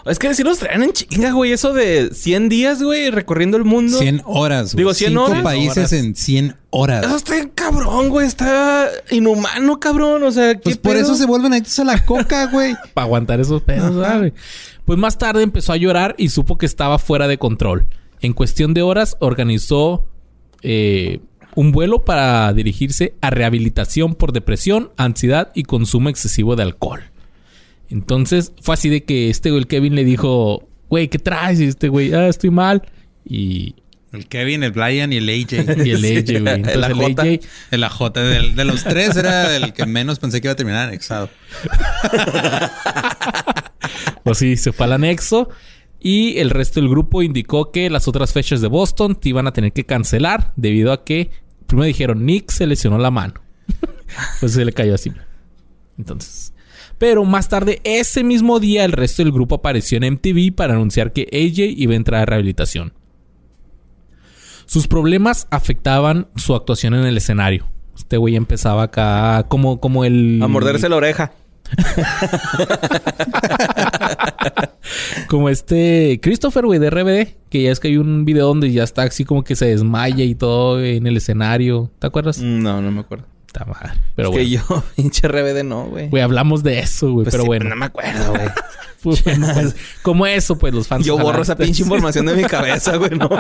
Es 0.07 0.19
que 0.19 0.32
si 0.35 0.43
nos 0.43 0.59
traen 0.59 0.82
en 0.82 0.93
chinga, 0.93 1.31
güey. 1.32 1.53
Eso 1.53 1.74
de 1.74 2.11
100 2.15 2.49
días, 2.49 2.82
güey, 2.82 3.11
recorriendo 3.11 3.59
el 3.59 3.65
mundo. 3.65 3.99
100 3.99 4.23
horas. 4.24 4.73
güey. 4.73 4.81
Digo, 4.81 4.95
100 4.95 5.11
Cinco 5.11 5.24
horas. 5.24 5.43
países 5.43 5.77
Horas. 5.77 5.93
en 5.93 6.15
100 6.15 6.57
horas. 6.70 7.05
Eso 7.05 7.16
está 7.16 7.49
cabrón, 7.55 8.09
güey. 8.09 8.27
Está 8.27 8.89
inhumano, 9.11 9.78
cabrón. 9.78 10.23
O 10.23 10.31
sea, 10.32 10.55
¿qué 10.55 10.61
Pues 10.61 10.78
por 10.78 10.93
pedo? 10.93 11.03
eso 11.03 11.15
se 11.16 11.27
vuelven 11.27 11.53
adictos 11.53 11.78
a 11.81 11.85
la 11.85 12.03
coca, 12.05 12.47
güey. 12.51 12.74
para 12.95 13.05
aguantar 13.05 13.41
esos 13.41 13.61
pedos, 13.62 14.03
¿sabes? 14.05 14.32
Pues 14.87 14.99
más 14.99 15.19
tarde 15.19 15.43
empezó 15.43 15.73
a 15.73 15.77
llorar 15.77 16.15
y 16.16 16.31
supo 16.31 16.57
que 16.57 16.66
estaba 16.66 16.99
fuera 16.99 17.28
de 17.28 17.37
control. 17.39 17.87
En 18.23 18.32
cuestión 18.32 18.73
de 18.73 18.82
horas 18.82 19.16
organizó 19.20 20.07
eh, 20.62 21.20
un 21.55 21.73
vuelo 21.73 22.05
para 22.05 22.53
dirigirse 22.53 23.15
a 23.21 23.31
rehabilitación 23.31 24.15
por 24.15 24.33
depresión, 24.33 24.91
ansiedad 24.97 25.51
y 25.55 25.65
consumo 25.65 26.09
excesivo 26.09 26.57
de 26.57 26.63
alcohol. 26.63 27.03
Entonces 27.89 28.53
fue 28.63 28.75
así 28.75 28.89
de 28.89 29.03
que 29.05 29.31
este 29.31 29.51
güey, 29.51 29.63
el 29.63 29.67
Kevin, 29.67 29.95
le 29.95 30.05
dijo, 30.05 30.69
güey, 30.89 31.09
¿qué 31.09 31.19
traes? 31.19 31.61
Y 31.61 31.65
este 31.65 31.89
güey, 31.89 32.13
ah, 32.15 32.29
estoy 32.29 32.51
mal. 32.51 32.83
Y, 33.25 33.75
El 34.13 34.27
Kevin, 34.29 34.63
el 34.63 34.71
Brian 34.73 35.13
y 35.13 35.17
el 35.17 35.29
AJ. 35.29 35.53
y 35.85 35.91
el 35.91 36.05
AJ, 36.05 36.25
güey. 36.25 36.37
el 36.37 36.49
Entonces 36.49 36.91
el 36.91 37.01
AJ. 37.01 37.21
AJ 37.21 37.41
El 37.73 37.85
AJ 37.85 38.11
del- 38.13 38.57
de 38.57 38.65
los 38.65 38.85
tres 38.85 39.17
era 39.17 39.57
el 39.57 39.73
que 39.73 39.87
menos 39.87 40.19
pensé 40.21 40.41
que 40.41 40.47
iba 40.49 40.53
a 40.53 40.57
terminar 40.57 40.89
anexado. 40.89 41.31
Pues 44.23 44.39
sí, 44.39 44.57
se 44.57 44.73
fue 44.73 44.87
al 44.87 44.93
anexo. 44.93 45.49
Y 46.01 46.39
el 46.39 46.51
resto 46.51 46.81
del 46.81 46.89
grupo 46.89 47.23
indicó 47.23 47.71
que 47.71 47.91
las 47.91 48.09
otras 48.09 48.33
fechas 48.33 48.63
de 48.63 48.69
Boston 48.69 49.15
te 49.15 49.29
iban 49.29 49.47
a 49.47 49.53
tener 49.53 49.73
que 49.73 49.85
cancelar 49.85 50.53
debido 50.57 50.93
a 50.93 51.05
que 51.05 51.31
primero 51.67 51.87
dijeron 51.87 52.25
Nick 52.25 52.51
se 52.51 52.67
lesionó 52.67 52.99
la 52.99 53.11
mano. 53.11 53.35
pues 54.41 54.53
se 54.53 54.65
le 54.65 54.73
cayó 54.73 54.95
así. 54.95 55.13
Entonces. 55.99 56.55
Pero 56.99 57.25
más 57.25 57.49
tarde, 57.49 57.81
ese 57.85 58.25
mismo 58.25 58.61
día, 58.61 58.85
el 58.85 58.93
resto 58.93 59.23
del 59.23 59.33
grupo 59.33 59.57
apareció 59.57 59.99
en 59.99 60.15
MTV 60.15 60.55
para 60.55 60.75
anunciar 60.75 61.13
que 61.13 61.23
AJ 61.33 61.79
iba 61.79 61.93
a 61.93 61.97
entrar 61.97 62.23
a 62.23 62.27
rehabilitación. 62.27 62.93
Sus 64.67 64.87
problemas 64.87 65.49
afectaban 65.51 66.29
su 66.37 66.55
actuación 66.55 66.95
en 66.95 67.05
el 67.05 67.17
escenario. 67.17 67.69
Este 67.97 68.17
güey 68.17 68.37
empezaba 68.37 68.85
acá 68.85 69.47
como, 69.49 69.81
como 69.81 70.05
el... 70.05 70.41
A 70.43 70.49
morderse 70.49 70.89
la 70.89 70.97
oreja. 70.97 71.33
Como 75.29 75.49
este 75.49 76.19
Christopher, 76.23 76.67
güey, 76.67 76.79
de 76.79 76.91
RBD. 76.91 77.29
Que 77.49 77.63
ya 77.63 77.71
es 77.71 77.81
que 77.81 77.89
hay 77.89 77.97
un 77.97 78.25
video 78.25 78.47
donde 78.47 78.71
ya 78.73 78.83
está 78.83 79.03
así 79.03 79.25
como 79.25 79.45
que 79.45 79.57
se 79.57 79.67
desmaya 79.67 80.25
y 80.25 80.35
todo 80.35 80.83
en 80.83 81.07
el 81.07 81.17
escenario. 81.17 81.91
¿Te 81.99 82.07
acuerdas? 82.07 82.39
No, 82.39 82.81
no 82.81 82.91
me 82.91 83.01
acuerdo. 83.01 83.27
Está 83.47 83.65
mal. 83.65 84.01
Pero 84.15 84.29
es 84.29 84.33
bueno. 84.33 84.37
que 84.37 84.51
yo, 84.51 84.85
pinche 84.97 85.27
RBD, 85.27 85.65
no, 85.65 85.87
güey. 85.87 86.09
Güey, 86.09 86.23
hablamos 86.23 86.63
de 86.63 86.79
eso, 86.79 87.13
güey. 87.13 87.25
Pues 87.25 87.35
pero 87.35 87.43
sí, 87.43 87.47
bueno. 87.49 87.69
No 87.69 87.77
me 87.77 87.87
acuerdo, 87.87 88.31
güey. 88.31 88.49
Pues, 89.03 89.25
bueno, 89.25 89.49
pues, 89.55 89.75
como 90.03 90.27
eso, 90.27 90.59
pues 90.59 90.75
los 90.75 90.87
fans. 90.87 91.07
Yo 91.07 91.17
borro 91.17 91.41
esa 91.41 91.57
pinche 91.57 91.83
información 91.83 92.27
de 92.27 92.35
mi 92.35 92.45
cabeza, 92.45 92.97
güey, 92.97 93.13
no. 93.13 93.31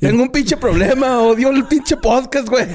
Tengo 0.00 0.22
un 0.22 0.28
pinche 0.28 0.58
problema. 0.58 1.18
Odio 1.20 1.48
el 1.48 1.64
pinche 1.64 1.96
podcast, 1.96 2.46
güey. 2.46 2.66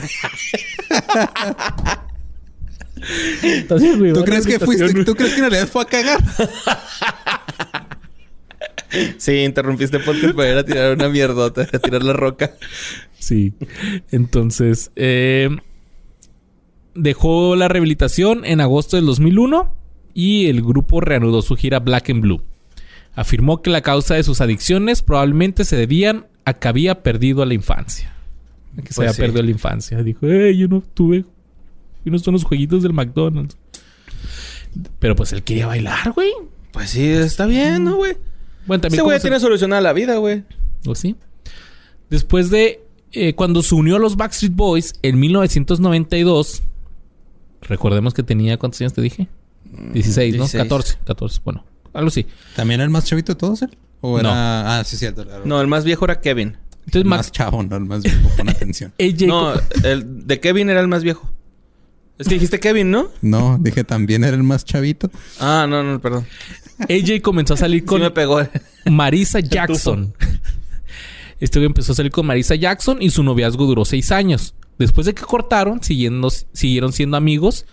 Entonces, 3.43 3.97
güey, 3.99 4.13
¿Tú 4.13 4.23
crees 4.23 4.45
que 4.45 4.59
fuiste, 4.59 5.03
tú 5.05 5.15
crees 5.15 5.33
que 5.33 5.39
en 5.41 5.49
realidad 5.49 5.67
fue 5.67 5.81
a 5.83 5.85
cagar? 5.85 6.19
Sí, 9.17 9.31
interrumpiste 9.43 9.97
el 9.97 10.03
podcast 10.03 10.35
para 10.35 10.51
ir 10.51 10.57
a 10.57 10.63
tirar 10.63 10.93
una 10.93 11.09
mierdota, 11.09 11.67
a 11.73 11.79
tirar 11.79 12.03
la 12.03 12.13
roca. 12.13 12.51
Sí. 13.17 13.53
Entonces, 14.11 14.91
eh, 14.95 15.49
dejó 16.93 17.55
la 17.55 17.67
rehabilitación 17.67 18.45
en 18.45 18.61
agosto 18.61 18.95
del 18.97 19.07
2001 19.07 19.73
y 20.13 20.45
el 20.45 20.61
grupo 20.61 21.01
reanudó 21.01 21.41
su 21.41 21.55
gira 21.55 21.79
Black 21.79 22.11
and 22.11 22.21
Blue. 22.21 22.43
Afirmó 23.15 23.63
que 23.63 23.71
la 23.71 23.81
causa 23.81 24.13
de 24.13 24.23
sus 24.23 24.41
adicciones 24.41 25.01
probablemente 25.01 25.65
se 25.65 25.75
debían 25.75 26.27
a 26.45 26.53
que 26.53 26.67
había 26.67 27.01
perdido 27.01 27.43
la 27.45 27.55
infancia. 27.55 28.13
A 28.77 28.81
que 28.83 28.89
se 28.89 28.95
Pues 28.95 28.99
había 29.07 29.13
sí. 29.13 29.21
perdido 29.21 29.41
la 29.43 29.51
infancia. 29.51 30.03
Dijo, 30.03 30.27
eh, 30.27 30.55
yo 30.55 30.67
no 30.67 30.81
tuve. 30.81 31.25
Yo 32.05 32.11
no 32.11 32.19
son 32.19 32.33
los 32.33 32.43
jueguitos 32.43 32.83
del 32.83 32.93
McDonald's. 32.93 33.57
Pero 34.99 35.15
pues 35.15 35.33
él 35.33 35.43
quería 35.43 35.67
bailar, 35.67 36.11
güey. 36.11 36.31
Pues 36.71 36.89
sí, 36.89 37.05
está 37.07 37.45
bien, 37.45 37.83
¿no, 37.83 37.95
güey? 37.97 38.17
Bueno, 38.65 38.81
también 38.81 38.99
Ese 38.99 39.03
güey 39.03 39.17
se- 39.19 39.21
tiene 39.23 39.39
solucionada 39.39 39.81
la 39.81 39.93
vida, 39.93 40.17
güey. 40.17 40.43
¿O 40.87 40.95
sí? 40.95 41.15
Después 42.09 42.49
de... 42.49 42.81
eh, 43.11 43.33
cuando 43.35 43.61
se 43.61 43.75
unió 43.75 43.97
a 43.97 43.99
los 43.99 44.15
Backstreet 44.17 44.53
Boys 44.55 44.93
en 45.01 45.19
1992... 45.19 46.63
Recordemos 47.61 48.13
que 48.13 48.23
tenía... 48.23 48.57
¿Cuántos 48.57 48.81
años 48.81 48.93
te 48.93 49.01
dije? 49.01 49.27
16, 49.93 50.35
¿no? 50.35 50.43
16. 50.43 50.63
14. 50.63 50.97
14. 51.05 51.41
Bueno, 51.45 51.65
algo 51.93 52.07
así. 52.09 52.25
¿También 52.55 52.79
era 52.79 52.85
el 52.85 52.89
más 52.89 53.05
chavito 53.05 53.33
de 53.33 53.37
todos 53.39 53.61
él? 53.61 53.77
¿O 54.01 54.19
era...? 54.19 54.29
No. 54.29 54.35
Ah, 54.35 54.83
sí, 54.85 54.97
cierto. 54.97 55.21
era- 55.21 55.41
No, 55.45 55.61
el 55.61 55.67
más 55.67 55.83
viejo 55.85 56.03
era 56.05 56.19
Kevin. 56.19 56.57
Entonces, 56.85 57.03
el 57.03 57.05
Mac- 57.05 57.19
más 57.19 57.31
chavo, 57.31 57.63
no 57.63 57.75
el 57.77 57.85
más 57.85 58.03
viejo. 58.03 58.29
Pon 58.35 58.49
atención. 58.49 58.93
No, 59.27 59.53
el 59.83 60.27
de 60.27 60.39
Kevin 60.39 60.69
era 60.69 60.81
el 60.81 60.87
más 60.87 61.03
viejo. 61.03 61.31
Es 62.19 62.27
que 62.27 62.35
dijiste 62.35 62.59
Kevin, 62.59 62.91
¿no? 62.91 63.09
No, 63.21 63.57
dije 63.59 63.83
también 63.83 64.23
era 64.23 64.35
el 64.35 64.43
más 64.43 64.63
chavito. 64.65 65.09
Ah, 65.39 65.65
no, 65.67 65.83
no, 65.83 65.99
perdón. 65.99 66.25
AJ 66.79 67.21
comenzó 67.21 67.55
a 67.55 67.57
salir 67.57 67.81
Sí 67.81 67.85
con 67.85 68.01
me 68.01 68.11
pegó. 68.11 68.41
Marisa 68.85 69.39
Jackson. 69.41 70.13
Este 71.39 71.59
güey 71.59 71.67
empezó 71.67 71.91
a 71.91 71.95
salir 71.95 72.11
con 72.11 72.25
Marisa 72.25 72.55
Jackson 72.55 73.01
y 73.01 73.09
su 73.09 73.23
noviazgo 73.23 73.65
duró 73.65 73.83
seis 73.83 74.11
años. 74.11 74.53
Después 74.77 75.05
de 75.05 75.13
que 75.13 75.23
cortaron, 75.23 75.83
siguiendo, 75.83 76.29
siguieron 76.29 76.93
siendo 76.93 77.17
amigos. 77.17 77.65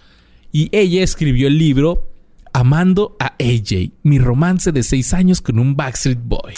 Y 0.53 0.69
ella 0.73 1.03
escribió 1.03 1.47
el 1.47 1.59
libro 1.59 2.09
Amando 2.53 3.17
a 3.21 3.37
AJ, 3.39 3.93
mi 4.03 4.19
romance 4.19 4.73
de 4.73 4.83
seis 4.83 5.15
años 5.15 5.41
con 5.41 5.59
un 5.59 5.77
Backstreet 5.77 6.19
Boy. 6.23 6.55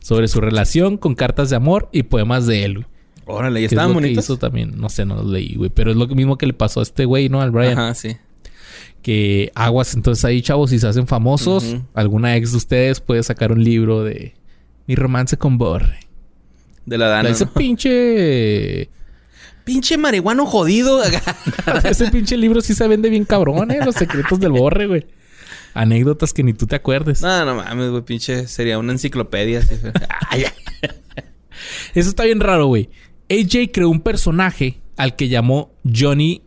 Sobre 0.00 0.28
su 0.28 0.40
relación 0.40 0.98
con 0.98 1.14
cartas 1.14 1.48
de 1.48 1.56
amor 1.56 1.88
y 1.92 2.02
poemas 2.02 2.46
de 2.46 2.64
él. 2.64 2.86
Órale, 3.26 3.60
¿y 3.60 3.64
es 3.64 3.72
estaban 3.72 3.90
que 3.92 3.94
bonitos? 3.94 4.24
hizo 4.24 4.36
también. 4.36 4.72
No 4.76 4.88
sé, 4.88 5.04
no 5.04 5.14
los 5.16 5.26
leí, 5.26 5.54
güey. 5.54 5.70
Pero 5.70 5.90
es 5.90 5.96
lo 5.96 6.06
mismo 6.08 6.36
que 6.36 6.46
le 6.46 6.52
pasó 6.52 6.80
a 6.80 6.82
este 6.82 7.04
güey, 7.04 7.28
¿no? 7.28 7.40
Al 7.40 7.50
Brian. 7.50 7.78
Ajá, 7.78 7.94
sí. 7.94 8.16
Que 9.02 9.50
aguas 9.54 9.94
entonces 9.94 10.24
ahí, 10.24 10.40
chavos, 10.42 10.70
si 10.70 10.78
se 10.78 10.86
hacen 10.86 11.06
famosos, 11.06 11.76
alguna 11.94 12.36
ex 12.36 12.52
de 12.52 12.56
ustedes 12.56 13.00
puede 13.00 13.22
sacar 13.22 13.52
un 13.52 13.62
libro 13.62 14.02
de 14.02 14.34
mi 14.86 14.94
romance 14.94 15.36
con 15.36 15.58
Borre. 15.58 16.00
De 16.86 16.98
la 16.98 17.08
Dana. 17.08 17.28
ese 17.28 17.44
¿no? 17.46 17.52
pinche. 17.52 18.88
Pinche 19.64 19.96
marihuano 19.96 20.44
jodido. 20.46 21.02
ese 21.84 22.10
pinche 22.10 22.36
libro 22.36 22.60
sí 22.60 22.74
se 22.74 22.86
vende 22.88 23.08
bien 23.10 23.24
cabrón, 23.24 23.70
eh. 23.70 23.80
Los 23.84 23.94
secretos 23.94 24.40
del 24.40 24.52
Borre, 24.52 24.86
güey. 24.86 25.06
Anécdotas 25.74 26.32
que 26.32 26.42
ni 26.42 26.52
tú 26.52 26.66
te 26.66 26.76
acuerdes. 26.76 27.20
no, 27.20 27.44
no 27.44 27.56
mames, 27.56 27.90
güey. 27.90 28.02
Pinche 28.02 28.46
sería 28.46 28.78
una 28.78 28.92
enciclopedia. 28.92 29.58
así. 29.60 29.74
Eso 31.94 32.08
está 32.08 32.24
bien 32.24 32.40
raro, 32.40 32.66
güey. 32.66 32.90
AJ 33.30 33.70
creó 33.72 33.88
un 33.90 34.00
personaje 34.00 34.80
al 34.96 35.16
que 35.16 35.28
llamó 35.28 35.72
Johnny 35.84 36.42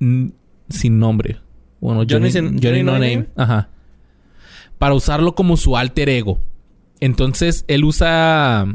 sin 0.00 0.98
nombre. 0.98 1.40
Bueno, 1.80 2.04
Johnny 2.08 2.30
sin- 2.30 2.60
Johnny 2.62 2.82
No 2.82 2.92
Name. 2.92 3.26
Ajá. 3.36 3.70
Para 4.78 4.94
usarlo 4.94 5.34
como 5.34 5.56
su 5.56 5.76
alter 5.76 6.08
ego. 6.08 6.40
Entonces, 7.00 7.64
él 7.68 7.84
usa... 7.84 8.66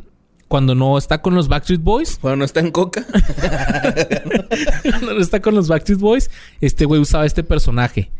Cuando 0.48 0.76
no 0.76 0.98
está 1.00 1.22
con 1.22 1.34
los 1.34 1.48
Backstreet 1.48 1.82
Boys, 1.82 2.20
Bueno, 2.22 2.38
no 2.38 2.46
está 2.46 2.60
en 2.60 2.70
coca. 2.72 3.04
cuando 4.84 5.14
no 5.16 5.20
está 5.22 5.42
con 5.42 5.56
los 5.56 5.68
Backstreet 5.68 6.00
Boys, 6.00 6.30
este 6.62 6.86
güey 6.86 7.02
usaba 7.02 7.26
este 7.26 7.44
personaje 7.44 8.12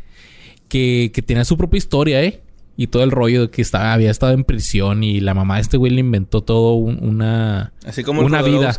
que, 0.68 1.12
que 1.14 1.22
tenía 1.22 1.46
su 1.46 1.58
propia 1.58 1.78
historia, 1.78 2.24
¿eh? 2.24 2.42
Y 2.76 2.88
todo 2.88 3.04
el 3.04 3.12
rollo 3.12 3.42
de 3.42 3.50
que 3.52 3.62
estaba, 3.62 3.94
había 3.94 4.10
estado 4.10 4.34
en 4.34 4.44
prisión 4.46 5.04
y 5.04 5.20
la 5.20 5.36
mamá 5.36 5.56
de 5.56 5.62
este 5.62 5.78
güey 5.78 5.92
le 5.92 6.00
inventó 6.00 6.42
todo 6.42 6.74
un- 6.74 6.98
una... 7.08 7.72
Así 7.86 8.04
como 8.04 8.22
el 8.22 8.28
Una 8.28 8.42
vida. 8.42 8.76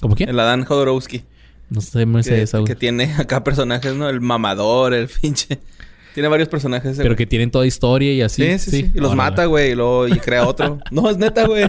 ¿Cómo 0.00 0.14
quién? 0.14 0.28
El 0.28 0.38
Adán 0.40 0.64
Jodorowsky. 0.64 1.24
No 1.70 1.80
sé, 1.80 2.06
me 2.06 2.22
sé 2.22 2.42
esa, 2.42 2.58
güey. 2.58 2.68
que 2.68 2.74
tiene 2.74 3.12
acá 3.18 3.42
personajes, 3.42 3.94
¿no? 3.94 4.08
El 4.08 4.20
mamador, 4.20 4.94
el 4.94 5.08
pinche. 5.08 5.58
Tiene 6.14 6.28
varios 6.28 6.48
personajes. 6.48 6.96
Pero 6.96 7.08
güey. 7.10 7.16
que 7.16 7.26
tienen 7.26 7.50
toda 7.50 7.66
historia 7.66 8.12
y 8.12 8.22
así. 8.22 8.44
Sí, 8.56 8.58
sí, 8.58 8.70
sí. 8.70 8.90
Y 8.94 9.00
los 9.00 9.16
mata, 9.16 9.46
güey. 9.46 9.72
Y 9.72 9.74
luego 9.74 10.06
y 10.06 10.12
crea 10.20 10.46
otro. 10.46 10.78
no, 10.92 11.10
es 11.10 11.18
neta, 11.18 11.44
güey. 11.44 11.64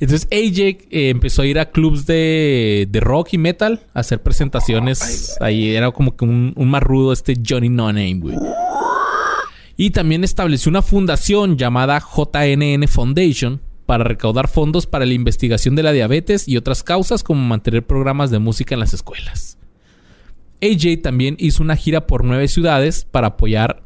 Entonces 0.00 0.26
AJ 0.32 0.58
eh, 0.90 1.10
empezó 1.10 1.42
a 1.42 1.46
ir 1.46 1.60
a 1.60 1.70
clubs 1.70 2.06
de, 2.06 2.88
de 2.90 2.98
rock 2.98 3.34
y 3.34 3.38
metal 3.38 3.86
a 3.94 4.00
hacer 4.00 4.20
presentaciones. 4.20 5.36
Ahí 5.40 5.76
era 5.76 5.92
como 5.92 6.16
que 6.16 6.24
un, 6.24 6.54
un 6.56 6.70
más 6.70 6.82
rudo 6.82 7.12
este 7.12 7.36
Johnny 7.48 7.68
No 7.68 7.86
Name, 7.92 8.18
güey. 8.18 8.36
Y 9.76 9.90
también 9.90 10.24
estableció 10.24 10.68
una 10.68 10.82
fundación 10.82 11.56
llamada 11.56 12.00
JNN 12.00 12.88
Foundation 12.88 13.60
para 13.90 14.04
recaudar 14.04 14.46
fondos 14.46 14.86
para 14.86 15.04
la 15.04 15.14
investigación 15.14 15.74
de 15.74 15.82
la 15.82 15.90
diabetes 15.90 16.46
y 16.46 16.56
otras 16.56 16.84
causas 16.84 17.24
como 17.24 17.42
mantener 17.42 17.84
programas 17.84 18.30
de 18.30 18.38
música 18.38 18.76
en 18.76 18.78
las 18.78 18.94
escuelas. 18.94 19.58
AJ 20.62 21.02
también 21.02 21.34
hizo 21.40 21.60
una 21.60 21.74
gira 21.74 22.06
por 22.06 22.24
nueve 22.24 22.46
ciudades 22.46 23.04
para 23.04 23.26
apoyar 23.26 23.82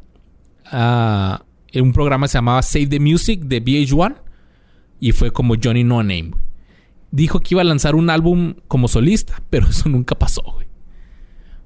a 0.65 1.43
un 1.73 1.91
programa 1.91 2.27
que 2.27 2.33
se 2.33 2.37
llamaba 2.37 2.61
Save 2.61 2.85
the 2.85 2.99
Music 2.99 3.41
de 3.45 3.63
VH1 3.63 4.17
y 4.99 5.11
fue 5.11 5.31
como 5.31 5.55
Johnny 5.59 5.83
No 5.83 6.03
Name. 6.03 6.33
Dijo 7.09 7.39
que 7.39 7.55
iba 7.55 7.61
a 7.61 7.65
lanzar 7.65 7.95
un 7.95 8.11
álbum 8.11 8.53
como 8.67 8.87
solista, 8.87 9.41
pero 9.49 9.69
eso 9.69 9.89
nunca 9.89 10.13
pasó, 10.13 10.43
güey. 10.43 10.67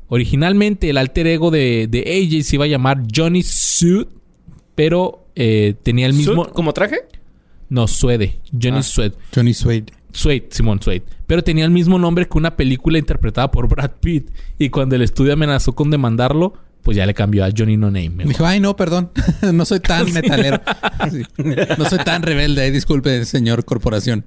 Originalmente 0.07 0.89
el 0.89 0.97
alter 0.97 1.27
ego 1.27 1.51
de, 1.51 1.87
de 1.89 1.99
AJ 1.99 2.45
se 2.45 2.55
iba 2.55 2.63
a 2.63 2.69
llamar 2.69 3.03
Johnny 3.13 3.43
Suit, 3.43 4.07
pero 4.75 5.27
eh, 5.35 5.75
tenía 5.83 6.05
el 6.05 6.13
mismo... 6.13 6.45
¿Suit? 6.45 6.53
¿Como 6.53 6.71
traje? 6.71 6.99
No, 7.69 7.87
Suede. 7.87 8.39
Johnny 8.51 8.79
Ah. 8.79 8.83
Suede. 8.83 9.13
Johnny 9.33 9.53
Suede. 9.53 9.85
Suede, 10.11 10.47
Simón 10.49 10.81
Suede. 10.81 11.03
Pero 11.27 11.43
tenía 11.43 11.65
el 11.65 11.71
mismo 11.71 11.99
nombre 11.99 12.27
que 12.27 12.37
una 12.37 12.55
película 12.55 12.97
interpretada 12.97 13.51
por 13.51 13.67
Brad 13.67 13.91
Pitt. 13.99 14.31
Y 14.57 14.69
cuando 14.69 14.95
el 14.95 15.03
estudio 15.03 15.33
amenazó 15.33 15.73
con 15.75 15.91
demandarlo, 15.91 16.53
pues 16.81 16.97
ya 16.97 17.05
le 17.05 17.13
cambió 17.13 17.45
a 17.45 17.49
Johnny 17.55 17.77
No 17.77 17.87
Name. 17.87 18.09
mejor. 18.09 18.27
Dijo, 18.33 18.45
ay, 18.45 18.59
no, 18.59 18.75
perdón. 18.75 19.11
no 19.53 19.65
soy 19.65 19.79
tan 19.81 20.11
metalero. 20.13 20.59
Sí. 21.11 21.21
No 21.77 21.85
soy 21.85 21.99
tan 21.99 22.23
rebelde. 22.23 22.63
Ay, 22.63 22.71
disculpe, 22.71 23.23
señor 23.25 23.65
corporación. 23.65 24.25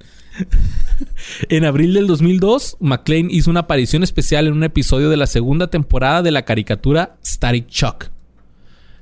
En 1.49 1.65
abril 1.65 1.93
del 1.93 2.07
2002, 2.07 2.77
McLean 2.79 3.29
hizo 3.29 3.49
una 3.51 3.61
aparición 3.61 4.03
especial 4.03 4.47
en 4.47 4.53
un 4.53 4.63
episodio 4.63 5.09
de 5.09 5.17
la 5.17 5.27
segunda 5.27 5.67
temporada 5.69 6.21
de 6.21 6.31
la 6.31 6.43
caricatura 6.45 7.17
Static 7.25 7.67
Shock. 7.69 8.09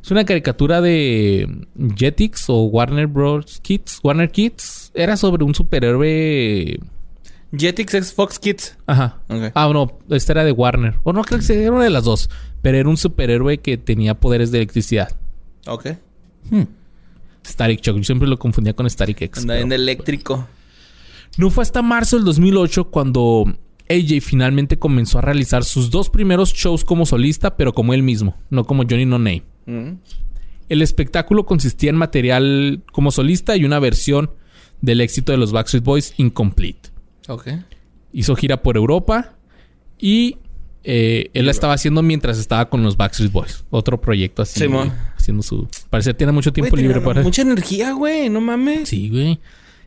Es 0.04 0.10
una 0.10 0.26
caricatura 0.26 0.82
de 0.82 1.66
Jetix 1.96 2.50
o 2.50 2.64
Warner 2.64 3.08
Bros. 3.08 3.60
Kids. 3.62 4.00
Warner 4.04 4.32
Kids. 4.32 4.92
Era 4.96 5.16
sobre 5.16 5.44
un 5.44 5.54
superhéroe. 5.54 6.80
Jetix 7.56 7.94
es 7.94 8.14
Fox 8.14 8.40
Kids. 8.40 8.78
Ajá. 8.88 9.20
Ah, 9.54 9.70
no, 9.72 10.00
esta 10.10 10.34
era 10.34 10.44
de 10.44 10.52
Warner. 10.52 10.96
O 11.04 11.14
no, 11.14 11.24
creo 11.24 11.40
que 11.40 11.54
era 11.54 11.72
una 11.72 11.84
de 11.84 11.90
las 11.90 12.04
dos. 12.04 12.30
Pero 12.62 12.78
era 12.78 12.90
un 12.90 12.98
superhéroe 12.98 13.60
que 13.60 13.78
tenía 13.78 14.20
poderes 14.20 14.52
de 14.52 14.60
electricidad. 14.60 15.16
Ok. 15.68 15.90
Hmm. 16.50 16.64
Static 17.46 17.82
Shock. 17.82 17.98
Yo 17.98 18.04
siempre 18.04 18.28
lo 18.28 18.40
confundía 18.40 18.74
con 18.74 18.90
Static 18.90 19.22
X. 19.22 19.42
Anda 19.42 19.60
en 19.60 19.72
eléctrico. 19.72 20.48
No 21.38 21.50
fue 21.50 21.62
hasta 21.62 21.82
marzo 21.82 22.18
del 22.18 22.26
2008 22.26 22.86
cuando 22.86 23.46
AJ 23.90 24.22
finalmente 24.22 24.80
comenzó 24.80 25.20
a 25.20 25.22
realizar 25.22 25.64
sus 25.64 25.90
dos 25.92 26.10
primeros 26.10 26.54
shows 26.54 26.84
como 26.84 27.06
solista, 27.06 27.56
pero 27.56 27.74
como 27.74 27.94
él 27.94 28.04
mismo, 28.04 28.36
no 28.50 28.66
como 28.66 28.84
Johnny 28.84 29.06
No 29.06 29.18
Name. 29.18 29.44
Mm. 29.66 29.94
El 30.70 30.82
espectáculo 30.82 31.46
consistía 31.46 31.90
en 31.90 31.98
material 31.98 32.82
como 32.92 33.12
solista 33.12 33.58
y 33.58 33.66
una 33.66 33.80
versión 33.80 34.32
del 34.82 35.02
éxito 35.02 35.32
de 35.32 35.38
los 35.38 35.52
Backstreet 35.52 35.84
Boys 35.84 36.14
incomplete. 36.18 36.90
Ok. 37.28 37.48
Hizo 38.14 38.36
gira 38.36 38.62
por 38.64 38.78
Europa 38.78 39.34
y 40.00 40.38
eh, 40.84 41.30
él 41.34 41.46
la 41.46 41.52
estaba 41.52 41.74
haciendo 41.74 42.02
mientras 42.02 42.38
estaba 42.40 42.70
con 42.70 42.84
los 42.84 42.98
Backstreet 42.98 43.32
Boys. 43.32 43.64
Otro 43.70 44.02
proyecto 44.02 44.42
así. 44.42 44.66
Güey, 44.66 44.92
haciendo 45.18 45.44
su... 45.44 45.68
Parece 45.90 46.12
que 46.12 46.14
tiene 46.16 46.34
mucho 46.34 46.52
tiempo 46.52 46.72
Güey, 46.72 46.84
libre 46.84 46.96
tenía 46.96 47.08
para... 47.08 47.22
Mucha 47.22 47.44
energía, 47.44 47.92
güey. 47.92 48.30
No 48.30 48.42
mames. 48.42 48.90
Sí, 48.90 49.10
güey. 49.10 49.40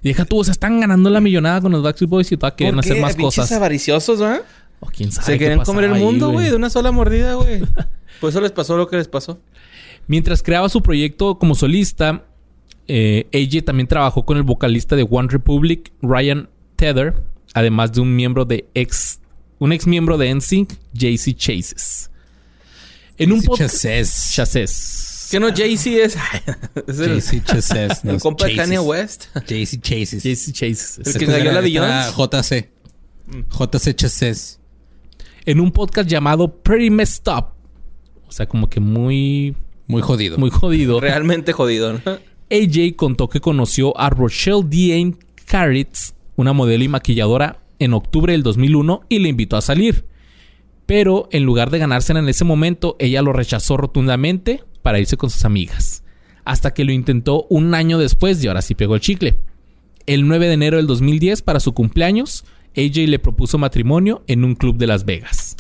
Y 0.03 0.09
deja 0.09 0.25
tú, 0.27 0.39
o 0.39 0.45
sea, 0.45 0.53
están 0.53 0.81
ganando 0.81 1.09
la 1.11 1.21
millonada 1.21 1.61
con 1.63 1.73
los 1.73 1.83
Backstreet 1.83 2.11
Boys 2.11 2.31
y 2.31 2.37
todavía 2.37 2.57
quieren 2.57 2.75
¿Por 2.77 2.85
hacer 2.85 3.01
más 3.01 3.17
cosas. 3.17 3.51
avariciosos, 3.53 4.21
¿verdad? 4.21 4.43
O 4.81 4.87
quién 4.87 5.11
sabe 5.11 5.39
Se 5.39 5.47
pasaba 5.57 5.65
comer 5.65 5.85
el 5.85 5.95
mundo, 5.95 6.31
güey, 6.31 6.51
de 6.51 6.57
una 6.57 6.69
sola 6.69 6.93
mordida, 6.93 7.35
güey. 7.35 7.63
Por 8.25 8.31
eso 8.31 8.41
les 8.41 8.53
pasó 8.53 8.79
lo 8.79 8.89
que 8.89 8.97
les 8.97 9.07
pasó. 9.07 9.39
Mientras 10.07 10.43
creaba 10.43 10.71
su 10.71 10.81
proyecto 10.83 11.39
como 11.39 11.55
solista, 11.55 12.25
eh, 12.89 13.27
AJ 13.35 13.67
también 13.67 13.87
trabajó 13.87 14.25
con 14.25 14.39
el 14.39 14.45
vocalista 14.45 14.97
de 14.97 15.07
One 15.11 15.29
Republic, 15.31 15.93
Ryan 16.01 16.49
Tether, 16.75 17.23
además 17.53 17.93
de 17.93 18.01
un 18.01 18.17
miembro 18.17 18.47
de 18.47 18.67
ex, 18.73 19.21
un 19.59 19.73
ex 19.75 19.87
miembro 19.87 20.17
de 20.17 20.35
NSYNC, 20.35 20.73
JC 20.95 21.37
Chases. 21.37 22.11
En 23.19 23.33
un 23.33 23.43
podcast, 23.43 23.75
Chases. 23.83 24.33
Chases. 24.33 25.29
Que 25.31 25.39
no, 25.39 25.55
Jay-Z 25.55 25.91
es. 25.91 26.17
JC 26.87 27.45
Chases. 27.45 28.03
el 28.05 28.21
compa 28.21 28.47
de 28.47 28.57
Kanye 28.57 28.79
West. 28.79 29.27
JC 29.35 29.83
Chases. 29.83 30.23
JC 30.23 30.51
Chases. 30.51 30.99
El 31.05 31.19
que 31.19 31.27
cayó 31.27 31.53
la 31.53 31.61
Beyoncé. 31.61 32.11
Beyoncé. 32.17 32.71
JC. 33.51 33.79
JC 33.79 33.95
Chases. 33.95 34.61
En 35.45 35.61
un 35.61 35.71
podcast 35.71 36.09
llamado 36.09 36.63
Pretty 36.63 36.89
Messed 36.89 37.31
Up. 37.31 37.54
O 38.35 38.37
sea, 38.37 38.47
como 38.47 38.69
que 38.69 38.81
muy, 38.81 39.55
Muy 39.87 40.03
jodido. 40.03 40.39
muy 40.39 40.51
jodido. 40.51 40.99
Realmente 40.99 41.53
jodido, 41.53 41.93
¿no? 41.93 42.01
AJ 42.51 42.97
contó 42.97 43.29
que 43.29 43.41
conoció 43.41 43.97
a 43.97 44.11
Rochelle 44.11 44.65
Diane 44.69 45.15
Caritz, 45.47 46.15
una 46.35 46.53
modelo 46.53 46.83
y 46.83 46.89
maquilladora, 46.89 47.61
en 47.79 47.95
octubre 47.95 48.33
del 48.33 48.43
2001 48.43 49.03
y 49.09 49.21
le 49.21 49.29
invitó 49.29 49.57
a 49.57 49.61
salir. 49.61 50.07
Pero 50.85 51.29
en 51.31 51.45
lugar 51.45 51.71
de 51.71 51.79
ganársela 51.79 52.19
en 52.19 52.29
ese 52.29 52.43
momento, 52.45 52.97
ella 52.99 53.23
lo 53.23 53.33
rechazó 53.33 53.77
rotundamente 53.77 54.65
para 54.83 54.99
irse 54.99 55.17
con 55.17 55.31
sus 55.31 55.45
amigas. 55.45 56.03
Hasta 56.45 56.75
que 56.75 56.83
lo 56.83 56.91
intentó 56.91 57.47
un 57.51 57.73
año 57.73 57.99
después 57.99 58.43
y 58.43 58.49
ahora 58.49 58.63
sí 58.63 58.75
pegó 58.75 58.97
el 58.97 59.01
chicle. 59.01 59.37
El 60.07 60.27
9 60.27 60.49
de 60.49 60.55
enero 60.55 60.77
del 60.79 60.89
2010, 60.89 61.43
para 61.43 61.61
su 61.61 61.73
cumpleaños, 61.73 62.45
AJ 62.77 63.07
le 63.07 63.21
propuso 63.21 63.59
matrimonio 63.59 64.25
en 64.27 64.45
un 64.45 64.57
club 64.57 64.77
de 64.77 64.89
Las 64.89 65.05
Vegas. 65.05 65.57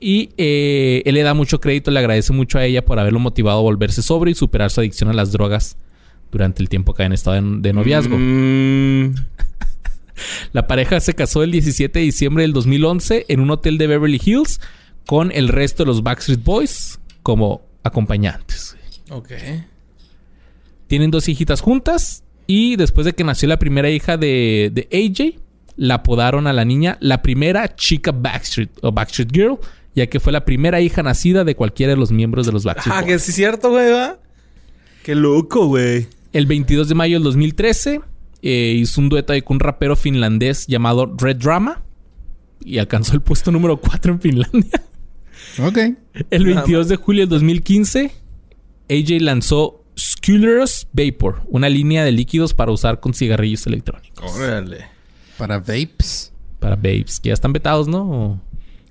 Y 0.00 0.30
eh, 0.38 1.02
él 1.04 1.14
le 1.14 1.22
da 1.22 1.34
mucho 1.34 1.60
crédito, 1.60 1.90
le 1.90 1.98
agradece 1.98 2.32
mucho 2.32 2.58
a 2.58 2.64
ella 2.64 2.84
por 2.84 2.98
haberlo 2.98 3.20
motivado 3.20 3.58
a 3.58 3.62
volverse 3.62 4.00
sobre 4.02 4.30
y 4.30 4.34
superar 4.34 4.70
su 4.70 4.80
adicción 4.80 5.10
a 5.10 5.12
las 5.12 5.30
drogas 5.32 5.76
durante 6.32 6.62
el 6.62 6.68
tiempo 6.68 6.94
que 6.94 7.02
habían 7.02 7.12
estado 7.12 7.36
en- 7.36 7.60
de 7.62 7.72
noviazgo. 7.72 8.16
Mm, 8.18 9.14
La 10.52 10.66
pareja 10.66 11.00
se 11.00 11.14
casó 11.14 11.42
el 11.42 11.50
17 11.50 11.98
de 11.98 12.04
diciembre 12.04 12.42
del 12.42 12.52
2011 12.52 13.24
en 13.28 13.40
un 13.40 13.50
hotel 13.50 13.78
de 13.78 13.86
Beverly 13.86 14.20
Hills 14.22 14.60
con 15.06 15.32
el 15.32 15.48
resto 15.48 15.82
de 15.82 15.86
los 15.88 16.02
Backstreet 16.02 16.42
Boys 16.44 17.00
como 17.22 17.62
acompañantes. 17.82 18.76
ok. 19.10 19.30
Tienen 20.88 21.10
dos 21.10 21.28
hijitas 21.28 21.60
juntas 21.60 22.22
y 22.46 22.76
después 22.76 23.04
de 23.06 23.12
que 23.12 23.24
nació 23.24 23.48
la 23.48 23.58
primera 23.58 23.88
hija 23.90 24.16
de, 24.16 24.70
de 24.72 24.88
AJ, 24.92 25.40
la 25.76 25.94
apodaron 25.96 26.46
a 26.46 26.52
la 26.52 26.64
niña 26.64 26.98
la 27.00 27.22
primera 27.22 27.74
chica 27.76 28.12
Backstreet 28.12 28.70
o 28.82 28.92
Backstreet 28.92 29.32
Girl, 29.32 29.58
ya 29.94 30.06
que 30.06 30.20
fue 30.20 30.32
la 30.32 30.44
primera 30.44 30.80
hija 30.80 31.02
nacida 31.02 31.44
de 31.44 31.54
cualquiera 31.56 31.92
de 31.92 31.96
los 31.98 32.12
miembros 32.12 32.46
de 32.46 32.52
los 32.52 32.64
Backstreet 32.64 32.94
Ah, 32.96 33.00
Boys. 33.02 33.12
que 33.12 33.18
sí 33.18 33.30
es 33.30 33.36
cierto, 33.36 33.70
güey, 33.70 33.90
¿va? 33.92 34.18
Qué 35.02 35.14
loco, 35.14 35.66
güey. 35.66 36.06
El 36.32 36.46
22 36.46 36.88
de 36.88 36.94
mayo 36.94 37.16
del 37.16 37.24
2013 37.24 38.00
eh, 38.42 38.74
hizo 38.78 39.00
un 39.00 39.08
dueto 39.08 39.32
ahí 39.32 39.42
con 39.42 39.56
un 39.56 39.60
rapero 39.60 39.96
finlandés 39.96 40.66
llamado 40.66 41.12
Red 41.18 41.36
Drama 41.38 41.82
y 42.64 42.78
alcanzó 42.78 43.14
el 43.14 43.20
puesto 43.20 43.50
número 43.50 43.78
4 43.80 44.12
en 44.12 44.20
Finlandia. 44.20 44.82
Ok. 45.58 45.78
El 46.30 46.44
Nada 46.44 46.54
22 46.60 46.88
de 46.88 46.96
julio 46.96 47.22
del 47.22 47.28
2015, 47.30 48.12
AJ 48.88 49.20
lanzó 49.20 49.84
Skuller's 49.98 50.86
Vapor, 50.92 51.42
una 51.48 51.68
línea 51.68 52.04
de 52.04 52.12
líquidos 52.12 52.54
para 52.54 52.70
usar 52.70 53.00
con 53.00 53.14
cigarrillos 53.14 53.66
electrónicos. 53.66 54.32
Órale. 54.36 54.84
Para 55.36 55.58
vapes. 55.58 56.32
Para 56.60 56.76
babes, 56.76 57.18
que 57.18 57.28
ya 57.30 57.34
están 57.34 57.52
vetados, 57.52 57.88
¿no? 57.88 58.40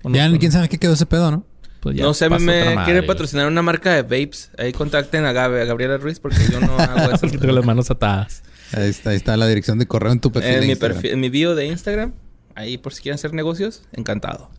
Ya 0.05 0.27
son? 0.29 0.37
quién 0.37 0.51
sabe 0.51 0.69
qué 0.69 0.77
quedó 0.77 0.93
ese 0.93 1.05
pedo, 1.05 1.31
¿no? 1.31 1.45
Pues 1.81 1.95
ya 1.95 2.03
no 2.03 2.13
sé, 2.13 2.29
me 2.29 2.75
quiere 2.85 3.03
patrocinar 3.03 3.47
una 3.47 3.61
marca 3.61 3.93
de 3.93 4.01
vapes. 4.01 4.51
Ahí 4.57 4.73
contacten 4.73 5.25
a, 5.25 5.31
Gabe- 5.31 5.61
a 5.61 5.65
Gabriela 5.65 5.97
Ruiz 5.97 6.19
porque 6.19 6.37
yo 6.51 6.59
no 6.59 6.77
hago 6.77 7.11
eso. 7.13 7.17
Porque 7.21 7.37
tengo 7.37 7.53
las 7.53 7.65
manos 7.65 7.89
atadas. 7.89 8.43
Ahí 8.73 8.89
está, 8.89 9.11
ahí 9.11 9.15
está 9.15 9.37
la 9.37 9.47
dirección 9.47 9.79
de 9.79 9.87
correo 9.87 10.11
en 10.11 10.19
tu 10.19 10.31
perfil. 10.31 10.53
en, 10.55 10.61
de 10.61 10.67
mi 10.67 10.75
perfil, 10.75 11.11
en 11.11 11.19
mi 11.21 11.29
bio 11.29 11.55
de 11.55 11.67
Instagram. 11.67 12.13
Ahí 12.55 12.77
por 12.77 12.93
si 12.93 13.01
quieren 13.01 13.15
hacer 13.15 13.33
negocios, 13.33 13.83
encantado. 13.93 14.49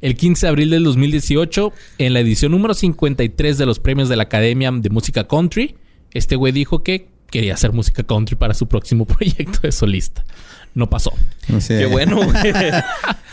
El 0.00 0.14
15 0.14 0.46
de 0.46 0.48
abril 0.48 0.70
del 0.70 0.84
2018, 0.84 1.72
en 1.98 2.12
la 2.14 2.20
edición 2.20 2.52
número 2.52 2.72
53 2.74 3.58
de 3.58 3.66
los 3.66 3.80
premios 3.80 4.08
de 4.08 4.16
la 4.16 4.22
Academia 4.24 4.70
de 4.72 4.88
Música 4.90 5.26
Country, 5.26 5.74
este 6.12 6.36
güey 6.36 6.52
dijo 6.52 6.82
que 6.84 7.08
quería 7.30 7.54
hacer 7.54 7.72
música 7.72 8.02
country 8.02 8.36
para 8.36 8.54
su 8.54 8.66
próximo 8.68 9.06
proyecto 9.06 9.60
de 9.62 9.72
solista. 9.72 10.24
No 10.74 10.88
pasó. 10.88 11.12
O 11.54 11.60
sea, 11.60 11.78
Qué 11.78 11.86
bueno, 11.86 12.16
güey. 12.16 12.30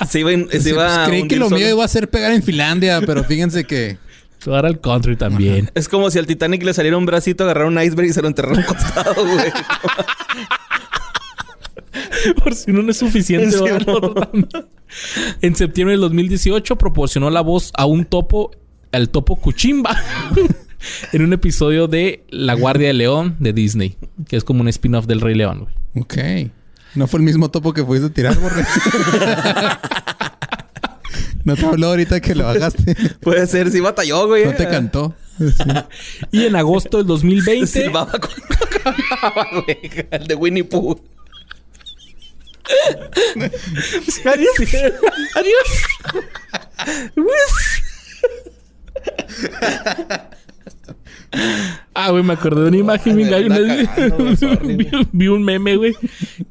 se 0.10 0.20
iba, 0.22 0.32
se 0.50 0.62
sí, 0.62 0.70
iba 0.70 0.86
pues, 0.86 0.98
a 0.98 1.06
creí 1.06 1.28
que 1.28 1.36
lo 1.36 1.46
solo. 1.50 1.58
mío 1.58 1.70
iba 1.70 1.86
a 1.86 1.88
ser 1.88 2.10
pegar 2.10 2.32
en 2.32 2.42
Finlandia, 2.42 3.02
pero 3.06 3.24
fíjense 3.24 3.66
que... 3.66 3.98
Ahora 4.46 4.70
el 4.70 4.80
country 4.80 5.18
también. 5.18 5.70
Es 5.76 5.90
como 5.90 6.10
si 6.10 6.20
al 6.20 6.26
Titanic 6.26 6.64
le 6.64 6.74
saliera 6.74 6.96
un 6.98 7.06
bracito, 7.06 7.44
agarrar 7.44 7.66
un 7.66 7.82
iceberg 7.82 8.08
y 8.10 8.14
se 8.14 8.22
lo 8.22 8.28
enterrara 8.28 8.56
a 8.56 8.60
un 8.60 8.64
costado, 8.66 9.26
güey. 9.26 9.52
Por 12.44 12.56
si 12.56 12.72
uno 12.72 12.84
no 12.84 12.92
es 12.92 12.98
suficiente. 12.98 13.52
Sí, 13.52 13.64
no. 13.86 14.14
En 15.42 15.56
septiembre 15.56 15.94
del 15.94 16.02
2018 16.02 16.78
proporcionó 16.78 17.30
la 17.30 17.42
voz 17.42 17.72
a 17.76 17.86
un 17.86 18.06
topo, 18.06 18.52
al 18.92 19.10
topo 19.10 19.36
Cuchimba, 19.36 20.02
en 21.14 21.22
un 21.24 21.34
episodio 21.34 21.88
de 21.88 22.24
La 22.30 22.54
Guardia 22.54 22.88
de 22.88 22.94
León 22.94 23.36
de 23.40 23.54
Disney, 23.54 23.98
que 24.28 24.38
es 24.38 24.44
como 24.44 24.62
un 24.62 24.68
spin-off 24.68 25.06
del 25.06 25.22
Rey 25.22 25.36
León. 25.36 25.68
güey. 25.94 26.04
Ok. 26.04 26.18
No 26.96 27.08
fue 27.08 27.20
el 27.20 27.26
mismo 27.26 27.52
topo 27.52 27.74
que 27.74 27.84
fuiste 27.84 28.08
a 28.08 28.10
tirar, 28.10 28.38
borre. 28.40 28.64
no 31.44 31.56
te 31.56 31.66
habló 31.66 31.88
ahorita 31.88 32.22
que 32.22 32.34
lo 32.34 32.46
bajaste. 32.46 32.96
Puede 33.22 33.46
ser, 33.48 33.70
sí 33.72 33.80
batalló, 33.80 34.28
güey. 34.28 34.46
No 34.46 34.56
te 34.56 34.68
cantó. 34.68 35.16
Y 36.32 36.46
en 36.46 36.56
agosto 36.56 36.98
del 36.98 37.08
2020, 37.14 37.68
Silbaba 37.68 38.12
con 38.14 38.32
cantaba, 38.84 39.48
güey. 39.52 39.78
El 40.12 40.28
de 40.28 40.36
Winnie 40.36 40.64
Pooh. 40.64 41.00
Adiós. 44.26 44.56
Adiós. 45.36 45.68
ah, 51.94 52.12
güey, 52.12 52.24
me 52.24 52.34
acordé 52.34 52.62
de 52.62 52.68
una 52.70 52.78
imagen. 52.78 53.16
güey, 53.16 54.76
vi, 54.76 54.88
vi 55.12 55.28
un 55.28 55.44
meme, 55.44 55.76
güey, 55.76 55.94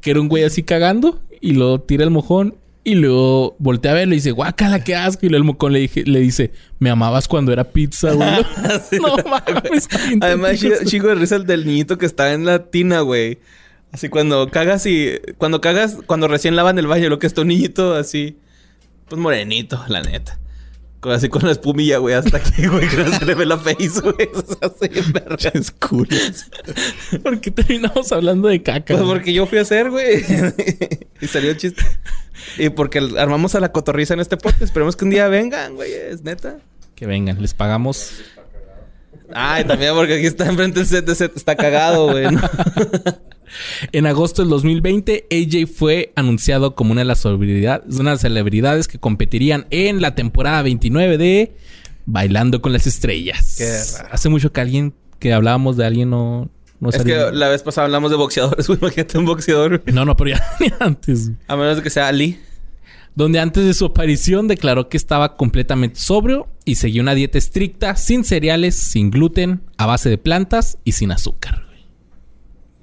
que 0.01 0.11
era 0.11 0.21
un 0.21 0.29
güey 0.29 0.45
así 0.45 0.63
cagando 0.63 1.21
y 1.41 1.53
luego 1.53 1.81
tira 1.81 2.05
el 2.05 2.11
mojón 2.11 2.55
y 2.87 2.95
luego 2.95 3.57
voltea 3.59 3.91
a 3.91 3.95
verlo 3.95 4.15
y 4.15 4.19
dice, 4.19 4.31
guácala, 4.31 4.85
qué 4.85 4.95
asco. 4.95 5.27
Y 5.27 5.29
luego 5.29 5.43
el 5.43 5.47
mocón 5.47 5.73
le, 5.73 5.81
dije, 5.81 6.05
le 6.05 6.21
dice, 6.21 6.53
me 6.79 6.89
amabas 6.89 7.27
cuando 7.27 7.53
era 7.53 7.65
pizza, 7.65 8.13
güey. 8.13 8.29
no 9.03 9.17
mames, 9.29 9.89
Además, 10.21 10.61
chico, 10.61 10.77
chico 10.85 11.07
de 11.09 11.17
risa 11.17 11.35
el 11.35 11.47
del 11.47 11.67
niñito 11.67 11.99
que 11.99 12.07
está 12.07 12.33
en 12.33 12.45
la 12.45 12.71
tina, 12.71 13.01
güey. 13.01 13.41
Así 13.91 14.09
cuando 14.09 14.49
cagas 14.51 14.87
y... 14.87 15.15
Cuando 15.37 15.61
cagas, 15.61 15.99
cuando 16.07 16.29
recién 16.29 16.55
lavan 16.55 16.79
el 16.79 16.87
baño, 16.87 17.09
lo 17.09 17.19
que 17.19 17.27
está 17.27 17.41
un 17.41 17.49
niñito 17.49 17.93
así... 17.97 18.37
Pues 19.09 19.21
morenito, 19.21 19.83
la 19.89 20.03
neta. 20.03 20.39
Con- 21.01 21.13
Así 21.13 21.29
con 21.29 21.43
la 21.45 21.53
espumilla, 21.53 21.99
güey, 21.99 22.15
hasta 22.15 22.39
aquí, 22.39 22.67
güey, 22.67 22.89
que 22.89 22.97
no 22.97 23.19
se 23.19 23.25
le 23.25 23.35
ve 23.35 23.47
la 23.47 23.59
face, 23.59 24.01
güey. 24.03 24.15
Eso 24.33 24.45
se 24.59 24.67
hace 24.67 24.89
bien 24.89 25.13
verga. 25.13 25.51
Es 25.55 25.71
cool. 25.71 26.09
¿Por 27.23 27.41
qué 27.41 27.51
terminamos 27.51 28.11
hablando 28.13 28.49
de 28.49 28.63
caca? 28.63 28.95
Pues 28.95 29.01
güey? 29.03 29.15
porque 29.15 29.33
yo 29.33 29.47
fui 29.47 29.59
a 29.59 29.63
hacer, 29.63 29.91
güey. 29.91 30.25
y 31.21 31.27
salió 31.27 31.51
el 31.51 31.57
chiste. 31.57 31.85
Y 32.59 32.71
porque 32.71 32.99
armamos 33.19 33.55
a 33.55 33.61
la 33.61 33.73
cotorriza 33.73 34.15
en 34.15 34.21
este 34.21 34.37
podcast. 34.37 34.63
Esperemos 34.63 34.97
que 34.97 35.05
un 35.05 35.11
día 35.11 35.29
vengan, 35.29 35.75
güey. 35.75 35.93
Es 35.93 36.23
neta. 36.23 36.59
Que 36.95 37.07
vengan, 37.07 37.41
les 37.43 37.55
pagamos. 37.55 38.13
Ay, 39.35 39.65
también 39.65 39.95
porque 39.95 40.15
aquí 40.15 40.27
está 40.27 40.47
enfrente 40.47 40.81
el 40.81 40.87
set 40.87 41.05
de 41.05 41.15
set. 41.15 41.37
Está 41.37 41.57
cagado, 41.57 42.11
güey. 42.11 42.31
¿no? 42.31 42.41
En 43.93 44.07
agosto 44.07 44.43
del 44.43 44.51
2020, 44.51 45.27
AJ 45.31 45.69
fue 45.73 46.13
anunciado 46.17 46.75
como 46.75 46.93
una 46.93 47.03
de 47.03 47.07
las 47.07 47.21
celebridades, 47.21 47.87
una 47.99 48.11
de 48.11 48.15
las 48.15 48.21
celebridades 48.21 48.89
que 48.89 48.99
competirían 48.99 49.67
en 49.71 50.03
la 50.03 50.15
temporada 50.15 50.63
29 50.63 51.17
de 51.17 51.57
Bailando 52.07 52.61
con 52.61 52.73
las 52.73 52.87
Estrellas. 52.87 53.55
Qué 53.57 53.71
raro. 53.97 54.09
Hace 54.13 54.29
mucho 54.29 54.53
que 54.53 54.61
alguien 54.61 54.95
que 55.19 55.33
hablábamos 55.33 55.77
de 55.77 55.87
alguien 55.87 56.11
no, 56.11 56.51
no 56.81 56.91
es 56.91 57.03
que 57.03 57.31
la 57.33 57.49
vez 57.49 57.63
pasada 57.63 57.87
hablamos 57.87 58.11
de 58.11 58.17
boxeadores, 58.17 58.67
güey. 58.67 58.79
Imagínate 58.81 59.19
un 59.19 59.25
boxeador. 59.25 59.83
No, 59.93 60.05
no, 60.05 60.17
pero 60.17 60.31
ya 60.31 60.43
ni 60.61 60.69
antes. 60.79 61.31
A 61.49 61.57
menos 61.57 61.77
de 61.77 61.83
que 61.83 61.91
sea 61.91 62.09
Ali. 62.09 62.39
Donde 63.17 63.41
antes 63.41 63.65
de 63.65 63.75
su 63.75 63.87
aparición 63.87 64.47
declaró 64.47 64.89
que 64.89 64.97
estaba 64.97 65.37
completamente 65.37 65.99
sobrio 65.99 66.49
y 66.65 66.75
seguía 66.77 67.03
una 67.03 67.15
dieta 67.15 67.39
estricta, 67.39 67.97
sin 67.97 68.23
cereales, 68.25 68.77
sin 68.77 69.11
gluten, 69.11 69.63
a 69.79 69.87
base 69.87 70.09
de 70.11 70.19
plantas 70.19 70.79
y 70.85 70.93
sin 70.93 71.11
azúcar. 71.11 71.65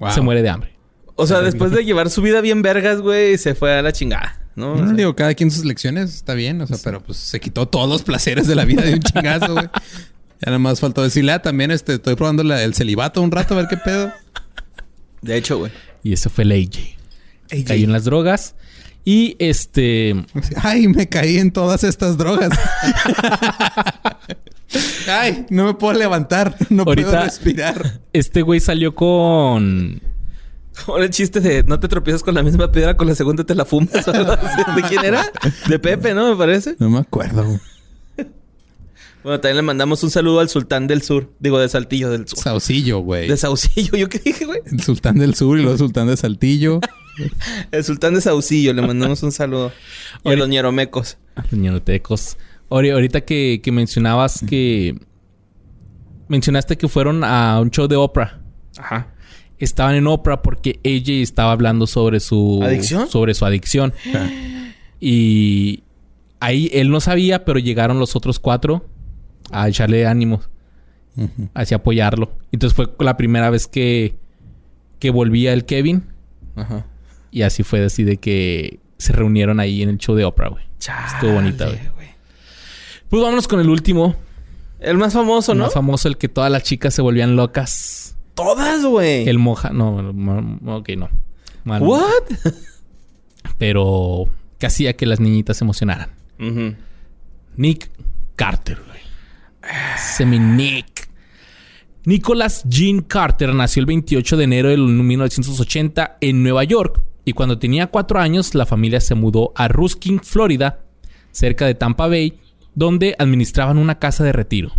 Wow. 0.00 0.10
Se 0.10 0.20
muere 0.20 0.42
de 0.42 0.48
hambre. 0.50 0.72
O 1.16 1.26
sea, 1.26 1.40
después 1.40 1.70
de 1.70 1.84
llevar 1.84 2.10
su 2.10 2.20
vida 2.20 2.40
bien 2.40 2.60
vergas, 2.62 3.00
güey, 3.00 3.38
se 3.38 3.54
fue 3.54 3.72
a 3.78 3.80
la 3.82 3.92
chingada, 3.92 4.40
¿no? 4.56 4.72
O 4.72 4.76
No, 4.78 4.86
sea, 4.88 4.96
digo, 4.96 5.14
cada 5.14 5.32
quien 5.34 5.52
sus 5.52 5.64
lecciones, 5.64 6.12
está 6.12 6.34
bien, 6.34 6.60
o 6.60 6.66
sea, 6.66 6.78
pero 6.82 7.00
pues 7.00 7.16
se 7.18 7.38
quitó 7.38 7.68
todos 7.68 7.88
los 7.88 8.02
placeres 8.02 8.48
de 8.48 8.56
la 8.56 8.64
vida 8.64 8.82
de 8.82 8.94
un 8.94 9.00
chingazo, 9.00 9.52
güey. 9.52 9.66
Ya 9.66 10.46
nada 10.46 10.58
más 10.58 10.80
faltó 10.80 11.04
decirle, 11.04 11.30
ah, 11.30 11.40
también 11.40 11.70
este, 11.70 11.94
estoy 11.94 12.16
probando 12.16 12.42
la- 12.42 12.64
el 12.64 12.74
celibato 12.74 13.22
un 13.22 13.30
rato 13.30 13.54
a 13.54 13.58
ver 13.58 13.68
qué 13.68 13.76
pedo. 13.76 14.10
de 15.22 15.36
hecho, 15.36 15.58
güey. 15.58 15.70
Y 16.02 16.12
ese 16.12 16.28
fue 16.28 16.42
el 16.42 16.50
AJ. 16.52 17.64
Cayó 17.66 17.84
en 17.84 17.92
las 17.92 18.04
drogas. 18.04 18.56
Y 19.04 19.36
este. 19.38 20.24
Ay, 20.62 20.88
me 20.88 21.08
caí 21.08 21.38
en 21.38 21.52
todas 21.52 21.84
estas 21.84 22.16
drogas. 22.16 22.50
Ay, 25.08 25.46
no 25.50 25.66
me 25.66 25.74
puedo 25.74 25.98
levantar, 25.98 26.56
no 26.70 26.84
puedo 26.84 27.12
respirar. 27.22 28.00
Este 28.12 28.42
güey 28.42 28.60
salió 28.60 28.94
con. 28.94 30.00
Como 30.84 30.98
el 30.98 31.10
chiste 31.10 31.40
de 31.40 31.62
no 31.62 31.78
te 31.78 31.86
tropiezas 31.86 32.22
con 32.22 32.34
la 32.34 32.42
misma 32.42 32.72
piedra, 32.72 32.96
con 32.96 33.06
la 33.06 33.14
segunda 33.14 33.44
te 33.44 33.54
la 33.54 33.64
fumas. 33.64 33.92
¿De 34.74 34.82
quién 34.88 35.04
era? 35.04 35.30
De 35.68 35.78
Pepe, 35.78 36.14
¿no? 36.14 36.30
Me 36.30 36.36
parece. 36.36 36.74
No 36.78 36.90
me 36.90 36.98
acuerdo. 36.98 37.60
Bueno, 39.24 39.40
también 39.40 39.56
le 39.56 39.62
mandamos 39.62 40.02
un 40.04 40.10
saludo 40.10 40.38
al 40.40 40.48
sultán 40.50 40.86
del 40.86 41.00
sur. 41.02 41.32
Digo, 41.40 41.58
de 41.58 41.68
Saltillo 41.68 42.10
del 42.10 42.28
sur. 42.28 42.38
Saucillo, 42.38 42.98
güey. 43.00 43.26
De 43.26 43.36
Saucillo. 43.38 43.96
¿Yo 43.96 44.08
qué 44.08 44.18
dije, 44.18 44.44
güey? 44.44 44.60
El 44.70 44.80
sultán 44.82 45.16
del 45.18 45.34
sur 45.34 45.58
y 45.58 45.62
luego 45.62 45.72
el 45.72 45.78
sultán 45.78 46.06
de 46.06 46.16
Saltillo. 46.16 46.80
El 47.70 47.84
sultán 47.84 48.14
de 48.14 48.20
Saucillo. 48.20 48.72
Le 48.74 48.82
mandamos 48.82 49.22
un 49.22 49.30
saludo. 49.30 49.70
Y 50.24 50.30
a 50.30 50.36
los 50.36 50.48
ñeromecos. 50.48 51.16
Ñerotecos. 51.52 52.36
Ahori- 52.68 52.92
Ahorita 52.92 53.20
que, 53.22 53.60
que 53.62 53.70
mencionabas 53.72 54.44
que. 54.46 54.98
Mencionaste 56.28 56.76
que 56.76 56.88
fueron 56.88 57.22
a 57.22 57.60
un 57.60 57.70
show 57.70 57.86
de 57.86 57.94
Oprah. 57.96 58.40
Ajá. 58.78 59.14
Estaban 59.58 59.94
en 59.94 60.08
Oprah 60.08 60.42
porque 60.42 60.80
AJ 60.84 61.22
estaba 61.22 61.52
hablando 61.52 61.86
sobre 61.86 62.18
su. 62.18 62.60
¿Adicción? 62.64 63.08
Sobre 63.08 63.32
su 63.34 63.44
adicción. 63.46 63.94
y. 65.00 65.84
Ahí 66.40 66.68
él 66.74 66.90
no 66.90 67.00
sabía, 67.00 67.44
pero 67.44 67.58
llegaron 67.60 67.98
los 68.00 68.16
otros 68.16 68.38
cuatro 68.40 68.84
a 69.50 69.68
echarle 69.68 70.06
ánimos. 70.06 70.48
Hacia 71.54 71.76
apoyarlo. 71.76 72.32
Entonces 72.50 72.74
fue 72.74 72.88
la 72.98 73.16
primera 73.16 73.50
vez 73.50 73.66
que. 73.66 74.16
Que 74.98 75.10
volvía 75.10 75.52
el 75.52 75.64
Kevin. 75.64 76.04
Ajá. 76.56 76.86
Y 77.30 77.42
así 77.42 77.62
fue 77.62 77.84
así 77.84 78.04
de 78.04 78.16
que 78.16 78.80
se 78.98 79.12
reunieron 79.12 79.60
ahí 79.60 79.82
en 79.82 79.88
el 79.90 79.98
show 79.98 80.14
de 80.16 80.24
Oprah, 80.24 80.48
güey. 80.48 80.64
Estuvo 80.78 81.32
bonita, 81.32 81.66
güey. 81.66 81.80
Pues 83.08 83.22
vámonos 83.22 83.46
con 83.46 83.60
el 83.60 83.68
último. 83.68 84.16
El 84.80 84.98
más 84.98 85.12
famoso, 85.12 85.52
El 85.52 85.58
¿no? 85.58 85.64
más 85.64 85.74
famoso, 85.74 86.08
el 86.08 86.16
que 86.16 86.28
todas 86.28 86.50
las 86.50 86.62
chicas 86.62 86.94
se 86.94 87.00
volvían 87.02 87.36
locas. 87.36 88.16
Todas, 88.34 88.84
güey. 88.84 89.28
El 89.28 89.38
moja. 89.38 89.70
No, 89.70 89.96
ok, 90.76 90.88
no. 90.96 91.08
Mal. 91.64 91.82
¿What? 91.82 92.02
Pero 93.58 94.24
que 94.58 94.66
hacía 94.66 94.94
que 94.94 95.06
las 95.06 95.20
niñitas 95.20 95.56
se 95.58 95.64
emocionaran. 95.64 96.10
Ujú. 96.40 96.74
Nick 97.56 97.90
Carter, 98.36 98.78
güey. 98.86 98.93
Semi 99.96 100.38
Nick. 100.38 101.08
Nicholas 102.04 102.64
Jean 102.68 103.00
Carter 103.00 103.54
nació 103.54 103.80
el 103.80 103.86
28 103.86 104.36
de 104.36 104.44
enero 104.44 104.68
de 104.68 104.76
1980 104.76 106.18
en 106.20 106.42
Nueva 106.42 106.64
York. 106.64 107.02
Y 107.24 107.32
cuando 107.32 107.58
tenía 107.58 107.86
cuatro 107.86 108.20
años, 108.20 108.54
la 108.54 108.66
familia 108.66 109.00
se 109.00 109.14
mudó 109.14 109.52
a 109.56 109.68
Ruskin, 109.68 110.20
Florida, 110.20 110.80
cerca 111.32 111.66
de 111.66 111.74
Tampa 111.74 112.06
Bay, 112.06 112.38
donde 112.74 113.16
administraban 113.18 113.78
una 113.78 113.98
casa 113.98 114.22
de 114.22 114.32
retiro. 114.32 114.72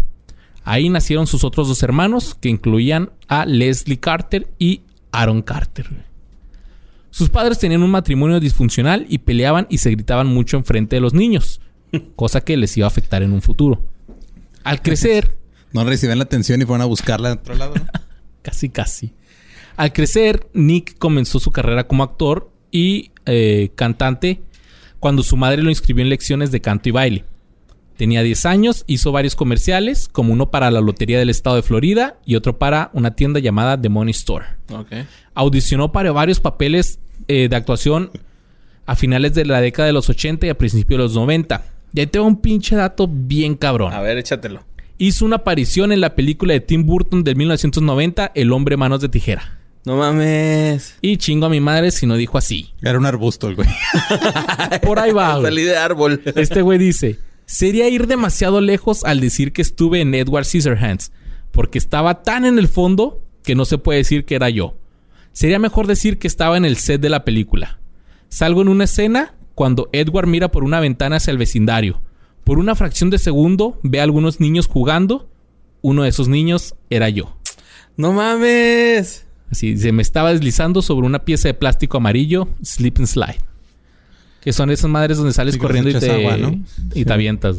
Ahí 0.63 0.89
nacieron 0.89 1.25
sus 1.25 1.43
otros 1.43 1.67
dos 1.67 1.81
hermanos, 1.81 2.35
que 2.39 2.49
incluían 2.49 3.11
a 3.27 3.45
Leslie 3.45 3.99
Carter 3.99 4.47
y 4.59 4.81
Aaron 5.11 5.41
Carter. 5.41 5.87
Sus 7.09 7.29
padres 7.29 7.57
tenían 7.57 7.81
un 7.81 7.91
matrimonio 7.91 8.39
disfuncional 8.39 9.05
y 9.09 9.19
peleaban 9.19 9.67
y 9.69 9.77
se 9.77 9.91
gritaban 9.91 10.27
mucho 10.27 10.57
enfrente 10.57 10.97
de 10.97 10.99
los 10.99 11.13
niños, 11.13 11.61
cosa 12.15 12.41
que 12.41 12.57
les 12.57 12.75
iba 12.77 12.85
a 12.85 12.89
afectar 12.89 13.23
en 13.23 13.31
un 13.31 13.41
futuro. 13.41 13.94
Al 14.65 14.81
crecer, 14.81 15.37
No 15.71 15.83
reciben 15.83 16.17
la 16.17 16.23
atención 16.23 16.61
y 16.61 16.65
fueron 16.65 16.81
a 16.81 16.85
buscarla 16.85 17.29
de 17.29 17.35
otro 17.35 17.55
lado, 17.55 17.75
¿no? 17.75 17.85
casi 18.41 18.69
casi. 18.69 19.13
Al 19.77 19.93
crecer, 19.93 20.47
Nick 20.53 20.97
comenzó 20.97 21.39
su 21.39 21.51
carrera 21.51 21.85
como 21.87 22.03
actor 22.03 22.49
y 22.71 23.11
eh, 23.25 23.71
cantante 23.75 24.41
cuando 24.99 25.21
su 25.21 25.37
madre 25.37 25.61
lo 25.61 25.69
inscribió 25.69 26.01
en 26.03 26.09
lecciones 26.09 26.51
de 26.51 26.61
canto 26.61 26.89
y 26.89 26.93
baile. 26.93 27.25
Tenía 27.95 28.23
10 28.23 28.45
años, 28.47 28.83
hizo 28.87 29.11
varios 29.11 29.35
comerciales, 29.35 30.07
como 30.07 30.33
uno 30.33 30.49
para 30.49 30.71
la 30.71 30.81
Lotería 30.81 31.19
del 31.19 31.29
Estado 31.29 31.57
de 31.57 31.61
Florida 31.61 32.17
y 32.25 32.35
otro 32.35 32.57
para 32.57 32.89
una 32.93 33.15
tienda 33.15 33.39
llamada 33.39 33.79
The 33.79 33.89
Money 33.89 34.11
Store. 34.11 34.45
Ok. 34.71 34.91
Audicionó 35.35 35.91
para 35.91 36.11
varios 36.11 36.39
papeles 36.39 36.99
eh, 37.27 37.49
de 37.49 37.55
actuación 37.55 38.09
a 38.87 38.95
finales 38.95 39.35
de 39.35 39.45
la 39.45 39.61
década 39.61 39.85
de 39.85 39.93
los 39.93 40.09
80 40.09 40.47
y 40.47 40.49
a 40.49 40.57
principios 40.57 40.97
de 40.97 41.03
los 41.03 41.13
90. 41.13 41.63
Y 41.93 41.99
ahí 42.01 42.07
te 42.07 42.19
va 42.19 42.25
un 42.25 42.41
pinche 42.41 42.75
dato 42.75 43.07
bien 43.09 43.55
cabrón. 43.55 43.93
A 43.93 44.01
ver, 44.01 44.17
échatelo. 44.17 44.63
Hizo 44.97 45.25
una 45.25 45.37
aparición 45.37 45.91
en 45.91 46.01
la 46.01 46.15
película 46.15 46.53
de 46.53 46.61
Tim 46.61 46.85
Burton 46.85 47.23
del 47.23 47.35
1990, 47.35 48.31
El 48.33 48.51
hombre 48.53 48.77
manos 48.77 49.01
de 49.01 49.09
tijera. 49.09 49.59
No 49.85 49.97
mames. 49.97 50.97
Y 51.01 51.17
chingo 51.17 51.45
a 51.45 51.49
mi 51.49 51.59
madre 51.59 51.91
si 51.91 52.07
no 52.07 52.15
dijo 52.15 52.39
así. 52.39 52.73
Era 52.81 52.97
un 52.97 53.05
arbusto 53.05 53.47
el 53.47 53.55
güey. 53.55 53.69
Por 54.81 54.97
ahí 54.99 55.11
va. 55.11 55.39
Salí 55.41 55.63
de 55.63 55.77
árbol. 55.77 56.21
Este 56.35 56.63
güey 56.63 56.79
dice: 56.79 57.19
Sería 57.45 57.87
ir 57.87 58.07
demasiado 58.07 58.61
lejos 58.61 59.03
al 59.03 59.19
decir 59.19 59.53
que 59.53 59.61
estuve 59.61 60.01
en 60.01 60.15
Edward 60.15 60.45
Scissorhands, 60.45 61.11
porque 61.51 61.77
estaba 61.77 62.23
tan 62.23 62.45
en 62.45 62.57
el 62.57 62.67
fondo 62.67 63.21
que 63.43 63.53
no 63.53 63.63
se 63.65 63.77
puede 63.77 63.99
decir 63.99 64.25
que 64.25 64.35
era 64.35 64.49
yo. 64.49 64.75
Sería 65.33 65.59
mejor 65.59 65.85
decir 65.85 66.17
que 66.17 66.27
estaba 66.27 66.57
en 66.57 66.65
el 66.65 66.77
set 66.77 66.99
de 66.99 67.09
la 67.09 67.23
película. 67.23 67.79
Salgo 68.27 68.63
en 68.63 68.69
una 68.69 68.85
escena 68.85 69.34
cuando 69.55 69.89
Edward 69.93 70.27
mira 70.27 70.49
por 70.51 70.63
una 70.63 70.79
ventana 70.79 71.15
hacia 71.17 71.31
el 71.31 71.37
vecindario. 71.37 72.01
Por 72.43 72.59
una 72.59 72.75
fracción 72.75 73.09
de 73.09 73.17
segundo 73.17 73.79
ve 73.81 73.99
a 73.99 74.03
algunos 74.03 74.39
niños 74.39 74.67
jugando. 74.67 75.27
Uno 75.81 76.03
de 76.03 76.09
esos 76.09 76.27
niños 76.27 76.75
era 76.89 77.09
yo. 77.09 77.35
No 77.97 78.13
mames. 78.13 79.25
Así, 79.51 79.77
se 79.77 79.91
me 79.91 80.01
estaba 80.01 80.31
deslizando 80.31 80.81
sobre 80.81 81.07
una 81.07 81.19
pieza 81.25 81.47
de 81.47 81.53
plástico 81.53 81.97
amarillo, 81.97 82.47
slip 82.63 82.97
and 82.97 83.07
slide. 83.07 83.39
Que 84.41 84.53
son 84.53 84.69
esas 84.69 84.89
madres 84.91 85.17
donde 85.17 85.33
sales 85.33 85.53
Sí, 85.55 85.59
corriendo 85.59 85.89
y 85.89 85.93
te, 85.99 86.11
agua, 86.11 86.37
¿no? 86.37 86.49
y 86.93 86.99
Sí. 86.99 87.05
te 87.05 87.13
avientas. 87.13 87.57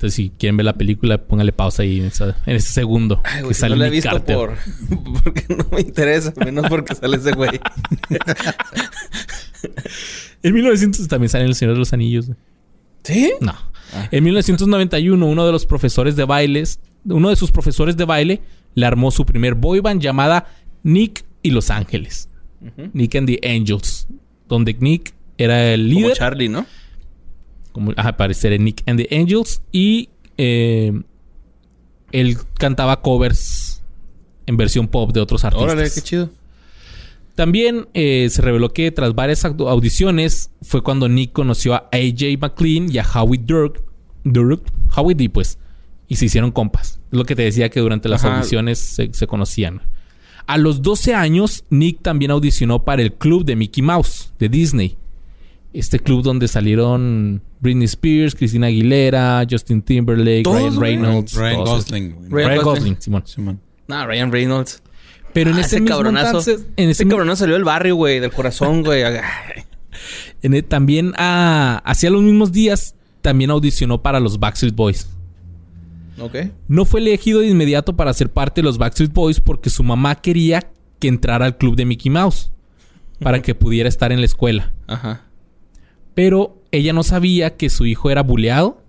Entonces, 0.00 0.14
si 0.14 0.30
quieren 0.30 0.56
ver 0.56 0.64
la 0.64 0.72
película, 0.78 1.18
póngale 1.26 1.52
pausa 1.52 1.82
ahí 1.82 2.00
en, 2.00 2.06
esa- 2.06 2.34
en 2.46 2.56
ese 2.56 2.72
segundo. 2.72 3.20
Ay, 3.22 3.36
que 3.36 3.42
güey, 3.42 3.54
si 3.54 3.60
sale 3.60 3.74
no 3.76 3.80
la 3.82 3.88
he 3.88 3.90
visto 3.90 4.24
por... 4.24 4.56
porque 5.22 5.44
no 5.54 5.66
me 5.70 5.82
interesa. 5.82 6.32
Menos 6.42 6.70
porque 6.70 6.94
sale 6.94 7.18
ese 7.18 7.32
güey. 7.32 7.50
En 10.42 10.54
1900 10.54 11.06
también 11.08 11.28
sale 11.28 11.44
El 11.44 11.54
Señor 11.54 11.74
de 11.74 11.80
los 11.80 11.92
Anillos. 11.92 12.26
güey. 12.28 12.38
¿Sí? 13.04 13.32
No. 13.42 13.52
Ah. 13.92 14.08
En 14.10 14.24
1991, 14.24 15.26
uno 15.26 15.44
de 15.46 15.52
los 15.52 15.66
profesores 15.66 16.16
de 16.16 16.24
bailes, 16.24 16.80
uno 17.04 17.28
de 17.28 17.36
sus 17.36 17.50
profesores 17.50 17.96
de 17.96 18.04
baile, 18.06 18.40
le 18.74 18.86
armó 18.86 19.10
su 19.10 19.26
primer 19.26 19.54
boy 19.54 19.80
band 19.80 20.00
llamada 20.00 20.46
Nick 20.82 21.24
y 21.42 21.50
Los 21.50 21.70
Ángeles. 21.70 22.28
Nick 22.94 23.16
and 23.16 23.26
the 23.26 23.38
Angels. 23.46 24.06
Donde 24.48 24.74
Nick 24.80 25.12
era 25.36 25.74
el 25.74 25.88
Como 25.88 26.00
líder. 26.00 26.16
Charlie, 26.16 26.48
¿no? 26.48 26.64
Como 27.72 27.92
ajá, 27.96 28.16
parecer 28.16 28.52
en 28.52 28.64
Nick 28.64 28.82
and 28.86 29.00
the 29.00 29.16
Angels 29.16 29.62
y 29.72 30.08
eh, 30.36 30.92
él 32.12 32.38
cantaba 32.58 33.00
covers 33.02 33.82
en 34.46 34.56
versión 34.56 34.88
pop 34.88 35.12
de 35.12 35.20
otros 35.20 35.44
artistas. 35.44 35.72
Órale, 35.72 35.90
qué 35.94 36.00
chido. 36.00 36.30
También 37.34 37.88
eh, 37.94 38.28
se 38.30 38.42
reveló 38.42 38.72
que 38.72 38.90
tras 38.90 39.14
varias 39.14 39.44
audiciones 39.44 40.50
fue 40.62 40.82
cuando 40.82 41.08
Nick 41.08 41.32
conoció 41.32 41.74
a 41.74 41.88
AJ 41.92 42.38
McLean 42.38 42.92
y 42.92 42.98
a 42.98 43.04
Howie 43.04 43.40
Dirk, 43.42 43.82
Dirk 44.24 44.62
Howie 44.94 45.14
D, 45.14 45.30
pues, 45.30 45.58
y 46.08 46.16
se 46.16 46.26
hicieron 46.26 46.50
compas. 46.50 47.00
Es 47.10 47.18
lo 47.18 47.24
que 47.24 47.36
te 47.36 47.42
decía 47.42 47.70
que 47.70 47.80
durante 47.80 48.08
las 48.08 48.24
Ajá. 48.24 48.36
audiciones 48.36 48.78
se, 48.78 49.12
se 49.12 49.26
conocían. 49.26 49.82
A 50.46 50.58
los 50.58 50.82
12 50.82 51.14
años, 51.14 51.64
Nick 51.70 52.02
también 52.02 52.32
audicionó 52.32 52.84
para 52.84 53.02
el 53.02 53.12
club 53.12 53.44
de 53.44 53.56
Mickey 53.56 53.82
Mouse 53.82 54.32
de 54.38 54.48
Disney. 54.48 54.96
Este 55.72 56.00
club 56.00 56.22
donde 56.24 56.48
salieron 56.48 57.42
Britney 57.60 57.84
Spears, 57.84 58.34
Christina 58.34 58.66
Aguilera, 58.66 59.44
Justin 59.48 59.82
Timberlake, 59.82 60.42
Todos, 60.42 60.76
Ryan. 60.76 60.80
Reynolds. 60.80 61.34
Ryan. 61.34 61.64
Gosling. 61.64 62.14
Ryan 62.30 62.48
Ryan 62.50 62.64
Gosling. 62.64 62.96
Simón. 63.00 63.22
Simón. 63.26 63.60
No, 63.86 64.06
Ryan 64.06 64.32
Reynolds. 64.32 64.82
Pero 65.32 65.50
en 65.50 65.56
Ah, 65.56 65.60
ese 65.60 65.68
ese 65.76 65.80
mismo 65.80 65.96
cabronazo. 65.96 66.26
entonces, 66.26 66.66
en 66.76 66.88
ese 66.90 67.06
cabrón 67.06 67.36
salió 67.36 67.54
del 67.54 67.62
barrio, 67.64 67.94
güey. 67.94 68.18
Del 68.18 68.32
corazón, 68.32 68.82
güey. 68.82 69.02
En 70.42 70.54
el- 70.54 70.64
también 70.64 71.12
ah, 71.18 71.82
hacia 71.84 72.10
los 72.10 72.22
mismos 72.22 72.50
días 72.52 72.94
también 73.20 73.50
audicionó 73.50 74.02
para 74.02 74.18
los 74.18 74.40
Backstreet 74.40 74.74
Boys. 74.74 75.08
ok. 76.18 76.34
No 76.68 76.84
fue 76.84 77.00
elegido 77.00 77.40
de 77.40 77.48
inmediato 77.48 77.94
para 77.96 78.12
ser 78.14 78.30
parte 78.32 78.60
de 78.60 78.64
los 78.64 78.78
Backstreet 78.78 79.12
Boys 79.12 79.40
porque 79.40 79.68
su 79.70 79.82
mamá 79.84 80.14
quería 80.16 80.70
que 80.98 81.08
entrara 81.08 81.44
al 81.46 81.56
club 81.58 81.76
de 81.76 81.84
Mickey 81.84 82.10
Mouse 82.10 82.50
para 83.20 83.42
que 83.42 83.54
pudiera 83.54 83.88
estar 83.88 84.10
en 84.12 84.20
la 84.20 84.26
escuela. 84.26 84.72
Ajá. 84.86 85.26
Pero 86.14 86.62
ella 86.72 86.92
no 86.92 87.02
sabía 87.02 87.56
que 87.56 87.70
su 87.70 87.86
hijo 87.86 88.10
era 88.10 88.22
buleado, 88.22 88.82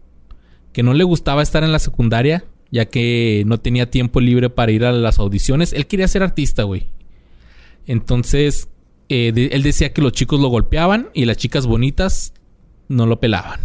que 0.74 0.84
no 0.84 0.94
le 0.94 1.04
gustaba 1.04 1.42
estar 1.44 1.64
en 1.64 1.72
la 1.72 1.80
secundaria, 1.80 2.46
ya 2.72 2.86
que 2.86 3.44
no 3.46 3.60
tenía 3.60 3.90
tiempo 3.90 4.20
libre 4.22 4.50
para 4.50 4.72
ir 4.72 4.86
a 4.86 4.92
las 4.92 5.20
audiciones. 5.20 5.74
Él 5.74 5.88
quería 5.88 6.08
ser 6.08 6.24
artista, 6.24 6.64
güey. 6.64 6.88
Entonces, 7.88 8.70
eh, 9.10 9.32
de- 9.34 9.48
él 9.48 9.64
decía 9.64 9.94
que 9.94 10.02
los 10.02 10.14
chicos 10.14 10.40
lo 10.40 10.48
golpeaban 10.50 11.10
y 11.14 11.26
las 11.26 11.38
chicas 11.38 11.66
bonitas 11.66 12.34
no 12.88 13.06
lo 13.06 13.20
pelaban. 13.20 13.60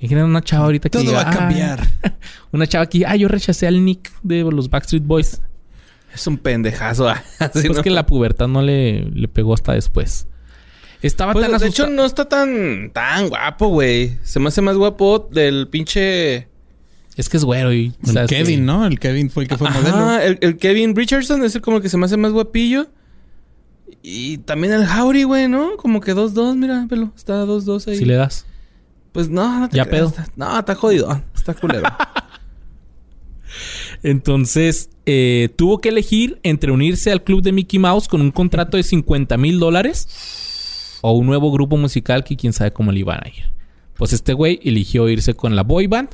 Imaginen 0.00 0.24
una 0.24 0.42
chava 0.42 0.64
ahorita 0.66 0.88
que 0.90 0.98
Todo 0.98 1.12
va 1.12 1.22
a 1.22 1.30
"Ah", 1.30 1.32
cambiar. 1.32 1.88
una 2.52 2.66
chava 2.66 2.86
que, 2.86 3.06
ah, 3.06 3.16
yo 3.16 3.28
rechacé 3.28 3.66
al 3.66 3.84
Nick 3.84 4.12
de 4.22 4.42
los 4.42 4.68
Backstreet 4.68 5.04
Boys. 5.04 5.40
Es 6.12 6.26
un 6.26 6.38
pendejazo. 6.38 7.08
ah. 7.08 7.22
Así, 7.38 7.66
Pues 7.66 7.78
¿no? 7.78 7.82
que 7.82 7.90
la 7.90 8.04
pubertad 8.06 8.48
no 8.48 8.62
le, 8.62 9.04
le 9.04 9.28
pegó 9.28 9.54
hasta 9.54 9.72
después. 9.72 10.28
Estaba 11.06 11.32
Pues, 11.32 11.48
tan 11.48 11.58
de 11.60 11.66
hecho, 11.66 11.86
no 11.86 12.04
está 12.04 12.28
tan, 12.28 12.90
tan 12.92 13.28
guapo, 13.28 13.68
güey. 13.68 14.18
Se 14.22 14.40
me 14.40 14.48
hace 14.48 14.60
más 14.60 14.76
guapo 14.76 15.28
del 15.30 15.68
pinche... 15.68 16.48
Es 17.16 17.28
que 17.28 17.38
es 17.38 17.44
güero 17.44 17.72
y... 17.72 17.94
El. 18.14 18.26
Kevin, 18.26 18.66
¿no? 18.66 18.86
El 18.86 18.98
Kevin 18.98 19.30
fue 19.30 19.44
el 19.44 19.48
que 19.48 19.56
fue 19.56 19.70
modelo. 19.70 20.18
El, 20.18 20.38
el 20.42 20.58
Kevin 20.58 20.94
Richardson 20.94 21.42
es 21.44 21.54
el 21.54 21.62
como 21.62 21.80
que 21.80 21.88
se 21.88 21.96
me 21.96 22.04
hace 22.04 22.16
más 22.18 22.32
guapillo. 22.32 22.88
Y 24.02 24.38
también 24.38 24.74
el 24.74 24.84
Howry, 24.86 25.22
güey, 25.22 25.48
¿no? 25.48 25.76
Como 25.78 26.00
que 26.00 26.14
2-2, 26.14 26.56
mira, 26.56 26.86
pelo. 26.88 27.12
Está 27.16 27.44
2-2 27.44 27.88
ahí. 27.88 27.96
Si 27.96 28.04
le 28.04 28.14
das. 28.14 28.44
Pues 29.12 29.30
no, 29.30 29.60
no 29.60 29.68
te 29.68 29.78
¿Ya 29.78 29.86
creas, 29.86 30.12
pedo? 30.12 30.24
no, 30.36 30.58
está 30.58 30.74
jodido. 30.74 31.22
Está 31.34 31.54
culero. 31.54 31.88
Entonces, 34.02 34.90
eh, 35.06 35.48
tuvo 35.56 35.80
que 35.80 35.88
elegir 35.88 36.38
entre 36.42 36.70
unirse 36.70 37.10
al 37.10 37.24
club 37.24 37.42
de 37.42 37.52
Mickey 37.52 37.78
Mouse 37.78 38.08
con 38.08 38.20
un 38.20 38.30
contrato 38.30 38.76
de 38.76 38.82
50 38.82 39.36
mil 39.38 39.58
dólares 39.58 40.06
o 41.06 41.12
un 41.12 41.26
nuevo 41.26 41.52
grupo 41.52 41.76
musical 41.76 42.24
que 42.24 42.36
quién 42.36 42.52
sabe 42.52 42.72
cómo 42.72 42.90
le 42.90 42.98
iban 42.98 43.20
a 43.22 43.28
ir. 43.28 43.44
Pues 43.96 44.12
este 44.12 44.32
güey 44.32 44.58
eligió 44.64 45.08
irse 45.08 45.34
con 45.34 45.54
la 45.54 45.62
boy 45.62 45.86
band. 45.86 46.08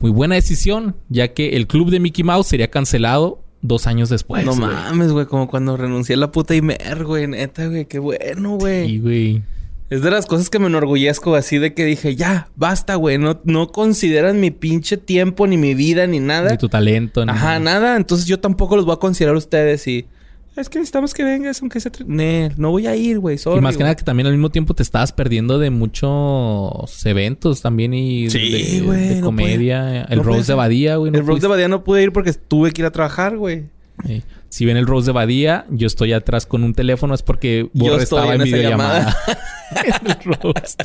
Muy 0.00 0.10
buena 0.10 0.34
decisión, 0.34 0.96
ya 1.08 1.32
que 1.32 1.50
el 1.50 1.68
club 1.68 1.90
de 1.90 2.00
Mickey 2.00 2.24
Mouse 2.24 2.48
sería 2.48 2.68
cancelado 2.68 3.40
dos 3.62 3.86
años 3.86 4.08
después. 4.08 4.44
no 4.44 4.56
güey. 4.56 4.66
mames, 4.66 5.12
güey. 5.12 5.26
Como 5.26 5.46
cuando 5.46 5.76
renuncié 5.76 6.16
a 6.16 6.18
la 6.18 6.32
puta 6.32 6.56
Imer, 6.56 7.04
güey. 7.04 7.28
Neta, 7.28 7.68
güey. 7.68 7.84
Qué 7.84 8.00
bueno, 8.00 8.56
güey. 8.56 8.88
Sí, 8.88 8.98
güey. 8.98 9.42
Es 9.90 10.02
de 10.02 10.10
las 10.10 10.26
cosas 10.26 10.50
que 10.50 10.58
me 10.58 10.66
enorgullezco 10.66 11.36
así 11.36 11.58
de 11.58 11.72
que 11.72 11.84
dije, 11.84 12.16
ya, 12.16 12.48
basta, 12.56 12.96
güey. 12.96 13.18
No, 13.18 13.40
no 13.44 13.68
consideran 13.68 14.40
mi 14.40 14.50
pinche 14.50 14.96
tiempo, 14.96 15.46
ni 15.46 15.56
mi 15.56 15.76
vida, 15.76 16.08
ni 16.08 16.18
nada. 16.18 16.50
Ni 16.50 16.58
tu 16.58 16.68
talento. 16.68 17.24
ni 17.24 17.30
Ajá, 17.30 17.60
nada. 17.60 17.96
Entonces 17.96 18.26
yo 18.26 18.40
tampoco 18.40 18.74
los 18.74 18.86
voy 18.86 18.94
a 18.94 18.98
considerar 18.98 19.36
ustedes 19.36 19.86
y... 19.86 20.06
Es 20.56 20.70
que 20.70 20.78
necesitamos 20.78 21.12
que 21.12 21.22
vengas, 21.22 21.60
aunque 21.60 21.80
sea... 21.80 21.92
Nee, 22.06 22.50
no 22.56 22.70
voy 22.70 22.86
a 22.86 22.96
ir, 22.96 23.18
güey. 23.18 23.36
Y 23.36 23.60
más 23.60 23.76
que 23.76 23.82
nada 23.82 23.94
que 23.94 24.04
también 24.04 24.26
al 24.26 24.32
mismo 24.32 24.50
tiempo 24.50 24.72
te 24.72 24.82
estabas 24.82 25.12
perdiendo 25.12 25.58
de 25.58 25.68
muchos 25.70 27.04
eventos 27.04 27.60
también 27.60 27.92
y 27.92 28.30
Sí, 28.30 28.80
de, 28.80 29.16
no 29.16 29.26
comedia. 29.26 30.02
el 30.04 30.18
no 30.18 30.22
Rose 30.22 30.52
de. 30.52 30.54
Badía, 30.54 30.96
güey. 30.96 31.12
no 31.12 31.18
El 31.18 31.26
Rose 31.26 31.42
de. 31.42 31.48
Badía 31.48 31.68
no 31.68 31.84
pude 31.84 32.02
ir 32.02 32.12
porque 32.12 32.32
tuve 32.32 32.72
que 32.72 32.82
ir 32.82 32.86
a 32.86 32.90
trabajar, 32.90 33.36
güey. 33.36 33.64
Sí. 34.06 34.22
Si 34.48 34.64
ven 34.64 34.78
el 34.78 34.86
Rose 34.86 35.06
de 35.06 35.12
Badía, 35.12 35.66
yo 35.68 35.86
estoy 35.86 36.14
atrás 36.14 36.46
con 36.46 36.64
un 36.64 36.74
teléfono, 36.74 37.14
es 37.14 37.22
porque 37.22 37.68
Yo 37.74 37.90
Borre 37.90 38.02
estaba 38.04 38.34
en 38.34 38.40
en 38.40 38.44
videollamada. 38.44 39.16
el 40.06 40.24
Rose. 40.24 40.76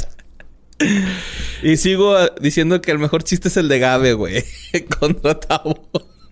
Y 1.63 1.77
sigo 1.77 2.15
ah, 2.15 2.31
diciendo 2.41 2.81
que 2.81 2.91
el 2.91 2.99
mejor 2.99 3.23
chiste 3.23 3.47
es 3.49 3.57
el 3.57 3.67
de 3.67 3.79
Gabe, 3.79 4.13
güey. 4.13 4.43
Contra 4.99 5.39
Tavo. 5.39 5.75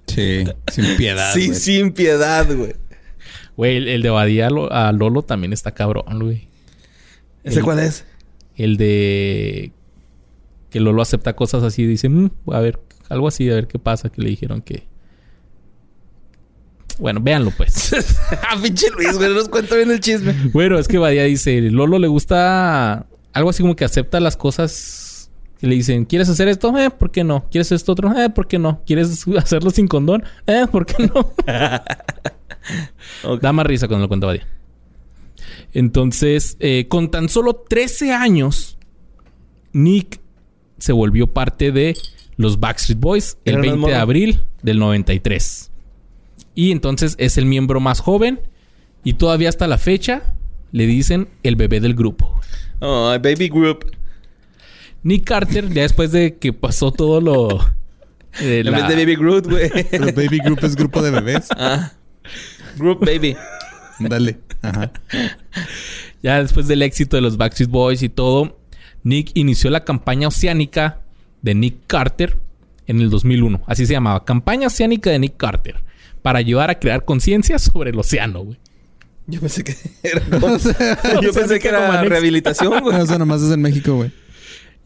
Sí, 0.07 0.43
sin 0.71 0.97
piedad. 0.97 1.33
Sí, 1.33 1.53
sin 1.53 1.91
piedad, 1.91 2.47
güey. 2.47 2.73
Güey, 3.59 3.75
el, 3.75 3.87
el 3.89 4.01
de 4.01 4.09
Badía 4.09 4.47
a 4.47 4.49
Lo- 4.49 4.71
a 4.71 4.89
Lolo 4.93 5.21
también 5.21 5.51
está 5.51 5.73
cabrón, 5.73 6.05
güey. 6.21 6.47
¿Ese 7.43 7.59
El- 7.59 7.65
cuál 7.65 7.79
es? 7.79 8.05
El 8.55 8.77
de 8.77 9.73
que 10.69 10.79
Lolo 10.79 11.01
acepta 11.01 11.35
cosas 11.35 11.61
así 11.63 11.81
y 11.81 11.85
dice, 11.85 12.07
"Mm, 12.07 12.29
a 12.53 12.59
ver, 12.61 12.79
algo 13.09 13.27
así, 13.27 13.49
a 13.49 13.55
ver 13.55 13.67
qué 13.67 13.77
pasa, 13.77 14.07
que 14.09 14.21
le 14.21 14.29
dijeron 14.29 14.61
que. 14.61 14.87
Bueno, 16.99 17.19
véanlo 17.21 17.51
pues. 17.51 17.91
ah, 18.49 18.55
pinche 18.63 18.87
Luis, 18.95 19.17
güey. 19.17 19.27
No 19.27 19.35
nos 19.35 19.49
cuenta 19.49 19.75
bien 19.75 19.91
el 19.91 19.99
chisme. 19.99 20.33
Bueno, 20.53 20.79
es 20.79 20.87
que 20.87 20.97
Badía 20.97 21.23
dice, 21.25 21.59
Lolo 21.59 21.99
le 21.99 22.07
gusta 22.07 23.07
algo 23.33 23.49
así 23.49 23.61
como 23.61 23.75
que 23.75 23.83
acepta 23.83 24.21
las 24.21 24.37
cosas 24.37 25.31
que 25.59 25.67
le 25.67 25.75
dicen, 25.75 26.05
¿quieres 26.05 26.29
hacer 26.29 26.47
esto? 26.47 26.77
Eh, 26.77 26.91
¿por 26.91 27.11
qué 27.11 27.25
no? 27.25 27.45
¿Quieres 27.51 27.73
esto 27.73 27.91
otro? 27.91 28.17
Eh, 28.17 28.29
¿por 28.29 28.47
qué 28.47 28.57
no? 28.57 28.81
¿Quieres 28.85 29.25
hacerlo 29.37 29.69
sin 29.69 29.89
condón? 29.89 30.23
Eh, 30.47 30.65
¿por 30.71 30.85
qué 30.85 31.07
no? 31.13 31.33
Da 33.41 33.51
más 33.53 33.65
risa 33.65 33.87
cuando 33.87 34.05
lo 34.05 34.07
cuenta 34.07 34.27
Badía. 34.27 34.47
Entonces, 35.73 36.57
eh, 36.59 36.87
con 36.87 37.11
tan 37.11 37.29
solo 37.29 37.53
13 37.69 38.11
años, 38.13 38.77
Nick 39.73 40.19
se 40.77 40.91
volvió 40.93 41.27
parte 41.27 41.71
de 41.71 41.95
los 42.37 42.59
Backstreet 42.59 42.99
Boys 42.99 43.37
el 43.45 43.53
Era 43.55 43.61
más 43.63 43.71
20 43.71 43.89
de 43.91 43.95
abril 43.95 44.43
del 44.61 44.79
93. 44.79 45.71
Y 46.55 46.71
entonces 46.71 47.15
es 47.17 47.37
el 47.37 47.45
miembro 47.45 47.79
más 47.79 47.99
joven 47.99 48.39
y 49.03 49.13
todavía 49.13 49.49
hasta 49.49 49.67
la 49.67 49.77
fecha 49.77 50.33
le 50.71 50.85
dicen 50.85 51.27
el 51.43 51.55
bebé 51.55 51.79
del 51.79 51.95
grupo. 51.95 52.39
Oh, 52.79 53.09
Baby 53.21 53.49
Group. 53.49 53.91
Nick 55.03 55.23
Carter, 55.25 55.69
ya 55.69 55.83
después 55.83 56.11
de 56.11 56.37
que 56.37 56.51
pasó 56.53 56.91
todo 56.91 57.21
lo... 57.21 57.47
de 58.39 58.59
En 58.61 58.71
la- 58.71 58.79
vez 58.79 58.87
de 58.89 58.95
Baby 58.95 59.15
Groot, 59.15 59.47
güey. 59.47 59.69
Pero 59.89 60.05
Baby 60.07 60.39
Group 60.43 60.59
es 60.63 60.75
grupo 60.75 61.01
de 61.01 61.11
bebés. 61.11 61.47
ah. 61.51 61.93
Group 62.77 62.99
Baby. 63.05 63.35
Dale. 63.99 64.37
Ajá. 64.61 64.91
Ya 66.21 66.41
después 66.41 66.67
del 66.67 66.81
éxito 66.81 67.15
de 67.15 67.21
los 67.21 67.37
Backstreet 67.37 67.69
Boys 67.69 68.03
y 68.03 68.09
todo, 68.09 68.59
Nick 69.03 69.31
inició 69.35 69.69
la 69.69 69.85
campaña 69.85 70.27
oceánica 70.27 70.99
de 71.41 71.55
Nick 71.55 71.75
Carter 71.87 72.37
en 72.87 72.99
el 72.99 73.09
2001. 73.09 73.61
Así 73.67 73.85
se 73.85 73.93
llamaba, 73.93 74.25
campaña 74.25 74.67
oceánica 74.67 75.09
de 75.11 75.19
Nick 75.19 75.37
Carter. 75.37 75.77
Para 76.21 76.39
ayudar 76.39 76.69
a 76.69 76.77
crear 76.77 77.05
conciencia 77.05 77.57
sobre 77.57 77.91
el 77.91 77.99
océano, 77.99 78.43
güey. 78.43 78.59
Yo 79.27 79.39
pensé 79.39 79.63
que 79.63 79.75
era 80.03 80.19
como- 80.41 80.47
O 80.55 80.59
sea, 80.59 81.21
Yo 81.21 81.31
pensé 81.31 81.57
que 81.59 81.69
era 81.69 81.85
Comanex. 81.85 82.09
rehabilitación, 82.09 82.81
güey. 82.81 82.97
o 82.99 83.05
sea, 83.05 83.17
nomás 83.17 83.41
es 83.41 83.53
en 83.53 83.61
México, 83.61 83.95
güey. 83.95 84.11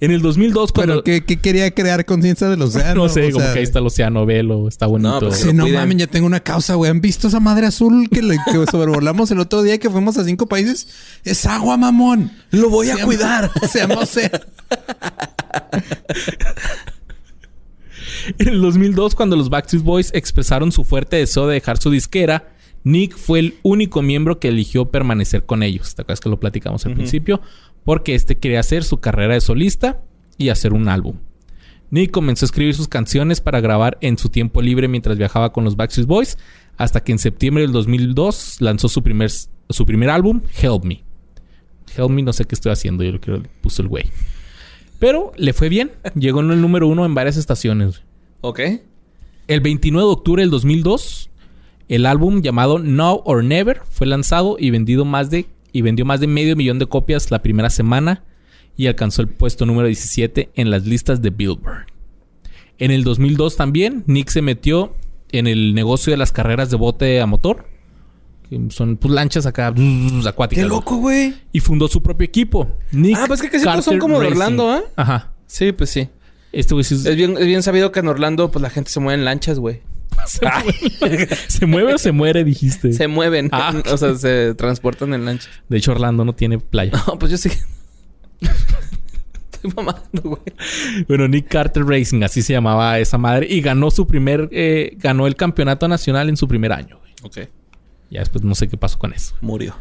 En 0.03 0.11
el 0.11 0.21
2002, 0.21 0.73
cuando... 0.73 1.01
Pero 1.01 1.03
¿qué, 1.05 1.23
qué 1.23 1.39
quería 1.39 1.71
crear 1.71 2.03
conciencia 2.03 2.49
del 2.49 2.61
océano? 2.61 3.03
no 3.03 3.07
sé, 3.07 3.27
O 3.27 3.31
como 3.31 3.45
sea, 3.45 3.53
que 3.53 3.59
ahí 3.59 3.63
está 3.63 3.79
el 3.79 3.87
océano, 3.87 4.25
velo, 4.25 4.67
está 4.67 4.85
bonito. 4.85 5.13
No, 5.13 5.19
pues, 5.27 5.39
Sí, 5.39 5.53
no 5.53 5.65
mames, 5.65 5.95
ya 5.95 6.07
tengo 6.07 6.27
una 6.27 6.41
causa, 6.41 6.75
güey. 6.75 6.91
¿Han 6.91 6.99
visto 6.99 7.29
esa 7.29 7.39
madre 7.39 7.67
azul 7.67 8.09
que, 8.09 8.21
le, 8.21 8.35
que 8.51 8.65
sobrevolamos 8.69 9.31
el 9.31 9.39
otro 9.39 9.63
día 9.63 9.77
que 9.77 9.89
fuimos 9.89 10.17
a 10.17 10.25
cinco 10.25 10.45
países? 10.47 10.89
Es 11.23 11.45
agua, 11.45 11.77
mamón. 11.77 12.33
Lo 12.51 12.69
voy 12.69 12.89
a 12.89 12.97
Se 12.97 13.03
cuidar. 13.03 13.49
Se 13.71 13.79
llama 13.79 14.01
océano. 14.01 14.41
En 18.39 18.47
el 18.49 18.59
2002, 18.59 19.15
cuando 19.15 19.37
los 19.37 19.49
Backstreet 19.49 19.85
Boys 19.85 20.11
expresaron 20.13 20.73
su 20.73 20.83
fuerte 20.83 21.15
deseo 21.15 21.47
de 21.47 21.53
dejar 21.53 21.77
su 21.77 21.89
disquera, 21.91 22.52
Nick 22.83 23.15
fue 23.15 23.39
el 23.39 23.55
único 23.63 24.01
miembro 24.01 24.39
que 24.39 24.49
eligió 24.49 24.85
permanecer 24.85 25.45
con 25.45 25.63
ellos. 25.63 25.95
¿Te 25.95 26.01
acuerdas 26.01 26.19
que 26.19 26.29
lo 26.29 26.39
platicamos 26.39 26.85
al 26.85 26.93
principio? 26.93 27.41
Porque 27.85 28.15
este 28.15 28.37
quería 28.37 28.59
hacer 28.59 28.83
su 28.83 28.99
carrera 28.99 29.35
de 29.35 29.41
solista 29.41 30.01
y 30.37 30.49
hacer 30.49 30.73
un 30.73 30.89
álbum. 30.89 31.17
Nick 31.91 32.11
comenzó 32.11 32.45
a 32.45 32.47
escribir 32.47 32.73
sus 32.73 32.87
canciones 32.87 33.39
para 33.39 33.61
grabar 33.61 33.97
en 34.01 34.17
su 34.17 34.29
tiempo 34.29 34.61
libre 34.61 34.87
mientras 34.87 35.17
viajaba 35.17 35.53
con 35.53 35.63
los 35.63 35.75
Backstreet 35.75 36.07
Boys, 36.07 36.37
hasta 36.75 37.03
que 37.03 37.11
en 37.11 37.19
septiembre 37.19 37.63
del 37.63 37.71
2002 37.71 38.61
lanzó 38.61 38.89
su 38.89 39.03
primer, 39.03 39.29
su 39.69 39.85
primer 39.85 40.09
álbum, 40.09 40.41
Help 40.59 40.83
Me. 40.85 41.03
Help 41.95 42.09
Me, 42.09 42.23
no 42.23 42.33
sé 42.33 42.45
qué 42.45 42.55
estoy 42.55 42.71
haciendo, 42.71 43.03
yo 43.03 43.11
lo 43.11 43.21
que 43.21 43.43
puso 43.61 43.83
el 43.83 43.89
güey. 43.89 44.05
Pero 44.97 45.33
le 45.37 45.53
fue 45.53 45.69
bien, 45.69 45.91
llegó 46.15 46.39
en 46.39 46.49
el 46.51 46.61
número 46.61 46.87
uno 46.87 47.05
en 47.05 47.13
varias 47.13 47.37
estaciones. 47.37 48.01
Ok. 48.41 48.59
El 49.47 49.61
29 49.61 50.07
de 50.07 50.11
octubre 50.13 50.41
del 50.41 50.49
2002, 50.49 51.29
el 51.89 52.05
álbum 52.05 52.41
llamado 52.41 52.79
Now 52.79 53.21
or 53.25 53.43
Never 53.43 53.81
fue 53.89 54.07
lanzado 54.07 54.55
y 54.59 54.69
vendido 54.69 55.05
más 55.05 55.29
de 55.29 55.47
y 55.71 55.81
vendió 55.81 56.05
más 56.05 56.19
de 56.19 56.27
medio 56.27 56.55
millón 56.55 56.79
de 56.79 56.85
copias 56.85 57.31
la 57.31 57.41
primera 57.41 57.69
semana 57.69 58.23
y 58.77 58.87
alcanzó 58.87 59.21
el 59.21 59.27
puesto 59.27 59.65
número 59.65 59.87
17 59.87 60.51
en 60.55 60.69
las 60.69 60.85
listas 60.85 61.21
de 61.21 61.29
Billboard. 61.31 61.87
En 62.77 62.91
el 62.91 63.03
2002 63.03 63.55
también 63.55 64.03
Nick 64.07 64.29
se 64.29 64.41
metió 64.41 64.95
en 65.31 65.47
el 65.47 65.73
negocio 65.73 66.11
de 66.11 66.17
las 66.17 66.31
carreras 66.31 66.69
de 66.69 66.77
bote 66.77 67.21
a 67.21 67.25
motor, 67.25 67.65
que 68.49 68.59
son 68.69 68.97
pues, 68.97 69.13
lanchas 69.13 69.45
acá 69.47 69.73
acuáticas. 70.27 70.63
Qué 70.63 70.69
loco, 70.69 70.97
güey. 70.97 71.33
Y 71.51 71.59
fundó 71.59 71.87
su 71.87 72.01
propio 72.03 72.25
equipo. 72.25 72.67
Nick 72.91 73.17
Ah, 73.19 73.25
pues 73.27 73.41
que 73.41 73.49
casi 73.49 73.65
todos 73.65 73.85
son 73.85 73.97
como 73.99 74.19
de 74.19 74.25
Racing. 74.29 74.41
Orlando, 74.41 74.69
¿ah? 74.71 74.81
Ajá. 74.95 75.33
Sí, 75.47 75.71
pues 75.71 75.89
sí. 75.89 76.09
Este 76.51 76.73
güey 76.75 76.83
sí 76.83 76.93
es- 76.95 77.05
Es 77.05 77.15
bien, 77.15 77.35
es 77.37 77.47
bien 77.47 77.63
sabido 77.63 77.91
que 77.91 77.99
en 78.01 78.07
Orlando, 78.07 78.51
pues 78.51 78.61
la 78.61 78.69
gente 78.69 78.91
se 78.91 78.99
mueve 78.99 79.17
en 79.19 79.25
lanchas, 79.25 79.57
güey. 79.57 79.81
se, 80.27 80.45
mueve. 80.99 81.27
¿Se 81.47 81.65
mueve 81.65 81.93
o 81.93 81.97
se 81.97 82.11
muere, 82.11 82.43
dijiste. 82.43 82.93
Se 82.93 83.07
mueven. 83.07 83.49
Ah. 83.51 83.73
O 83.91 83.97
sea, 83.97 84.15
se 84.15 84.53
transportan 84.55 85.13
en 85.13 85.25
lanchas. 85.25 85.49
De 85.69 85.77
hecho, 85.77 85.91
Orlando 85.91 86.25
no 86.25 86.33
tiene 86.33 86.59
playa. 86.59 86.91
No, 87.07 87.17
pues 87.19 87.31
yo 87.31 87.37
sí. 87.37 87.49
Estoy 89.53 89.71
mamando, 89.75 90.21
güey. 90.23 90.41
Bueno, 91.07 91.27
Nick 91.27 91.47
Carter 91.47 91.83
Racing, 91.85 92.23
así 92.23 92.41
se 92.41 92.53
llamaba 92.53 92.99
esa 92.99 93.17
madre. 93.17 93.47
Y 93.49 93.61
ganó 93.61 93.91
su 93.91 94.07
primer... 94.07 94.49
eh, 94.51 94.95
ganó 94.97 95.27
el 95.27 95.35
campeonato 95.35 95.87
nacional 95.87 96.29
en 96.29 96.37
su 96.37 96.47
primer 96.47 96.73
año. 96.73 96.99
güey. 96.99 97.13
Ok. 97.23 97.49
Ya 98.09 98.19
después 98.19 98.43
no 98.43 98.53
sé 98.55 98.67
qué 98.67 98.77
pasó 98.77 98.99
con 98.99 99.13
eso. 99.13 99.35
Murió. 99.41 99.75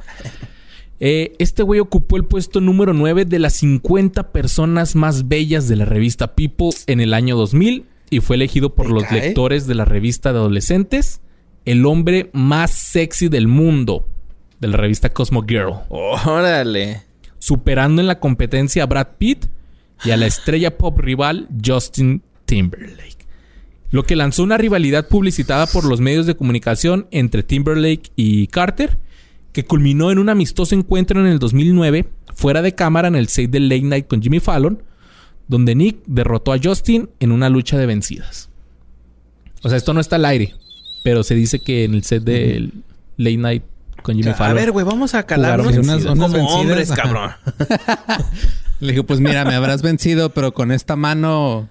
Eh, 1.00 1.34
este 1.38 1.64
güey 1.64 1.80
ocupó 1.80 2.16
el 2.16 2.24
puesto 2.24 2.60
número 2.60 2.92
9 2.92 3.24
de 3.24 3.38
las 3.40 3.54
50 3.54 4.30
personas 4.30 4.94
más 4.94 5.26
bellas 5.26 5.68
de 5.68 5.74
la 5.76 5.84
revista 5.84 6.36
People 6.36 6.70
en 6.86 7.00
el 7.00 7.12
año 7.12 7.36
2000. 7.36 7.86
Y 8.12 8.20
fue 8.20 8.36
elegido 8.36 8.74
por 8.74 8.86
¿Te 8.88 8.92
los 8.92 9.04
cae? 9.04 9.20
lectores 9.20 9.66
de 9.66 9.74
la 9.74 9.84
revista 9.84 10.32
de 10.32 10.38
adolescentes 10.38 11.20
el 11.64 11.86
hombre 11.86 12.28
más 12.32 12.70
sexy 12.72 13.28
del 13.28 13.46
mundo 13.48 14.06
de 14.60 14.68
la 14.68 14.76
revista 14.76 15.12
Cosmo 15.12 15.42
Girl. 15.46 15.74
Órale. 15.88 17.02
superando 17.38 18.00
en 18.02 18.06
la 18.06 18.20
competencia 18.20 18.82
a 18.82 18.86
Brad 18.86 19.08
Pitt 19.18 19.46
y 20.04 20.10
a 20.10 20.16
la 20.16 20.26
estrella 20.26 20.76
pop 20.76 20.98
rival 20.98 21.48
Justin 21.64 22.22
Timberlake. 22.44 23.26
Lo 23.90 24.02
que 24.04 24.16
lanzó 24.16 24.42
una 24.42 24.58
rivalidad 24.58 25.08
publicitada 25.08 25.66
por 25.66 25.84
los 25.84 26.00
medios 26.00 26.26
de 26.26 26.34
comunicación 26.36 27.06
entre 27.10 27.42
Timberlake 27.42 28.10
y 28.16 28.46
Carter, 28.48 28.98
que 29.52 29.64
culminó 29.64 30.10
en 30.10 30.18
un 30.18 30.28
amistoso 30.28 30.74
encuentro 30.74 31.20
en 31.20 31.26
el 31.26 31.38
2009, 31.38 32.06
fuera 32.34 32.62
de 32.62 32.74
cámara 32.74 33.08
en 33.08 33.16
el 33.16 33.28
set 33.28 33.50
del 33.50 33.68
Late 33.68 33.82
Night 33.82 34.06
con 34.06 34.22
Jimmy 34.22 34.40
Fallon, 34.40 34.82
donde 35.52 35.74
Nick 35.74 35.98
derrotó 36.06 36.52
a 36.52 36.58
Justin 36.60 37.10
en 37.20 37.30
una 37.30 37.48
lucha 37.50 37.76
de 37.76 37.84
vencidas. 37.86 38.48
O 39.62 39.68
sea, 39.68 39.76
esto 39.76 39.92
no 39.94 40.00
está 40.00 40.16
al 40.16 40.24
aire, 40.24 40.54
pero 41.04 41.22
se 41.22 41.34
dice 41.34 41.60
que 41.60 41.84
en 41.84 41.94
el 41.94 42.02
set 42.04 42.24
del 42.24 42.72
Late 43.18 43.36
Night 43.36 43.62
con 44.02 44.16
Jimmy 44.16 44.30
A 44.30 44.34
Fallon. 44.34 44.56
ver, 44.56 44.72
güey, 44.72 44.84
vamos 44.86 45.14
a 45.14 45.24
calarnos 45.24 45.76
unas- 45.76 46.04
como 46.04 46.28
vencidas, 46.28 46.54
hombres, 46.54 46.90
cabrón. 46.92 47.30
Le 48.80 48.88
dije, 48.92 49.04
pues 49.04 49.20
mira, 49.20 49.44
me 49.44 49.54
habrás 49.54 49.82
vencido, 49.82 50.30
pero 50.30 50.52
con 50.54 50.72
esta 50.72 50.96
mano... 50.96 51.68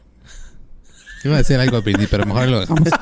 Iba 1.23 1.35
a 1.35 1.37
decir 1.39 1.57
algo 1.59 1.77
a 1.77 1.81
Britney, 1.81 2.07
pero 2.09 2.25
mejor 2.25 2.47
lo 2.47 2.59
dejamos. 2.61 2.87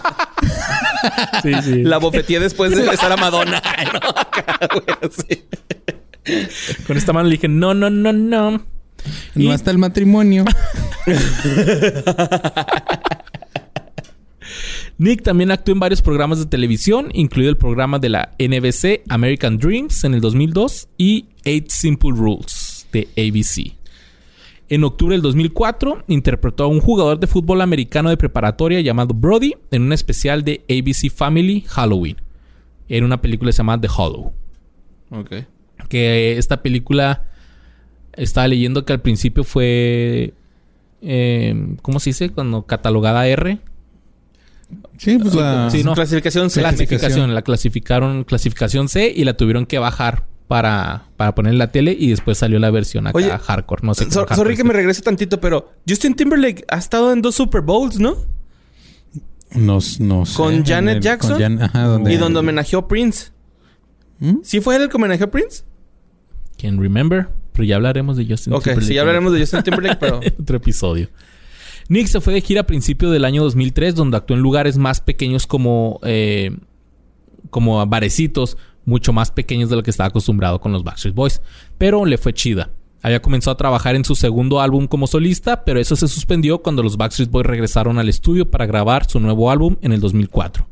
Sí, 1.44 1.54
sí. 1.64 1.84
La 1.84 1.98
bofeteé 1.98 2.40
después 2.40 2.76
de 2.76 2.82
besar 2.90 3.12
a 3.12 3.18
Madonna. 3.18 3.62
No, 3.94 4.10
acá, 4.10 4.60
güey, 4.74 4.86
así. 5.02 5.46
Con 6.86 6.98
esta 6.98 7.14
mano 7.14 7.28
le 7.30 7.36
dije, 7.36 7.48
no, 7.48 7.74
no, 7.74 7.90
no, 7.90 8.12
no. 8.12 8.66
Y- 9.36 9.50
hasta 9.50 9.72
el 9.72 9.78
matrimonio. 9.78 10.46
Nick 14.98 15.22
también 15.24 15.52
actuó 15.52 15.74
en 15.74 15.80
varios 15.80 16.02
programas 16.02 16.40
de 16.40 16.46
televisión, 16.46 17.10
incluido 17.14 17.50
el 17.50 17.58
programa 17.58 18.00
de 18.00 18.10
la 18.10 18.32
NBC 18.38 19.04
American 19.08 19.58
Dreams 19.58 20.04
en 20.04 20.14
el 20.14 20.22
2002 20.22 20.90
y 20.98 21.28
Eight 21.46 21.70
Simple 21.70 22.12
Rules 22.12 22.86
de 22.92 23.08
ABC. 23.16 23.74
En 24.68 24.84
octubre 24.84 25.14
del 25.16 25.22
2004 25.22 26.04
interpretó 26.08 26.66
a 26.66 26.68
un 26.68 26.80
jugador 26.82 27.20
de 27.20 27.28
fútbol 27.28 27.62
americano 27.62 28.10
de 28.10 28.18
preparatoria 28.18 28.82
llamado 28.82 29.14
Brody 29.14 29.54
en 29.72 29.84
un 29.84 29.94
especial 29.94 30.44
de 30.44 30.64
ABC 30.70 31.10
Family 31.12 31.62
Halloween. 31.68 32.18
En 32.90 33.04
una 33.04 33.22
película 33.22 33.52
llamada 33.52 33.82
The 33.82 33.88
Hollow. 33.96 34.34
Ok. 35.12 35.34
que 35.88 36.38
esta 36.38 36.62
película 36.62 37.24
estaba 38.20 38.48
leyendo 38.48 38.86
que 38.86 38.94
al 38.94 39.02
principio 39.02 39.44
fue 39.44 40.34
eh, 41.02 41.76
¿cómo 41.82 42.00
se 42.00 42.10
dice? 42.12 42.30
cuando 42.30 42.64
catalogada 42.64 43.28
R 43.28 43.60
Sí, 44.98 45.18
pues 45.18 45.34
la... 45.34 45.70
Sí, 45.72 45.84
no. 45.84 45.96
Clasificación 45.96 46.50
C. 46.50 46.60
clasificación 46.60 47.34
la 47.34 47.42
clasificaron 47.42 48.24
clasificación 48.24 48.88
C 48.90 49.12
y 49.16 49.24
la 49.24 49.36
tuvieron 49.36 49.66
que 49.66 49.80
bajar 49.80 50.26
para, 50.48 51.06
para 51.16 51.34
poner 51.36 51.54
en 51.54 51.60
la 51.60 51.72
tele 51.72 51.96
y 51.98 52.10
después 52.10 52.38
salió 52.38 52.60
la 52.60 52.70
versión 52.70 53.08
acá 53.08 53.18
Oye, 53.18 53.30
hardcore 53.30 53.82
no 53.86 53.94
sé 53.96 54.06
So- 54.12 54.20
hardcore 54.22 54.36
sorry 54.36 54.56
que 54.58 54.64
me 54.64 54.74
regrese 54.74 55.02
tantito, 55.02 55.40
pero 55.40 55.72
Justin 55.88 56.16
Timberlake 56.16 56.66
ha 56.70 56.78
estado 56.78 57.14
en 57.14 57.22
dos 57.22 57.36
Super 57.36 57.62
Bowls, 57.62 58.00
¿no? 58.00 58.18
No, 59.56 59.80
no 60.00 60.26
sé. 60.26 60.36
Con 60.36 60.64
Janet 60.66 60.98
el- 60.98 61.02
Jackson. 61.02 61.32
con 61.34 61.42
Jan- 61.42 61.62
ajá, 61.64 61.84
donde... 61.86 62.14
Y 62.14 62.18
donde 62.18 62.40
homenajeó 62.40 62.80
a 62.80 62.88
Prince. 62.88 63.32
¿Mm? 64.20 64.38
¿Sí 64.44 64.60
fue 64.60 64.76
él 64.76 64.84
el 64.84 64.90
que 64.90 64.98
homenajeó 64.98 65.26
a 65.28 65.32
Prince? 65.32 65.64
Can 66.62 66.80
remember 66.80 67.30
pero 67.60 67.68
ya 67.68 67.76
hablaremos 67.76 68.16
de 68.16 68.26
Justin 68.26 68.54
Ok, 68.54 68.64
Timberlake 68.64 68.88
sí, 68.88 68.94
ya 68.94 69.02
hablaremos 69.02 69.34
de 69.34 69.40
Justin 69.42 69.64
Timberlake, 69.64 69.98
pero... 70.00 70.22
otro 70.40 70.56
episodio. 70.56 71.10
Nick 71.90 72.08
se 72.08 72.22
fue 72.22 72.32
de 72.32 72.40
gira 72.40 72.62
a 72.62 72.64
principios 72.64 73.12
del 73.12 73.26
año 73.26 73.44
2003, 73.44 73.96
donde 73.96 74.16
actuó 74.16 74.38
en 74.38 74.42
lugares 74.42 74.78
más 74.78 75.02
pequeños 75.02 75.46
como, 75.46 76.00
eh, 76.04 76.56
como 77.50 77.86
barecitos, 77.86 78.56
mucho 78.86 79.12
más 79.12 79.32
pequeños 79.32 79.70
de 79.70 79.76
lo 79.76 79.84
que 79.84 79.92
estaba 79.92 80.08
acostumbrado 80.08 80.62
con 80.62 80.72
los 80.72 80.86
Backstreet 80.86 81.14
Boys. 81.14 81.42
Pero 81.78 82.06
le 82.06 82.18
fue 82.18 82.34
chida. 82.34 82.70
Había 83.02 83.22
comenzado 83.22 83.56
a 83.56 83.58
trabajar 83.58 83.96
en 83.96 84.06
su 84.06 84.16
segundo 84.16 84.62
álbum 84.62 84.88
como 84.88 85.06
solista, 85.06 85.66
pero 85.66 85.82
eso 85.82 85.98
se 85.98 86.08
suspendió 86.08 86.60
cuando 86.60 86.82
los 86.82 86.96
Backstreet 86.96 87.30
Boys 87.30 87.46
regresaron 87.46 88.00
al 88.00 88.08
estudio 88.08 88.50
para 88.50 88.68
grabar 88.68 89.10
su 89.10 89.20
nuevo 89.20 89.52
álbum 89.52 89.76
en 89.82 89.92
el 89.92 90.00
2004. 90.00 90.66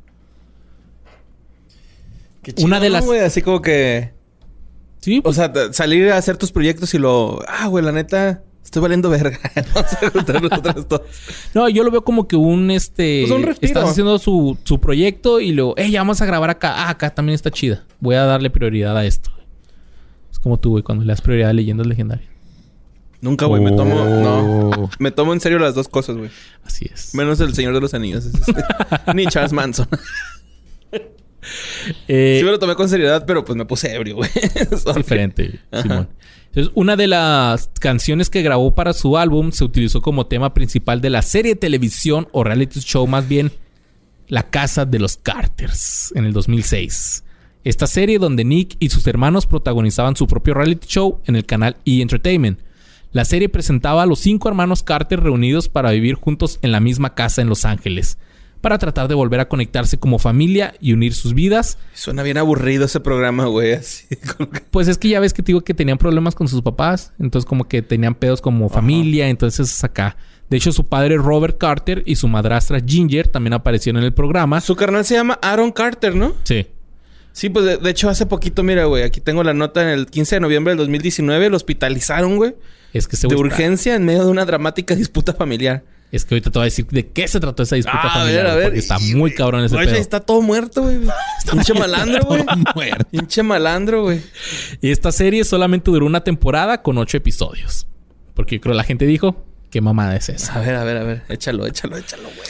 Qué 2.44 2.54
Una 2.64 2.80
de 2.80 2.90
¿no, 2.90 2.94
las-? 2.94 3.24
Así 3.26 3.42
como 3.42 3.62
que... 3.62 4.16
Sí, 5.08 5.22
O 5.24 5.32
sea, 5.32 5.50
salir 5.72 6.12
a 6.12 6.18
hacer 6.18 6.36
tus 6.36 6.52
proyectos 6.52 6.94
y 6.94 6.98
lo... 6.98 7.40
Ah, 7.48 7.68
güey, 7.68 7.82
la 7.82 7.94
neta... 7.94 8.44
Estoy 8.62 8.82
valiendo 8.82 9.10
verga. 9.10 9.40
Vamos 9.74 9.94
a. 10.92 11.02
No, 11.54 11.70
yo 11.70 11.86
lo 11.86 11.92
veo 11.92 12.04
como 12.04 12.28
que 12.28 12.36
un 12.36 12.70
este. 12.70 13.24
Pues 13.26 13.32
un 13.32 13.44
respiro. 13.44 13.70
estás 13.70 13.92
haciendo 13.92 14.20
su, 14.20 14.58
su 14.66 14.82
proyecto 14.82 15.40
y 15.40 15.54
luego, 15.54 15.74
hey, 15.78 15.90
ya 15.90 16.02
vamos 16.02 16.22
a 16.22 16.26
grabar 16.26 16.50
acá. 16.50 16.74
Ah, 16.76 16.90
acá 16.90 17.10
también 17.12 17.36
está 17.36 17.50
chida. 17.50 17.86
Voy 18.02 18.16
a 18.16 18.26
darle 18.26 18.50
prioridad 18.50 18.98
a 18.98 19.06
esto. 19.06 19.32
Es 20.30 20.40
como 20.40 20.60
tú, 20.60 20.72
güey, 20.72 20.84
cuando 20.84 21.06
le 21.06 21.14
das 21.14 21.22
prioridad 21.22 21.52
a 21.52 21.54
leyendas 21.54 21.88
legendarias. 21.88 22.30
Nunca, 23.22 23.46
güey. 23.46 23.64
Me 23.64 23.72
tomo... 23.72 23.96
Oh. 23.96 24.76
No. 24.76 24.90
Me 25.00 25.12
tomo 25.12 25.32
en 25.32 25.40
serio 25.40 25.60
las 25.60 25.74
dos 25.74 25.88
cosas, 25.88 26.18
güey. 26.18 26.30
Así 26.66 26.90
es. 26.94 27.16
Menos 27.16 27.40
el 27.40 27.54
Señor 27.54 27.74
de 27.74 27.80
los 27.80 27.94
Anillos. 27.94 28.26
Es 28.26 28.36
este. 28.36 28.62
Ni 29.16 29.28
Charles 29.28 29.54
Manson. 29.54 29.88
Eh, 32.08 32.38
Sí 32.40 32.46
me 32.46 32.52
lo 32.52 32.60
tomé 32.60 32.76
con 32.76 32.90
seriedad, 32.90 33.26
pero 33.26 33.46
pues 33.46 33.56
me 33.56 33.66
puse 33.66 33.94
ebrio, 33.94 34.18
güey. 34.18 34.30
es 34.36 34.96
diferente, 34.96 35.60
Simón. 35.82 36.10
Entonces, 36.48 36.72
una 36.76 36.96
de 36.96 37.08
las 37.08 37.70
canciones 37.80 38.30
que 38.30 38.42
grabó 38.42 38.74
para 38.74 38.94
su 38.94 39.18
álbum 39.18 39.52
se 39.52 39.64
utilizó 39.64 40.02
como 40.02 40.28
tema 40.28 40.54
principal 40.54 41.02
de 41.02 41.10
la 41.10 41.22
serie 41.22 41.54
de 41.54 41.60
televisión 41.60 42.28
o 42.32 42.44
reality 42.44 42.80
show, 42.80 43.06
más 43.08 43.28
bien 43.28 43.52
La 44.28 44.50
Casa 44.50 44.86
de 44.86 45.00
los 45.00 45.18
Carters, 45.18 46.12
en 46.16 46.26
el 46.26 46.34
2006. 46.34 47.24
Esta 47.64 47.86
serie 47.86 48.18
donde 48.18 48.46
Nick 48.46 48.76
y 48.80 48.90
sus 48.90 49.06
hermanos 49.08 49.46
protagonizaban 49.46 50.16
su 50.16 50.26
propio 50.26 50.54
reality 50.54 50.88
show 50.88 51.22
en 51.26 51.36
el 51.36 51.46
canal 51.46 51.76
E! 51.86 52.02
Entertainment. 52.02 52.60
La 53.12 53.26
serie 53.26 53.50
presentaba 53.50 54.04
a 54.04 54.06
los 54.06 54.20
cinco 54.20 54.48
hermanos 54.48 54.84
Carter 54.84 55.22
reunidos 55.22 55.70
para 55.70 55.92
vivir 55.92 56.16
juntos 56.16 56.60
en 56.62 56.72
la 56.72 56.80
misma 56.80 57.14
casa 57.14 57.42
en 57.42 57.50
Los 57.50 57.66
Ángeles, 57.66 58.18
para 58.62 58.78
tratar 58.78 59.08
de 59.08 59.16
volver 59.16 59.40
a 59.40 59.48
conectarse 59.48 59.98
como 59.98 60.20
familia 60.20 60.74
y 60.80 60.94
unir 60.94 61.14
sus 61.14 61.34
vidas 61.34 61.78
Suena 61.94 62.24
bien 62.24 62.38
aburrido 62.38 62.86
ese 62.86 63.00
programa, 63.00 63.46
güey. 63.46 63.80
Pues 64.72 64.88
es 64.88 64.98
que 64.98 65.10
ya 65.10 65.20
ves 65.20 65.34
que 65.34 65.42
te 65.42 65.48
digo 65.48 65.62
que 65.62 65.74
tenían 65.74 65.98
problemas 65.98 66.36
con 66.36 66.48
sus 66.48 66.62
papás. 66.62 67.14
Entonces, 67.20 67.48
como 67.48 67.68
que 67.68 67.82
tenían 67.82 68.16
pedos 68.16 68.42
como 68.42 68.70
familia. 68.70 69.28
Entonces, 69.30 69.72
es 69.72 69.84
acá. 69.84 70.18
De 70.50 70.58
hecho, 70.58 70.72
su 70.72 70.86
padre 70.86 71.18
Robert 71.18 71.58
Carter 71.58 72.04
y 72.06 72.16
su 72.16 72.28
madrastra 72.28 72.80
Ginger 72.86 73.28
también 73.28 73.54
aparecieron 73.54 74.02
en 74.02 74.06
el 74.06 74.14
programa. 74.14 74.62
Su 74.62 74.76
carnal 74.76 75.04
se 75.06 75.16
llama 75.16 75.40
Aaron 75.42 75.72
Carter, 75.72 76.16
¿no? 76.16 76.34
Sí. 76.44 76.68
Sí, 77.34 77.50
pues 77.50 77.66
de, 77.66 77.78
de 77.78 77.90
hecho 77.90 78.10
hace 78.10 78.26
poquito, 78.26 78.64
mira, 78.64 78.86
güey. 78.86 79.04
Aquí 79.04 79.20
tengo 79.20 79.44
la 79.44 79.54
nota 79.54 79.82
en 79.82 79.90
el 79.90 80.08
15 80.08 80.36
de 80.36 80.40
noviembre 80.40 80.72
del 80.72 80.78
2019. 80.80 81.50
Lo 81.50 81.58
hospitalizaron, 81.58 82.38
güey. 82.38 82.56
Es 82.94 83.08
que 83.08 83.16
ese 83.16 83.28
De 83.28 83.36
urgencia 83.36 83.96
en 83.96 84.06
medio 84.06 84.24
de 84.24 84.32
una 84.32 84.46
dramática 84.46 84.96
disputa 84.96 85.34
familiar. 85.34 85.84
Es 86.12 86.24
que 86.24 86.36
ahorita 86.36 86.52
te 86.52 86.60
voy 86.60 86.64
a 86.64 86.66
decir 86.66 86.86
de 86.88 87.08
qué 87.10 87.28
se 87.28 87.40
trató 87.40 87.64
esa 87.64 87.76
disputa 87.76 88.00
Ah, 88.02 88.22
a 88.22 88.24
ver, 88.24 88.48
a 88.48 88.56
ver. 88.56 88.64
Porque 88.66 88.80
está 88.80 88.98
Y, 89.02 89.14
muy 89.16 89.34
cabrón 89.34 89.66
ese 89.66 89.76
güey, 89.76 89.88
pedo. 89.88 89.98
Está 89.98 90.22
todo 90.22 90.42
muerto, 90.42 90.84
güey. 90.84 91.00
Pinche 91.52 91.74
malandro, 91.74 92.24
güey. 92.24 92.44
Pinche 93.12 93.44
malandro, 93.44 94.04
güey. 94.04 94.22
Y 94.82 94.92
esta 94.92 95.12
serie 95.12 95.44
solamente 95.44 95.92
duró 95.92 96.06
una 96.06 96.24
temporada 96.24 96.82
con 96.82 96.98
ocho 96.98 97.18
episodios. 97.18 97.88
Porque 98.36 98.56
yo 98.56 98.62
creo 98.62 98.74
la 98.76 98.84
gente 98.86 99.06
dijo, 99.06 99.46
¿qué 99.70 99.82
mamada 99.82 100.16
es 100.16 100.30
esa? 100.30 100.54
A 100.56 100.62
ver, 100.62 100.76
a 100.76 100.84
ver, 100.86 100.98
a 100.98 101.04
ver. 101.04 101.24
Échalo, 101.28 101.66
échalo, 101.68 101.98
échalo, 101.98 102.24
güey. 102.24 102.48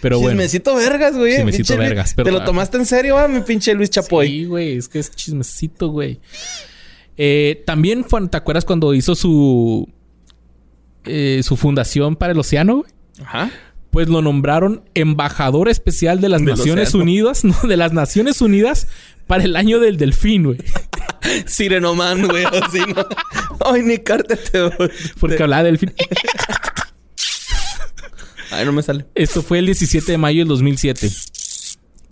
Pero 0.00 0.20
bueno. 0.20 0.30
Chismecito 0.40 0.76
vergas, 0.76 1.16
güey. 1.16 1.34
Chismecito 1.34 1.56
Pinche 1.64 1.76
Luis- 1.76 1.88
vergas, 1.88 2.12
pero 2.14 2.24
¿Te 2.26 2.30
lo 2.30 2.36
claro. 2.38 2.50
tomaste 2.52 2.76
en 2.76 2.86
serio, 2.86 3.18
ah, 3.18 3.26
mi 3.26 3.40
pinche 3.40 3.74
Luis 3.74 3.90
Chapoy? 3.90 4.28
Sí, 4.28 4.44
güey, 4.44 4.76
es 4.76 4.88
que 4.88 5.00
es 5.00 5.10
chismecito, 5.10 5.88
güey. 5.88 6.20
Eh, 7.16 7.64
también, 7.66 8.04
¿te 8.30 8.36
acuerdas 8.36 8.64
cuando 8.64 8.94
hizo 8.94 9.16
su 9.16 9.88
eh, 11.04 11.40
su 11.42 11.56
fundación 11.56 12.16
para 12.16 12.32
el 12.32 12.38
océano? 12.38 12.78
güey? 12.78 12.90
Ajá. 13.22 13.50
Pues 13.90 14.08
lo 14.08 14.20
nombraron 14.20 14.84
embajador 14.94 15.68
especial 15.68 16.20
de 16.20 16.28
las 16.28 16.42
Naciones. 16.42 16.94
Unidas, 16.94 17.44
no, 17.44 17.56
de 17.66 17.76
las 17.76 17.92
Naciones 17.92 18.40
Unidas 18.40 18.86
para 19.26 19.44
el 19.44 19.56
año 19.56 19.80
del 19.80 19.96
delfín, 19.96 20.44
güey. 20.44 20.58
Sirenoman, 21.46 22.26
güey. 22.26 22.44
Así, 22.44 22.80
¿no? 22.94 23.06
Ay, 23.64 23.82
ni 23.82 23.98
Carter 23.98 24.38
te... 24.38 24.70
Porque 25.18 25.42
hablaba 25.42 25.62
del 25.64 25.78
delfín. 25.78 25.94
Ay, 28.50 28.64
no 28.64 28.72
me 28.72 28.82
sale. 28.82 29.06
Esto 29.14 29.42
fue 29.42 29.58
el 29.58 29.66
17 29.66 30.12
de 30.12 30.18
mayo 30.18 30.40
del 30.40 30.48
2007. 30.48 31.10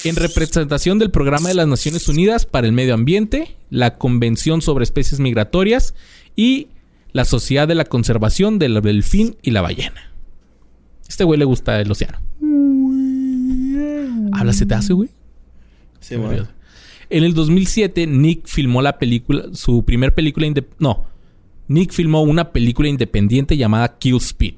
En 0.04 0.16
representación 0.16 0.98
del 0.98 1.10
Programa 1.10 1.48
de 1.48 1.54
las 1.54 1.66
Naciones 1.66 2.08
Unidas 2.08 2.46
para 2.46 2.66
el 2.66 2.72
Medio 2.72 2.94
Ambiente, 2.94 3.56
la 3.70 3.96
Convención 3.96 4.62
sobre 4.62 4.84
Especies 4.84 5.18
Migratorias 5.18 5.94
y 6.36 6.68
la 7.16 7.24
Sociedad 7.24 7.66
de 7.66 7.74
la 7.74 7.86
Conservación 7.86 8.58
del 8.58 8.78
Delfín 8.82 9.38
y 9.40 9.50
la 9.50 9.62
Ballena. 9.62 10.12
Este 11.08 11.24
güey 11.24 11.38
le 11.38 11.46
gusta 11.46 11.80
el 11.80 11.90
océano. 11.90 12.20
¿Habla 14.32 14.52
se 14.52 14.66
te 14.66 14.74
hace, 14.74 14.92
güey? 14.92 15.08
Sí, 15.98 16.16
güey. 16.16 16.42
En 17.08 17.24
el 17.24 17.32
2007, 17.32 18.06
Nick 18.06 18.46
filmó 18.46 18.82
la 18.82 18.98
película, 18.98 19.44
su 19.54 19.82
primer 19.86 20.14
película 20.14 20.46
No. 20.78 21.06
Nick 21.68 21.92
filmó 21.92 22.20
una 22.20 22.52
película 22.52 22.86
independiente 22.90 23.56
llamada 23.56 23.96
Kill 23.96 24.16
Speed. 24.16 24.56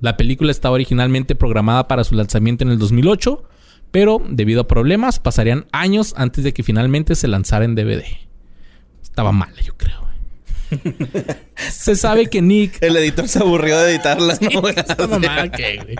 La 0.00 0.16
película 0.16 0.50
estaba 0.50 0.74
originalmente 0.74 1.36
programada 1.36 1.86
para 1.86 2.02
su 2.02 2.16
lanzamiento 2.16 2.64
en 2.64 2.70
el 2.70 2.80
2008, 2.80 3.44
pero 3.92 4.20
debido 4.28 4.62
a 4.62 4.66
problemas 4.66 5.20
pasarían 5.20 5.66
años 5.70 6.14
antes 6.16 6.42
de 6.42 6.52
que 6.52 6.64
finalmente 6.64 7.14
se 7.14 7.28
lanzara 7.28 7.64
en 7.64 7.76
DVD. 7.76 8.02
Estaba 9.00 9.30
mala, 9.30 9.60
yo 9.60 9.76
creo. 9.76 10.11
se 11.70 11.96
sabe 11.96 12.26
que 12.26 12.42
Nick 12.42 12.78
El 12.82 12.96
editor 12.96 13.28
se 13.28 13.38
aburrió 13.38 13.78
de 13.78 13.92
editarla, 13.92 14.38
¿no? 14.52 14.60
güey? 14.60 14.74
esta 14.76 15.06
mamada 15.06 15.50
que, 15.50 15.76
güey. 15.82 15.96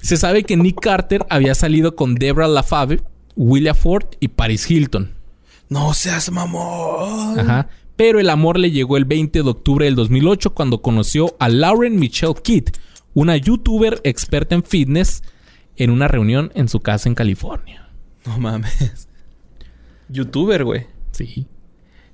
Se 0.00 0.16
sabe 0.16 0.44
que 0.44 0.56
Nick 0.56 0.80
Carter 0.80 1.24
había 1.30 1.54
salido 1.54 1.96
con 1.96 2.14
Debra 2.14 2.46
LaFave, 2.46 3.02
William 3.36 3.74
Ford 3.74 4.06
y 4.20 4.28
Paris 4.28 4.70
Hilton. 4.70 5.14
No 5.68 5.94
seas 5.94 6.30
mamón. 6.30 7.38
Ajá. 7.40 7.68
Pero 7.96 8.18
el 8.18 8.28
amor 8.28 8.58
le 8.58 8.70
llegó 8.70 8.96
el 8.96 9.04
20 9.04 9.42
de 9.42 9.48
octubre 9.48 9.84
del 9.86 9.94
2008 9.94 10.52
cuando 10.54 10.82
conoció 10.82 11.36
a 11.38 11.48
Lauren 11.48 11.96
Michelle 11.98 12.34
Kidd, 12.34 12.70
una 13.14 13.36
youtuber 13.36 14.00
experta 14.04 14.54
en 14.54 14.64
fitness, 14.64 15.22
en 15.76 15.90
una 15.90 16.08
reunión 16.08 16.50
en 16.54 16.68
su 16.68 16.80
casa 16.80 17.08
en 17.08 17.14
California. 17.14 17.88
No 18.26 18.38
mames. 18.38 19.08
Youtuber, 20.08 20.64
güey. 20.64 20.86
Sí. 21.12 21.46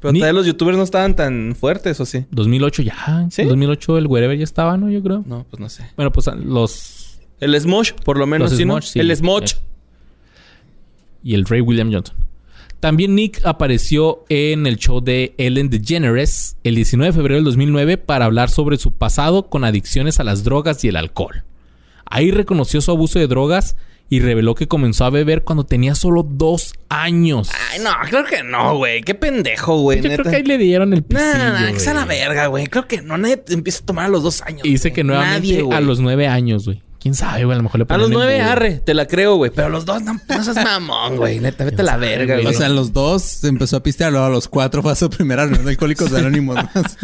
Pero 0.00 0.12
Ni- 0.12 0.18
todavía 0.20 0.38
los 0.38 0.46
youtubers 0.46 0.76
no 0.78 0.82
estaban 0.84 1.14
tan 1.14 1.54
fuertes, 1.54 2.00
¿o 2.00 2.06
sí? 2.06 2.24
2008 2.30 2.82
ya. 2.82 3.26
¿Sí? 3.30 3.44
2008 3.44 3.98
el 3.98 4.06
wherever 4.06 4.36
ya 4.36 4.44
estaba, 4.44 4.76
¿no? 4.76 4.90
Yo 4.90 5.02
creo. 5.02 5.22
No, 5.26 5.44
pues 5.50 5.60
no 5.60 5.68
sé. 5.68 5.84
Bueno, 5.96 6.10
pues 6.10 6.26
los... 6.42 7.20
El 7.38 7.58
Smosh, 7.58 7.92
por 8.04 8.18
lo 8.18 8.26
menos, 8.26 8.50
Los 8.50 8.58
¿sí, 8.58 8.64
no? 8.64 8.80
Sí. 8.82 8.98
El 8.98 9.14
Smosh. 9.16 9.52
Eh. 9.52 9.56
y 11.22 11.34
el 11.34 11.44
Ray 11.44 11.60
William 11.60 11.92
Johnson. 11.92 12.16
También 12.80 13.14
Nick 13.14 13.42
apareció 13.44 14.24
en 14.30 14.66
el 14.66 14.76
show 14.78 15.02
de 15.02 15.34
Ellen 15.36 15.68
DeGeneres 15.68 16.56
el 16.64 16.76
19 16.76 17.12
de 17.12 17.16
febrero 17.16 17.34
del 17.36 17.44
2009 17.44 17.98
para 17.98 18.24
hablar 18.24 18.48
sobre 18.48 18.78
su 18.78 18.92
pasado 18.92 19.48
con 19.50 19.64
adicciones 19.64 20.18
a 20.18 20.24
las 20.24 20.44
drogas 20.44 20.82
y 20.84 20.88
el 20.88 20.96
alcohol. 20.96 21.44
Ahí 22.06 22.30
reconoció 22.30 22.80
su 22.80 22.90
abuso 22.90 23.18
de 23.18 23.26
drogas 23.26 23.76
y 24.10 24.18
reveló 24.18 24.56
que 24.56 24.66
comenzó 24.66 25.04
a 25.04 25.10
beber 25.10 25.44
cuando 25.44 25.64
tenía 25.64 25.94
solo 25.94 26.24
dos 26.24 26.74
años. 26.88 27.48
Ay, 27.72 27.78
no, 27.78 27.90
creo 28.08 28.24
que 28.24 28.42
no, 28.42 28.76
güey. 28.76 29.02
Qué 29.02 29.14
pendejo, 29.14 29.78
güey. 29.80 30.02
Yo 30.02 30.08
neta. 30.08 30.22
creo 30.22 30.30
que 30.32 30.36
ahí 30.38 30.42
le 30.42 30.58
dieron 30.58 30.92
el 30.92 31.00
No, 31.00 31.06
pisillo, 31.06 31.38
no, 31.38 31.60
no, 31.60 31.72
que 31.72 31.78
sea 31.80 31.94
la 31.94 32.04
verga, 32.04 32.48
güey. 32.48 32.66
Creo 32.66 32.88
que 32.88 33.02
no, 33.02 33.16
nadie 33.16 33.42
empieza 33.48 33.82
a 33.82 33.86
tomar 33.86 34.06
a 34.06 34.08
los 34.08 34.24
dos 34.24 34.42
años. 34.42 34.62
Y 34.64 34.70
dice 34.70 34.92
que 34.92 35.04
nuevamente 35.04 35.62
Nadie, 35.62 35.74
a 35.76 35.80
los 35.80 36.00
nueve 36.00 36.26
años, 36.26 36.66
güey. 36.66 36.82
¿Quién 37.00 37.14
sabe, 37.14 37.44
güey? 37.46 37.54
A 37.54 37.56
lo 37.56 37.62
mejor 37.62 37.78
le 37.80 37.84
A 37.84 37.86
ponen 37.86 38.02
los 38.02 38.10
nueve, 38.10 38.42
arre, 38.42 38.72
te 38.84 38.92
la 38.92 39.06
creo, 39.06 39.36
güey. 39.36 39.50
Pero 39.50 39.68
a 39.68 39.70
los 39.70 39.86
dos, 39.86 40.02
no, 40.02 40.12
no 40.28 40.44
seas 40.44 40.54
mamón, 40.56 41.16
güey. 41.16 41.40
Neta, 41.40 41.64
vete 41.64 41.80
a 41.80 41.84
la 41.86 41.96
verga, 41.96 42.34
güey. 42.34 42.46
O 42.46 42.52
sea, 42.52 42.68
los 42.68 42.92
dos 42.92 43.22
se 43.22 43.48
empezó 43.48 43.78
a 43.78 43.82
pistear, 43.82 44.12
luego 44.12 44.26
a 44.26 44.28
los 44.28 44.48
cuatro 44.48 44.82
fue 44.82 44.92
a 44.92 44.94
su 44.94 45.08
primera 45.08 45.44
reunión 45.44 45.64
de 45.64 45.70
alcohólicos 45.70 46.12
anónimos. 46.12 46.56
más. 46.56 46.98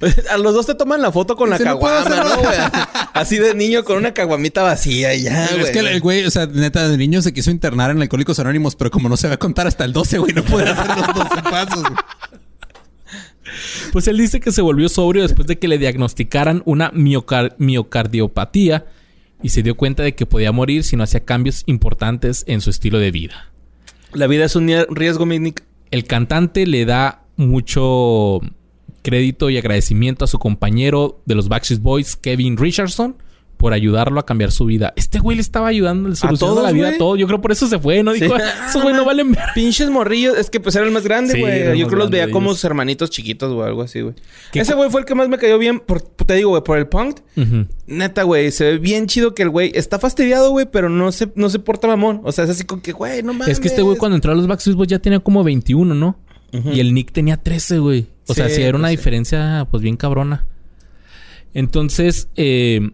a 0.30 0.38
los 0.38 0.54
dos 0.54 0.64
te 0.64 0.74
toman 0.74 1.02
la 1.02 1.12
foto 1.12 1.36
con 1.36 1.50
la 1.50 1.58
caguama, 1.58 2.08
¿no, 2.08 2.36
güey? 2.38 2.56
Así 3.12 3.36
de 3.36 3.54
niño 3.54 3.84
con 3.84 3.98
una 3.98 4.14
caguamita 4.14 4.62
vacía 4.62 5.12
y 5.14 5.24
ya, 5.24 5.44
Pero 5.50 5.58
güey. 5.60 5.70
es 5.70 5.70
que 5.70 5.78
el 5.80 6.00
güey, 6.00 6.24
o 6.24 6.30
sea, 6.30 6.46
neta, 6.46 6.88
de 6.88 6.96
niño 6.96 7.20
se 7.20 7.34
quiso 7.34 7.50
internar 7.50 7.90
en 7.90 8.00
Alcohólicos 8.00 8.38
Anónimos, 8.38 8.74
pero 8.74 8.90
como 8.90 9.10
no 9.10 9.18
se 9.18 9.28
va 9.28 9.34
a 9.34 9.38
contar 9.38 9.66
hasta 9.66 9.84
el 9.84 9.92
12, 9.92 10.16
güey, 10.16 10.32
no 10.32 10.42
puede 10.44 10.70
hacer 10.70 10.86
los 10.96 11.06
12 11.14 11.42
pasos. 11.50 11.82
güey. 11.82 11.94
Pues 13.92 14.08
él 14.08 14.16
dice 14.16 14.40
que 14.40 14.50
se 14.50 14.62
volvió 14.62 14.88
sobrio 14.88 15.22
después 15.24 15.46
de 15.46 15.58
que 15.58 15.68
le 15.68 15.76
diagnosticaran 15.76 16.62
una 16.64 16.90
miocar- 16.92 17.54
miocardiopatía 17.58 18.86
y 19.42 19.50
se 19.50 19.62
dio 19.62 19.76
cuenta 19.76 20.02
de 20.02 20.14
que 20.14 20.26
podía 20.26 20.52
morir 20.52 20.84
si 20.84 20.96
no 20.96 21.04
hacía 21.04 21.24
cambios 21.24 21.62
importantes 21.66 22.44
en 22.46 22.60
su 22.60 22.70
estilo 22.70 22.98
de 22.98 23.10
vida. 23.10 23.52
La 24.12 24.26
vida 24.26 24.44
es 24.44 24.56
un 24.56 24.70
riesgo, 24.90 25.26
Nick. 25.26 25.64
El 25.90 26.04
cantante 26.04 26.66
le 26.66 26.84
da 26.84 27.24
mucho 27.36 28.40
crédito 29.02 29.50
y 29.50 29.58
agradecimiento 29.58 30.24
a 30.24 30.28
su 30.28 30.38
compañero 30.38 31.20
de 31.26 31.34
los 31.34 31.48
Backstreet 31.48 31.82
Boys, 31.82 32.16
Kevin 32.16 32.56
Richardson, 32.56 33.16
por 33.62 33.72
ayudarlo 33.74 34.18
a 34.18 34.26
cambiar 34.26 34.50
su 34.50 34.64
vida. 34.64 34.92
Este 34.96 35.20
güey 35.20 35.36
le 35.36 35.40
estaba 35.40 35.68
ayudando, 35.68 36.08
le 36.08 36.16
todos, 36.16 36.64
la 36.64 36.72
vida 36.72 36.88
a 36.88 36.98
todo. 36.98 37.14
Yo 37.14 37.28
creo 37.28 37.40
por 37.40 37.52
eso 37.52 37.68
se 37.68 37.78
fue, 37.78 38.02
¿no? 38.02 38.12
Sí. 38.12 38.18
Dijo, 38.18 38.34
esos 38.36 38.82
güey 38.82 38.92
no 38.92 39.04
valen. 39.04 39.36
Pinches 39.54 39.88
morrillos. 39.88 40.36
Es 40.36 40.50
que 40.50 40.58
pues 40.58 40.74
era 40.74 40.84
el 40.84 40.90
más 40.90 41.04
grande, 41.04 41.38
güey. 41.38 41.78
Yo 41.78 41.86
creo 41.86 42.00
los 42.00 42.10
veía 42.10 42.28
como 42.28 42.50
sus 42.50 42.64
hermanitos 42.64 43.08
chiquitos 43.10 43.52
o 43.52 43.62
algo 43.62 43.82
así, 43.82 44.00
güey. 44.00 44.16
¿Qué 44.50 44.58
Ese 44.58 44.74
güey 44.74 44.90
fue 44.90 45.02
el 45.02 45.06
que 45.06 45.14
más 45.14 45.28
me 45.28 45.38
cayó 45.38 45.60
bien. 45.60 45.78
Por, 45.78 46.02
te 46.02 46.34
digo, 46.34 46.50
güey, 46.50 46.64
por 46.64 46.76
el 46.76 46.88
punk. 46.88 47.20
Neta, 47.86 48.24
güey, 48.24 48.50
se 48.50 48.64
ve 48.64 48.78
bien 48.78 49.06
chido 49.06 49.32
que 49.32 49.44
el 49.44 49.50
güey 49.50 49.70
está 49.76 50.00
fastidiado, 50.00 50.50
güey, 50.50 50.66
pero 50.68 50.88
no 50.88 51.12
se, 51.12 51.30
no 51.36 51.48
se 51.48 51.60
porta 51.60 51.86
mamón. 51.86 52.20
O 52.24 52.32
sea, 52.32 52.42
es 52.42 52.50
así 52.50 52.64
como 52.64 52.82
que, 52.82 52.90
güey, 52.90 53.22
no 53.22 53.32
mames. 53.32 53.46
Es 53.46 53.60
que 53.60 53.68
este 53.68 53.82
güey 53.82 53.96
cuando 53.96 54.16
entró 54.16 54.32
a 54.32 54.34
los 54.34 54.48
Backstreet 54.48 54.76
Boys 54.76 54.88
ya 54.88 54.98
tenía 54.98 55.20
como 55.20 55.44
21, 55.44 55.94
¿no? 55.94 56.18
Y 56.50 56.80
el 56.80 56.94
Nick 56.94 57.12
tenía 57.12 57.36
13, 57.36 57.78
güey. 57.78 58.08
O 58.26 58.34
sea, 58.34 58.48
Sí, 58.48 58.60
era 58.60 58.76
una 58.76 58.88
pues 58.88 58.98
diferencia, 58.98 59.68
pues 59.70 59.84
bien 59.84 59.96
cabrona. 59.96 60.46
Entonces, 61.54 62.28
eh, 62.34 62.90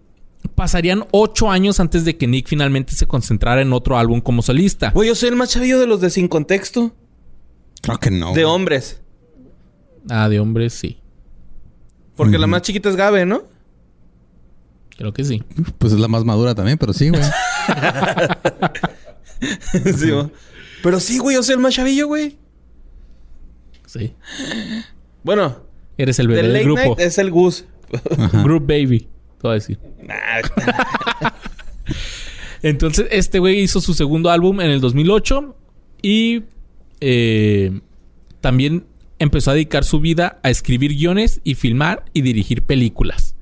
pasarían 0.54 1.04
ocho 1.10 1.50
años 1.50 1.80
antes 1.80 2.04
de 2.04 2.16
que 2.16 2.26
Nick 2.26 2.48
finalmente 2.48 2.92
se 2.94 3.06
concentrara 3.06 3.62
en 3.62 3.72
otro 3.72 3.98
álbum 3.98 4.20
como 4.20 4.42
solista. 4.42 4.90
Güey, 4.90 5.08
yo 5.08 5.14
soy 5.14 5.30
el 5.30 5.36
más 5.36 5.50
chavillo 5.50 5.78
de 5.78 5.86
los 5.86 6.00
de 6.00 6.10
Sin 6.10 6.28
Contexto. 6.28 6.94
Creo 7.82 7.98
que 7.98 8.10
no. 8.10 8.28
De 8.28 8.42
güey. 8.42 8.44
hombres. 8.44 9.00
Ah, 10.08 10.28
de 10.28 10.40
hombres, 10.40 10.72
sí. 10.72 10.98
Porque 12.16 12.38
la 12.38 12.46
más 12.46 12.62
chiquita 12.62 12.88
es 12.88 12.96
Gabe, 12.96 13.26
¿no? 13.26 13.42
Creo 14.96 15.12
que 15.12 15.24
sí. 15.24 15.42
Pues 15.78 15.92
es 15.92 16.00
la 16.00 16.08
más 16.08 16.24
madura 16.24 16.54
también, 16.54 16.78
pero 16.78 16.92
sí, 16.92 17.10
güey. 17.10 17.22
sí, 19.96 20.10
güey. 20.10 20.30
Pero 20.82 20.98
sí, 20.98 21.18
güey, 21.18 21.36
yo 21.36 21.42
soy 21.42 21.54
el 21.54 21.60
más 21.60 21.74
chavillo, 21.74 22.08
güey. 22.08 22.36
Sí. 23.86 24.14
Bueno, 25.22 25.62
Eres 25.96 26.18
el 26.18 26.28
bebé 26.28 26.48
del 26.48 26.64
grupo. 26.64 26.80
night 26.80 27.00
es 27.00 27.18
el 27.18 27.30
Gus. 27.30 27.64
Group 28.44 28.66
Baby. 28.66 29.08
Te 29.40 29.46
voy 29.46 29.50
a 29.52 29.54
decir. 29.54 29.78
Entonces, 32.62 33.06
este 33.10 33.38
güey 33.38 33.60
hizo 33.60 33.80
su 33.80 33.94
segundo 33.94 34.30
álbum 34.30 34.60
en 34.60 34.70
el 34.70 34.80
2008 34.80 35.56
y 36.02 36.42
eh, 37.00 37.80
también 38.40 38.86
empezó 39.18 39.50
a 39.50 39.54
dedicar 39.54 39.84
su 39.84 40.00
vida 40.00 40.40
a 40.42 40.50
escribir 40.50 40.94
guiones 40.94 41.40
y 41.44 41.54
filmar 41.54 42.04
y 42.12 42.22
dirigir 42.22 42.62
películas. 42.62 43.36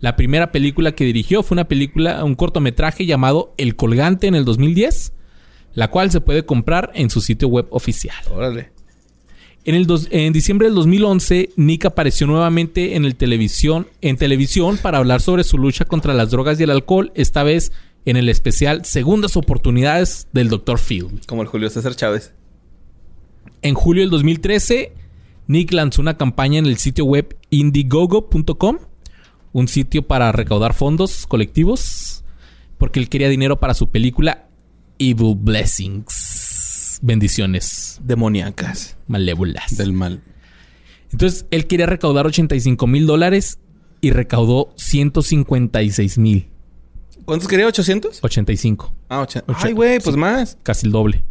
La 0.00 0.16
primera 0.16 0.50
película 0.50 0.92
que 0.92 1.04
dirigió 1.04 1.42
fue 1.42 1.56
una 1.56 1.68
película, 1.68 2.24
un 2.24 2.34
cortometraje 2.34 3.06
llamado 3.06 3.54
El 3.58 3.76
Colgante 3.76 4.28
en 4.28 4.34
el 4.34 4.44
2010, 4.44 5.12
la 5.74 5.90
cual 5.90 6.10
se 6.10 6.20
puede 6.20 6.44
comprar 6.46 6.90
en 6.94 7.10
su 7.10 7.20
sitio 7.20 7.48
web 7.48 7.66
oficial. 7.70 8.16
Órale. 8.32 8.72
En, 9.64 9.74
el 9.74 9.86
dos- 9.86 10.08
en 10.10 10.32
diciembre 10.32 10.66
del 10.68 10.74
2011, 10.74 11.50
Nick 11.56 11.84
apareció 11.84 12.26
nuevamente 12.26 12.96
en, 12.96 13.04
el 13.04 13.14
televisión, 13.16 13.86
en 14.00 14.16
televisión 14.16 14.78
para 14.78 14.98
hablar 14.98 15.20
sobre 15.20 15.44
su 15.44 15.58
lucha 15.58 15.84
contra 15.84 16.14
las 16.14 16.30
drogas 16.30 16.58
y 16.58 16.62
el 16.62 16.70
alcohol, 16.70 17.12
esta 17.14 17.42
vez 17.42 17.72
en 18.06 18.16
el 18.16 18.28
especial 18.30 18.84
Segundas 18.86 19.36
Oportunidades 19.36 20.28
del 20.32 20.48
Dr. 20.48 20.78
Phil. 20.78 21.20
Como 21.26 21.42
el 21.42 21.48
Julio 21.48 21.68
César 21.68 21.94
Chávez. 21.94 22.32
En 23.60 23.74
julio 23.74 24.02
del 24.02 24.10
2013, 24.10 24.94
Nick 25.46 25.72
lanzó 25.72 26.00
una 26.00 26.16
campaña 26.16 26.58
en 26.58 26.64
el 26.66 26.78
sitio 26.78 27.04
web 27.04 27.36
indiegogo.com, 27.50 28.78
un 29.52 29.68
sitio 29.68 30.02
para 30.06 30.32
recaudar 30.32 30.72
fondos 30.72 31.26
colectivos, 31.26 32.24
porque 32.78 32.98
él 33.00 33.10
quería 33.10 33.28
dinero 33.28 33.60
para 33.60 33.74
su 33.74 33.90
película 33.90 34.48
Evil 34.98 35.34
Blessings. 35.36 36.98
Bendiciones 37.02 37.79
Demoníacas. 38.02 38.96
malévolas. 39.06 39.76
Del 39.76 39.92
mal. 39.92 40.22
Entonces, 41.12 41.46
él 41.50 41.66
quería 41.66 41.86
recaudar 41.86 42.26
85 42.26 42.86
mil 42.86 43.06
dólares 43.06 43.58
y 44.00 44.10
recaudó 44.12 44.72
156 44.76 46.18
mil. 46.18 46.48
¿Cuántos 47.24 47.48
quería? 47.48 47.66
¿800? 47.68 48.18
85. 48.22 48.94
Ah, 49.08 49.20
80. 49.22 49.52
Ocho- 49.52 49.66
Ay, 49.66 49.72
güey, 49.72 50.00
pues 50.00 50.14
sí. 50.14 50.20
más. 50.20 50.58
Casi 50.62 50.86
el 50.86 50.92
doble. 50.92 51.24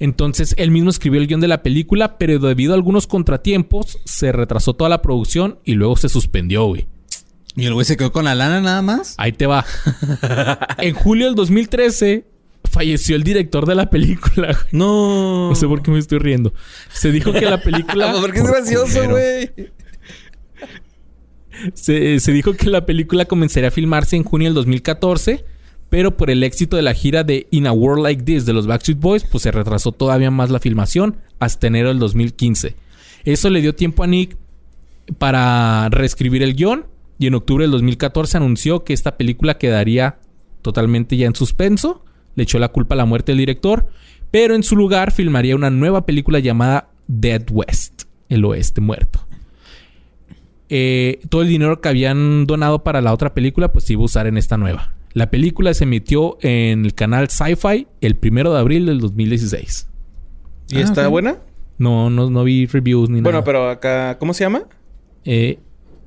Entonces, 0.00 0.54
él 0.58 0.70
mismo 0.70 0.90
escribió 0.90 1.20
el 1.20 1.26
guion 1.26 1.40
de 1.40 1.48
la 1.48 1.62
película, 1.62 2.18
pero 2.18 2.38
debido 2.38 2.72
a 2.72 2.76
algunos 2.76 3.06
contratiempos, 3.08 3.98
se 4.04 4.30
retrasó 4.32 4.74
toda 4.74 4.88
la 4.90 5.02
producción 5.02 5.58
y 5.64 5.74
luego 5.74 5.96
se 5.96 6.08
suspendió, 6.08 6.66
güey. 6.66 6.86
¿Y 7.56 7.66
el 7.66 7.74
güey 7.74 7.84
se 7.84 7.96
quedó 7.96 8.12
con 8.12 8.24
la 8.24 8.36
lana 8.36 8.60
nada 8.60 8.82
más? 8.82 9.14
Ahí 9.18 9.32
te 9.32 9.46
va. 9.46 9.64
en 10.78 10.94
julio 10.94 11.26
del 11.26 11.34
2013, 11.34 12.24
falleció 12.68 13.16
el 13.16 13.22
director 13.22 13.66
de 13.66 13.74
la 13.74 13.90
película, 13.90 14.48
güey. 14.52 14.66
No. 14.72 15.50
No 15.50 15.54
sé 15.54 15.66
por 15.66 15.82
qué 15.82 15.90
me 15.90 15.98
estoy 15.98 16.18
riendo. 16.18 16.52
Se 16.92 17.12
dijo 17.12 17.32
que 17.32 17.42
la 17.42 17.60
película... 17.60 18.14
Porque 18.20 18.38
es 18.38 18.46
gracioso, 18.46 19.08
güey. 19.08 19.50
Se, 21.74 22.20
se 22.20 22.32
dijo 22.32 22.52
que 22.54 22.70
la 22.70 22.86
película 22.86 23.24
comenzaría 23.24 23.68
a 23.68 23.72
filmarse 23.72 24.16
en 24.16 24.22
junio 24.22 24.48
del 24.48 24.54
2014, 24.54 25.44
pero 25.90 26.16
por 26.16 26.30
el 26.30 26.44
éxito 26.44 26.76
de 26.76 26.82
la 26.82 26.94
gira 26.94 27.24
de 27.24 27.48
In 27.50 27.66
a 27.66 27.72
World 27.72 28.04
Like 28.04 28.22
This 28.22 28.46
de 28.46 28.52
los 28.52 28.66
Backstreet 28.66 29.00
Boys, 29.00 29.24
pues 29.24 29.42
se 29.42 29.50
retrasó 29.50 29.92
todavía 29.92 30.30
más 30.30 30.50
la 30.50 30.60
filmación 30.60 31.16
hasta 31.38 31.66
enero 31.66 31.88
del 31.88 31.98
2015. 31.98 32.76
Eso 33.24 33.50
le 33.50 33.60
dio 33.60 33.74
tiempo 33.74 34.04
a 34.04 34.06
Nick 34.06 34.36
para 35.18 35.88
reescribir 35.90 36.42
el 36.42 36.54
guion 36.54 36.86
y 37.18 37.26
en 37.26 37.34
octubre 37.34 37.64
del 37.64 37.72
2014 37.72 38.36
anunció 38.36 38.84
que 38.84 38.92
esta 38.92 39.16
película 39.16 39.58
quedaría 39.58 40.18
totalmente 40.62 41.16
ya 41.16 41.26
en 41.26 41.34
suspenso. 41.34 42.04
Le 42.38 42.44
echó 42.44 42.60
la 42.60 42.68
culpa 42.68 42.94
a 42.94 42.98
la 42.98 43.04
muerte 43.04 43.32
del 43.32 43.40
director, 43.40 43.88
pero 44.30 44.54
en 44.54 44.62
su 44.62 44.76
lugar 44.76 45.10
filmaría 45.10 45.56
una 45.56 45.70
nueva 45.70 46.06
película 46.06 46.38
llamada 46.38 46.88
Dead 47.08 47.42
West, 47.50 48.04
el 48.28 48.44
oeste 48.44 48.80
muerto. 48.80 49.26
Eh, 50.68 51.20
todo 51.30 51.42
el 51.42 51.48
dinero 51.48 51.80
que 51.80 51.88
habían 51.88 52.46
donado 52.46 52.84
para 52.84 53.00
la 53.00 53.12
otra 53.12 53.34
película, 53.34 53.72
pues 53.72 53.86
se 53.86 53.94
iba 53.94 54.02
a 54.02 54.04
usar 54.04 54.26
en 54.28 54.36
esta 54.36 54.56
nueva. 54.56 54.92
La 55.14 55.30
película 55.30 55.74
se 55.74 55.82
emitió 55.84 56.38
en 56.42 56.84
el 56.84 56.94
canal 56.94 57.28
Sci-Fi 57.28 57.88
el 58.00 58.14
primero 58.14 58.52
de 58.52 58.60
abril 58.60 58.86
del 58.86 59.00
2016. 59.00 59.88
¿Y 60.68 60.76
Ah, 60.76 60.80
está 60.82 61.08
buena? 61.08 61.38
No, 61.78 62.08
no, 62.10 62.28
no 62.30 62.44
vi 62.44 62.66
reviews 62.66 63.08
ni 63.08 63.20
Bueno, 63.20 63.38
nada. 63.38 63.44
pero 63.44 63.68
acá, 63.70 64.18
¿cómo 64.18 64.32
se 64.34 64.44
llama? 64.44 64.62
Eh, 65.24 65.58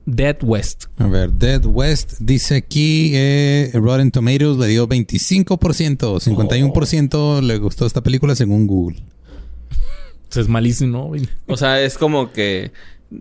Dead 0.05 0.37
West. 0.41 0.85
A 0.97 1.07
ver, 1.07 1.31
Dead 1.31 1.63
West 1.65 2.13
dice 2.19 2.55
aquí 2.55 3.11
eh, 3.13 3.69
Rotten 3.73 4.11
Tomatoes 4.11 4.57
le 4.57 4.67
dio 4.67 4.87
25%, 4.87 6.19
51% 6.19 7.41
le 7.41 7.57
gustó 7.57 7.85
esta 7.85 8.01
película 8.01 8.35
según 8.35 8.67
Google. 8.67 8.97
Es 10.35 10.47
malísimo. 10.47 11.11
O 11.47 11.57
sea, 11.57 11.81
es 11.81 11.97
como 11.97 12.31
que 12.31 12.71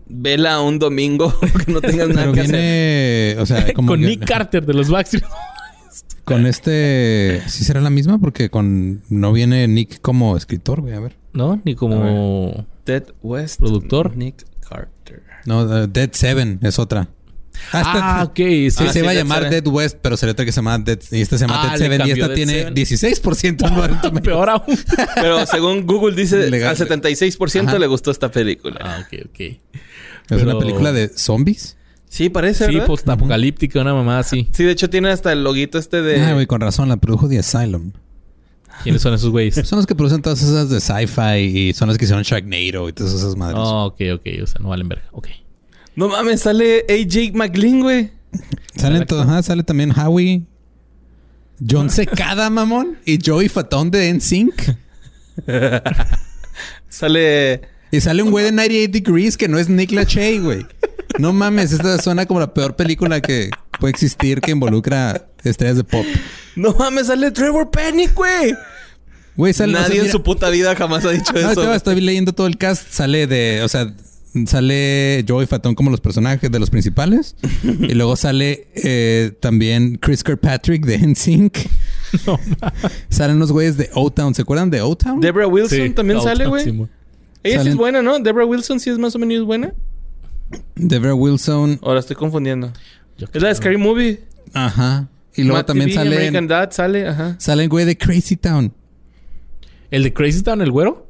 vela 0.08 0.60
un 0.60 0.78
domingo 0.78 1.34
que 1.66 1.72
no 1.72 1.80
tengas 1.80 2.08
nada 2.08 2.20
Pero 2.20 2.32
que 2.34 2.40
hacer. 2.42 2.52
viene, 2.54 3.36
o 3.42 3.46
sea, 3.46 3.72
como 3.74 3.88
Con 3.88 4.00
que- 4.00 4.06
Nick 4.06 4.24
Carter 4.24 4.64
de 4.64 4.74
los 4.74 4.88
Backstreet. 4.90 5.24
con 6.24 6.46
este, 6.46 7.42
¿sí 7.48 7.64
será 7.64 7.80
la 7.80 7.90
misma? 7.90 8.18
Porque 8.20 8.48
con 8.48 9.02
no 9.08 9.32
viene 9.32 9.66
Nick 9.66 10.00
como 10.00 10.36
escritor, 10.36 10.82
güey, 10.82 10.94
a 10.94 11.00
ver. 11.00 11.16
¿No? 11.32 11.60
Ni 11.64 11.74
como... 11.74 12.64
Dead 12.86 13.02
West. 13.24 13.58
Productor. 13.58 14.16
Nick 14.16 14.44
Carter. 14.60 15.22
No, 15.46 15.62
uh, 15.62 15.86
Dead 15.86 16.10
Seven 16.12 16.58
es 16.62 16.78
otra. 16.78 17.08
Ah, 17.72 18.24
ok. 18.26 18.36
sí. 18.36 18.70
Sí, 18.70 18.84
Ah, 18.88 18.92
se 18.92 18.98
iba 19.00 19.10
a 19.10 19.12
Dead 19.12 19.20
llamar. 19.22 19.50
Dead 19.50 19.66
West, 19.66 19.98
pero 20.00 20.16
sería 20.16 20.32
otra 20.32 20.44
que 20.46 20.52
se 20.52 20.56
llama 20.56 20.78
Dead... 20.78 20.98
Y 21.10 21.20
esta 21.20 21.36
se 21.36 21.46
llama 21.46 21.60
Ah, 21.60 21.66
Dead 21.66 21.72
le 21.72 21.78
Seven 21.78 21.94
y 21.94 21.98
cambió 21.98 22.14
esta 22.14 22.28
Dead 22.28 22.34
tiene 22.36 22.52
Seven. 22.52 22.74
16% 22.74 23.68
en 23.68 23.74
Rotten 23.76 24.00
Tomatoes. 24.00 24.22
Peor 24.22 24.50
aún. 24.50 24.78
Pero 25.16 25.46
según 25.46 25.86
Google 25.86 26.16
dice, 26.16 26.48
Legal. 26.50 26.70
al 26.70 26.76
76% 26.76 27.68
Ajá. 27.68 27.78
le 27.78 27.86
gustó 27.86 28.10
esta 28.10 28.30
película. 28.30 28.78
ah, 28.82 29.04
ok, 29.06 29.20
ok. 29.26 29.40
¿Es 29.40 29.58
Pero- 30.28 30.42
una 30.50 30.58
película 30.58 30.92
de 30.92 31.08
zombies? 31.14 31.76
Sí, 32.08 32.28
parece, 32.28 32.66
Sí, 32.66 32.72
¿verdad? 32.72 32.86
postapocalíptica, 32.88 33.80
una 33.80 33.94
mamá 33.94 34.18
así. 34.18 34.48
Sí, 34.52 34.64
de 34.64 34.72
hecho 34.72 34.90
tiene 34.90 35.10
hasta 35.10 35.30
el 35.32 35.44
loguito 35.44 35.78
este 35.78 36.02
de... 36.02 36.20
Ah, 36.24 36.32
güey, 36.34 36.46
con 36.46 36.60
razón, 36.60 36.88
la 36.88 36.96
produjo 36.96 37.28
The 37.28 37.38
Asylum. 37.38 37.92
¿Quiénes 38.82 39.02
son 39.02 39.14
esos 39.14 39.30
güeyes? 39.30 39.54
Son 39.66 39.76
los 39.76 39.86
que 39.86 39.94
producen 39.94 40.22
todas 40.22 40.42
esas 40.42 40.70
de 40.70 40.80
sci-fi 40.80 41.38
y 41.38 41.72
son 41.74 41.88
los 41.88 41.98
que 41.98 42.04
hicieron 42.04 42.22
Sharknado 42.24 42.88
y 42.88 42.92
todas 42.92 43.12
esas 43.12 43.36
madres. 43.36 43.58
Oh, 43.60 43.86
ok, 43.86 44.00
ok. 44.14 44.26
O 44.42 44.46
sea, 44.46 44.60
no 44.60 44.70
valen 44.70 44.88
verga. 44.88 45.04
Ok. 45.12 45.28
No 45.96 46.08
mames, 46.08 46.40
sale 46.40 46.86
AJ 46.88 47.34
McLean, 47.34 47.80
güey. 47.80 48.10
Salen 48.76 49.06
todo, 49.06 49.22
ajá, 49.22 49.42
sale 49.42 49.62
también 49.64 49.92
Howie, 49.92 50.42
John 51.68 51.90
Secada, 51.90 52.48
mamón, 52.48 52.96
y 53.04 53.18
Joey 53.24 53.48
Fatón 53.48 53.90
de 53.90 54.12
NSYNC. 54.14 54.76
Sale... 56.88 57.62
Y 57.92 58.00
sale 58.00 58.22
un 58.22 58.30
güey 58.30 58.44
de 58.44 58.52
98 58.52 58.92
Degrees 58.92 59.36
que 59.36 59.48
no 59.48 59.58
es 59.58 59.68
Nick 59.68 59.90
Lachey, 59.90 60.38
güey. 60.38 60.64
No 61.18 61.32
mames, 61.32 61.72
esta 61.72 62.00
suena 62.00 62.24
como 62.24 62.38
la 62.38 62.54
peor 62.54 62.76
película 62.76 63.20
que 63.20 63.50
puede 63.80 63.90
existir 63.90 64.40
que 64.40 64.52
involucra 64.52 65.26
estrellas 65.44 65.76
de 65.76 65.84
pop. 65.84 66.04
No 66.56 66.74
mames, 66.74 67.06
sale 67.06 67.30
Trevor 67.30 67.70
Panic, 67.70 68.14
güey. 68.14 68.54
Güey, 69.36 69.52
sale... 69.52 69.72
o 69.72 69.76
sea, 69.76 69.82
Nadie 69.84 69.96
en 69.98 70.02
mira- 70.02 70.12
su 70.12 70.22
puta 70.22 70.50
vida 70.50 70.74
jamás 70.76 71.04
ha 71.04 71.10
dicho 71.10 71.32
No, 71.32 71.38
eso. 71.40 71.48
estaba- 71.50 71.76
estoy 71.76 72.00
leyendo 72.00 72.32
todo 72.32 72.46
el 72.46 72.58
cast. 72.58 72.88
Sale 72.90 73.26
de... 73.26 73.62
O 73.62 73.68
sea... 73.68 73.92
Sale 74.46 75.24
Joey 75.26 75.48
Fatón 75.48 75.74
como 75.74 75.90
los 75.90 76.00
personajes 76.00 76.52
de 76.52 76.58
los 76.60 76.70
principales. 76.70 77.34
y 77.64 77.94
luego 77.94 78.14
sale 78.14 78.68
eh, 78.76 79.32
también 79.40 79.96
Chris 79.96 80.22
Kirkpatrick 80.22 80.86
de 80.86 80.98
NSYNC. 80.98 81.58
Salen 83.08 83.40
los 83.40 83.50
güeyes 83.50 83.76
de 83.76 83.90
O-Town. 83.94 84.34
¿Se 84.34 84.42
acuerdan 84.42 84.70
de 84.70 84.82
O-Town? 84.82 85.20
Debra 85.20 85.48
Wilson 85.48 85.78
Sí, 85.78 85.90
también 85.90 86.20
sale, 86.20 86.46
güey. 86.46 86.62
Ella 87.42 87.62
sí 87.62 87.68
es 87.70 87.74
buena, 87.74 88.02
¿no? 88.02 88.20
Debra 88.20 88.44
Wilson 88.44 88.78
sí 88.78 88.90
es 88.90 88.98
más 88.98 89.16
o 89.16 89.18
menos 89.18 89.44
buena. 89.44 89.72
Debra 90.76 91.14
Wilson. 91.14 91.80
La 91.82 91.98
estoy 91.98 92.14
confundiendo. 92.16 92.72
Yo 93.18 93.26
Es 93.32 93.42
la 93.42 93.48
de 93.48 93.54
Scary 93.56 93.76
Movie. 93.78 94.20
Ajá. 94.54 95.08
Y 95.36 95.42
luego 95.42 95.58
Matt 95.58 95.66
también 95.68 95.88
TV, 95.90 95.94
sale... 95.96 96.16
American 96.16 96.46
Dad 96.48 96.70
sale, 96.72 97.06
ajá. 97.08 97.36
Sale 97.38 97.62
el 97.64 97.68
güey 97.68 97.84
de 97.84 97.96
Crazy 97.96 98.36
Town. 98.36 98.72
¿El 99.90 100.02
de 100.04 100.12
Crazy 100.12 100.42
Town, 100.42 100.60
el 100.60 100.70
güero? 100.70 101.06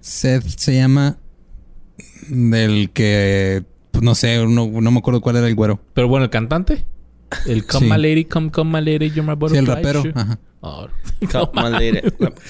Seth 0.00 0.44
se 0.58 0.74
llama... 0.76 1.18
Del 2.28 2.90
que... 2.90 3.64
pues, 3.90 4.02
no 4.04 4.14
sé, 4.14 4.44
no, 4.46 4.66
no 4.68 4.90
me 4.90 4.98
acuerdo 4.98 5.20
cuál 5.20 5.36
era 5.36 5.46
el 5.48 5.54
güero. 5.54 5.80
Pero 5.94 6.08
bueno, 6.08 6.24
el 6.24 6.30
cantante. 6.30 6.84
El 7.46 7.66
Come 7.66 7.86
Sí. 7.86 7.92
My 7.92 7.98
Lady, 8.00 8.24
Come 8.24 8.50
Come 8.50 8.78
My 8.80 8.84
Lady, 8.84 9.10
You're 9.10 9.22
My 9.22 9.32
Sí, 9.32 9.36
Butterfly. 9.36 9.58
el 9.58 9.66
rapero. 9.66 10.02
Sure. 10.02 10.12
Ajá. 10.16 10.38
Oh, 10.60 10.88
Come 11.30 11.50
on, 11.66 11.72
lady. 11.72 11.98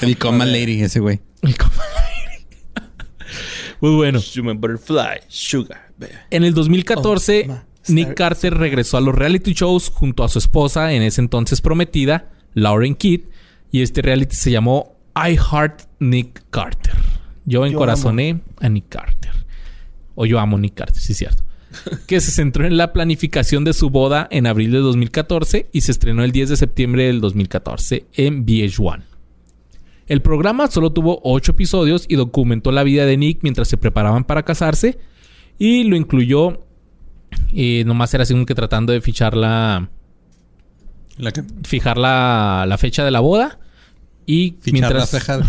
El 0.03 0.19
Coma 0.19 0.45
Lady, 0.45 0.83
ese 0.83 1.01
güey. 1.01 1.21
el 1.41 1.57
Come 1.57 1.73
My 1.75 2.83
Lady. 2.83 2.89
Muy 3.81 3.95
bueno. 3.97 4.21
Human 4.39 4.61
Butterfly, 4.61 5.21
Sugar, 5.29 5.93
baby. 5.97 6.13
En 6.31 6.45
el 6.45 6.53
2014, 6.53 7.45
Oh, 7.45 7.49
ma- 7.49 7.65
Nick 7.89 8.15
Carter 8.15 8.55
regresó 8.55 8.97
a 8.97 9.01
los 9.01 9.15
reality 9.15 9.53
shows 9.53 9.91
junto 9.91 10.25
a 10.25 10.29
su 10.29 10.39
esposa, 10.39 10.93
en 10.93 11.03
ese 11.03 11.21
entonces 11.21 11.61
prometida, 11.61 12.31
Lauren 12.55 12.95
Kidd, 12.95 13.23
y 13.71 13.83
este 13.83 14.03
reality 14.03 14.37
se 14.37 14.51
llamó 14.51 14.97
I 15.17 15.37
Heart 15.37 15.83
Nick 15.99 16.45
Carter. 16.51 16.95
Yo 17.45 17.67
encorazoné 17.67 18.41
a 18.61 18.69
Nick 18.69 18.89
Carter. 18.89 19.33
O 20.15 20.27
yo 20.27 20.39
amo 20.39 20.57
a 20.57 20.61
Nick 20.61 20.75
Carter, 20.75 21.01
sí 21.01 21.13
es 21.13 21.19
cierto. 21.19 21.43
que 22.07 22.21
se 22.21 22.31
centró 22.31 22.67
en 22.67 22.77
la 22.77 22.93
planificación 22.93 23.65
de 23.65 23.73
su 23.73 23.91
boda 23.91 24.29
en 24.31 24.47
abril 24.47 24.73
de 24.73 24.79
2014 24.79 25.69
y 25.73 25.81
se 25.81 25.93
estrenó 25.93 26.23
el 26.23 26.33
10 26.33 26.51
de 26.51 26.57
septiembre 26.57 27.07
del 27.07 27.21
2014 27.21 28.07
en 28.15 28.45
VH1. 28.45 29.03
El 30.07 30.21
programa 30.21 30.67
solo 30.69 30.93
tuvo 30.93 31.21
ocho 31.25 31.53
episodios 31.53 32.05
y 32.09 32.17
documentó 32.17 32.73
la 32.73 32.83
vida 32.83 33.07
de 33.07 33.17
Nick 33.17 33.39
mientras 33.43 33.69
se 33.69 33.77
preparaban 33.77 34.25
para 34.25 34.45
casarse. 34.45 34.99
Y 35.59 35.85
lo 35.85 35.97
incluyó. 35.97 36.65
Y 37.53 37.83
nomás 37.85 38.13
era 38.15 38.23
así 38.23 38.33
como 38.35 38.47
que 38.47 38.55
tratando 38.55 38.93
de 38.93 39.01
fichar 39.01 39.37
la. 39.37 39.89
Fijar 41.65 41.99
la, 41.99 42.65
la 42.67 42.79
fecha 42.79 43.05
de 43.05 43.11
la 43.11 43.21
boda. 43.21 43.59
Y 44.25 44.57
Fichar 44.61 44.73
mientras. 44.95 45.13
la 45.13 45.21
fecha. 45.21 45.43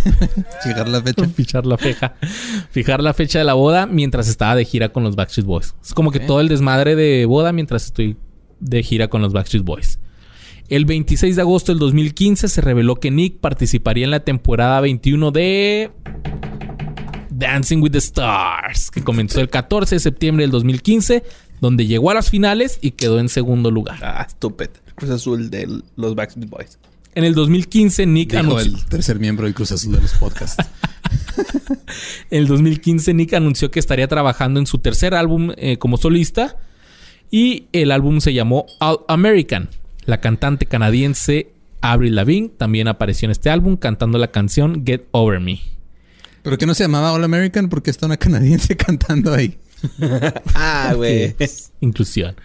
Fijar 0.63 0.87
la 0.89 1.01
fecha. 1.01 1.27
Fichar 1.27 1.65
la 1.65 1.77
fecha. 1.77 2.13
Fijar 2.71 3.03
la 3.03 3.13
fecha 3.13 3.39
de 3.39 3.45
la 3.45 3.53
boda 3.53 3.85
mientras 3.85 4.27
estaba 4.27 4.55
de 4.55 4.65
gira 4.65 4.89
con 4.89 5.03
los 5.03 5.15
Backstreet 5.15 5.45
Boys. 5.45 5.75
Es 5.83 5.93
como 5.93 6.11
que 6.11 6.19
todo 6.19 6.41
el 6.41 6.47
desmadre 6.49 6.95
de 6.95 7.25
boda 7.25 7.53
mientras 7.53 7.85
estoy 7.85 8.17
de 8.59 8.83
gira 8.83 9.09
con 9.09 9.21
los 9.21 9.31
Backstreet 9.31 9.63
Boys. 9.63 9.99
El 10.69 10.85
26 10.85 11.35
de 11.35 11.41
agosto 11.41 11.71
del 11.71 11.79
2015 11.79 12.47
se 12.47 12.61
reveló 12.61 12.95
que 12.95 13.11
Nick 13.11 13.37
participaría 13.39 14.05
en 14.05 14.11
la 14.11 14.21
temporada 14.21 14.79
21 14.81 15.31
de 15.31 15.91
Dancing 17.29 17.81
with 17.81 17.91
the 17.91 17.97
Stars, 17.97 18.89
que 18.89 19.03
comenzó 19.03 19.41
el 19.41 19.49
14 19.49 19.95
de 19.95 19.99
septiembre 19.99 20.43
del 20.43 20.51
2015, 20.51 21.23
donde 21.63 21.87
llegó 21.87 22.11
a 22.11 22.13
las 22.13 22.29
finales 22.29 22.77
y 22.81 22.91
quedó 22.91 23.19
en 23.19 23.29
segundo 23.29 23.71
lugar. 23.71 23.97
Ah, 24.03 24.25
estúpido. 24.27 24.71
Cruz 24.95 25.09
Azul 25.09 25.49
de 25.49 25.81
los 25.95 26.13
Backstreet 26.13 26.49
Boys. 26.49 26.77
En 27.15 27.23
el 27.23 27.33
2015 27.33 28.05
Nick 28.05 28.31
Dijo 28.31 28.41
anunció... 28.41 28.77
el 28.77 28.85
tercer 28.85 29.17
miembro 29.17 29.45
del 29.45 29.55
Cruz 29.55 29.71
Azul 29.71 29.93
de 29.93 30.01
los 30.01 30.13
podcasts. 30.13 30.63
En 32.29 32.39
el 32.39 32.47
2015 32.47 33.13
Nick 33.13 33.33
anunció 33.33 33.69
que 33.71 33.79
estaría 33.79 34.07
trabajando 34.07 34.59
en 34.59 34.65
su 34.65 34.79
tercer 34.79 35.13
álbum 35.13 35.51
eh, 35.57 35.77
como 35.77 35.97
solista 35.97 36.57
y 37.31 37.67
el 37.71 37.91
álbum 37.91 38.19
se 38.19 38.33
llamó 38.33 38.65
All 38.79 38.99
American. 39.07 39.69
La 40.05 40.19
cantante 40.19 40.65
canadiense 40.65 41.51
Avril 41.81 42.15
Lavigne 42.15 42.49
también 42.49 42.87
apareció 42.87 43.27
en 43.27 43.31
este 43.31 43.49
álbum 43.49 43.77
cantando 43.77 44.17
la 44.17 44.31
canción 44.31 44.83
Get 44.85 45.07
Over 45.11 45.39
Me. 45.39 45.61
¿Pero 46.41 46.57
qué 46.57 46.65
no 46.65 46.73
se 46.73 46.83
llamaba 46.83 47.13
All 47.13 47.23
American? 47.23 47.69
Porque 47.69 47.91
está 47.91 48.05
una 48.07 48.17
canadiense 48.17 48.75
cantando 48.77 49.33
ahí. 49.33 49.57
Ah, 50.55 50.93
güey. 50.95 51.35
Inclusión. 51.81 52.35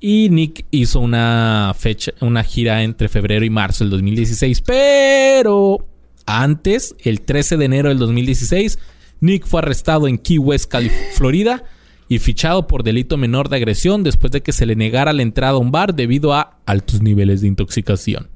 Y 0.00 0.28
Nick 0.30 0.64
hizo 0.70 1.00
una 1.00 1.74
fecha, 1.76 2.12
una 2.20 2.44
gira 2.44 2.82
entre 2.84 3.08
febrero 3.08 3.44
y 3.44 3.50
marzo 3.50 3.82
del 3.84 3.90
2016, 3.90 4.60
pero 4.60 5.86
antes, 6.24 6.94
el 7.02 7.20
13 7.22 7.56
de 7.56 7.64
enero 7.64 7.88
del 7.88 7.98
2016, 7.98 8.78
Nick 9.20 9.44
fue 9.46 9.60
arrestado 9.60 10.06
en 10.06 10.18
Key 10.18 10.38
West, 10.38 10.72
Calif- 10.72 10.92
Florida, 11.14 11.64
y 12.08 12.20
fichado 12.20 12.68
por 12.68 12.84
delito 12.84 13.16
menor 13.16 13.48
de 13.48 13.56
agresión 13.56 14.04
después 14.04 14.30
de 14.30 14.40
que 14.42 14.52
se 14.52 14.66
le 14.66 14.76
negara 14.76 15.12
la 15.12 15.22
entrada 15.22 15.54
a 15.54 15.58
un 15.58 15.72
bar 15.72 15.94
debido 15.94 16.32
a 16.32 16.58
altos 16.64 17.02
niveles 17.02 17.40
de 17.40 17.48
intoxicación. 17.48 18.28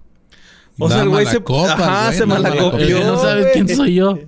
O 0.78 0.88
sea, 0.88 1.02
el 1.02 1.10
güey 1.10 1.26
se... 1.26 1.34
malacopas, 1.34 1.70
Ajá, 1.70 2.06
güey, 2.06 2.18
se 2.18 2.26
malacopió. 2.26 3.04
No 3.04 3.18
sabes 3.20 3.46
quién 3.52 3.68
soy 3.68 3.94
yo. 3.94 4.18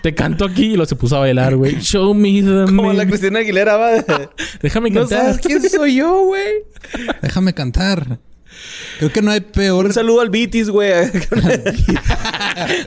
Te 0.00 0.14
canto 0.14 0.44
aquí 0.44 0.72
y 0.72 0.76
lo 0.76 0.86
se 0.86 0.96
puso 0.96 1.16
a 1.16 1.20
bailar, 1.20 1.56
güey. 1.56 1.78
Show 1.80 2.14
me 2.14 2.42
the 2.42 2.64
Como 2.66 2.84
man. 2.84 2.96
la 2.96 3.06
Cristina 3.06 3.38
Aguilera 3.40 3.76
va 3.76 3.90
de... 3.92 4.28
Déjame 4.60 4.90
No 4.90 5.00
cantar. 5.00 5.20
sabes 5.34 5.38
quién 5.46 5.68
soy 5.68 5.96
yo, 5.96 6.24
güey. 6.24 6.64
Déjame 7.22 7.54
cantar. 7.54 8.18
Creo 8.98 9.12
que 9.12 9.22
no 9.22 9.30
hay 9.30 9.40
peor. 9.40 9.86
Un 9.86 9.92
saludo 9.92 10.20
al 10.20 10.30
Bitis, 10.30 10.70
güey. 10.70 10.92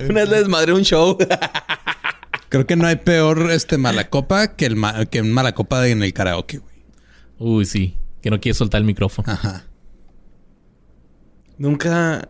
Una 0.09 0.21
vez 0.21 0.29
le 0.29 0.37
desmadré 0.39 0.73
un 0.73 0.83
show. 0.83 1.17
Creo 2.49 2.65
que 2.67 2.75
no 2.75 2.85
hay 2.87 2.97
peor 2.97 3.49
este 3.51 3.77
malacopa 3.77 4.55
que 4.55 4.65
el 4.65 4.75
ma- 4.75 5.05
que 5.05 5.21
un 5.21 5.31
malacopa 5.31 5.87
en 5.87 6.03
el 6.03 6.13
karaoke, 6.13 6.59
güey. 6.59 6.75
Uy, 7.39 7.65
sí. 7.65 7.97
Que 8.21 8.29
no 8.29 8.39
quiere 8.39 8.55
soltar 8.57 8.79
el 8.81 8.85
micrófono. 8.85 9.31
Ajá. 9.31 9.65
Nunca... 11.57 12.29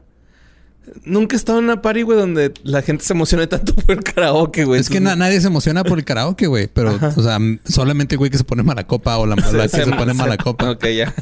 Nunca 1.04 1.36
he 1.36 1.38
estado 1.38 1.60
en 1.60 1.66
una 1.66 1.82
party, 1.82 2.04
güey, 2.04 2.18
donde 2.18 2.54
la 2.64 2.82
gente 2.82 3.04
se 3.04 3.14
emocione 3.14 3.48
tanto 3.48 3.74
por 3.76 3.96
el 3.98 4.04
karaoke, 4.04 4.66
güey. 4.66 4.80
Es 4.82 4.90
que 4.90 5.00
na- 5.00 5.16
nadie 5.16 5.42
se 5.42 5.48
emociona 5.48 5.84
por 5.84 5.98
el 5.98 6.06
karaoke, 6.06 6.48
güey. 6.48 6.68
Pero, 6.68 6.98
o 7.16 7.22
sea, 7.24 7.38
solamente 7.66 8.16
el 8.16 8.20
güey 8.20 8.30
que 8.32 8.38
se 8.38 8.44
pone 8.44 8.64
malacopa 8.64 9.18
o 9.18 9.26
la 9.26 9.36
mala 9.36 9.64
que 9.68 9.70
se 9.84 9.92
pone 9.92 10.14
malacopa. 10.14 10.72
Ok, 10.72 10.86
ya. 10.88 11.14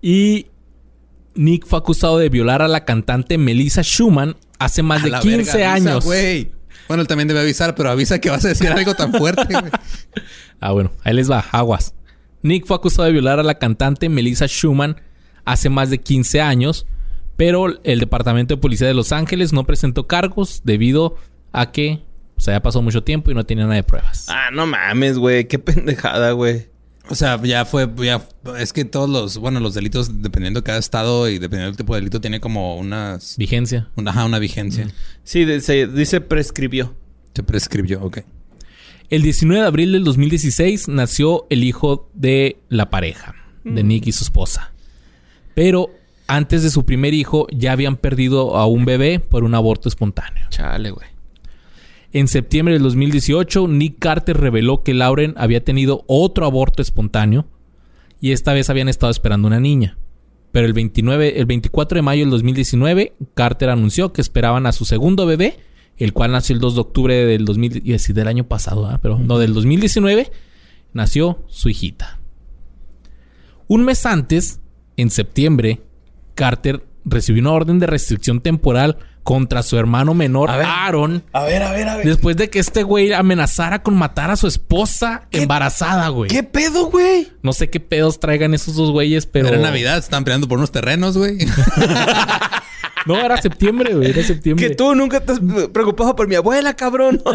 Y 0.00 0.46
Nick 1.34 1.66
fue 1.66 1.78
acusado 1.78 2.18
de 2.18 2.28
violar 2.28 2.62
a 2.62 2.68
la 2.68 2.84
cantante 2.84 3.38
Melissa 3.38 3.82
Schumann 3.82 4.36
hace 4.58 4.82
más 4.82 5.02
A 5.02 5.04
de 5.04 5.10
la 5.10 5.20
15 5.20 5.36
verga, 5.36 5.72
avisa, 5.72 5.90
años. 5.90 6.04
güey. 6.04 6.52
Bueno, 6.88 7.02
él 7.02 7.08
también 7.08 7.28
debe 7.28 7.40
avisar, 7.40 7.74
pero 7.74 7.90
avisa 7.90 8.18
que 8.18 8.30
vas 8.30 8.44
a 8.44 8.48
decir 8.48 8.68
algo 8.68 8.94
tan 8.94 9.12
fuerte, 9.12 9.46
güey. 9.54 9.70
Ah, 10.64 10.70
bueno, 10.70 10.92
ahí 11.02 11.12
les 11.12 11.28
va, 11.28 11.40
aguas. 11.50 11.92
Nick 12.42 12.66
fue 12.66 12.76
acusado 12.76 13.06
de 13.06 13.10
violar 13.12 13.40
a 13.40 13.42
la 13.42 13.58
cantante 13.58 14.08
Melissa 14.08 14.46
Schumann 14.46 15.00
hace 15.44 15.68
más 15.70 15.90
de 15.90 15.98
15 15.98 16.40
años, 16.40 16.86
pero 17.36 17.82
el 17.84 18.00
Departamento 18.00 18.54
de 18.54 18.60
Policía 18.60 18.86
de 18.86 18.94
Los 18.94 19.12
Ángeles 19.12 19.52
no 19.52 19.64
presentó 19.64 20.06
cargos 20.06 20.62
debido 20.64 21.16
a 21.52 21.72
que 21.72 22.02
o 22.36 22.40
sea, 22.44 22.54
ya 22.54 22.62
pasó 22.62 22.82
mucho 22.82 23.04
tiempo 23.04 23.30
y 23.30 23.34
no 23.34 23.46
tenía 23.46 23.64
nada 23.64 23.76
de 23.76 23.84
pruebas. 23.84 24.26
Ah, 24.28 24.50
no 24.52 24.66
mames, 24.66 25.16
güey. 25.16 25.46
Qué 25.46 25.60
pendejada, 25.60 26.32
güey. 26.32 26.66
O 27.08 27.14
sea, 27.14 27.40
ya 27.42 27.64
fue, 27.64 27.88
ya, 27.98 28.26
es 28.58 28.72
que 28.72 28.84
todos 28.84 29.08
los, 29.08 29.38
bueno, 29.38 29.60
los 29.60 29.74
delitos, 29.74 30.22
dependiendo 30.22 30.60
de 30.60 30.64
cada 30.64 30.78
estado 30.78 31.28
y 31.28 31.34
dependiendo 31.38 31.66
del 31.70 31.76
tipo 31.76 31.94
de 31.94 32.00
delito, 32.00 32.20
tiene 32.20 32.40
como 32.40 32.76
unas, 32.78 33.36
Vigencia. 33.36 33.90
una, 33.96 34.10
ajá, 34.10 34.24
una 34.24 34.38
vigencia. 34.40 34.88
Sí, 35.22 35.44
de- 35.44 35.60
se 35.60 35.86
dice 35.86 36.20
prescribió. 36.20 36.96
Se 37.34 37.42
prescribió, 37.44 38.02
ok. 38.02 38.18
El 39.08 39.22
19 39.22 39.60
de 39.62 39.66
abril 39.68 39.92
del 39.92 40.02
2016 40.04 40.88
nació 40.88 41.46
el 41.50 41.62
hijo 41.62 42.08
de 42.14 42.56
la 42.68 42.90
pareja, 42.90 43.34
de 43.62 43.84
Nick 43.84 44.06
y 44.08 44.12
su 44.12 44.24
esposa. 44.24 44.72
Pero 45.54 45.90
antes 46.26 46.62
de 46.62 46.70
su 46.70 46.84
primer 46.84 47.14
hijo 47.14 47.46
ya 47.52 47.72
habían 47.72 47.96
perdido 47.96 48.56
a 48.56 48.66
un 48.66 48.84
bebé 48.84 49.20
por 49.20 49.44
un 49.44 49.54
aborto 49.54 49.88
espontáneo. 49.88 50.46
Chale, 50.50 50.90
güey. 50.90 51.08
En 52.12 52.28
septiembre 52.28 52.74
del 52.74 52.82
2018, 52.82 53.68
Nick 53.68 53.98
Carter 53.98 54.38
reveló 54.38 54.82
que 54.82 54.92
Lauren 54.92 55.34
había 55.38 55.64
tenido 55.64 56.04
otro 56.06 56.44
aborto 56.44 56.82
espontáneo 56.82 57.46
y 58.20 58.32
esta 58.32 58.52
vez 58.52 58.68
habían 58.68 58.88
estado 58.88 59.10
esperando 59.10 59.48
una 59.48 59.60
niña. 59.60 59.96
Pero 60.52 60.66
el 60.66 60.74
29, 60.74 61.40
el 61.40 61.46
24 61.46 61.96
de 61.96 62.02
mayo 62.02 62.22
del 62.22 62.30
2019, 62.30 63.14
Carter 63.32 63.70
anunció 63.70 64.12
que 64.12 64.20
esperaban 64.20 64.66
a 64.66 64.72
su 64.72 64.84
segundo 64.84 65.24
bebé, 65.24 65.56
el 65.96 66.12
cual 66.12 66.32
nació 66.32 66.54
el 66.54 66.60
2 66.60 66.74
de 66.74 66.80
octubre 66.82 67.26
del 67.26 67.46
2000, 67.46 67.78
iba 67.78 67.94
a 67.94 67.98
decir 67.98 68.14
del 68.14 68.28
año 68.28 68.44
pasado, 68.44 68.86
¿ah? 68.86 68.98
pero 69.02 69.18
no 69.18 69.38
del 69.38 69.54
2019, 69.54 70.30
nació 70.92 71.42
su 71.48 71.70
hijita. 71.70 72.20
Un 73.68 73.86
mes 73.86 74.04
antes, 74.04 74.60
en 74.98 75.08
septiembre, 75.08 75.80
Carter 76.34 76.84
recibió 77.04 77.42
una 77.42 77.52
orden 77.52 77.78
de 77.78 77.86
restricción 77.86 78.40
temporal 78.40 78.96
contra 79.22 79.62
su 79.62 79.78
hermano 79.78 80.14
menor, 80.14 80.50
A 80.50 80.56
ver. 80.56 80.66
Aaron, 80.66 81.22
A 81.32 81.44
ver, 81.44 81.62
a 81.62 81.72
ver, 81.72 81.88
a 81.88 81.96
ver. 81.96 82.06
Después 82.06 82.36
de 82.36 82.50
que 82.50 82.58
este 82.58 82.82
güey 82.82 83.12
amenazara 83.12 83.82
con 83.82 83.96
matar 83.96 84.30
a 84.30 84.36
su 84.36 84.48
esposa 84.48 85.28
embarazada, 85.30 86.08
güey. 86.08 86.28
¿Qué 86.28 86.42
pedo, 86.42 86.86
güey? 86.86 87.28
No 87.42 87.52
sé 87.52 87.70
qué 87.70 87.78
pedos 87.78 88.18
traigan 88.18 88.52
esos 88.54 88.74
dos 88.74 88.90
güeyes, 88.90 89.26
pero. 89.26 89.48
Era 89.48 89.58
Navidad, 89.58 89.98
estaban 89.98 90.24
peleando 90.24 90.48
por 90.48 90.58
unos 90.58 90.72
terrenos, 90.72 91.16
güey. 91.16 91.38
No, 93.04 93.16
era 93.16 93.36
septiembre, 93.40 93.94
güey. 93.94 94.10
Era 94.10 94.22
septiembre. 94.22 94.68
Que 94.68 94.74
tú 94.74 94.94
nunca 94.94 95.18
te 95.20 95.32
has 95.32 95.40
preocupado 95.72 96.14
por 96.14 96.28
mi 96.28 96.36
abuela, 96.36 96.74
cabrón. 96.74 97.20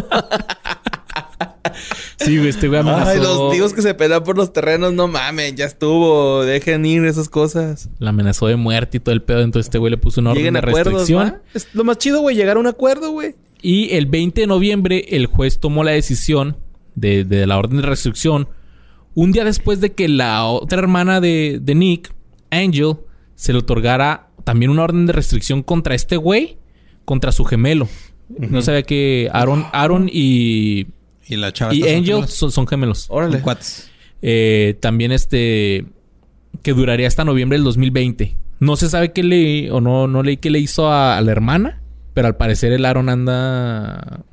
Sí, 2.17 2.37
güey, 2.37 2.49
este 2.49 2.67
güey 2.67 2.79
amenazó. 2.79 3.09
Ay, 3.09 3.19
los 3.19 3.51
tíos 3.51 3.73
que 3.73 3.81
se 3.81 3.93
pelean 3.93 4.23
por 4.23 4.37
los 4.37 4.51
terrenos, 4.51 4.93
no 4.93 5.07
mames, 5.07 5.55
ya 5.55 5.65
estuvo. 5.65 6.43
Dejen 6.43 6.85
ir 6.85 7.05
esas 7.05 7.29
cosas. 7.29 7.89
La 7.99 8.09
amenazó 8.09 8.47
de 8.47 8.55
muerte 8.55 8.97
y 8.97 8.99
todo 8.99 9.13
el 9.13 9.21
pedo. 9.21 9.41
Entonces 9.41 9.67
este 9.67 9.77
güey 9.77 9.91
le 9.91 9.97
puso 9.97 10.21
una 10.21 10.31
orden 10.31 10.39
Lleguen 10.39 10.53
de 10.53 10.59
acuerdos, 10.59 10.93
restricción. 10.93 11.27
¿va? 11.27 11.41
Es 11.53 11.67
lo 11.73 11.83
más 11.83 11.97
chido, 11.97 12.21
güey, 12.21 12.35
llegar 12.35 12.57
a 12.57 12.59
un 12.59 12.67
acuerdo, 12.67 13.11
güey. 13.11 13.35
Y 13.61 13.93
el 13.95 14.05
20 14.07 14.41
de 14.41 14.47
noviembre, 14.47 15.05
el 15.09 15.25
juez 15.27 15.59
tomó 15.59 15.83
la 15.83 15.91
decisión 15.91 16.57
de, 16.95 17.23
de 17.23 17.47
la 17.47 17.57
orden 17.57 17.77
de 17.77 17.83
restricción. 17.83 18.49
Un 19.13 19.31
día 19.31 19.43
después 19.43 19.79
de 19.81 19.93
que 19.93 20.07
la 20.07 20.45
otra 20.45 20.79
hermana 20.79 21.21
de, 21.21 21.59
de 21.61 21.75
Nick, 21.75 22.13
Angel, 22.51 22.97
se 23.35 23.53
le 23.53 23.59
otorgara 23.59 24.29
también 24.43 24.71
una 24.71 24.83
orden 24.83 25.05
de 25.05 25.13
restricción 25.13 25.63
contra 25.63 25.95
este 25.95 26.17
güey, 26.17 26.57
contra 27.05 27.31
su 27.31 27.45
gemelo. 27.45 27.87
No 28.29 28.61
sabía 28.61 28.83
que 28.83 29.29
Aaron, 29.31 29.65
Aaron 29.71 30.09
y, 30.11 30.87
Y 31.27 31.35
la 31.35 31.51
chava 31.51 31.73
y 31.73 31.83
Angel 31.87 32.27
son, 32.27 32.51
son 32.51 32.67
gemelos. 32.67 33.05
Órale. 33.09 33.41
Cuates. 33.41 33.89
Eh, 34.21 34.77
también 34.79 35.11
este 35.11 35.85
que 36.63 36.73
duraría 36.73 37.07
hasta 37.07 37.23
noviembre 37.23 37.57
del 37.57 37.65
2020. 37.65 38.35
No 38.59 38.75
se 38.75 38.89
sabe 38.89 39.11
qué 39.13 39.23
le 39.23 39.71
o 39.71 39.81
no 39.81 40.07
no 40.07 40.23
leí 40.23 40.37
qué 40.37 40.49
le 40.49 40.59
hizo 40.59 40.89
a, 40.89 41.17
a 41.17 41.21
la 41.21 41.31
hermana, 41.31 41.81
pero 42.13 42.27
al 42.27 42.37
parecer 42.37 42.71
el 42.71 42.85
Aaron 42.85 43.09
anda 43.09 44.23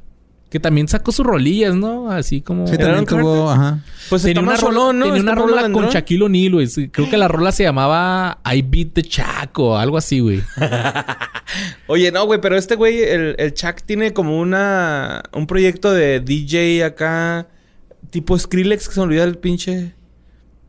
que 0.54 0.60
también 0.60 0.86
sacó 0.86 1.10
sus 1.10 1.26
rolillas, 1.26 1.74
¿no? 1.74 2.12
Así 2.12 2.40
como 2.40 2.68
Sí, 2.68 2.76
¿Era 2.76 2.84
también 2.84 3.00
un 3.00 3.06
tuvo, 3.06 3.50
ajá. 3.50 3.80
Pues 4.08 4.22
tenía 4.22 4.40
una 4.40 4.54
rola, 4.54 4.68
rolón, 4.68 4.98
¿no? 5.00 5.06
tenía 5.06 5.20
una 5.20 5.34
rola 5.34 5.72
con. 5.72 5.88
Shaquille 5.88 6.22
O'Neal, 6.22 6.52
güey. 6.52 6.68
Creo 6.92 7.10
que 7.10 7.16
la 7.16 7.26
rola 7.26 7.50
se 7.50 7.64
llamaba 7.64 8.38
I 8.44 8.62
Beat 8.62 8.92
the 8.92 9.02
Chaco 9.02 9.70
o 9.70 9.76
algo 9.76 9.96
así, 9.96 10.20
güey. 10.20 10.42
Oye, 11.88 12.12
no, 12.12 12.24
güey, 12.26 12.40
pero 12.40 12.56
este 12.56 12.76
güey, 12.76 13.02
el, 13.02 13.34
el 13.36 13.52
Chuck 13.52 13.82
tiene 13.84 14.12
como 14.12 14.38
una... 14.38 15.24
Un 15.32 15.48
proyecto 15.48 15.92
de 15.92 16.20
DJ 16.20 16.84
acá... 16.84 17.48
Tipo 18.10 18.38
Skrillex, 18.38 18.86
que 18.86 18.94
se 18.94 19.00
me 19.00 19.06
olvida 19.06 19.24
el 19.24 19.38
pinche... 19.38 19.96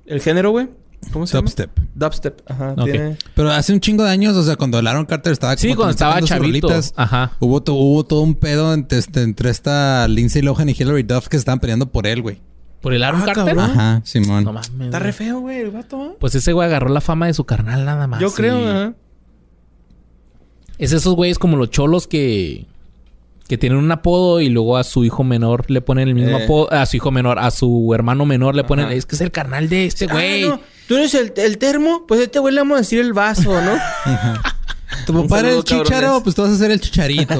El 0.07 0.19
género, 0.19 0.49
güey. 0.49 0.67
¿Cómo 1.11 1.25
se 1.27 1.33
llama? 1.37 1.45
Dubstep. 1.45 1.71
Dubstep. 1.95 2.41
Ajá. 2.51 2.73
Ok. 2.77 2.83
Tiene... 2.85 3.17
Pero 3.33 3.51
hace 3.51 3.73
un 3.73 3.79
chingo 3.79 4.03
de 4.03 4.09
años, 4.11 4.35
o 4.35 4.43
sea, 4.43 4.55
cuando 4.55 4.77
Aaron 4.77 5.05
Carter 5.05 5.31
estaba 5.33 5.55
Sí, 5.57 5.67
como 5.69 5.77
cuando 5.77 5.91
estaba 5.91 6.21
chavito. 6.21 6.67
rolitas, 6.67 6.93
Ajá. 6.97 7.31
Hubo, 7.39 7.61
to- 7.63 7.73
hubo 7.75 8.03
todo 8.05 8.21
un 8.21 8.35
pedo 8.35 8.73
entre, 8.73 8.97
este- 8.99 9.21
entre 9.23 9.49
esta 9.49 10.07
Lindsay 10.07 10.41
Lohan 10.41 10.69
y 10.69 10.75
Hillary 10.77 11.03
Duff 11.03 11.27
que 11.27 11.37
se 11.37 11.39
estaban 11.39 11.59
peleando 11.59 11.91
por 11.91 12.05
él, 12.07 12.21
güey. 12.21 12.41
¿Por 12.81 12.93
el 12.93 13.03
Aaron 13.03 13.21
Ah, 13.21 13.25
Carter? 13.25 13.55
cabrón. 13.55 13.71
Ajá, 13.71 14.01
Simón. 14.03 14.43
No 14.43 14.53
mames. 14.53 14.69
Está 14.81 14.99
re 14.99 15.13
feo, 15.13 15.39
güey, 15.39 15.61
el 15.61 15.71
vato. 15.71 16.05
¿eh? 16.05 16.17
Pues 16.19 16.35
ese 16.35 16.53
güey 16.53 16.67
agarró 16.67 16.89
la 16.89 17.01
fama 17.01 17.27
de 17.27 17.33
su 17.33 17.43
carnal 17.45 17.83
nada 17.85 18.05
más. 18.07 18.19
Yo 18.19 18.31
creo, 18.31 18.59
y- 18.59 18.67
ajá. 18.67 18.93
Es 20.77 20.91
esos 20.91 21.15
güeyes 21.15 21.39
como 21.39 21.57
los 21.57 21.69
cholos 21.69 22.07
que... 22.07 22.65
Que 23.47 23.59
tienen 23.59 23.77
un 23.77 23.91
apodo 23.91 24.41
y 24.41 24.49
luego 24.49 24.75
a 24.75 24.83
su 24.83 25.03
hijo 25.05 25.23
menor 25.23 25.69
le 25.69 25.79
ponen 25.79 26.07
el 26.07 26.15
mismo 26.15 26.39
Eh. 26.39 26.43
apodo. 26.45 26.71
A 26.73 26.83
su 26.87 26.97
hijo 26.97 27.11
menor, 27.11 27.37
a 27.37 27.51
su 27.51 27.91
hermano 27.93 28.25
menor 28.25 28.55
le 28.55 28.63
ponen... 28.63 28.85
Ajá. 28.85 28.95
Es 28.95 29.05
que 29.05 29.15
es 29.15 29.21
el 29.21 29.31
carnal 29.31 29.69
de 29.69 29.85
este 29.85 30.07
güey. 30.07 30.45
Ah, 30.45 30.47
no. 30.47 30.59
¿Tú 30.87 30.95
eres 30.95 31.13
el, 31.15 31.33
el 31.37 31.57
termo? 31.57 32.05
Pues 32.07 32.19
a 32.19 32.23
este 32.23 32.39
güey 32.39 32.53
le 32.53 32.61
vamos 32.61 32.75
a 32.75 32.81
decir 32.81 32.99
el 32.99 33.13
vaso, 33.13 33.59
¿no? 33.61 33.73
Tu 35.05 35.13
papá 35.13 35.39
era 35.39 35.51
el 35.51 35.63
chicharo, 35.63 36.21
pues 36.23 36.35
tú 36.35 36.43
vas 36.43 36.51
a 36.51 36.57
ser 36.57 36.71
el 36.71 36.79
chicharito. 36.79 37.37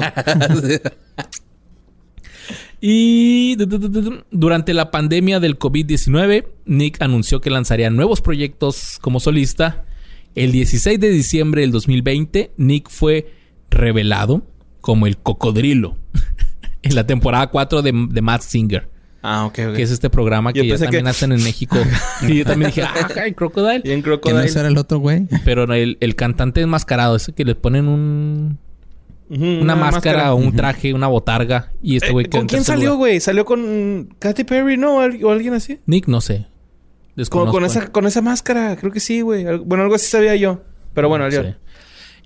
Y 2.80 3.56
du- 3.56 3.66
du- 3.66 3.78
du- 3.78 3.88
du- 4.02 4.24
durante 4.30 4.74
la 4.74 4.90
pandemia 4.90 5.40
del 5.40 5.58
COVID-19, 5.58 6.46
Nick 6.66 7.00
anunció 7.00 7.40
que 7.40 7.48
lanzaría 7.50 7.88
nuevos 7.90 8.20
proyectos 8.20 8.98
como 9.00 9.18
solista. 9.18 9.84
El 10.34 10.52
16 10.52 11.00
de 11.00 11.08
diciembre 11.08 11.62
del 11.62 11.70
2020, 11.72 12.52
Nick 12.58 12.90
fue 12.90 13.32
revelado 13.70 14.46
como 14.82 15.06
el 15.06 15.16
cocodrilo 15.16 15.96
en 16.82 16.94
la 16.94 17.06
temporada 17.06 17.46
4 17.48 17.80
de, 17.82 17.92
de 18.10 18.22
Matt 18.22 18.42
Singer, 18.42 18.90
ah, 19.26 19.46
ok, 19.46 19.58
ok. 19.70 19.74
que 19.76 19.82
es 19.82 19.90
este 19.90 20.08
programa 20.10 20.52
que 20.52 20.66
ya 20.66 20.78
también 20.78 21.04
que- 21.04 21.10
hacen 21.10 21.32
en 21.32 21.42
México. 21.42 21.76
y 22.22 22.38
yo 22.38 22.44
también 22.44 22.70
dije, 22.70 22.82
ah, 22.82 22.94
el 23.24 23.34
crocodile. 23.34 23.82
Que 23.82 23.96
no 23.96 24.02
crocodile. 24.02 24.44
ese 24.44 24.58
era 24.60 24.68
el 24.68 24.78
otro 24.78 24.98
güey. 24.98 25.26
Pero 25.44 25.64
el, 25.72 25.98
el 26.00 26.14
cantante 26.14 26.60
enmascarado, 26.60 27.16
ese 27.16 27.32
que 27.32 27.44
le 27.44 27.54
ponen 27.54 27.88
un, 27.88 28.58
una, 29.28 29.74
máscara, 29.76 30.32
o 30.32 30.36
un 30.36 30.54
traje, 30.54 30.94
una 30.94 31.08
botarga. 31.08 31.72
Y 31.82 31.96
este 31.96 32.08
Eh, 32.08 32.12
güey 32.12 32.24
quedó 32.26 32.32
¿Con 32.32 32.40
en 32.42 32.46
quién 32.48 32.58
tercer 32.60 32.74
salió, 32.76 32.96
güey? 32.96 33.20
¿Salió 33.20 33.44
con 33.44 34.08
Katy 34.18 34.44
Perry, 34.44 34.76
no? 34.76 34.96
¿O 34.96 35.00
al- 35.00 35.22
¿O 35.24 35.30
alguien 35.30 35.54
así? 35.54 35.80
Nick, 35.86 36.06
no 36.08 36.20
sé. 36.20 36.46
Con, 37.30 37.48
con 37.50 37.64
esa, 37.64 37.86
con 37.92 38.06
esa 38.06 38.20
máscara, 38.20 38.76
creo 38.76 38.92
que 38.92 39.00
sí, 39.00 39.22
güey. 39.22 39.44
Bueno, 39.64 39.84
algo 39.84 39.94
así 39.94 40.06
sabía 40.06 40.36
yo. 40.36 40.62
Pero 40.94 41.08
bueno, 41.08 41.30
Sí. 41.30 41.38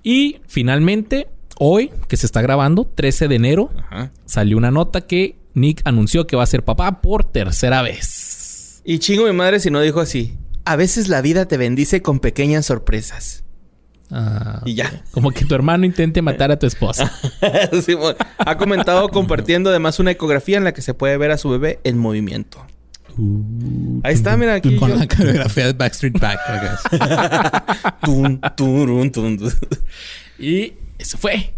Y 0.03 0.37
finalmente, 0.47 1.27
hoy, 1.59 1.91
que 2.07 2.17
se 2.17 2.25
está 2.25 2.41
grabando, 2.41 2.85
13 2.85 3.27
de 3.27 3.35
enero, 3.35 3.69
Ajá. 3.77 4.11
salió 4.25 4.57
una 4.57 4.71
nota 4.71 5.01
que 5.01 5.35
Nick 5.53 5.81
anunció 5.85 6.27
que 6.27 6.35
va 6.35 6.43
a 6.43 6.47
ser 6.47 6.63
papá 6.63 7.01
por 7.01 7.23
tercera 7.25 7.81
vez. 7.81 8.81
Y 8.85 8.99
chingo 8.99 9.25
mi 9.25 9.33
madre 9.33 9.59
si 9.59 9.69
no 9.69 9.81
dijo 9.81 9.99
así. 9.99 10.37
A 10.65 10.75
veces 10.75 11.07
la 11.07 11.21
vida 11.21 11.47
te 11.47 11.57
bendice 11.57 12.01
con 12.01 12.19
pequeñas 12.19 12.65
sorpresas. 12.67 13.43
Ah, 14.09 14.61
Y 14.65 14.73
ya. 14.75 15.03
Como 15.11 15.31
que 15.31 15.45
tu 15.45 15.55
hermano 15.55 15.85
intente 15.85 16.21
matar 16.21 16.51
a 16.51 16.59
tu 16.59 16.65
esposa. 16.67 17.11
Ha 18.37 18.57
comentado 18.57 19.07
compartiendo 19.09 19.69
además 19.69 19.99
una 19.99 20.11
ecografía 20.11 20.57
en 20.57 20.63
la 20.63 20.73
que 20.73 20.81
se 20.81 20.93
puede 20.93 21.15
ver 21.17 21.31
a 21.31 21.37
su 21.37 21.49
bebé 21.49 21.79
en 21.83 21.97
movimiento. 21.97 22.65
Ahí 24.03 24.13
está, 24.13 24.35
mira 24.37 24.55
aquí. 24.55 24.75
Con 24.77 24.89
yo- 24.89 24.95
la 24.95 25.07
coreografía 25.07 25.65
de 25.67 25.73
Backstreet 25.73 26.19
Back. 26.19 26.39
tun, 28.03 28.39
tun. 28.55 29.39
y 30.39 30.73
eso 30.97 31.17
fue. 31.17 31.53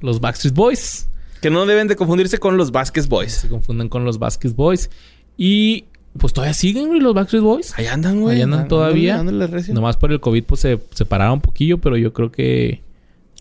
Los 0.00 0.20
Backstreet 0.20 0.54
Boys. 0.54 1.08
Que 1.40 1.50
no 1.50 1.66
deben 1.66 1.88
de 1.88 1.96
confundirse 1.96 2.38
con 2.38 2.56
los 2.56 2.70
Vasquez 2.72 3.08
Boys. 3.08 3.32
Se 3.32 3.48
confunden 3.48 3.88
con 3.88 4.04
los 4.04 4.18
Backstreet 4.18 4.54
Boys. 4.56 4.90
Y 5.36 5.84
pues 6.18 6.32
todavía 6.32 6.54
siguen, 6.54 6.88
güey, 6.88 7.00
los 7.00 7.14
Backstreet 7.14 7.42
Boys. 7.42 7.74
Ahí 7.78 7.86
andan, 7.86 8.20
güey. 8.20 8.36
Ahí 8.36 8.42
andan 8.42 8.66
todavía. 8.68 9.16
Dándole 9.16 9.46
recio. 9.46 9.72
Nomás 9.74 9.96
por 9.96 10.10
el 10.12 10.20
COVID, 10.20 10.44
pues 10.44 10.60
se 10.62 10.78
separaron 10.94 11.34
un 11.34 11.40
poquillo, 11.40 11.78
pero 11.78 11.96
yo 11.96 12.12
creo 12.12 12.32
que 12.32 12.82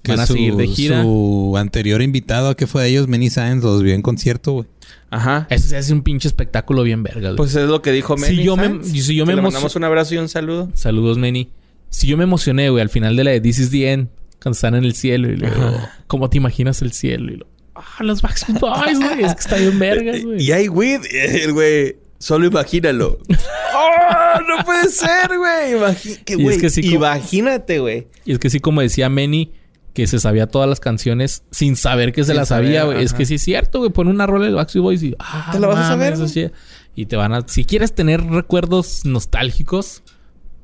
Que 0.03 0.11
van 0.11 0.19
a 0.21 0.25
su, 0.27 0.33
seguir 0.33 0.55
de 0.55 0.67
gira. 0.67 1.01
Su 1.01 1.55
anterior 1.57 2.01
invitado, 2.01 2.55
que 2.55 2.67
fue 2.67 2.83
de 2.83 2.89
ellos, 2.89 3.07
Manny 3.07 3.29
Sáenz, 3.29 3.63
los 3.63 3.81
vio 3.81 3.93
en 3.93 4.01
concierto, 4.01 4.51
güey. 4.53 4.67
Ajá. 5.09 5.47
Eso 5.49 5.67
se 5.69 5.77
hace 5.77 5.93
un 5.93 6.01
pinche 6.03 6.27
espectáculo 6.27 6.83
bien 6.83 7.01
verga, 7.01 7.29
güey. 7.29 7.35
Pues 7.37 7.55
es 7.55 7.67
lo 7.67 7.81
que 7.81 7.91
dijo 7.91 8.15
Si 8.17 8.21
Manny. 8.21 8.43
yo 8.43 8.57
me- 8.57 8.83
si 8.83 9.15
yo 9.15 9.25
me 9.25 9.33
le 9.35 9.41
mandamos 9.41 9.75
un 9.75 9.83
abrazo 9.83 10.13
y 10.15 10.17
un 10.17 10.29
saludo. 10.29 10.69
Saludos, 10.75 11.17
Manny. 11.17 11.49
Si 11.89 12.05
yo 12.07 12.17
me 12.17 12.25
emocioné, 12.25 12.69
güey, 12.69 12.81
al 12.81 12.89
final 12.89 13.15
de 13.15 13.23
la 13.23 13.31
de 13.31 13.41
This 13.41 13.59
is 13.59 13.71
the 13.71 13.91
End, 13.91 14.09
cuando 14.41 14.55
están 14.55 14.75
en 14.75 14.83
el 14.83 14.93
cielo 14.93 15.31
y 15.31 15.37
luego, 15.37 15.79
¿cómo 16.07 16.29
te 16.29 16.37
imaginas 16.37 16.81
el 16.81 16.91
cielo? 16.91 17.31
Y 17.31 17.37
lo, 17.37 17.47
ah, 17.77 18.03
los 18.03 18.21
Backstreet 18.21 18.59
Boys, 18.61 18.99
güey, 18.99 19.23
es 19.23 19.33
que 19.33 19.39
está 19.39 19.55
bien 19.57 19.77
vergas, 19.79 20.23
güey. 20.23 20.41
Y 20.41 20.51
hay 20.51 20.67
weed. 20.69 21.01
El 21.11 21.53
güey. 21.53 21.95
Solo 22.19 22.47
imagínalo. 22.47 23.19
¡Oh! 23.75 24.41
No 24.47 24.63
puede 24.65 24.89
ser, 24.89 25.37
güey. 25.37 25.73
Es 25.73 26.37
güey, 26.37 26.57
que 26.59 26.69
sí, 26.69 26.81
como- 26.81 26.95
Imagínate, 26.95 27.79
güey. 27.79 28.07
Y 28.25 28.31
es 28.33 28.39
que 28.39 28.49
sí, 28.49 28.59
como 28.59 28.81
decía 28.81 29.07
Manny, 29.09 29.53
que 29.93 30.07
se 30.07 30.19
sabía 30.19 30.47
todas 30.47 30.67
las 30.67 30.79
canciones 30.79 31.43
sin 31.51 31.75
saber 31.75 32.11
que 32.13 32.23
se 32.23 32.27
Sin 32.31 32.37
las 32.37 32.47
sabía, 32.49 32.85
güey. 32.85 33.03
Es 33.03 33.13
que 33.13 33.25
sí 33.25 33.35
es 33.35 33.43
cierto, 33.43 33.79
güey. 33.79 33.91
Pon 33.91 34.07
una 34.07 34.25
rola 34.25 34.47
de 34.47 34.53
Backstreet 34.53 34.81
Boys 34.83 35.03
y... 35.03 35.15
Ah, 35.19 35.49
¿Te 35.51 35.59
la 35.59 35.67
vas 35.67 35.77
a 35.77 35.87
saber, 35.89 36.13
eso 36.13 36.23
güey? 36.23 36.33
sí. 36.33 36.49
Y 36.95 37.05
te 37.05 37.15
van 37.15 37.33
a... 37.33 37.47
Si 37.47 37.65
quieres 37.65 37.93
tener 37.93 38.23
recuerdos 38.23 39.05
nostálgicos, 39.05 40.01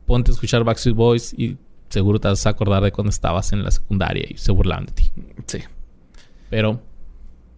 ponte 0.05 0.31
a 0.31 0.33
escuchar 0.33 0.63
Backstreet 0.63 0.95
Boys 0.95 1.33
y 1.37 1.57
seguro 1.89 2.19
te 2.19 2.27
vas 2.27 2.45
a 2.47 2.49
acordar 2.49 2.83
de 2.83 2.91
cuando 2.91 3.09
estabas 3.11 3.53
en 3.53 3.63
la 3.63 3.69
secundaria 3.71 4.25
y 4.27 4.37
se 4.37 4.51
burlaban 4.51 4.85
de 4.87 4.91
ti. 4.93 5.11
Sí. 5.45 5.59
Pero... 6.49 6.81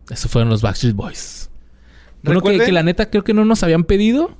Esos 0.09 0.29
fueron 0.31 0.49
los 0.49 0.61
Backstreet 0.61 0.95
Boys. 0.95 1.49
Bueno, 2.23 2.41
que, 2.41 2.71
la 2.71 2.83
neta 2.83 3.09
creo 3.09 3.23
que 3.23 3.33
no 3.33 3.45
nos 3.45 3.61
habían 3.63 3.83
pedido. 3.83 4.31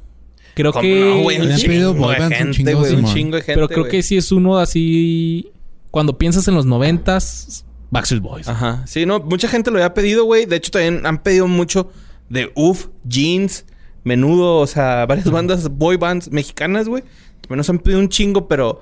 Creo 0.55 0.71
¿Cómo 0.71 0.81
que... 0.81 0.99
no, 0.99 1.21
güey? 1.21 1.37
Un 1.37 1.43
Habían 1.51 1.61
pedido 1.61 1.91
chingo 1.91 1.93
de 1.93 1.99
boy 1.99 2.15
bands 2.19 2.25
un 2.25 2.31
gente, 2.45 2.57
chingo, 2.57 2.79
güey. 2.79 2.91
Un 2.91 2.97
Simón. 2.97 3.13
chingo 3.13 3.35
de 3.35 3.41
gente, 3.41 3.53
pero 3.55 3.67
creo 3.67 3.79
güey. 3.81 3.91
que 3.91 4.03
sí 4.03 4.17
es 4.17 4.31
uno 4.31 4.57
así... 4.57 5.51
Cuando 5.91 6.17
piensas 6.17 6.47
en 6.47 6.55
los 6.55 6.65
noventas, 6.65 7.65
Backstreet 7.91 8.21
Boys. 8.23 8.47
Ajá. 8.47 8.83
Sí, 8.85 9.05
no, 9.05 9.19
mucha 9.19 9.47
gente 9.47 9.71
lo 9.71 9.77
había 9.77 9.93
pedido, 9.93 10.25
güey. 10.25 10.45
De 10.45 10.55
hecho, 10.57 10.71
también 10.71 11.05
han 11.05 11.23
pedido 11.23 11.47
mucho 11.47 11.91
de 12.29 12.51
UF, 12.55 12.87
Jeans, 13.07 13.65
Menudo, 14.03 14.57
o 14.57 14.67
sea, 14.67 15.05
varias 15.05 15.29
bandas, 15.31 15.69
boy 15.69 15.97
bands 15.97 16.31
mexicanas, 16.31 16.87
güey. 16.89 17.03
También 17.41 17.57
nos 17.57 17.69
han 17.69 17.79
pedido 17.79 17.99
un 17.99 18.09
chingo, 18.09 18.47
pero. 18.47 18.81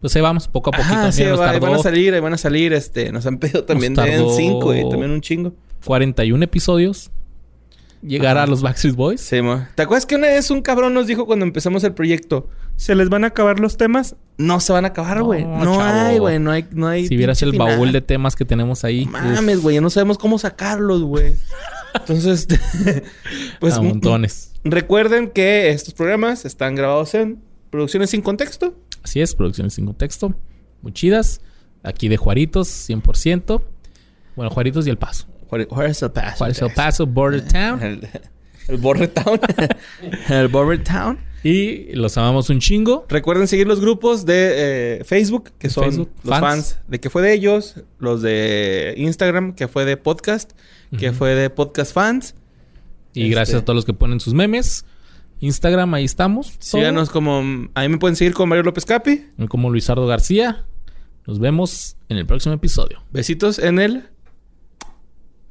Pues 0.00 0.14
ahí 0.16 0.22
vamos, 0.22 0.48
poco 0.48 0.70
a 0.70 0.72
poquito. 0.72 0.94
Ajá, 0.94 1.12
sí, 1.12 1.24
nos 1.24 1.40
va- 1.40 1.50
ahí 1.50 1.60
van 1.60 1.74
a 1.74 1.78
salir, 1.78 2.12
ahí 2.14 2.20
van 2.20 2.34
a 2.34 2.38
salir, 2.38 2.72
este. 2.72 3.10
Nos 3.12 3.24
han 3.26 3.38
pedido 3.38 3.64
también 3.64 3.94
de 3.94 4.02
tardó- 4.02 4.36
5, 4.36 4.60
güey. 4.60 4.88
También 4.88 5.10
un 5.12 5.20
chingo. 5.20 5.54
41 5.84 6.44
episodios. 6.44 7.10
Llegar 8.02 8.38
Ajá. 8.38 8.44
a 8.44 8.46
los 8.46 8.62
Backstreet 8.62 8.96
Boys. 8.96 9.20
Sí. 9.20 9.36
¿Te 9.74 9.82
acuerdas 9.82 10.06
que 10.06 10.14
una 10.14 10.28
vez 10.28 10.50
un 10.50 10.62
cabrón 10.62 10.94
nos 10.94 11.06
dijo 11.06 11.26
cuando 11.26 11.44
empezamos 11.44 11.84
el 11.84 11.92
proyecto? 11.92 12.48
¿Se 12.76 12.94
les 12.94 13.10
van 13.10 13.24
a 13.24 13.26
acabar 13.28 13.60
los 13.60 13.76
temas? 13.76 14.16
No 14.38 14.58
se 14.60 14.72
van 14.72 14.86
a 14.86 14.88
acabar, 14.88 15.18
No, 15.18 15.26
güey. 15.26 15.44
No, 15.44 15.76
chavo. 15.76 15.82
hay, 15.82 16.18
güey. 16.18 16.38
No 16.38 16.50
hay, 16.50 16.66
no 16.70 16.88
hay. 16.88 17.06
Si 17.06 17.16
vieras 17.16 17.42
el 17.42 17.50
final. 17.50 17.68
baúl 17.68 17.92
de 17.92 18.00
temas 18.00 18.36
que 18.36 18.46
tenemos 18.46 18.84
ahí. 18.84 19.04
No 19.04 19.12
Mames, 19.12 19.60
güey. 19.60 19.74
Ya 19.74 19.80
no 19.82 19.90
sabemos 19.90 20.16
cómo 20.16 20.38
sacarlos, 20.38 21.02
güey. 21.02 21.34
Entonces, 21.94 22.48
pues. 23.60 23.74
a 23.74 23.82
montones. 23.82 24.52
Recuerden 24.64 25.28
que 25.28 25.68
estos 25.68 25.92
programas 25.92 26.46
están 26.46 26.74
grabados 26.74 27.14
en 27.14 27.42
Producciones 27.68 28.10
Sin 28.10 28.22
Contexto. 28.22 28.74
Así 29.02 29.20
es, 29.20 29.34
producciones 29.34 29.74
sin 29.74 29.86
contexto. 29.86 30.34
Muy 30.82 30.92
chidas. 30.92 31.40
Aquí 31.82 32.08
de 32.08 32.16
Juaritos, 32.16 32.68
100%. 32.68 33.62
Bueno, 34.36 34.50
Juaritos 34.50 34.86
y 34.86 34.90
El 34.90 34.98
Paso. 34.98 35.26
Where- 35.50 35.68
Where's 35.70 36.02
el 36.02 36.10
Paso? 36.10 36.36
Juárez 36.38 36.62
El 36.62 36.72
Paso, 36.72 37.06
Border 37.06 37.42
Town. 37.48 37.82
El, 37.82 38.08
el 38.68 38.76
Border 38.76 39.08
Town. 39.08 39.40
el 40.28 40.48
Border 40.48 40.82
Town. 40.84 41.18
Y 41.42 41.94
los 41.94 42.18
amamos 42.18 42.50
un 42.50 42.60
chingo. 42.60 43.06
Recuerden 43.08 43.48
seguir 43.48 43.66
los 43.66 43.80
grupos 43.80 44.26
de 44.26 44.98
eh, 45.00 45.04
Facebook, 45.04 45.50
que 45.58 45.68
De 45.68 45.74
son 45.74 45.84
Facebook, 45.84 46.10
los 46.22 46.38
fans. 46.38 46.42
fans. 46.42 46.78
de 46.88 47.00
que 47.00 47.08
fue 47.08 47.22
de 47.22 47.32
ellos, 47.32 47.76
los 47.98 48.20
de 48.20 48.92
Instagram, 48.98 49.54
que 49.54 49.66
fue 49.66 49.86
de 49.86 49.96
podcast, 49.96 50.52
que 50.98 51.12
fue 51.12 51.34
de 51.34 51.48
podcast 51.48 51.94
fans. 51.94 52.34
Y 53.14 53.22
Este- 53.22 53.34
gracias 53.34 53.62
a 53.62 53.64
todos 53.64 53.74
los 53.74 53.84
que 53.86 53.94
ponen 53.94 54.20
sus 54.20 54.34
memes. 54.34 54.84
Instagram, 55.40 55.94
ahí 55.94 56.04
estamos. 56.04 56.52
todo. 56.58 56.58
Síganos 56.80 57.08
como... 57.08 57.38
A 57.74 57.80
mí 57.80 57.88
me 57.88 57.96
pueden 57.96 58.14
seguir 58.16 58.34
con 58.34 58.46
Mario 58.50 58.62
López 58.62 58.84
Capi. 58.84 59.24
Como 59.48 59.70
Luisardo 59.70 60.06
García. 60.06 60.66
Nos 61.26 61.38
vemos 61.38 61.96
en 62.10 62.18
el 62.18 62.26
próximo 62.26 62.54
episodio. 62.54 63.02
Besitos 63.10 63.58
en 63.58 63.78
el... 63.78 64.04